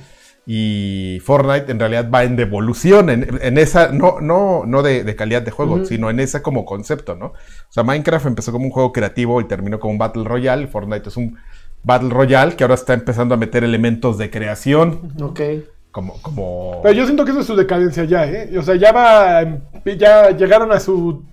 y 0.47 1.21
Fortnite 1.25 1.73
en 1.73 1.79
realidad 1.81 2.11
va 2.13 2.25
en 2.25 2.37
devolución, 2.37 3.09
en, 3.09 3.39
en 3.41 3.57
esa, 3.57 3.89
no, 3.89 4.21
no, 4.21 4.65
no 4.67 4.83
de, 4.83 5.03
de 5.03 5.17
calidad 5.17 5.41
de 5.43 5.51
juego, 5.51 5.87
sino 5.87 6.11
en 6.11 6.21
esa 6.21 6.43
como 6.43 6.67
concepto, 6.67 7.15
¿no? 7.15 7.27
O 7.29 7.35
sea, 7.71 7.83
Minecraft 7.83 8.27
empezó 8.27 8.53
como 8.53 8.67
un 8.67 8.71
juego 8.71 8.93
creativo 8.93 9.41
y 9.41 9.45
terminó 9.45 9.81
como 9.81 9.93
un 9.93 9.99
Battle 9.99 10.25
Royale. 10.25 10.67
Fortnite 10.67 11.09
es 11.09 11.17
un 11.17 11.39
Battle 11.83 12.11
Royale 12.11 12.55
que 12.57 12.65
ahora 12.65 12.75
está 12.75 12.93
empezando 12.93 13.35
a 13.35 13.39
meter 13.39 13.65
elementos 13.65 14.19
de 14.19 14.31
creación, 14.31 15.13
Ok. 15.23 15.41
como, 15.91 16.21
como... 16.21 16.81
Pero 16.83 16.95
yo 16.95 17.05
siento 17.07 17.25
que 17.25 17.31
eso 17.31 17.41
es 17.41 17.47
su 17.47 17.57
decadencia 17.57 18.05
ya, 18.05 18.27
¿eh? 18.27 18.59
O 18.59 18.63
sea, 18.63 18.75
ya 18.77 18.93
va. 18.93 19.45
Ya 19.99 20.31
llegaron 20.31 20.73
a 20.73 20.81
su 20.81 21.25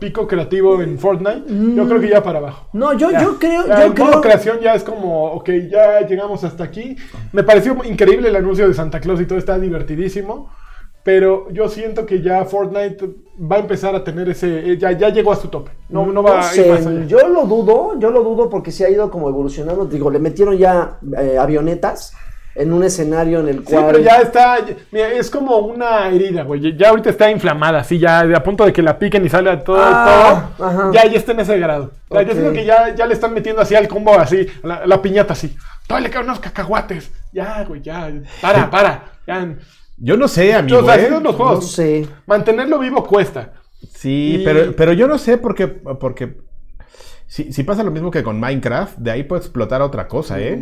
pico 0.00 0.26
creativo 0.26 0.82
en 0.82 0.98
Fortnite. 0.98 1.44
Yo 1.74 1.86
creo 1.86 2.00
que 2.00 2.08
ya 2.08 2.22
para 2.22 2.38
abajo. 2.38 2.68
No, 2.72 2.92
yo, 2.94 3.10
Ya. 3.10 3.22
yo 3.22 3.38
creo, 3.38 3.66
Ya, 3.66 3.80
yo 3.86 3.92
el 3.92 3.98
modo 3.98 4.10
creo. 4.10 4.20
creación 4.20 4.58
ya 4.60 4.74
es 4.74 4.82
como, 4.82 5.26
ok, 5.32 5.50
ya 5.70 6.00
llegamos 6.06 6.42
hasta 6.44 6.64
aquí. 6.64 6.96
Me 7.32 7.42
pareció 7.44 7.76
increíble 7.84 8.28
el 8.28 8.36
anuncio 8.36 8.66
de 8.66 8.74
Santa 8.74 9.00
Claus 9.00 9.20
y 9.20 9.26
todo 9.26 9.38
está 9.38 9.58
divertidísimo. 9.58 10.50
Pero 11.04 11.48
yo 11.50 11.68
siento 11.68 12.04
que 12.04 12.20
ya 12.20 12.44
Fortnite 12.44 13.08
va 13.40 13.56
a 13.56 13.60
empezar 13.60 13.94
a 13.94 14.04
tener 14.04 14.28
ese. 14.28 14.72
eh, 14.72 14.76
Ya, 14.78 14.92
ya 14.92 15.08
llegó 15.08 15.32
a 15.32 15.36
su 15.36 15.48
tope. 15.48 15.70
No, 15.88 16.04
no 16.06 16.22
va 16.22 16.40
a 16.50 16.54
ir 16.56 16.62
sé, 16.64 16.70
más 16.70 16.86
allá. 16.86 17.04
yo 17.06 17.28
lo 17.28 17.44
dudo, 17.46 17.98
yo 17.98 18.10
lo 18.10 18.22
dudo 18.22 18.50
porque 18.50 18.72
se 18.72 18.84
ha 18.84 18.90
ido 18.90 19.10
como 19.10 19.28
evolucionando. 19.28 19.86
Digo, 19.86 20.10
le 20.10 20.18
metieron 20.18 20.58
ya 20.58 20.98
eh, 21.16 21.38
avionetas 21.38 22.12
en 22.58 22.72
un 22.72 22.82
escenario 22.82 23.40
en 23.40 23.48
el 23.48 23.58
Sí, 23.60 23.72
cual. 23.72 23.84
pero 23.86 23.98
ya 24.00 24.16
está, 24.20 24.58
mira, 24.90 25.12
es 25.12 25.30
como 25.30 25.56
una 25.58 26.08
herida, 26.08 26.42
güey. 26.42 26.76
Ya 26.76 26.90
ahorita 26.90 27.10
está 27.10 27.30
inflamada, 27.30 27.78
así 27.78 27.98
ya 27.98 28.20
a 28.20 28.42
punto 28.42 28.66
de 28.66 28.72
que 28.72 28.82
la 28.82 28.98
piquen 28.98 29.24
y 29.24 29.28
sale 29.28 29.56
todo, 29.58 29.78
Ah, 29.80 30.50
todo. 30.56 30.66
ajá. 30.66 30.90
Ya, 30.92 31.06
ya 31.06 31.18
está 31.18 31.32
en 31.32 31.40
ese 31.40 31.56
grado. 31.58 31.92
O 32.08 32.14
sea, 32.14 32.22
Ok. 32.22 32.28
Yo 32.28 32.32
siento 32.34 32.52
que 32.52 32.64
ya, 32.64 32.94
ya 32.94 33.06
le 33.06 33.14
están 33.14 33.32
metiendo 33.32 33.62
así 33.62 33.74
al 33.74 33.86
combo, 33.88 34.12
así, 34.18 34.46
la, 34.62 34.84
la 34.86 35.00
piñata 35.00 35.32
así. 35.34 35.56
Todavía 35.86 36.08
le 36.08 36.12
quedan 36.12 36.24
unos 36.24 36.40
cacahuates. 36.40 37.10
Ya, 37.32 37.64
güey, 37.66 37.80
ya. 37.80 38.10
Para, 38.42 38.68
para. 38.70 39.04
Ya. 39.26 39.54
Yo 39.96 40.16
no 40.16 40.28
sé, 40.28 40.52
amigo. 40.54 40.78
O 40.78 40.84
sea, 40.84 40.96
¿eh? 40.96 41.10
No 41.22 41.60
sé. 41.60 42.06
Mantenerlo 42.26 42.78
vivo 42.78 43.04
cuesta. 43.04 43.52
Sí, 43.94 44.38
Y- 44.40 44.44
pero, 44.44 44.74
pero 44.76 44.92
yo 44.92 45.06
no 45.06 45.18
sé 45.18 45.38
porque, 45.38 45.66
porque 45.68 46.36
si, 47.28 47.52
si 47.52 47.62
pasa 47.62 47.82
lo 47.84 47.90
mismo 47.92 48.10
que 48.10 48.22
con 48.24 48.40
Minecraft, 48.40 48.98
de 48.98 49.10
ahí 49.12 49.22
puede 49.22 49.42
explotar 49.42 49.82
otra 49.82 50.08
cosa, 50.08 50.40
¿eh? 50.40 50.58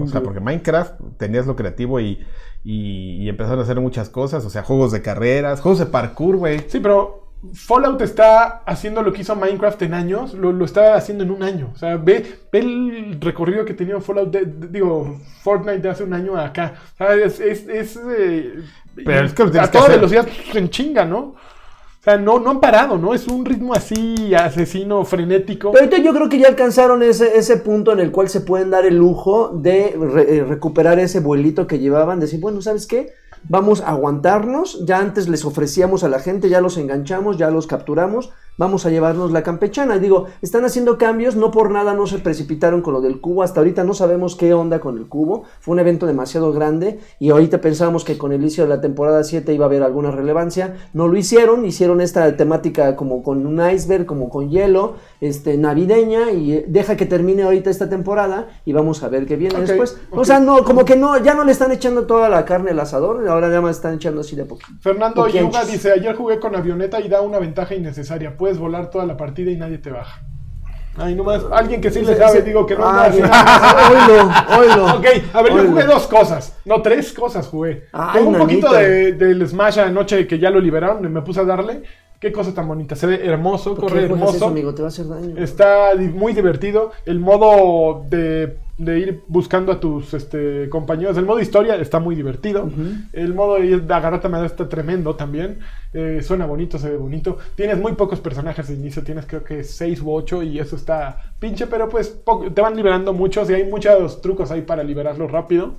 O 0.00 0.06
sea, 0.06 0.22
porque 0.22 0.40
Minecraft 0.40 0.94
tenías 1.18 1.46
lo 1.46 1.56
creativo 1.56 1.98
y, 2.00 2.24
y, 2.64 3.16
y 3.22 3.28
empezaron 3.28 3.58
a 3.58 3.62
hacer 3.62 3.78
muchas 3.80 4.08
cosas, 4.08 4.44
o 4.44 4.50
sea, 4.50 4.62
juegos 4.62 4.92
de 4.92 5.02
carreras, 5.02 5.60
juegos 5.60 5.80
de 5.80 5.86
parkour, 5.86 6.36
güey. 6.36 6.60
Sí, 6.68 6.78
pero 6.80 7.26
Fallout 7.54 8.00
está 8.02 8.62
haciendo 8.66 9.02
lo 9.02 9.12
que 9.12 9.22
hizo 9.22 9.34
Minecraft 9.34 9.82
en 9.82 9.94
años, 9.94 10.34
lo, 10.34 10.52
lo 10.52 10.64
está 10.64 10.94
haciendo 10.94 11.24
en 11.24 11.30
un 11.32 11.42
año. 11.42 11.70
O 11.74 11.76
sea, 11.78 11.96
ve, 11.96 12.24
ve 12.52 12.58
el 12.60 13.18
recorrido 13.20 13.64
que 13.64 13.74
tenía 13.74 13.98
Fallout, 14.00 14.30
de- 14.30 14.44
de- 14.44 14.68
digo, 14.68 15.18
Fortnite 15.42 15.78
de 15.80 15.88
hace 15.88 16.04
un 16.04 16.12
año 16.12 16.36
acá. 16.38 16.74
O 16.94 16.96
sea, 16.98 17.14
es, 17.14 17.40
es, 17.40 17.66
es, 17.66 17.98
eh, 18.16 18.54
Pero 18.94 19.26
es 19.26 19.32
que 19.34 19.42
a 19.42 19.70
toda 19.70 19.84
hacer. 19.86 19.96
velocidad 19.96 20.28
en 20.54 20.68
chinga, 20.68 21.04
¿no? 21.04 21.34
O 22.00 22.02
sea, 22.02 22.16
no, 22.16 22.40
no 22.40 22.48
han 22.48 22.60
parado, 22.60 22.96
¿no? 22.96 23.12
Es 23.12 23.28
un 23.28 23.44
ritmo 23.44 23.74
así, 23.74 24.34
asesino, 24.34 25.04
frenético. 25.04 25.70
Pero 25.72 25.84
ahorita 25.84 26.02
yo 26.02 26.14
creo 26.14 26.30
que 26.30 26.38
ya 26.38 26.48
alcanzaron 26.48 27.02
ese, 27.02 27.36
ese 27.36 27.58
punto 27.58 27.92
en 27.92 28.00
el 28.00 28.10
cual 28.10 28.30
se 28.30 28.40
pueden 28.40 28.70
dar 28.70 28.86
el 28.86 28.96
lujo 28.96 29.48
de 29.48 29.88
eh, 29.88 30.44
recuperar 30.48 30.98
ese 30.98 31.20
vuelito 31.20 31.66
que 31.66 31.78
llevaban, 31.78 32.18
decir, 32.18 32.40
bueno, 32.40 32.62
¿sabes 32.62 32.86
qué? 32.86 33.12
Vamos 33.50 33.82
a 33.82 33.88
aguantarnos, 33.88 34.86
ya 34.86 34.98
antes 34.98 35.28
les 35.28 35.44
ofrecíamos 35.44 36.02
a 36.02 36.08
la 36.08 36.20
gente, 36.20 36.48
ya 36.48 36.62
los 36.62 36.78
enganchamos, 36.78 37.36
ya 37.36 37.50
los 37.50 37.66
capturamos, 37.66 38.30
vamos 38.60 38.84
a 38.84 38.90
llevarnos 38.90 39.32
la 39.32 39.42
campechana. 39.42 39.96
Y 39.96 40.00
digo, 40.00 40.26
están 40.42 40.66
haciendo 40.66 40.98
cambios, 40.98 41.34
no 41.34 41.50
por 41.50 41.70
nada 41.70 41.94
no 41.94 42.06
se 42.06 42.18
precipitaron 42.18 42.82
con 42.82 42.92
lo 42.92 43.00
del 43.00 43.18
cubo, 43.18 43.42
hasta 43.42 43.60
ahorita 43.60 43.84
no 43.84 43.94
sabemos 43.94 44.36
qué 44.36 44.52
onda 44.52 44.80
con 44.80 44.98
el 44.98 45.06
cubo, 45.06 45.44
fue 45.60 45.72
un 45.72 45.78
evento 45.78 46.06
demasiado 46.06 46.52
grande 46.52 47.00
y 47.18 47.30
ahorita 47.30 47.62
pensábamos 47.62 48.04
que 48.04 48.18
con 48.18 48.32
el 48.32 48.42
inicio 48.42 48.64
de 48.64 48.68
la 48.68 48.82
temporada 48.82 49.24
7 49.24 49.54
iba 49.54 49.64
a 49.64 49.68
haber 49.68 49.82
alguna 49.82 50.10
relevancia, 50.10 50.76
no 50.92 51.08
lo 51.08 51.16
hicieron, 51.16 51.64
hicieron 51.64 52.02
esta 52.02 52.36
temática 52.36 52.96
como 52.96 53.22
con 53.22 53.46
un 53.46 53.66
iceberg, 53.66 54.04
como 54.04 54.28
con 54.28 54.50
hielo, 54.50 54.96
este, 55.22 55.56
navideña 55.56 56.30
y 56.30 56.52
eh, 56.52 56.64
deja 56.68 56.98
que 56.98 57.06
termine 57.06 57.44
ahorita 57.44 57.70
esta 57.70 57.88
temporada 57.88 58.48
y 58.66 58.74
vamos 58.74 59.02
a 59.02 59.08
ver 59.08 59.24
qué 59.24 59.36
viene 59.36 59.58
después. 59.58 59.98
O 60.10 60.26
sea, 60.26 60.38
no, 60.38 60.64
como 60.64 60.84
que 60.84 60.96
no, 60.96 61.16
ya 61.22 61.32
no 61.32 61.44
le 61.44 61.52
están 61.52 61.72
echando 61.72 62.04
toda 62.04 62.28
la 62.28 62.44
carne 62.44 62.72
al 62.72 62.80
asador, 62.80 63.26
ahora 63.26 63.50
ya 63.50 63.62
más 63.62 63.76
están 63.76 63.94
echando 63.94 64.20
así 64.20 64.36
de 64.36 64.44
poquito. 64.44 64.70
Fernando. 64.82 65.26
Yuga 65.28 65.64
dice, 65.64 65.92
ayer 65.92 66.14
jugué 66.14 66.38
con 66.38 66.54
avioneta 66.54 67.00
y 67.00 67.08
da 67.08 67.22
una 67.22 67.38
ventaja 67.38 67.74
innecesaria. 67.74 68.36
Puedes 68.50 68.60
volar 68.60 68.90
toda 68.90 69.06
la 69.06 69.16
partida 69.16 69.52
y 69.52 69.56
nadie 69.56 69.78
te 69.78 69.90
baja. 69.90 70.22
Ay, 70.96 71.14
nomás, 71.14 71.44
alguien 71.52 71.80
que 71.80 71.88
sí 71.88 72.00
le 72.00 72.16
sabe, 72.16 72.42
digo 72.42 72.66
que 72.66 72.74
no 72.74 72.84
anda 72.84 73.04
Ay, 73.04 73.20
así. 73.22 73.92
oílo, 73.94 74.30
oílo. 74.58 74.96
Ok, 74.96 75.06
a 75.32 75.42
ver, 75.42 75.52
yo 75.52 75.66
jugué 75.68 75.84
dos 75.84 76.08
cosas. 76.08 76.58
No, 76.64 76.82
tres 76.82 77.12
cosas 77.12 77.46
jugué. 77.46 77.84
Tengo 78.12 78.30
un 78.30 78.38
poquito 78.38 78.72
de, 78.72 79.12
del 79.12 79.46
Smash 79.46 79.78
anoche 79.78 80.26
que 80.26 80.40
ya 80.40 80.50
lo 80.50 80.58
liberaron 80.58 81.04
y 81.04 81.08
me 81.08 81.22
puse 81.22 81.38
a 81.38 81.44
darle. 81.44 81.82
Qué 82.18 82.32
cosa 82.32 82.52
tan 82.52 82.66
bonita. 82.66 82.96
Se 82.96 83.06
ve 83.06 83.24
hermoso, 83.24 83.76
¿Por 83.76 83.84
qué 83.84 83.92
corre 83.92 84.04
eso, 84.06 84.14
hermoso. 84.14 84.46
amigo? 84.48 84.74
Te 84.74 84.82
va 84.82 84.88
a 84.88 84.90
hacer 84.90 85.06
daño. 85.06 85.36
Está 85.38 85.92
muy 86.12 86.32
divertido. 86.32 86.90
El 87.06 87.20
modo 87.20 88.04
de, 88.10 88.58
de 88.80 88.98
ir 88.98 89.22
buscando 89.28 89.72
a 89.72 89.78
tus 89.78 90.14
este, 90.14 90.70
compañeros. 90.70 91.18
El 91.18 91.26
modo 91.26 91.38
historia 91.38 91.76
está 91.76 92.00
muy 92.00 92.14
divertido. 92.14 92.70
El 93.12 93.34
modo 93.34 93.56
de 93.56 93.66
ir 93.66 93.82
de 93.82 93.94
agarrarte 93.94 94.26
a 94.26 94.30
madre 94.30 94.46
está 94.46 94.70
tremendo 94.70 95.14
también. 95.16 95.58
Eh, 95.92 96.20
suena 96.22 96.46
bonito, 96.46 96.78
se 96.78 96.88
ve 96.88 96.96
bonito. 96.96 97.36
Tienes 97.56 97.78
muy 97.78 97.92
pocos 97.92 98.20
personajes 98.20 98.68
de 98.68 98.74
inicio. 98.74 99.04
Tienes 99.04 99.26
creo 99.26 99.44
que 99.44 99.64
6 99.64 100.00
u 100.00 100.10
8 100.10 100.42
y 100.44 100.58
eso 100.58 100.76
está 100.76 101.34
pinche. 101.38 101.66
Pero 101.66 101.90
pues 101.90 102.20
te 102.54 102.60
van 102.62 102.74
liberando 102.74 103.12
muchos 103.12 103.50
y 103.50 103.54
hay 103.54 103.64
muchos 103.64 104.22
trucos 104.22 104.50
ahí 104.50 104.62
para 104.62 104.82
liberarlos 104.82 105.30
rápido. 105.30 105.74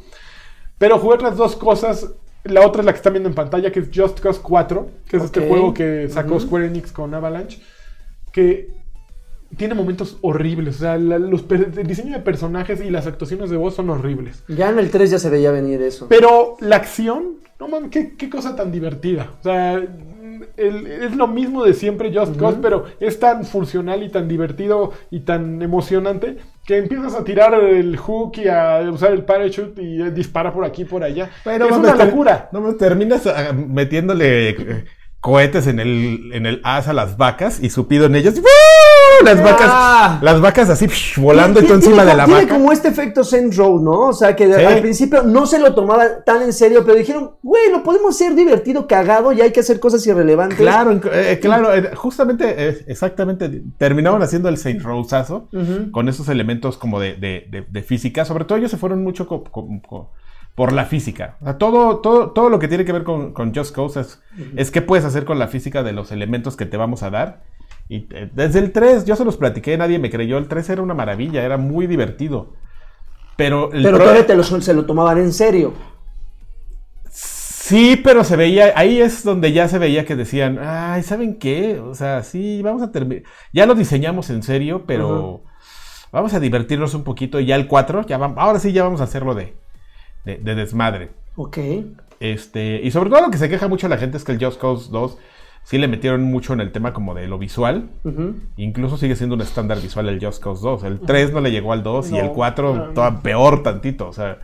Pero 0.78 1.00
jugué 1.00 1.16
otras 1.16 1.36
dos 1.36 1.56
cosas. 1.56 2.08
La 2.44 2.66
otra 2.66 2.82
es 2.82 2.86
la 2.86 2.92
que 2.92 2.98
están 2.98 3.14
viendo 3.14 3.30
en 3.30 3.36
pantalla, 3.36 3.72
que 3.72 3.80
es 3.80 3.90
Just 3.94 4.20
Cause 4.20 4.42
4, 4.44 4.88
que 5.10 5.18
es 5.18 5.24
este 5.24 5.48
juego 5.48 5.74
que 5.74 6.08
sacó. 6.10 6.40
Square 6.40 6.68
Enix 6.68 6.92
con 6.92 7.14
Avalanche, 7.16 7.60
que 8.32 8.81
tiene 9.58 9.74
momentos 9.76 10.18
horribles. 10.22 10.78
O 10.78 10.80
sea, 10.80 10.98
la- 10.98 11.20
los 11.20 11.46
el 11.50 11.88
diseño 11.88 12.14
de 12.14 12.20
personajes 12.20 12.82
y 12.82 12.90
las 12.90 13.08
actuaciones 13.08 13.50
de 13.50 13.58
voz 13.58 13.76
son 13.76 13.90
horribles. 13.90 14.44
Ya 14.48 14.70
en 14.70 14.80
el 14.80 14.90
3 14.90 15.12
ya 15.12 15.20
se 15.20 15.30
veía 15.30 15.52
venir 15.52 15.82
eso. 15.82 16.08
Pero 16.10 16.56
la 16.60 16.78
acción, 16.78 17.38
no 17.60 17.68
mames, 17.68 17.92
qué, 17.92 18.16
qué 18.18 18.30
cosa 18.30 18.56
tan 18.56 18.72
divertida. 18.72 19.32
O 19.40 19.44
sea, 19.44 19.74
el- 20.58 20.88
es 20.88 21.16
lo 21.16 21.28
mismo 21.28 21.64
de 21.64 21.74
siempre 21.74 22.12
Just 22.14 22.38
Cause, 22.40 22.58
pero 22.62 22.86
es 23.00 23.20
tan 23.20 23.46
funcional 23.46 24.02
y 24.04 24.10
tan 24.10 24.28
divertido 24.28 24.92
y 25.12 25.20
tan 25.22 25.62
emocionante 25.62 26.38
que 26.66 26.78
empiezas 26.78 27.14
a 27.16 27.24
tirar 27.24 27.54
el 27.54 27.96
hook 27.98 28.34
y 28.38 28.48
a 28.48 28.80
usar 28.92 29.12
el 29.12 29.24
parachute 29.24 29.82
y 29.82 29.98
dispara 30.12 30.52
por 30.54 30.66
aquí 30.66 30.86
por 30.86 31.04
allá. 31.04 31.30
Es 31.46 31.62
una 31.78 31.96
locura. 32.06 32.50
No 32.52 32.62
me 32.62 32.74
terminas 32.74 33.28
ah, 33.28 33.54
metiéndole 33.54 34.50
eh, 34.50 34.86
cohetes 35.20 35.68
en 35.68 35.80
el, 35.80 36.32
en 36.34 36.46
el 36.48 36.62
as 36.64 36.88
a 36.88 36.94
las 36.94 37.18
vacas 37.18 37.62
y 37.62 37.70
supido 37.70 38.06
en 38.08 38.16
ellas. 38.16 38.40
¡uh! 38.40 38.42
Las 39.26 39.44
vacas, 39.44 39.68
Ah. 39.70 40.20
las 40.22 40.42
vacas 40.42 40.70
así 40.70 40.88
psh, 40.88 41.20
volando 41.20 41.60
y 41.60 41.64
Tiene- 41.64 41.68
tú 41.68 41.74
encima 41.76 41.96
tiene 42.04 42.12
de 42.12 42.18
la 42.18 42.26
Tiene 42.26 42.42
vaca. 42.44 42.54
como 42.56 42.72
este 42.72 42.88
efecto 42.88 43.24
Saint 43.24 43.54
Row, 43.56 43.80
¿no? 43.82 44.08
O 44.08 44.14
sea, 44.14 44.36
que 44.36 44.46
Sí. 44.54 44.64
al 44.64 44.82
principio 44.82 45.24
no 45.24 45.46
se 45.46 45.60
lo 45.60 45.74
tomaba 45.76 46.24
tan 46.26 46.42
en 46.42 46.54
serio, 46.54 46.84
pero 46.86 46.98
dijeron, 46.98 47.32
güey, 47.44 47.72
lo 47.72 47.84
podemos 47.84 48.16
hacer 48.16 48.36
divertido, 48.36 48.88
cagado, 48.88 49.32
y 49.32 49.42
hay 49.42 49.52
que 49.52 49.60
hacer 49.60 49.80
cosas 49.80 50.06
irrelevantes. 50.08 50.58
Claro, 50.58 51.00
eh, 51.14 51.40
claro, 51.42 51.74
eh, 51.74 51.96
justamente, 51.96 52.46
eh, 52.58 52.84
exactamente, 52.88 53.62
terminaban 53.78 54.22
haciendo 54.22 54.50
el 54.50 54.58
Saint 54.58 54.82
Rosazo 54.82 55.48
con 55.92 56.10
esos 56.10 56.28
elementos 56.30 56.78
como 56.78 57.00
de, 57.00 57.14
de- 57.16 57.48
de- 57.50 57.66
de 57.70 57.84
física. 57.84 58.26
Sobre 58.26 58.46
todo 58.46 58.58
ellos 58.58 58.72
se 58.72 58.78
fueron 58.78 59.04
mucho 59.04 59.28
co- 59.28 59.44
co- 59.44 59.68
co- 59.88 60.12
por 60.56 60.74
la 60.74 60.86
física. 60.86 61.38
O 61.42 61.46
sea, 61.46 61.58
todo, 61.58 61.98
todo, 62.00 62.32
todo 62.32 62.50
lo 62.50 62.60
que 62.60 62.68
tiene 62.68 62.84
que 62.84 62.92
ver 62.92 63.04
con, 63.04 63.32
con 63.34 63.56
Just 63.56 63.74
Cause 63.74 64.00
es, 64.02 64.20
es 64.58 64.70
qué 64.72 64.82
puedes 64.82 65.06
hacer 65.06 65.24
con 65.26 65.40
la 65.40 65.48
física 65.48 65.82
de 65.84 65.94
los 65.94 66.12
elementos 66.12 66.58
que 66.58 66.66
te 66.66 66.76
vamos 66.78 67.04
a 67.04 67.10
dar. 67.10 67.44
Y 67.92 68.08
eh, 68.12 68.30
desde 68.34 68.60
el 68.60 68.72
3, 68.72 69.04
yo 69.04 69.18
se 69.18 69.26
los 69.26 69.36
platiqué, 69.36 69.78
nadie 69.78 70.00
me 70.00 70.10
creyó. 70.10 70.38
El 70.38 70.48
3 70.48 70.70
era 70.70 70.82
una 70.82 70.94
maravilla, 70.94 71.44
era 71.44 71.58
muy 71.58 71.88
divertido. 71.88 72.54
Pero, 73.36 73.70
el 73.74 73.84
Pero 73.84 73.98
pro- 73.98 74.06
todavía 74.06 74.26
te 74.26 74.34
lo, 74.34 74.44
se 74.44 74.74
lo 74.74 74.86
tomaban 74.86 75.18
en 75.18 75.34
serio. 75.34 75.74
Sí, 77.10 78.00
pero 78.02 78.24
se 78.24 78.38
veía, 78.38 78.72
ahí 78.78 79.02
es 79.02 79.24
donde 79.26 79.52
ya 79.52 79.68
se 79.68 79.78
veía 79.78 80.06
que 80.06 80.16
decían, 80.16 80.58
ay, 80.62 81.04
¿saben 81.04 81.38
qué? 81.38 81.80
O 81.80 81.94
sea, 81.94 82.24
sí, 82.24 82.62
vamos 82.62 82.82
a 82.82 82.92
terminar. 82.94 83.24
Ya 83.52 83.66
lo 83.66 83.76
diseñamos 83.76 84.30
en 84.30 84.42
serio, 84.42 84.84
pero 84.88 85.42
vamos 86.14 86.34
a 86.34 86.40
divertirnos 86.40 86.94
un 86.94 87.04
poquito. 87.04 87.42
Y 87.42 87.46
ya 87.46 87.56
el 87.58 87.68
4, 87.68 88.06
ya 88.08 88.18
vamos, 88.18 88.38
ahora 88.40 88.60
sí 88.60 88.72
ya 88.72 88.84
vamos 88.84 89.02
a 89.02 89.06
hacerlo 89.06 89.36
de, 89.36 89.54
de, 90.24 90.38
de 90.38 90.56
desmadre. 90.56 91.12
Ok. 91.36 91.58
Este, 92.22 92.80
y 92.82 92.92
sobre 92.92 93.10
todo 93.10 93.22
lo 93.22 93.32
que 93.32 93.38
se 93.38 93.50
queja 93.50 93.68
mucho 93.68 93.88
la 93.90 93.98
gente 93.98 94.16
es 94.16 94.24
que 94.24 94.32
el 94.32 94.44
Just 94.44 94.62
Cause 94.62 94.90
2 94.92 95.18
sí 95.64 95.78
le 95.78 95.88
metieron 95.88 96.24
mucho 96.24 96.54
en 96.54 96.62
el 96.62 96.72
tema 96.72 96.94
como 96.94 97.14
de 97.14 97.28
lo 97.28 97.38
visual. 97.38 97.90
Incluso 98.58 98.98
sigue 98.98 99.16
siendo 99.16 99.36
un 99.36 99.42
estándar 99.42 99.80
visual 99.82 100.10
el 100.10 100.24
Just 100.24 100.42
Cause 100.44 100.62
2. 100.62 100.84
El 100.84 101.00
3 101.00 101.34
no 101.34 101.42
le 101.42 101.52
llegó 101.52 101.74
al 101.74 101.84
2 101.84 102.12
y 102.12 102.18
el 102.18 102.32
4 102.32 102.76
no. 102.76 102.84
todavía 102.94 103.22
peor 103.22 103.64
tantito. 103.64 104.08
O 104.08 104.14
sea, 104.14 104.40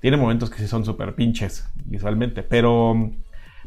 tiene 0.00 0.16
momentos 0.16 0.50
que 0.50 0.58
sí 0.58 0.68
son 0.68 0.84
súper 0.84 1.14
pinches 1.14 1.66
visualmente. 1.86 2.42
Pero, 2.42 2.94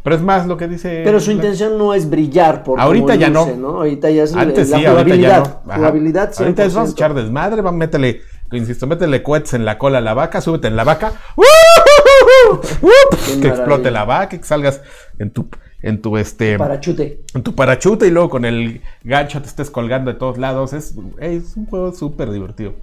Pero 0.03 0.15
es 0.15 0.21
más 0.21 0.45
lo 0.45 0.57
que 0.57 0.67
dice. 0.67 1.01
Pero 1.03 1.19
su 1.19 1.31
intención 1.31 1.77
no 1.77 1.93
es 1.93 2.09
brillar 2.09 2.63
por 2.63 2.79
Ahorita 2.79 3.15
ya 3.15 3.29
luce, 3.29 3.57
no. 3.57 3.69
Ahorita 3.69 4.09
ya 4.09 4.23
es 4.23 4.35
Antes 4.35 4.69
la 4.69 4.77
sí, 4.77 4.85
ahorita 4.85 5.15
ya 5.15 5.39
jugabilidad. 5.39 5.61
no. 5.65 5.73
Jugabilidad 5.73 6.31
Ahorita 6.37 6.65
es 6.65 6.73
vamos 6.73 6.89
a 6.89 6.93
100%. 6.93 6.95
echar 6.95 7.13
desmadre, 7.15 7.61
vamos, 7.61 7.79
métele, 7.79 8.21
insisto, 8.51 8.87
métele 8.87 9.23
cohetes 9.23 9.53
en 9.55 9.65
la 9.65 9.77
cola 9.77 9.97
a 9.97 10.01
la 10.01 10.13
vaca, 10.13 10.41
súbete 10.41 10.67
en 10.67 10.75
la 10.75 10.83
vaca. 10.83 11.13
que 13.41 13.47
explote 13.47 13.91
la 13.91 14.05
vaca, 14.05 14.37
que 14.37 14.43
salgas 14.43 14.81
en 15.17 15.31
tu, 15.31 15.49
en 15.81 16.01
tu 16.01 16.17
este. 16.17 16.57
Parachute. 16.57 17.21
en 17.33 17.43
tu 17.43 17.55
parachute 17.55 18.07
y 18.07 18.11
luego 18.11 18.29
con 18.29 18.45
el 18.45 18.81
gancho 19.03 19.41
te 19.41 19.47
estés 19.47 19.69
colgando 19.69 20.11
de 20.11 20.17
todos 20.19 20.37
lados. 20.37 20.73
Es, 20.73 20.93
es 21.19 21.55
un 21.55 21.65
juego 21.67 21.93
súper 21.93 22.31
divertido. 22.31 22.73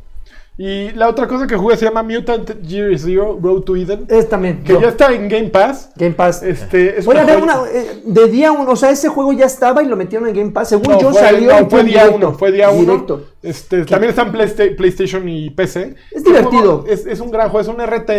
Y 0.58 0.88
la 0.92 1.10
otra 1.10 1.28
cosa 1.28 1.46
que 1.46 1.54
jugué 1.54 1.76
se 1.76 1.84
llama 1.84 2.02
Mutant 2.02 2.62
Year 2.62 2.98
Zero 2.98 3.38
Road 3.42 3.60
to 3.64 3.76
Eden. 3.76 4.06
Es 4.08 4.26
también. 4.26 4.64
Que 4.64 4.72
yo. 4.72 4.80
ya 4.80 4.88
está 4.88 5.12
en 5.12 5.28
Game 5.28 5.50
Pass. 5.50 5.90
Game 5.96 6.14
Pass. 6.14 6.42
Este, 6.42 6.98
es 6.98 7.04
Voy 7.04 7.14
a 7.18 7.24
ver 7.26 7.40
joya. 7.40 7.60
una. 7.60 7.70
eh, 7.70 8.00
de 8.06 8.26
día 8.28 8.52
uno. 8.52 8.70
O 8.70 8.76
sea, 8.76 8.88
ese 8.90 9.08
juego 9.10 9.34
ya 9.34 9.44
estaba 9.44 9.82
y 9.82 9.86
lo 9.86 9.96
metieron 9.96 10.26
en 10.28 10.34
Game 10.34 10.52
Pass. 10.52 10.70
Según 10.70 10.92
No, 10.92 10.98
yo 10.98 11.10
fue, 11.10 11.20
salió. 11.20 11.60
no, 11.60 11.68
fue 11.68 11.80
en 11.80 11.86
día 11.88 12.04
directo. 12.04 12.16
uno, 12.28 12.38
fue 12.38 12.52
día 12.52 12.70
uno. 12.70 12.92
Directo. 12.92 13.24
Este, 13.42 13.84
también 13.84 14.08
está 14.08 14.22
en 14.22 14.32
Playsta- 14.32 14.74
PlayStation 14.78 15.28
y 15.28 15.50
PC. 15.50 15.94
Es 16.10 16.24
divertido. 16.24 16.86
Es, 16.88 17.04
es 17.04 17.20
un 17.20 17.30
gran 17.30 17.50
juego, 17.50 17.60
es 17.60 17.68
un 17.68 17.78
RT, 17.86 18.10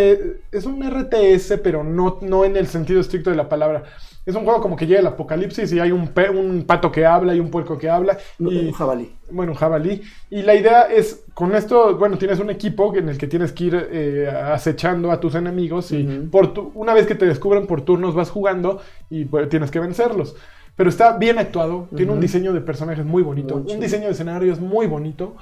es 0.52 0.64
un 0.64 0.80
RTS, 0.88 1.58
pero 1.60 1.82
no, 1.82 2.18
no 2.22 2.44
en 2.44 2.56
el 2.56 2.68
sentido 2.68 3.00
estricto 3.00 3.30
de 3.30 3.36
la 3.36 3.48
palabra. 3.48 3.82
Es 4.28 4.34
un 4.34 4.44
juego 4.44 4.60
como 4.60 4.76
que 4.76 4.86
llega 4.86 5.00
el 5.00 5.06
apocalipsis 5.06 5.72
y 5.72 5.80
hay 5.80 5.90
un, 5.90 6.08
pe- 6.08 6.28
un 6.28 6.64
pato 6.64 6.92
que 6.92 7.06
habla 7.06 7.34
y 7.34 7.40
un 7.40 7.50
puerco 7.50 7.78
que 7.78 7.88
habla. 7.88 8.18
Y, 8.38 8.44
un 8.66 8.72
jabalí. 8.72 9.10
bueno, 9.30 9.52
un 9.52 9.58
jabalí. 9.58 10.02
Y 10.28 10.42
la 10.42 10.54
idea 10.54 10.82
es, 10.82 11.24
con 11.32 11.54
esto, 11.54 11.96
bueno, 11.96 12.18
tienes 12.18 12.38
un 12.38 12.50
equipo 12.50 12.94
en 12.94 13.08
el 13.08 13.16
que 13.16 13.26
tienes 13.26 13.52
que 13.52 13.64
ir 13.64 13.88
eh, 13.90 14.28
acechando 14.52 15.10
a 15.12 15.18
tus 15.18 15.34
enemigos 15.34 15.92
y 15.92 16.02
por 16.30 16.52
tu- 16.52 16.70
una 16.74 16.92
vez 16.92 17.06
que 17.06 17.14
te 17.14 17.24
descubren 17.24 17.66
por 17.66 17.80
turnos 17.80 18.14
vas 18.14 18.30
jugando 18.30 18.82
y 19.08 19.24
pues, 19.24 19.48
tienes 19.48 19.70
que 19.70 19.80
vencerlos. 19.80 20.36
Pero 20.76 20.90
está 20.90 21.16
bien 21.16 21.38
actuado, 21.38 21.88
tiene 21.96 22.12
un 22.12 22.20
diseño 22.20 22.52
de 22.52 22.60
personajes 22.60 23.04
muy 23.06 23.22
bonito, 23.22 23.56
un 23.56 23.80
diseño 23.80 24.04
de 24.06 24.12
escenarios 24.12 24.60
muy 24.60 24.86
bonito. 24.86 25.34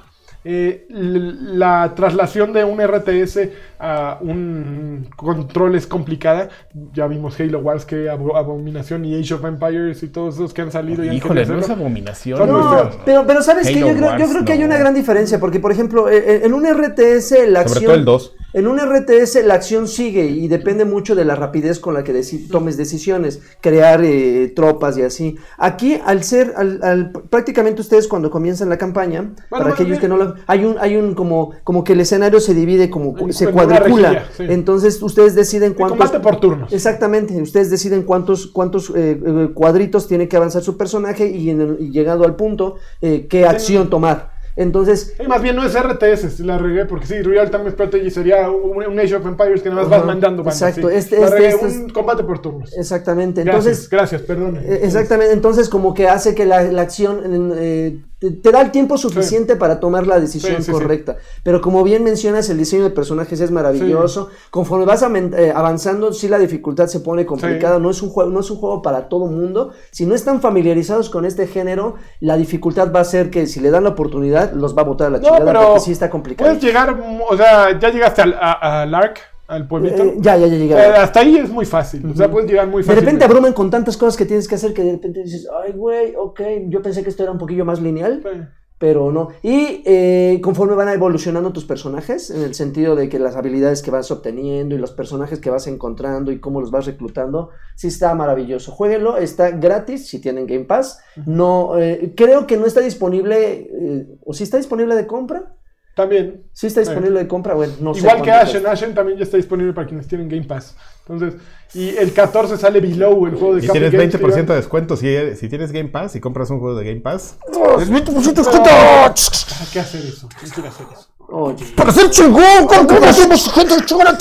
Eh, 0.49 0.87
la 0.89 1.93
traslación 1.93 2.53
de 2.53 2.63
un 2.63 2.79
RTS 2.79 3.49
a 3.79 4.17
un 4.21 5.09
control 5.17 5.75
es 5.75 5.85
complicada. 5.85 6.47
Ya 6.93 7.05
vimos 7.07 7.37
Halo 7.39 7.59
Wars, 7.59 7.83
que 7.85 8.09
Abo- 8.09 8.37
Abominación 8.37 9.03
y 9.03 9.19
Age 9.19 9.33
of 9.33 9.43
Empires 9.43 10.01
y 10.03 10.07
todos 10.07 10.35
esos 10.35 10.53
que 10.53 10.61
han 10.61 10.71
salido. 10.71 11.03
y 11.03 11.09
han 11.09 11.15
Híjole, 11.15 11.45
no 11.45 11.59
es 11.59 11.69
abominación. 11.69 12.39
No, 12.47 12.89
pero, 13.05 13.25
pero 13.27 13.41
sabes 13.41 13.67
que 13.67 13.79
Halo 13.79 13.87
yo 13.89 13.95
creo, 13.97 14.17
yo 14.17 14.29
creo 14.29 14.45
que 14.45 14.53
hay 14.53 14.63
una 14.63 14.77
gran 14.77 14.93
diferencia, 14.93 15.37
porque 15.39 15.59
por 15.59 15.73
ejemplo, 15.73 16.09
eh, 16.09 16.45
en 16.45 16.53
un 16.53 16.65
RTS 16.65 17.31
la 17.49 17.63
Sobre 17.67 17.73
acción... 17.73 17.83
todo 17.85 17.95
el 17.95 18.05
2. 18.05 18.35
En 18.53 18.65
un 18.65 18.79
RTS 18.79 19.43
la 19.45 19.55
acción 19.55 19.87
sigue 19.87 20.25
y 20.25 20.47
depende 20.47 20.85
mucho 20.85 21.15
de 21.15 21.25
la 21.25 21.35
rapidez 21.35 21.79
con 21.79 21.93
la 21.93 22.03
que 22.03 22.13
deci- 22.13 22.49
tomes 22.49 22.77
decisiones, 22.77 23.41
crear 23.61 24.01
eh, 24.03 24.51
tropas 24.55 24.97
y 24.97 25.01
así. 25.03 25.35
Aquí, 25.57 25.99
al 26.03 26.23
ser, 26.23 26.53
al, 26.55 26.79
al- 26.81 27.11
prácticamente 27.29 27.81
ustedes 27.81 28.07
cuando 28.07 28.31
comienzan 28.31 28.69
la 28.69 28.77
campaña, 28.77 29.33
para 29.49 29.69
aquellos 29.71 29.89
bien- 29.91 29.99
que 30.01 30.07
no 30.07 30.17
lo, 30.17 30.35
hay 30.47 30.63
un, 30.65 30.77
hay 30.79 30.95
un 30.95 31.13
como, 31.13 31.51
como 31.63 31.83
que 31.83 31.93
el 31.93 31.99
escenario 31.99 32.39
se 32.39 32.53
divide 32.53 32.89
como, 32.89 33.15
se 33.31 33.51
cuadricula. 33.51 34.09
rejilla, 34.11 34.29
sí. 34.35 34.45
Entonces 34.47 35.01
ustedes 35.03 35.35
deciden 35.35 35.73
cuántos. 35.73 35.97
combate 35.99 36.19
por 36.21 36.39
turnos. 36.39 36.71
Exactamente, 36.71 37.39
ustedes 37.41 37.69
deciden 37.69 38.03
cuántos, 38.03 38.47
cuántos 38.47 38.89
eh, 38.95 39.19
eh, 39.23 39.49
cuadritos 39.53 40.07
tiene 40.07 40.27
que 40.29 40.37
avanzar 40.37 40.63
su 40.63 40.77
personaje 40.77 41.27
y, 41.27 41.49
en 41.49 41.61
el- 41.61 41.77
y 41.81 41.91
llegado 41.91 42.23
al 42.23 42.35
punto, 42.37 42.75
eh, 43.01 43.27
qué 43.29 43.45
acción 43.45 43.89
tomar. 43.89 44.36
Entonces, 44.57 45.13
Eh, 45.19 45.27
más 45.27 45.41
bien 45.41 45.55
no 45.55 45.63
es 45.63 45.75
RTS, 45.75 46.39
la 46.41 46.57
regué, 46.57 46.85
porque 46.85 47.05
sí, 47.05 47.21
Real 47.21 47.49
Time 47.51 47.69
Strategy 47.69 48.09
sería 48.09 48.49
un, 48.49 48.83
un 48.85 48.99
Age 48.99 49.15
of 49.15 49.25
Empires 49.25 49.61
que 49.61 49.69
nada 49.69 49.83
más 49.83 49.89
vas 49.91 50.05
mandando 50.05 50.43
bandas, 50.43 50.59
exacto, 50.61 50.89
sí. 50.89 50.95
este- 50.95 51.19
La 51.19 51.25
este- 51.27 51.37
regué, 51.37 51.49
este 51.49 51.65
un 51.67 51.89
combate 51.89 52.23
por 52.23 52.39
turnos. 52.41 52.75
exactamente. 52.77 53.43
Gracias, 53.43 53.65
Entonces, 53.65 53.89
gracias, 53.89 54.21
perdón. 54.23 54.57
Eh, 54.57 54.79
Exactamente, 54.81 55.31
entonces 55.33 55.69
como 55.69 55.93
que 55.93 56.07
hace 56.09 56.33
que 56.33 56.45
la, 56.45 56.63
la 56.63 56.81
acción 56.81 57.21
eh, 57.55 57.99
te, 58.19 58.31
te 58.31 58.51
da 58.51 58.61
el 58.61 58.71
tiempo 58.71 58.97
suficiente 58.97 59.55
para 59.55 59.79
tomar 59.79 60.07
la 60.07 60.19
decisión 60.19 60.57
Sí, 60.57 60.63
sí, 60.63 60.65
sí. 60.65 60.71
correcta. 60.71 61.17
Pero 61.43 61.61
como 61.61 61.83
bien 61.83 62.03
mencionas, 62.03 62.49
el 62.49 62.57
diseño 62.57 62.83
de 62.83 62.89
personajes 62.89 63.39
es 63.39 63.51
maravilloso. 63.51 64.29
Conforme 64.49 64.85
vas 64.85 65.03
eh, 65.03 65.53
avanzando, 65.55 66.13
sí 66.13 66.27
la 66.27 66.39
dificultad 66.39 66.87
se 66.87 66.99
pone 67.01 67.25
complicada. 67.25 67.79
No, 67.79 67.89
es 67.91 68.01
un 68.01 68.09
juego, 68.09 68.29
no 68.31 68.39
es 68.39 68.49
un 68.49 68.57
juego 68.57 68.81
para 68.81 69.07
todo 69.09 69.27
mundo. 69.27 69.71
Si 69.91 70.05
no 70.05 70.15
están 70.15 70.41
familiarizados 70.41 71.09
con 71.09 71.25
este 71.25 71.47
género, 71.47 71.95
la 72.19 72.37
dificultad 72.37 72.91
va 72.91 73.01
a 73.01 73.05
ser 73.05 73.29
que 73.29 73.45
si 73.47 73.59
le 73.59 73.69
dan 73.69 73.83
la 73.83 73.89
oportunidad, 73.91 74.51
los 74.53 74.75
va 74.75 74.81
a 74.81 74.85
botar 74.85 75.07
a 75.07 75.09
la 75.11 75.17
No, 75.19 75.23
chingada 75.23 75.45
pero 75.45 75.61
porque 75.67 75.79
sí 75.81 75.91
está 75.91 76.09
complicado. 76.09 76.49
puedes 76.49 76.63
llegar, 76.63 76.99
o 77.29 77.37
sea, 77.37 77.77
ya 77.79 77.89
llegaste 77.89 78.21
al, 78.23 78.33
a, 78.33 78.81
al 78.81 78.93
Ark, 78.95 79.19
al 79.47 79.67
pueblito. 79.67 80.03
Eh, 80.03 80.15
ya, 80.19 80.37
ya, 80.37 80.47
ya 80.47 80.55
llegaron. 80.57 80.93
sea, 80.93 81.03
hasta 81.03 81.19
ahí 81.21 81.37
es 81.37 81.49
muy 81.49 81.65
fácil, 81.65 82.05
o 82.05 82.15
sea, 82.15 82.29
puedes 82.29 82.49
llegar 82.49 82.67
muy 82.67 82.81
De 82.81 82.87
fácil. 82.87 83.01
repente 83.01 83.25
abruman 83.25 83.53
con 83.53 83.69
tantas 83.69 83.95
cosas 83.97 84.17
que 84.17 84.25
tienes 84.25 84.47
que 84.47 84.55
hacer 84.55 84.73
que 84.73 84.83
de 84.83 84.91
repente 84.93 85.23
dices, 85.23 85.47
ay, 85.63 85.71
güey, 85.73 86.13
ok, 86.17 86.41
yo 86.67 86.81
pensé 86.81 87.03
que 87.03 87.09
esto 87.09 87.23
era 87.23 87.31
un 87.31 87.37
poquillo 87.37 87.63
más 87.65 87.81
lineal. 87.81 88.21
Sí. 88.23 88.39
pero 88.79 89.11
no. 89.11 89.29
Y 89.41 89.81
eh, 89.85 90.39
conforme 90.43 90.75
van 90.75 90.89
evolucionando 90.89 91.51
tus 91.51 91.65
personajes, 91.65 92.29
en 92.29 92.43
el 92.43 92.53
sentido 92.53 92.95
de 92.95 93.09
que 93.09 93.17
las 93.17 93.35
habilidades 93.35 93.81
que 93.81 93.89
vas 93.89 94.11
obteniendo 94.11 94.75
y 94.75 94.77
los 94.77 94.91
personajes 94.91 95.39
que 95.39 95.49
vas 95.49 95.65
encontrando 95.65 96.31
y 96.31 96.39
cómo 96.39 96.61
los 96.61 96.69
vas 96.69 96.85
reclutando, 96.85 97.49
sí 97.75 97.87
está 97.87 98.13
maravilloso. 98.13 98.71
Jueguenlo, 98.71 99.17
está 99.17 99.49
gratis 99.49 100.07
si 100.07 100.19
tienen 100.19 100.45
Game 100.45 100.65
Pass. 100.65 100.99
No, 101.25 101.75
eh, 101.79 102.13
creo 102.15 102.45
que 102.45 102.57
no 102.57 102.67
está 102.67 102.81
disponible, 102.81 104.17
o 104.23 104.33
si 104.33 104.43
está 104.43 104.57
disponible 104.57 104.93
de 104.95 105.07
compra. 105.07 105.55
También. 105.97 106.43
Sí 106.53 106.67
está 106.67 106.81
disponible 106.81 107.17
de 107.19 107.27
compra, 107.27 107.55
bueno, 107.55 107.73
no 107.79 107.95
sé. 107.95 108.01
Igual 108.01 108.17
que 108.17 108.29
cuánto 108.29 108.43
Ashen, 108.43 108.51
cuesta. 108.61 108.71
Ashen 108.71 108.93
también 108.93 109.17
ya 109.17 109.23
está 109.23 109.37
disponible 109.37 109.73
para 109.73 109.87
quienes 109.87 110.07
tienen 110.07 110.29
Game 110.29 110.43
Pass. 110.43 110.75
Entonces, 111.09 111.41
y 111.73 111.97
el 111.97 112.13
14 112.13 112.55
sale 112.55 112.79
Below, 112.79 113.25
el 113.25 113.33
juego 113.33 113.55
de 113.55 113.63
Y 113.63 113.67
Capcom 113.67 113.89
tienes 113.89 113.91
Games, 113.91 114.13
20% 114.13 114.35
que 114.35 114.45
de 114.45 114.55
descuento 114.55 114.95
si, 114.95 115.35
si 115.35 115.49
tienes 115.49 115.71
Game 115.71 115.89
Pass 115.89 116.15
y 116.15 116.19
compras 116.19 116.51
un 116.51 116.59
juego 116.59 116.77
de 116.77 116.85
Game 116.85 117.01
Pass. 117.01 117.37
¡Es 117.79 117.91
20% 117.91 118.13
de 118.13 118.33
descuento! 118.33 118.69
¿Para 118.69 119.71
qué 119.73 119.79
hacer 119.79 120.05
eso? 120.05 120.29
¿Quién 120.39 120.51
quiere 120.51 120.69
hacer 120.69 120.85
eso? 120.93 121.07
Oye, 121.29 121.65
¡Para 121.75 121.91
ser 121.91 122.11
chingón! 122.11 122.67
¿Cómo 122.67 122.87
que 122.87 123.05
hacemos 123.07 123.51
gente 123.51 123.75
chingona? 123.83 124.15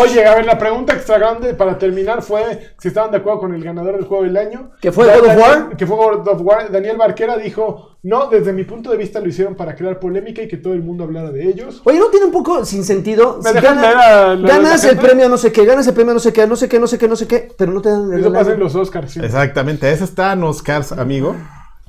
Oye, 0.00 0.24
a 0.24 0.34
ver, 0.36 0.46
la 0.46 0.58
pregunta 0.58 0.92
extra 0.94 1.18
grande 1.18 1.54
para 1.54 1.78
terminar 1.78 2.22
fue 2.22 2.74
si 2.78 2.88
estaban 2.88 3.10
de 3.10 3.18
acuerdo 3.18 3.40
con 3.40 3.54
el 3.54 3.62
ganador 3.62 3.96
del 3.96 4.04
juego 4.04 4.24
del 4.24 4.36
año. 4.36 4.70
¿Que 4.80 4.92
fue 4.92 5.06
God 5.06 5.26
of 5.28 5.36
War? 5.36 5.76
Que 5.76 5.86
fue 5.86 5.96
God 5.96 6.26
of 6.28 6.40
War. 6.42 6.70
Daniel 6.70 6.96
Barquera 6.96 7.36
dijo, 7.36 7.96
no, 8.02 8.26
desde 8.26 8.52
mi 8.52 8.64
punto 8.64 8.90
de 8.90 8.96
vista 8.96 9.20
lo 9.20 9.28
hicieron 9.28 9.54
para 9.54 9.74
crear 9.74 9.98
polémica 9.98 10.42
y 10.42 10.48
que 10.48 10.56
todo 10.58 10.74
el 10.74 10.82
mundo 10.82 11.04
hablara 11.04 11.30
de 11.30 11.48
ellos. 11.48 11.80
Oye, 11.84 11.98
¿no 11.98 12.06
tiene 12.08 12.26
un 12.26 12.32
poco 12.32 12.64
sin 12.64 12.84
sentido? 12.84 13.38
¿Me 13.42 13.50
Si 13.50 13.54
dejan 13.56 13.76
gana- 13.76 13.88
ver 13.88 13.96
a 13.96 14.34
la- 14.34 14.48
ganas 14.48 14.84
la 14.84 14.90
el 14.90 14.98
premio 14.98 15.28
no 15.28 15.36
sé 15.38 15.50
qué, 15.52 15.64
ganas 15.64 15.86
el 15.86 15.94
premio 15.94 16.14
no 16.14 16.20
sé 16.20 16.32
qué, 16.32 16.46
no 16.46 16.56
sé 16.56 16.68
qué, 16.68 16.78
no 16.78 16.86
sé 16.86 16.98
qué, 16.98 17.08
no 17.08 17.16
sé 17.16 17.26
qué, 17.26 17.48
pero 17.56 17.72
no 17.72 17.80
te 17.80 17.88
dan 17.90 18.12
el 18.12 18.20
Eso 18.20 18.32
pasa 18.32 18.52
en 18.52 18.60
los 18.60 18.74
Oscars. 18.74 19.12
sí. 19.12 19.20
Exactamente, 19.22 19.90
ese 19.90 20.04
está 20.04 20.32
en 20.32 20.42
Oscars, 20.44 20.92
amigo. 20.92 21.34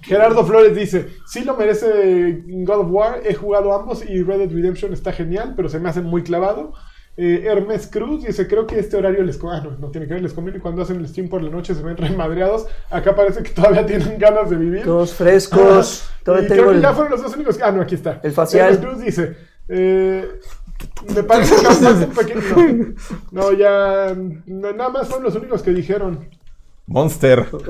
Gerardo 0.02 0.46
Flores 0.46 0.76
dice, 0.76 1.08
sí 1.26 1.44
lo 1.44 1.56
merece 1.56 2.44
God 2.48 2.80
of 2.82 2.88
War, 2.92 3.22
he 3.26 3.34
jugado 3.34 3.74
ambos 3.74 4.04
y 4.08 4.22
Red 4.22 4.38
Dead 4.38 4.52
Redemption 4.52 4.94
está 4.94 5.12
genial, 5.12 5.54
pero 5.56 5.68
se 5.68 5.80
me 5.80 5.90
hace 5.90 6.02
muy 6.02 6.24
clavado. 6.24 6.74
Eh, 7.18 7.44
Hermes 7.46 7.88
Cruz 7.88 8.26
dice, 8.26 8.46
creo 8.46 8.68
que 8.68 8.78
este 8.78 8.98
horario 8.98 9.24
les 9.24 9.38
conviene, 9.38 9.68
ah, 9.68 9.70
no, 9.72 9.78
no 9.88 9.92
tiene 9.92 10.06
que 10.06 10.16
ver, 10.16 10.22
les 10.24 10.34
conviene 10.34 10.60
cuando 10.60 10.82
hacen 10.82 10.98
el 10.98 11.08
stream 11.08 11.30
por 11.30 11.42
la 11.42 11.50
noche 11.50 11.74
se 11.74 11.82
ven 11.82 11.96
remadreados, 11.96 12.68
acá 12.90 13.16
parece 13.16 13.42
que 13.42 13.52
todavía 13.52 13.86
tienen 13.88 14.18
ganas 14.20 14.50
de 14.50 14.58
vivir. 14.58 14.84
Todos 14.84 15.14
frescos. 15.14 16.10
Y 16.22 16.24
Todavía 16.26 16.48
creo 16.48 16.58
tengo 16.60 16.72
que 16.72 16.76
el... 16.78 16.82
ya 16.84 16.94
fueron 16.94 17.12
los 17.12 17.22
dos 17.22 17.34
únicos. 17.36 17.60
Ah, 17.64 17.72
no, 17.72 17.82
aquí 17.82 17.96
está. 17.96 18.20
El 18.22 18.34
facial. 18.34 18.74
Hermes 18.74 18.86
Cruz 18.86 19.02
dice, 19.06 19.38
eh, 19.70 20.30
me 21.16 21.24
parece 21.24 21.56
que 21.56 22.06
un 22.06 22.14
pequeño... 22.14 22.42
No, 23.32 23.42
no, 23.44 23.54
ya... 23.54 24.14
no, 24.46 24.74
nada 24.74 24.90
más 24.90 25.08
fueron 25.08 25.24
los 25.24 25.36
únicos 25.36 25.62
que 25.64 25.72
dijeron. 25.72 26.28
Monster. 26.88 27.46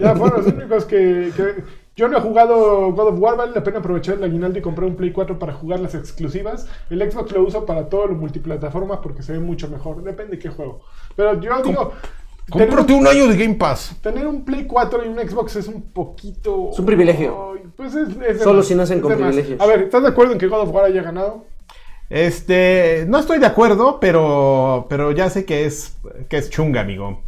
Ya 0.00 0.14
fueron 0.16 0.44
los 0.44 0.52
únicos 0.52 0.84
que, 0.86 1.30
que- 1.36 1.83
Yo 1.96 2.08
no 2.08 2.18
he 2.18 2.20
jugado 2.20 2.92
God 2.92 3.08
of 3.08 3.20
War, 3.20 3.36
vale 3.36 3.52
la 3.54 3.62
pena 3.62 3.78
aprovechar 3.78 4.16
el 4.16 4.24
aguinaldo 4.24 4.58
y 4.58 4.62
comprar 4.62 4.88
un 4.88 4.96
Play 4.96 5.12
4 5.12 5.38
para 5.38 5.52
jugar 5.52 5.78
las 5.78 5.94
exclusivas. 5.94 6.66
El 6.90 7.08
Xbox 7.08 7.30
lo 7.30 7.44
uso 7.44 7.64
para 7.64 7.88
todo 7.88 8.08
lo 8.08 8.14
multiplataforma 8.14 9.00
porque 9.00 9.22
se 9.22 9.32
ve 9.32 9.38
mucho 9.38 9.68
mejor. 9.68 10.02
Depende 10.02 10.32
de 10.32 10.38
qué 10.40 10.48
juego. 10.48 10.80
Pero 11.14 11.40
yo 11.40 11.62
digo... 11.62 11.92
Cómprate 12.50 12.92
un 12.92 13.06
año 13.06 13.26
de 13.28 13.38
Game 13.38 13.54
Pass. 13.54 13.96
Tener 14.02 14.26
un 14.26 14.44
Play 14.44 14.66
4 14.66 15.04
y 15.04 15.08
un 15.08 15.18
Xbox 15.18 15.56
es 15.56 15.68
un 15.68 15.82
poquito... 15.82 16.70
Es 16.72 16.78
un 16.78 16.84
privilegio. 16.84 17.54
Pues 17.76 17.94
es, 17.94 18.42
Solo 18.42 18.58
más, 18.58 18.66
si 18.66 18.74
nacen 18.74 19.00
con 19.00 19.14
privilegios. 19.14 19.60
A 19.60 19.66
ver, 19.66 19.82
¿estás 19.82 20.02
de 20.02 20.08
acuerdo 20.08 20.32
en 20.32 20.38
que 20.38 20.48
God 20.48 20.62
of 20.62 20.74
War 20.74 20.84
haya 20.86 21.02
ganado? 21.02 21.46
Este, 22.10 23.06
no 23.08 23.18
estoy 23.18 23.38
de 23.38 23.46
acuerdo, 23.46 23.98
pero, 24.00 24.86
pero 24.90 25.12
ya 25.12 25.30
sé 25.30 25.44
que 25.44 25.64
es, 25.64 25.96
que 26.28 26.36
es 26.36 26.50
chunga, 26.50 26.80
amigo. 26.80 27.22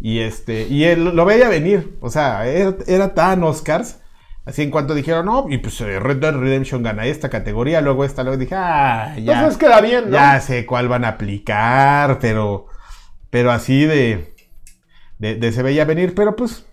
Y 0.00 0.18
este, 0.18 0.66
y 0.68 0.84
él 0.84 1.04
lo 1.04 1.24
veía 1.24 1.48
venir. 1.48 1.96
O 2.00 2.10
sea, 2.10 2.46
era, 2.46 2.76
era 2.86 3.14
tan 3.14 3.42
Oscars. 3.44 4.00
Así 4.48 4.62
en 4.62 4.70
cuanto 4.70 4.94
dijeron, 4.94 5.26
no, 5.26 5.44
y 5.50 5.58
pues 5.58 5.78
eh, 5.82 6.00
Red 6.00 6.16
Dead 6.16 6.32
Redemption 6.34 6.82
gana 6.82 7.04
esta 7.04 7.28
categoría, 7.28 7.82
luego 7.82 8.02
esta, 8.06 8.22
luego 8.22 8.38
dije, 8.38 8.54
ah, 8.56 9.14
ya. 9.18 9.34
Entonces 9.34 9.58
queda 9.58 9.80
bien, 9.82 10.06
¿no? 10.06 10.12
Ya 10.12 10.40
sé 10.40 10.64
cuál 10.64 10.88
van 10.88 11.04
a 11.04 11.08
aplicar, 11.08 12.18
pero, 12.18 12.64
pero 13.28 13.50
así 13.50 13.84
de, 13.84 14.34
de, 15.18 15.34
de 15.34 15.52
se 15.52 15.62
veía 15.62 15.84
venir, 15.84 16.14
pero 16.14 16.34
pues, 16.34 16.64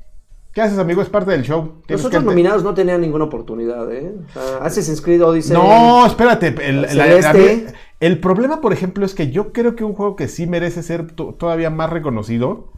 ¿qué 0.53 0.61
haces, 0.61 0.77
amigo? 0.79 1.01
Es 1.01 1.09
parte 1.09 1.31
del 1.31 1.43
show. 1.43 1.81
Tienes 1.85 2.01
Los 2.01 2.05
otros 2.05 2.23
que- 2.23 2.29
nominados 2.29 2.63
no 2.63 2.73
tenían 2.73 3.01
ninguna 3.01 3.25
oportunidad, 3.25 3.91
¿eh? 3.91 4.13
O 4.29 4.31
sea, 4.31 4.57
Assassin's 4.65 5.01
Creed 5.01 5.21
Odyssey. 5.21 5.53
No, 5.53 6.05
espérate, 6.05 6.55
el, 6.65 6.87
El 7.99 8.19
problema, 8.21 8.61
por 8.61 8.71
ejemplo, 8.71 9.05
es 9.05 9.13
que 9.13 9.31
yo 9.31 9.51
creo 9.51 9.75
que 9.75 9.83
un 9.83 9.95
juego 9.95 10.15
que 10.15 10.29
sí 10.29 10.47
merece 10.47 10.81
ser 10.81 11.11
to- 11.11 11.33
todavía 11.37 11.69
más 11.71 11.89
reconocido, 11.89 12.71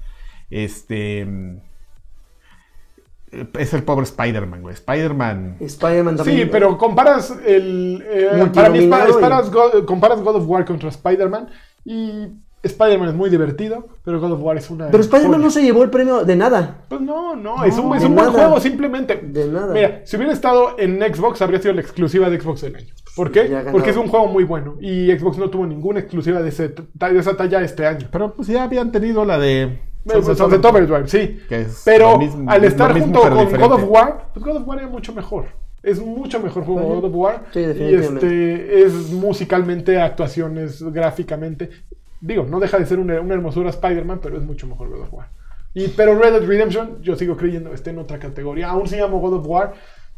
este, 0.49 1.27
es 3.31 3.73
el 3.73 3.83
pobre 3.83 4.03
Spider-Man, 4.05 4.61
güey. 4.61 4.73
Spider-Man. 4.73 5.57
Spider-Man 5.59 6.17
Sí, 6.17 6.23
también. 6.23 6.49
pero 6.51 6.77
comparas 6.77 7.33
el. 7.45 8.03
eh, 8.07 8.49
para 8.53 8.69
mí, 8.69 8.79
y- 8.79 8.89
comparas 8.89 9.51
God, 9.51 9.85
comparas 9.85 10.21
God 10.21 10.35
of 10.37 10.47
War 10.47 10.65
contra 10.65 10.89
Spider-Man. 10.89 11.49
Y 11.85 12.27
Spider-Man 12.63 13.09
es 13.09 13.15
muy 13.15 13.29
divertido, 13.29 13.87
pero 14.03 14.19
God 14.19 14.31
of 14.33 14.41
War 14.41 14.57
es 14.57 14.69
una. 14.69 14.87
Pero 14.87 15.01
Spider-Man 15.01 15.41
no 15.41 15.49
se 15.51 15.61
llevó 15.61 15.83
el 15.83 15.89
premio 15.89 16.25
de 16.25 16.35
nada. 16.35 16.85
Pues 16.89 16.99
no, 17.01 17.35
no, 17.35 17.63
es 17.63 17.77
un, 17.77 17.95
es 17.95 18.03
un 18.03 18.15
buen 18.15 18.31
juego, 18.31 18.59
simplemente. 18.59 19.15
De 19.23 19.47
nada. 19.47 19.73
Mira, 19.73 20.01
si 20.05 20.15
hubiera 20.17 20.33
estado 20.33 20.75
en 20.77 20.99
Xbox, 20.99 21.41
habría 21.41 21.61
sido 21.61 21.73
la 21.73 21.81
exclusiva 21.81 22.29
de 22.29 22.39
Xbox 22.39 22.61
del 22.61 22.75
año. 22.75 22.93
¿Por 23.15 23.31
qué? 23.31 23.49
Porque 23.71 23.89
es 23.91 23.97
un 23.97 24.07
juego 24.07 24.27
muy 24.27 24.43
bueno. 24.43 24.75
Y 24.79 25.11
Xbox 25.11 25.37
no 25.37 25.49
tuvo 25.49 25.65
ninguna 25.65 25.99
exclusiva 25.99 26.41
de, 26.41 26.49
ese, 26.49 26.69
de 26.69 27.19
esa 27.19 27.35
talla 27.35 27.61
este 27.61 27.85
año. 27.85 28.07
Pero 28.11 28.33
pues 28.35 28.47
ya 28.47 28.63
habían 28.63 28.91
tenido 28.91 29.23
la 29.25 29.37
de. 29.39 29.79
Pues, 30.07 30.37
Sunset 30.37 30.63
Overdrive, 30.65 31.07
sí. 31.07 31.39
Que 31.49 31.61
es 31.61 31.81
Pero 31.85 32.17
mismo- 32.17 32.49
al 32.49 32.63
estar 32.63 32.93
mismo, 32.93 33.05
junto 33.13 33.21
con 33.21 33.45
diferente. 33.45 33.67
God 33.67 33.71
of 33.83 33.89
War, 33.89 34.27
pues 34.33 34.45
God 34.45 34.55
of 34.57 34.67
War 34.67 34.79
es 34.81 34.89
mucho 34.89 35.13
mejor. 35.13 35.45
Es 35.83 35.99
mucho 36.01 36.39
mejor 36.41 36.63
juego 36.65 36.81
Ujú. 36.81 36.95
God 36.95 37.03
of 37.05 37.15
War. 37.15 37.43
Sí, 37.53 37.59
y 37.59 37.65
definitivamente. 37.65 38.25
este 38.25 38.81
es 38.83 38.93
musicalmente, 39.11 39.99
actuaciones, 40.01 40.81
gráficamente. 40.91 41.69
Digo, 42.19 42.45
no 42.49 42.59
deja 42.59 42.79
de 42.79 42.85
ser 42.85 42.99
una, 42.99 43.19
una 43.21 43.35
hermosura 43.35 43.69
Spider-Man, 43.69 44.19
pero 44.21 44.37
es 44.37 44.43
mucho 44.43 44.65
mejor 44.67 44.89
God 44.89 45.01
of 45.01 45.13
War. 45.13 45.27
Y, 45.73 45.89
pero 45.89 46.17
Red 46.17 46.31
Dead 46.33 46.47
Redemption, 46.47 47.01
yo 47.03 47.15
sigo 47.15 47.37
creyendo, 47.37 47.71
está 47.73 47.91
en 47.91 47.99
otra 47.99 48.17
categoría. 48.17 48.69
Aún 48.69 48.87
se 48.87 48.97
llama 48.97 49.17
God 49.19 49.33
of 49.35 49.47
War. 49.47 49.73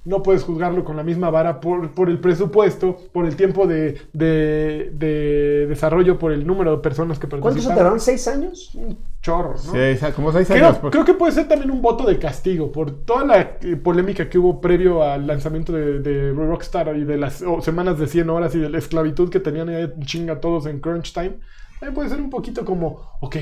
No 0.06 0.24
puedes 0.24 0.44
juzgarlo 0.44 0.86
con 0.86 0.96
la 0.96 1.04
misma 1.04 1.30
vara 1.30 1.60
por, 1.60 1.92
por 1.92 2.10
el 2.10 2.20
presupuesto, 2.20 2.98
por 3.12 3.26
el 3.26 3.36
tiempo 3.36 3.68
de, 3.68 3.98
de, 4.14 4.92
de 4.94 5.66
desarrollo, 5.68 6.18
por 6.18 6.32
el 6.32 6.48
número 6.48 6.72
de 6.72 6.78
personas 6.82 7.20
que 7.20 7.28
¿Cuántos 7.28 7.42
se 7.42 7.68
participaron. 7.68 7.78
tardaron? 7.78 8.00
¿Seis 8.00 8.26
años? 8.30 8.72
Un 9.20 9.22
chorro, 9.22 9.50
¿no? 9.66 9.74
Sí, 9.74 10.14
como 10.16 10.32
seis 10.32 10.48
Creo, 10.48 10.68
años. 10.68 10.78
pues. 10.80 10.92
creo 10.94 11.04
que 11.04 11.14
puede 11.14 11.34
ser 11.34 11.48
también 11.50 11.70
un 11.72 11.82
voto 11.82 12.06
de 12.08 12.18
castigo 12.18 12.72
por 12.72 12.90
toda 13.04 13.26
la 13.26 13.42
eh, 13.62 13.76
polémica 13.76 14.30
que 14.30 14.38
hubo 14.40 14.62
previo 14.62 15.04
al 15.04 15.28
lanzamiento 15.28 15.74
de, 15.74 16.00
de 16.00 16.32
Rockstar 16.32 16.96
y 16.96 17.04
de 17.04 17.18
las 17.18 17.42
oh, 17.42 17.62
semanas 17.62 18.00
de 18.00 18.08
100 18.08 18.30
horas 18.30 18.56
y 18.56 18.60
de 18.60 18.70
la 18.70 18.78
esclavitud 18.78 19.30
que 19.30 19.42
tenían 19.42 19.68
ahí 19.70 19.92
chinga 20.06 20.40
todos 20.40 20.68
en 20.68 20.80
crunch 20.80 21.14
time. 21.14 21.38
También 21.82 21.94
puede 21.96 22.10
ser 22.10 22.22
un 22.22 22.30
poquito 22.30 22.64
como, 22.64 23.02
ok, 23.20 23.36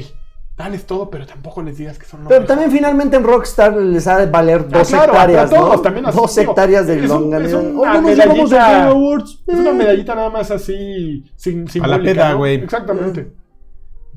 dales 0.58 0.88
todo, 0.88 1.12
pero 1.12 1.28
tampoco 1.28 1.62
les 1.62 1.78
digas 1.78 2.00
que 2.00 2.06
son 2.08 2.24
lo 2.24 2.28
Pero 2.30 2.42
mejor. 2.42 2.56
también 2.56 2.72
finalmente 2.72 3.16
en 3.18 3.24
Rockstar 3.24 3.78
les 3.78 4.08
ha 4.08 4.18
de 4.18 4.26
valer 4.26 4.62
Ah, 4.72 4.78
dos 4.80 4.88
claro, 4.88 5.14
hectáreas, 5.14 5.52
a 5.52 5.56
todos 5.56 5.76
¿no? 5.76 5.82
también 5.82 6.06
así, 6.08 6.18
dos 6.18 6.36
digo, 6.36 6.52
hectáreas 6.54 6.88
de 6.88 6.96
es 7.06 7.12
un- 7.12 7.22
longanía. 7.22 7.48
es 7.50 7.54
una 7.54 8.02
medallita-. 8.02 8.90
Es 9.46 9.60
una 9.60 9.74
medallita 9.74 10.16
nada 10.16 10.30
más 10.32 10.50
así, 10.50 11.24
sin, 11.36 11.68
simbólica, 11.68 12.02
peda, 12.04 12.32
¿no? 12.32 12.38
güey. 12.40 12.66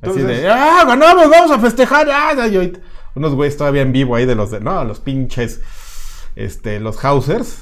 Exactamente. 0.02 0.09
Así 0.10 0.20
Entonces- 0.20 0.43
de, 0.43 0.48
¡ah, 0.51 0.85
ganamos! 0.86 1.31
¡Vamos 1.31 1.51
a 1.51 1.59
festejar! 1.59 2.09
¡Ah! 2.10 2.47
Y 2.48 2.72
unos 3.14 3.35
güeyes 3.35 3.56
todavía 3.56 3.82
en 3.82 3.93
vivo 3.93 4.14
ahí 4.16 4.24
de 4.27 4.35
los 4.35 4.51
de, 4.51 4.60
no, 4.60 4.85
los 4.85 5.01
pinches, 5.01 5.60
este, 6.36 6.78
los 6.81 7.05
Hausers, 7.05 7.59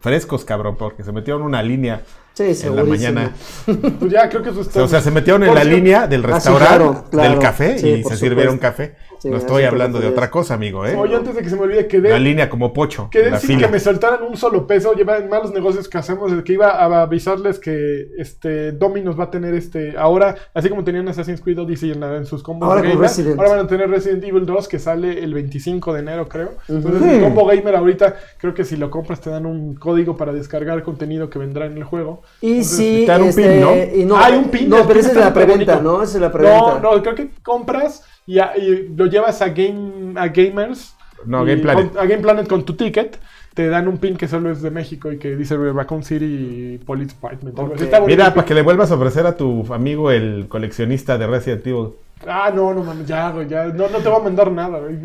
frescos, 0.00 0.44
cabrón, 0.44 0.76
porque 0.78 1.02
se 1.02 1.12
metieron 1.12 1.42
una 1.42 1.62
línea 1.62 2.02
Sí, 2.34 2.44
en 2.62 2.76
la 2.76 2.84
mañana. 2.84 3.32
Pues 3.66 4.12
ya 4.12 4.28
creo 4.28 4.42
que 4.44 4.50
eso 4.50 4.60
O 4.60 4.62
está. 4.62 4.72
sea, 4.74 4.82
o 4.84 4.88
sea, 4.88 5.00
se 5.00 5.10
metieron 5.10 5.42
en 5.42 5.54
la 5.54 5.64
línea 5.64 6.06
del 6.06 6.24
Ah, 6.24 6.28
restaurante, 6.34 6.68
claro, 6.76 7.04
claro. 7.10 7.30
del 7.30 7.38
café 7.40 7.78
Sí, 7.78 7.88
y 7.88 8.04
se 8.04 8.16
sirvieron 8.16 8.58
café. 8.58 8.94
Sí, 9.18 9.28
no 9.30 9.36
estoy 9.36 9.64
hablando 9.64 9.98
de 10.00 10.06
otra 10.08 10.30
cosa, 10.30 10.54
amigo, 10.54 10.86
¿eh? 10.86 10.94
Oye, 10.96 11.16
antes 11.16 11.34
de 11.34 11.42
que 11.42 11.50
se 11.50 11.56
me 11.56 11.62
olvide, 11.62 11.86
quedé. 11.88 12.10
La 12.10 12.18
línea 12.18 12.48
como 12.48 12.72
pocho. 12.72 13.08
Quedé 13.10 13.36
sin 13.38 13.56
fila. 13.56 13.66
que 13.66 13.72
me 13.72 13.80
soltaran 13.80 14.22
un 14.22 14.36
solo 14.36 14.66
peso. 14.66 14.92
Lleva 14.94 15.18
en 15.18 15.28
malos 15.28 15.52
negocios 15.52 15.88
que 15.88 15.98
hacemos. 15.98 16.30
De 16.34 16.44
que 16.44 16.52
iba 16.52 16.70
a 16.70 17.02
avisarles 17.02 17.58
que 17.58 18.06
este 18.18 18.72
Dominos 18.72 19.18
va 19.18 19.24
a 19.24 19.30
tener 19.30 19.54
este. 19.54 19.96
Ahora, 19.98 20.36
así 20.54 20.68
como 20.68 20.84
tenían 20.84 21.08
Assassin's 21.08 21.40
Creed 21.40 21.58
Odyssey 21.60 21.90
en, 21.92 22.00
la- 22.00 22.16
en 22.16 22.26
sus 22.26 22.42
combos 22.42 22.68
Ahora 22.68 22.80
con 22.82 22.90
gamer, 23.00 23.10
ahora 23.38 23.50
van 23.50 23.60
a 23.60 23.66
tener 23.66 23.90
Resident 23.90 24.22
Evil 24.24 24.46
2 24.46 24.68
que 24.68 24.78
sale 24.78 25.22
el 25.24 25.34
25 25.34 25.92
de 25.92 26.00
enero, 26.00 26.28
creo. 26.28 26.50
Entonces, 26.68 27.02
el 27.02 27.22
combo 27.22 27.46
gamer 27.46 27.74
ahorita, 27.76 28.14
creo 28.38 28.54
que 28.54 28.64
si 28.64 28.76
lo 28.76 28.90
compras 28.90 29.20
te 29.20 29.30
dan 29.30 29.46
un 29.46 29.74
código 29.74 30.16
para 30.16 30.32
descargar 30.32 30.82
contenido 30.82 31.28
que 31.30 31.38
vendrá 31.38 31.66
en 31.66 31.76
el 31.76 31.84
juego. 31.84 32.22
Y 32.40 32.48
Entonces, 32.58 32.76
si. 32.76 33.00
te 33.06 33.12
dan 33.12 33.22
un 33.22 33.28
este, 33.28 33.42
pin, 33.50 33.60
¿no? 33.60 33.74
y 34.00 34.04
no, 34.04 34.16
Hay 34.16 34.34
un 34.34 34.48
pin, 34.50 34.68
No, 34.68 34.78
el 34.78 34.86
pero 34.86 35.00
esa 35.00 35.10
es 35.10 35.16
la 35.16 35.32
preventa, 35.34 35.74
bonito. 35.76 35.96
¿no? 35.96 36.02
Esa 36.02 36.14
es 36.16 36.20
la 36.20 36.28
No, 36.28 36.32
preventa. 36.32 36.80
no, 36.82 37.02
creo 37.02 37.14
que 37.14 37.30
compras 37.42 38.04
y, 38.28 38.38
a- 38.38 38.56
y 38.56 38.88
lo 38.96 39.06
llevas 39.06 39.42
a 39.42 39.48
Game 39.48 40.12
a 40.14 40.28
Gamers. 40.28 40.94
No, 41.26 41.44
Game 41.44 41.58
Planet. 41.62 41.90
con- 41.92 41.98
a 42.00 42.06
Game 42.06 42.22
Planet 42.22 42.46
con 42.46 42.64
tu 42.64 42.74
ticket. 42.74 43.18
Te 43.54 43.68
dan 43.68 43.88
un 43.88 43.98
pin 43.98 44.16
que 44.16 44.28
solo 44.28 44.52
es 44.52 44.62
de 44.62 44.70
México 44.70 45.10
y 45.10 45.18
que 45.18 45.34
dice 45.34 45.56
Raccoon 45.56 46.04
City 46.04 46.24
y 46.24 46.78
Police 46.78 47.14
Department. 47.16 47.58
Mira, 48.06 48.32
para 48.32 48.46
que 48.46 48.54
le 48.54 48.62
vuelvas 48.62 48.92
a 48.92 48.94
ofrecer 48.94 49.26
a 49.26 49.36
tu 49.36 49.66
amigo 49.74 50.12
el 50.12 50.46
coleccionista 50.48 51.18
de 51.18 51.26
Resident 51.26 51.66
Evil. 51.66 51.88
Ah, 52.26 52.52
no, 52.54 52.72
no 52.74 52.84
mames, 52.84 53.06
ya, 53.06 53.30
güey, 53.30 53.48
ya. 53.48 53.64
No, 53.66 53.88
no 53.88 53.98
te 53.98 54.08
va 54.08 54.16
a 54.18 54.20
mandar 54.20 54.50
nada, 54.52 54.78
güey. 54.78 54.96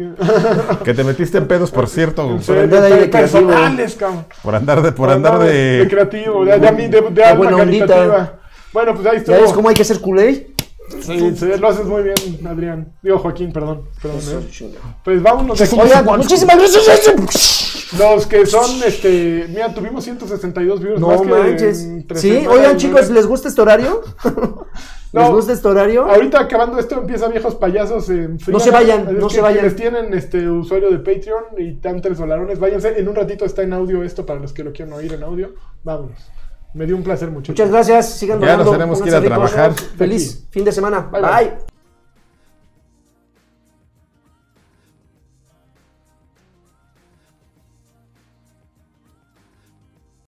Que 0.83 0.93
te 0.93 1.03
metiste 1.03 1.37
en 1.39 1.47
pedos, 1.47 1.71
por 1.71 1.87
cierto, 1.87 2.29
En 2.29 2.39
por, 2.39 2.57
andar 2.57 2.83
de 2.83 3.07
personales, 3.07 3.95
cabrón. 3.95 4.25
andar 4.55 4.81
de, 4.83 4.91
por 4.91 5.09
andar 5.09 5.39
de, 5.39 5.53
de... 5.79 5.87
creativo, 5.87 6.45
de, 6.45 6.59
de, 6.59 6.71
de, 6.71 6.87
de 6.89 7.09
De 7.11 7.23
alma 7.23 7.37
buena 7.49 7.57
ondita. 7.57 7.87
caritativa. 7.87 8.33
Bueno, 8.71 8.93
pues 8.95 9.05
ahí 9.07 9.13
¿Ya 9.17 9.31
ves 9.33 9.41
estuvo. 9.41 9.53
cómo 9.55 9.69
hay 9.69 9.75
que 9.75 9.81
hacer 9.83 9.99
culé? 9.99 10.52
Sí, 11.01 11.35
sí, 11.35 11.45
lo 11.59 11.67
haces 11.67 11.85
muy 11.85 12.03
bien, 12.03 12.15
Adrián. 12.45 12.93
Digo, 13.01 13.17
Joaquín, 13.19 13.51
perdón. 13.51 13.83
perdón 14.01 14.19
¿eh? 14.19 14.69
Pues 15.03 15.21
vámonos 15.21 15.57
de. 15.59 15.81
Oigan, 15.81 16.05
muchísimas 16.05 16.57
gracias. 16.57 17.93
Los 17.97 18.25
que 18.25 18.45
son, 18.45 18.69
este, 18.85 19.45
mira, 19.49 19.73
tuvimos 19.73 20.03
162 20.03 20.79
viewers 20.79 20.99
más 21.01 21.17
No 21.17 21.21
que 21.21 21.29
manches. 21.29 21.83
en 21.83 22.07
tres 22.07 22.21
Sí, 22.21 22.45
oigan 22.47 22.77
chicos, 22.77 23.09
¿les 23.11 23.25
gusta 23.27 23.47
este 23.49 23.61
horario? 23.61 24.01
¿Les 24.23 25.23
No. 25.29 25.31
gusta 25.35 25.53
este 25.53 25.67
horario? 25.67 26.05
Ahorita 26.09 26.39
acabando 26.39 26.79
esto 26.79 26.95
empieza 26.97 27.27
Viejos 27.27 27.53
Payasos 27.53 28.09
en 28.09 28.39
No 28.47 28.59
se 28.59 28.71
vayan, 28.71 29.07
Es 29.09 29.13
no 29.13 29.27
que 29.27 29.35
se 29.35 29.41
vayan. 29.41 29.59
quienes 29.59 29.75
tienen 29.75 30.13
este 30.15 30.49
usuario 30.49 30.89
de 30.89 30.97
Patreon 30.99 31.43
y 31.59 31.73
tan 31.75 32.01
tres 32.01 32.17
dolarones, 32.17 32.57
váyanse. 32.59 32.99
En 32.99 33.07
un 33.07 33.13
ratito 33.15 33.45
está 33.45 33.61
en 33.61 33.73
audio 33.73 34.01
esto 34.03 34.25
para 34.25 34.39
los 34.39 34.53
que 34.53 34.63
lo 34.63 34.71
quieran 34.73 34.93
oír 34.95 35.13
en 35.13 35.21
audio. 35.23 35.53
Vámonos. 35.83 36.17
Me 36.73 36.85
dio 36.85 36.95
un 36.95 37.03
placer, 37.03 37.29
muchachos. 37.29 37.53
Muchas 37.53 37.69
gracias. 37.71 38.17
Sigan 38.17 38.39
Ya 38.39 38.57
nos 38.57 38.65
donando, 38.65 38.71
tenemos 38.71 39.01
que 39.01 39.09
ir 39.09 39.13
pónganse 39.13 39.33
a 39.33 39.37
ricos. 39.37 39.51
trabajar. 39.53 39.85
Feliz 39.97 40.47
fin 40.49 40.65
de 40.65 40.71
semana. 40.71 41.01
Bye, 41.11 41.21
bye. 41.21 41.31
bye. 41.31 41.72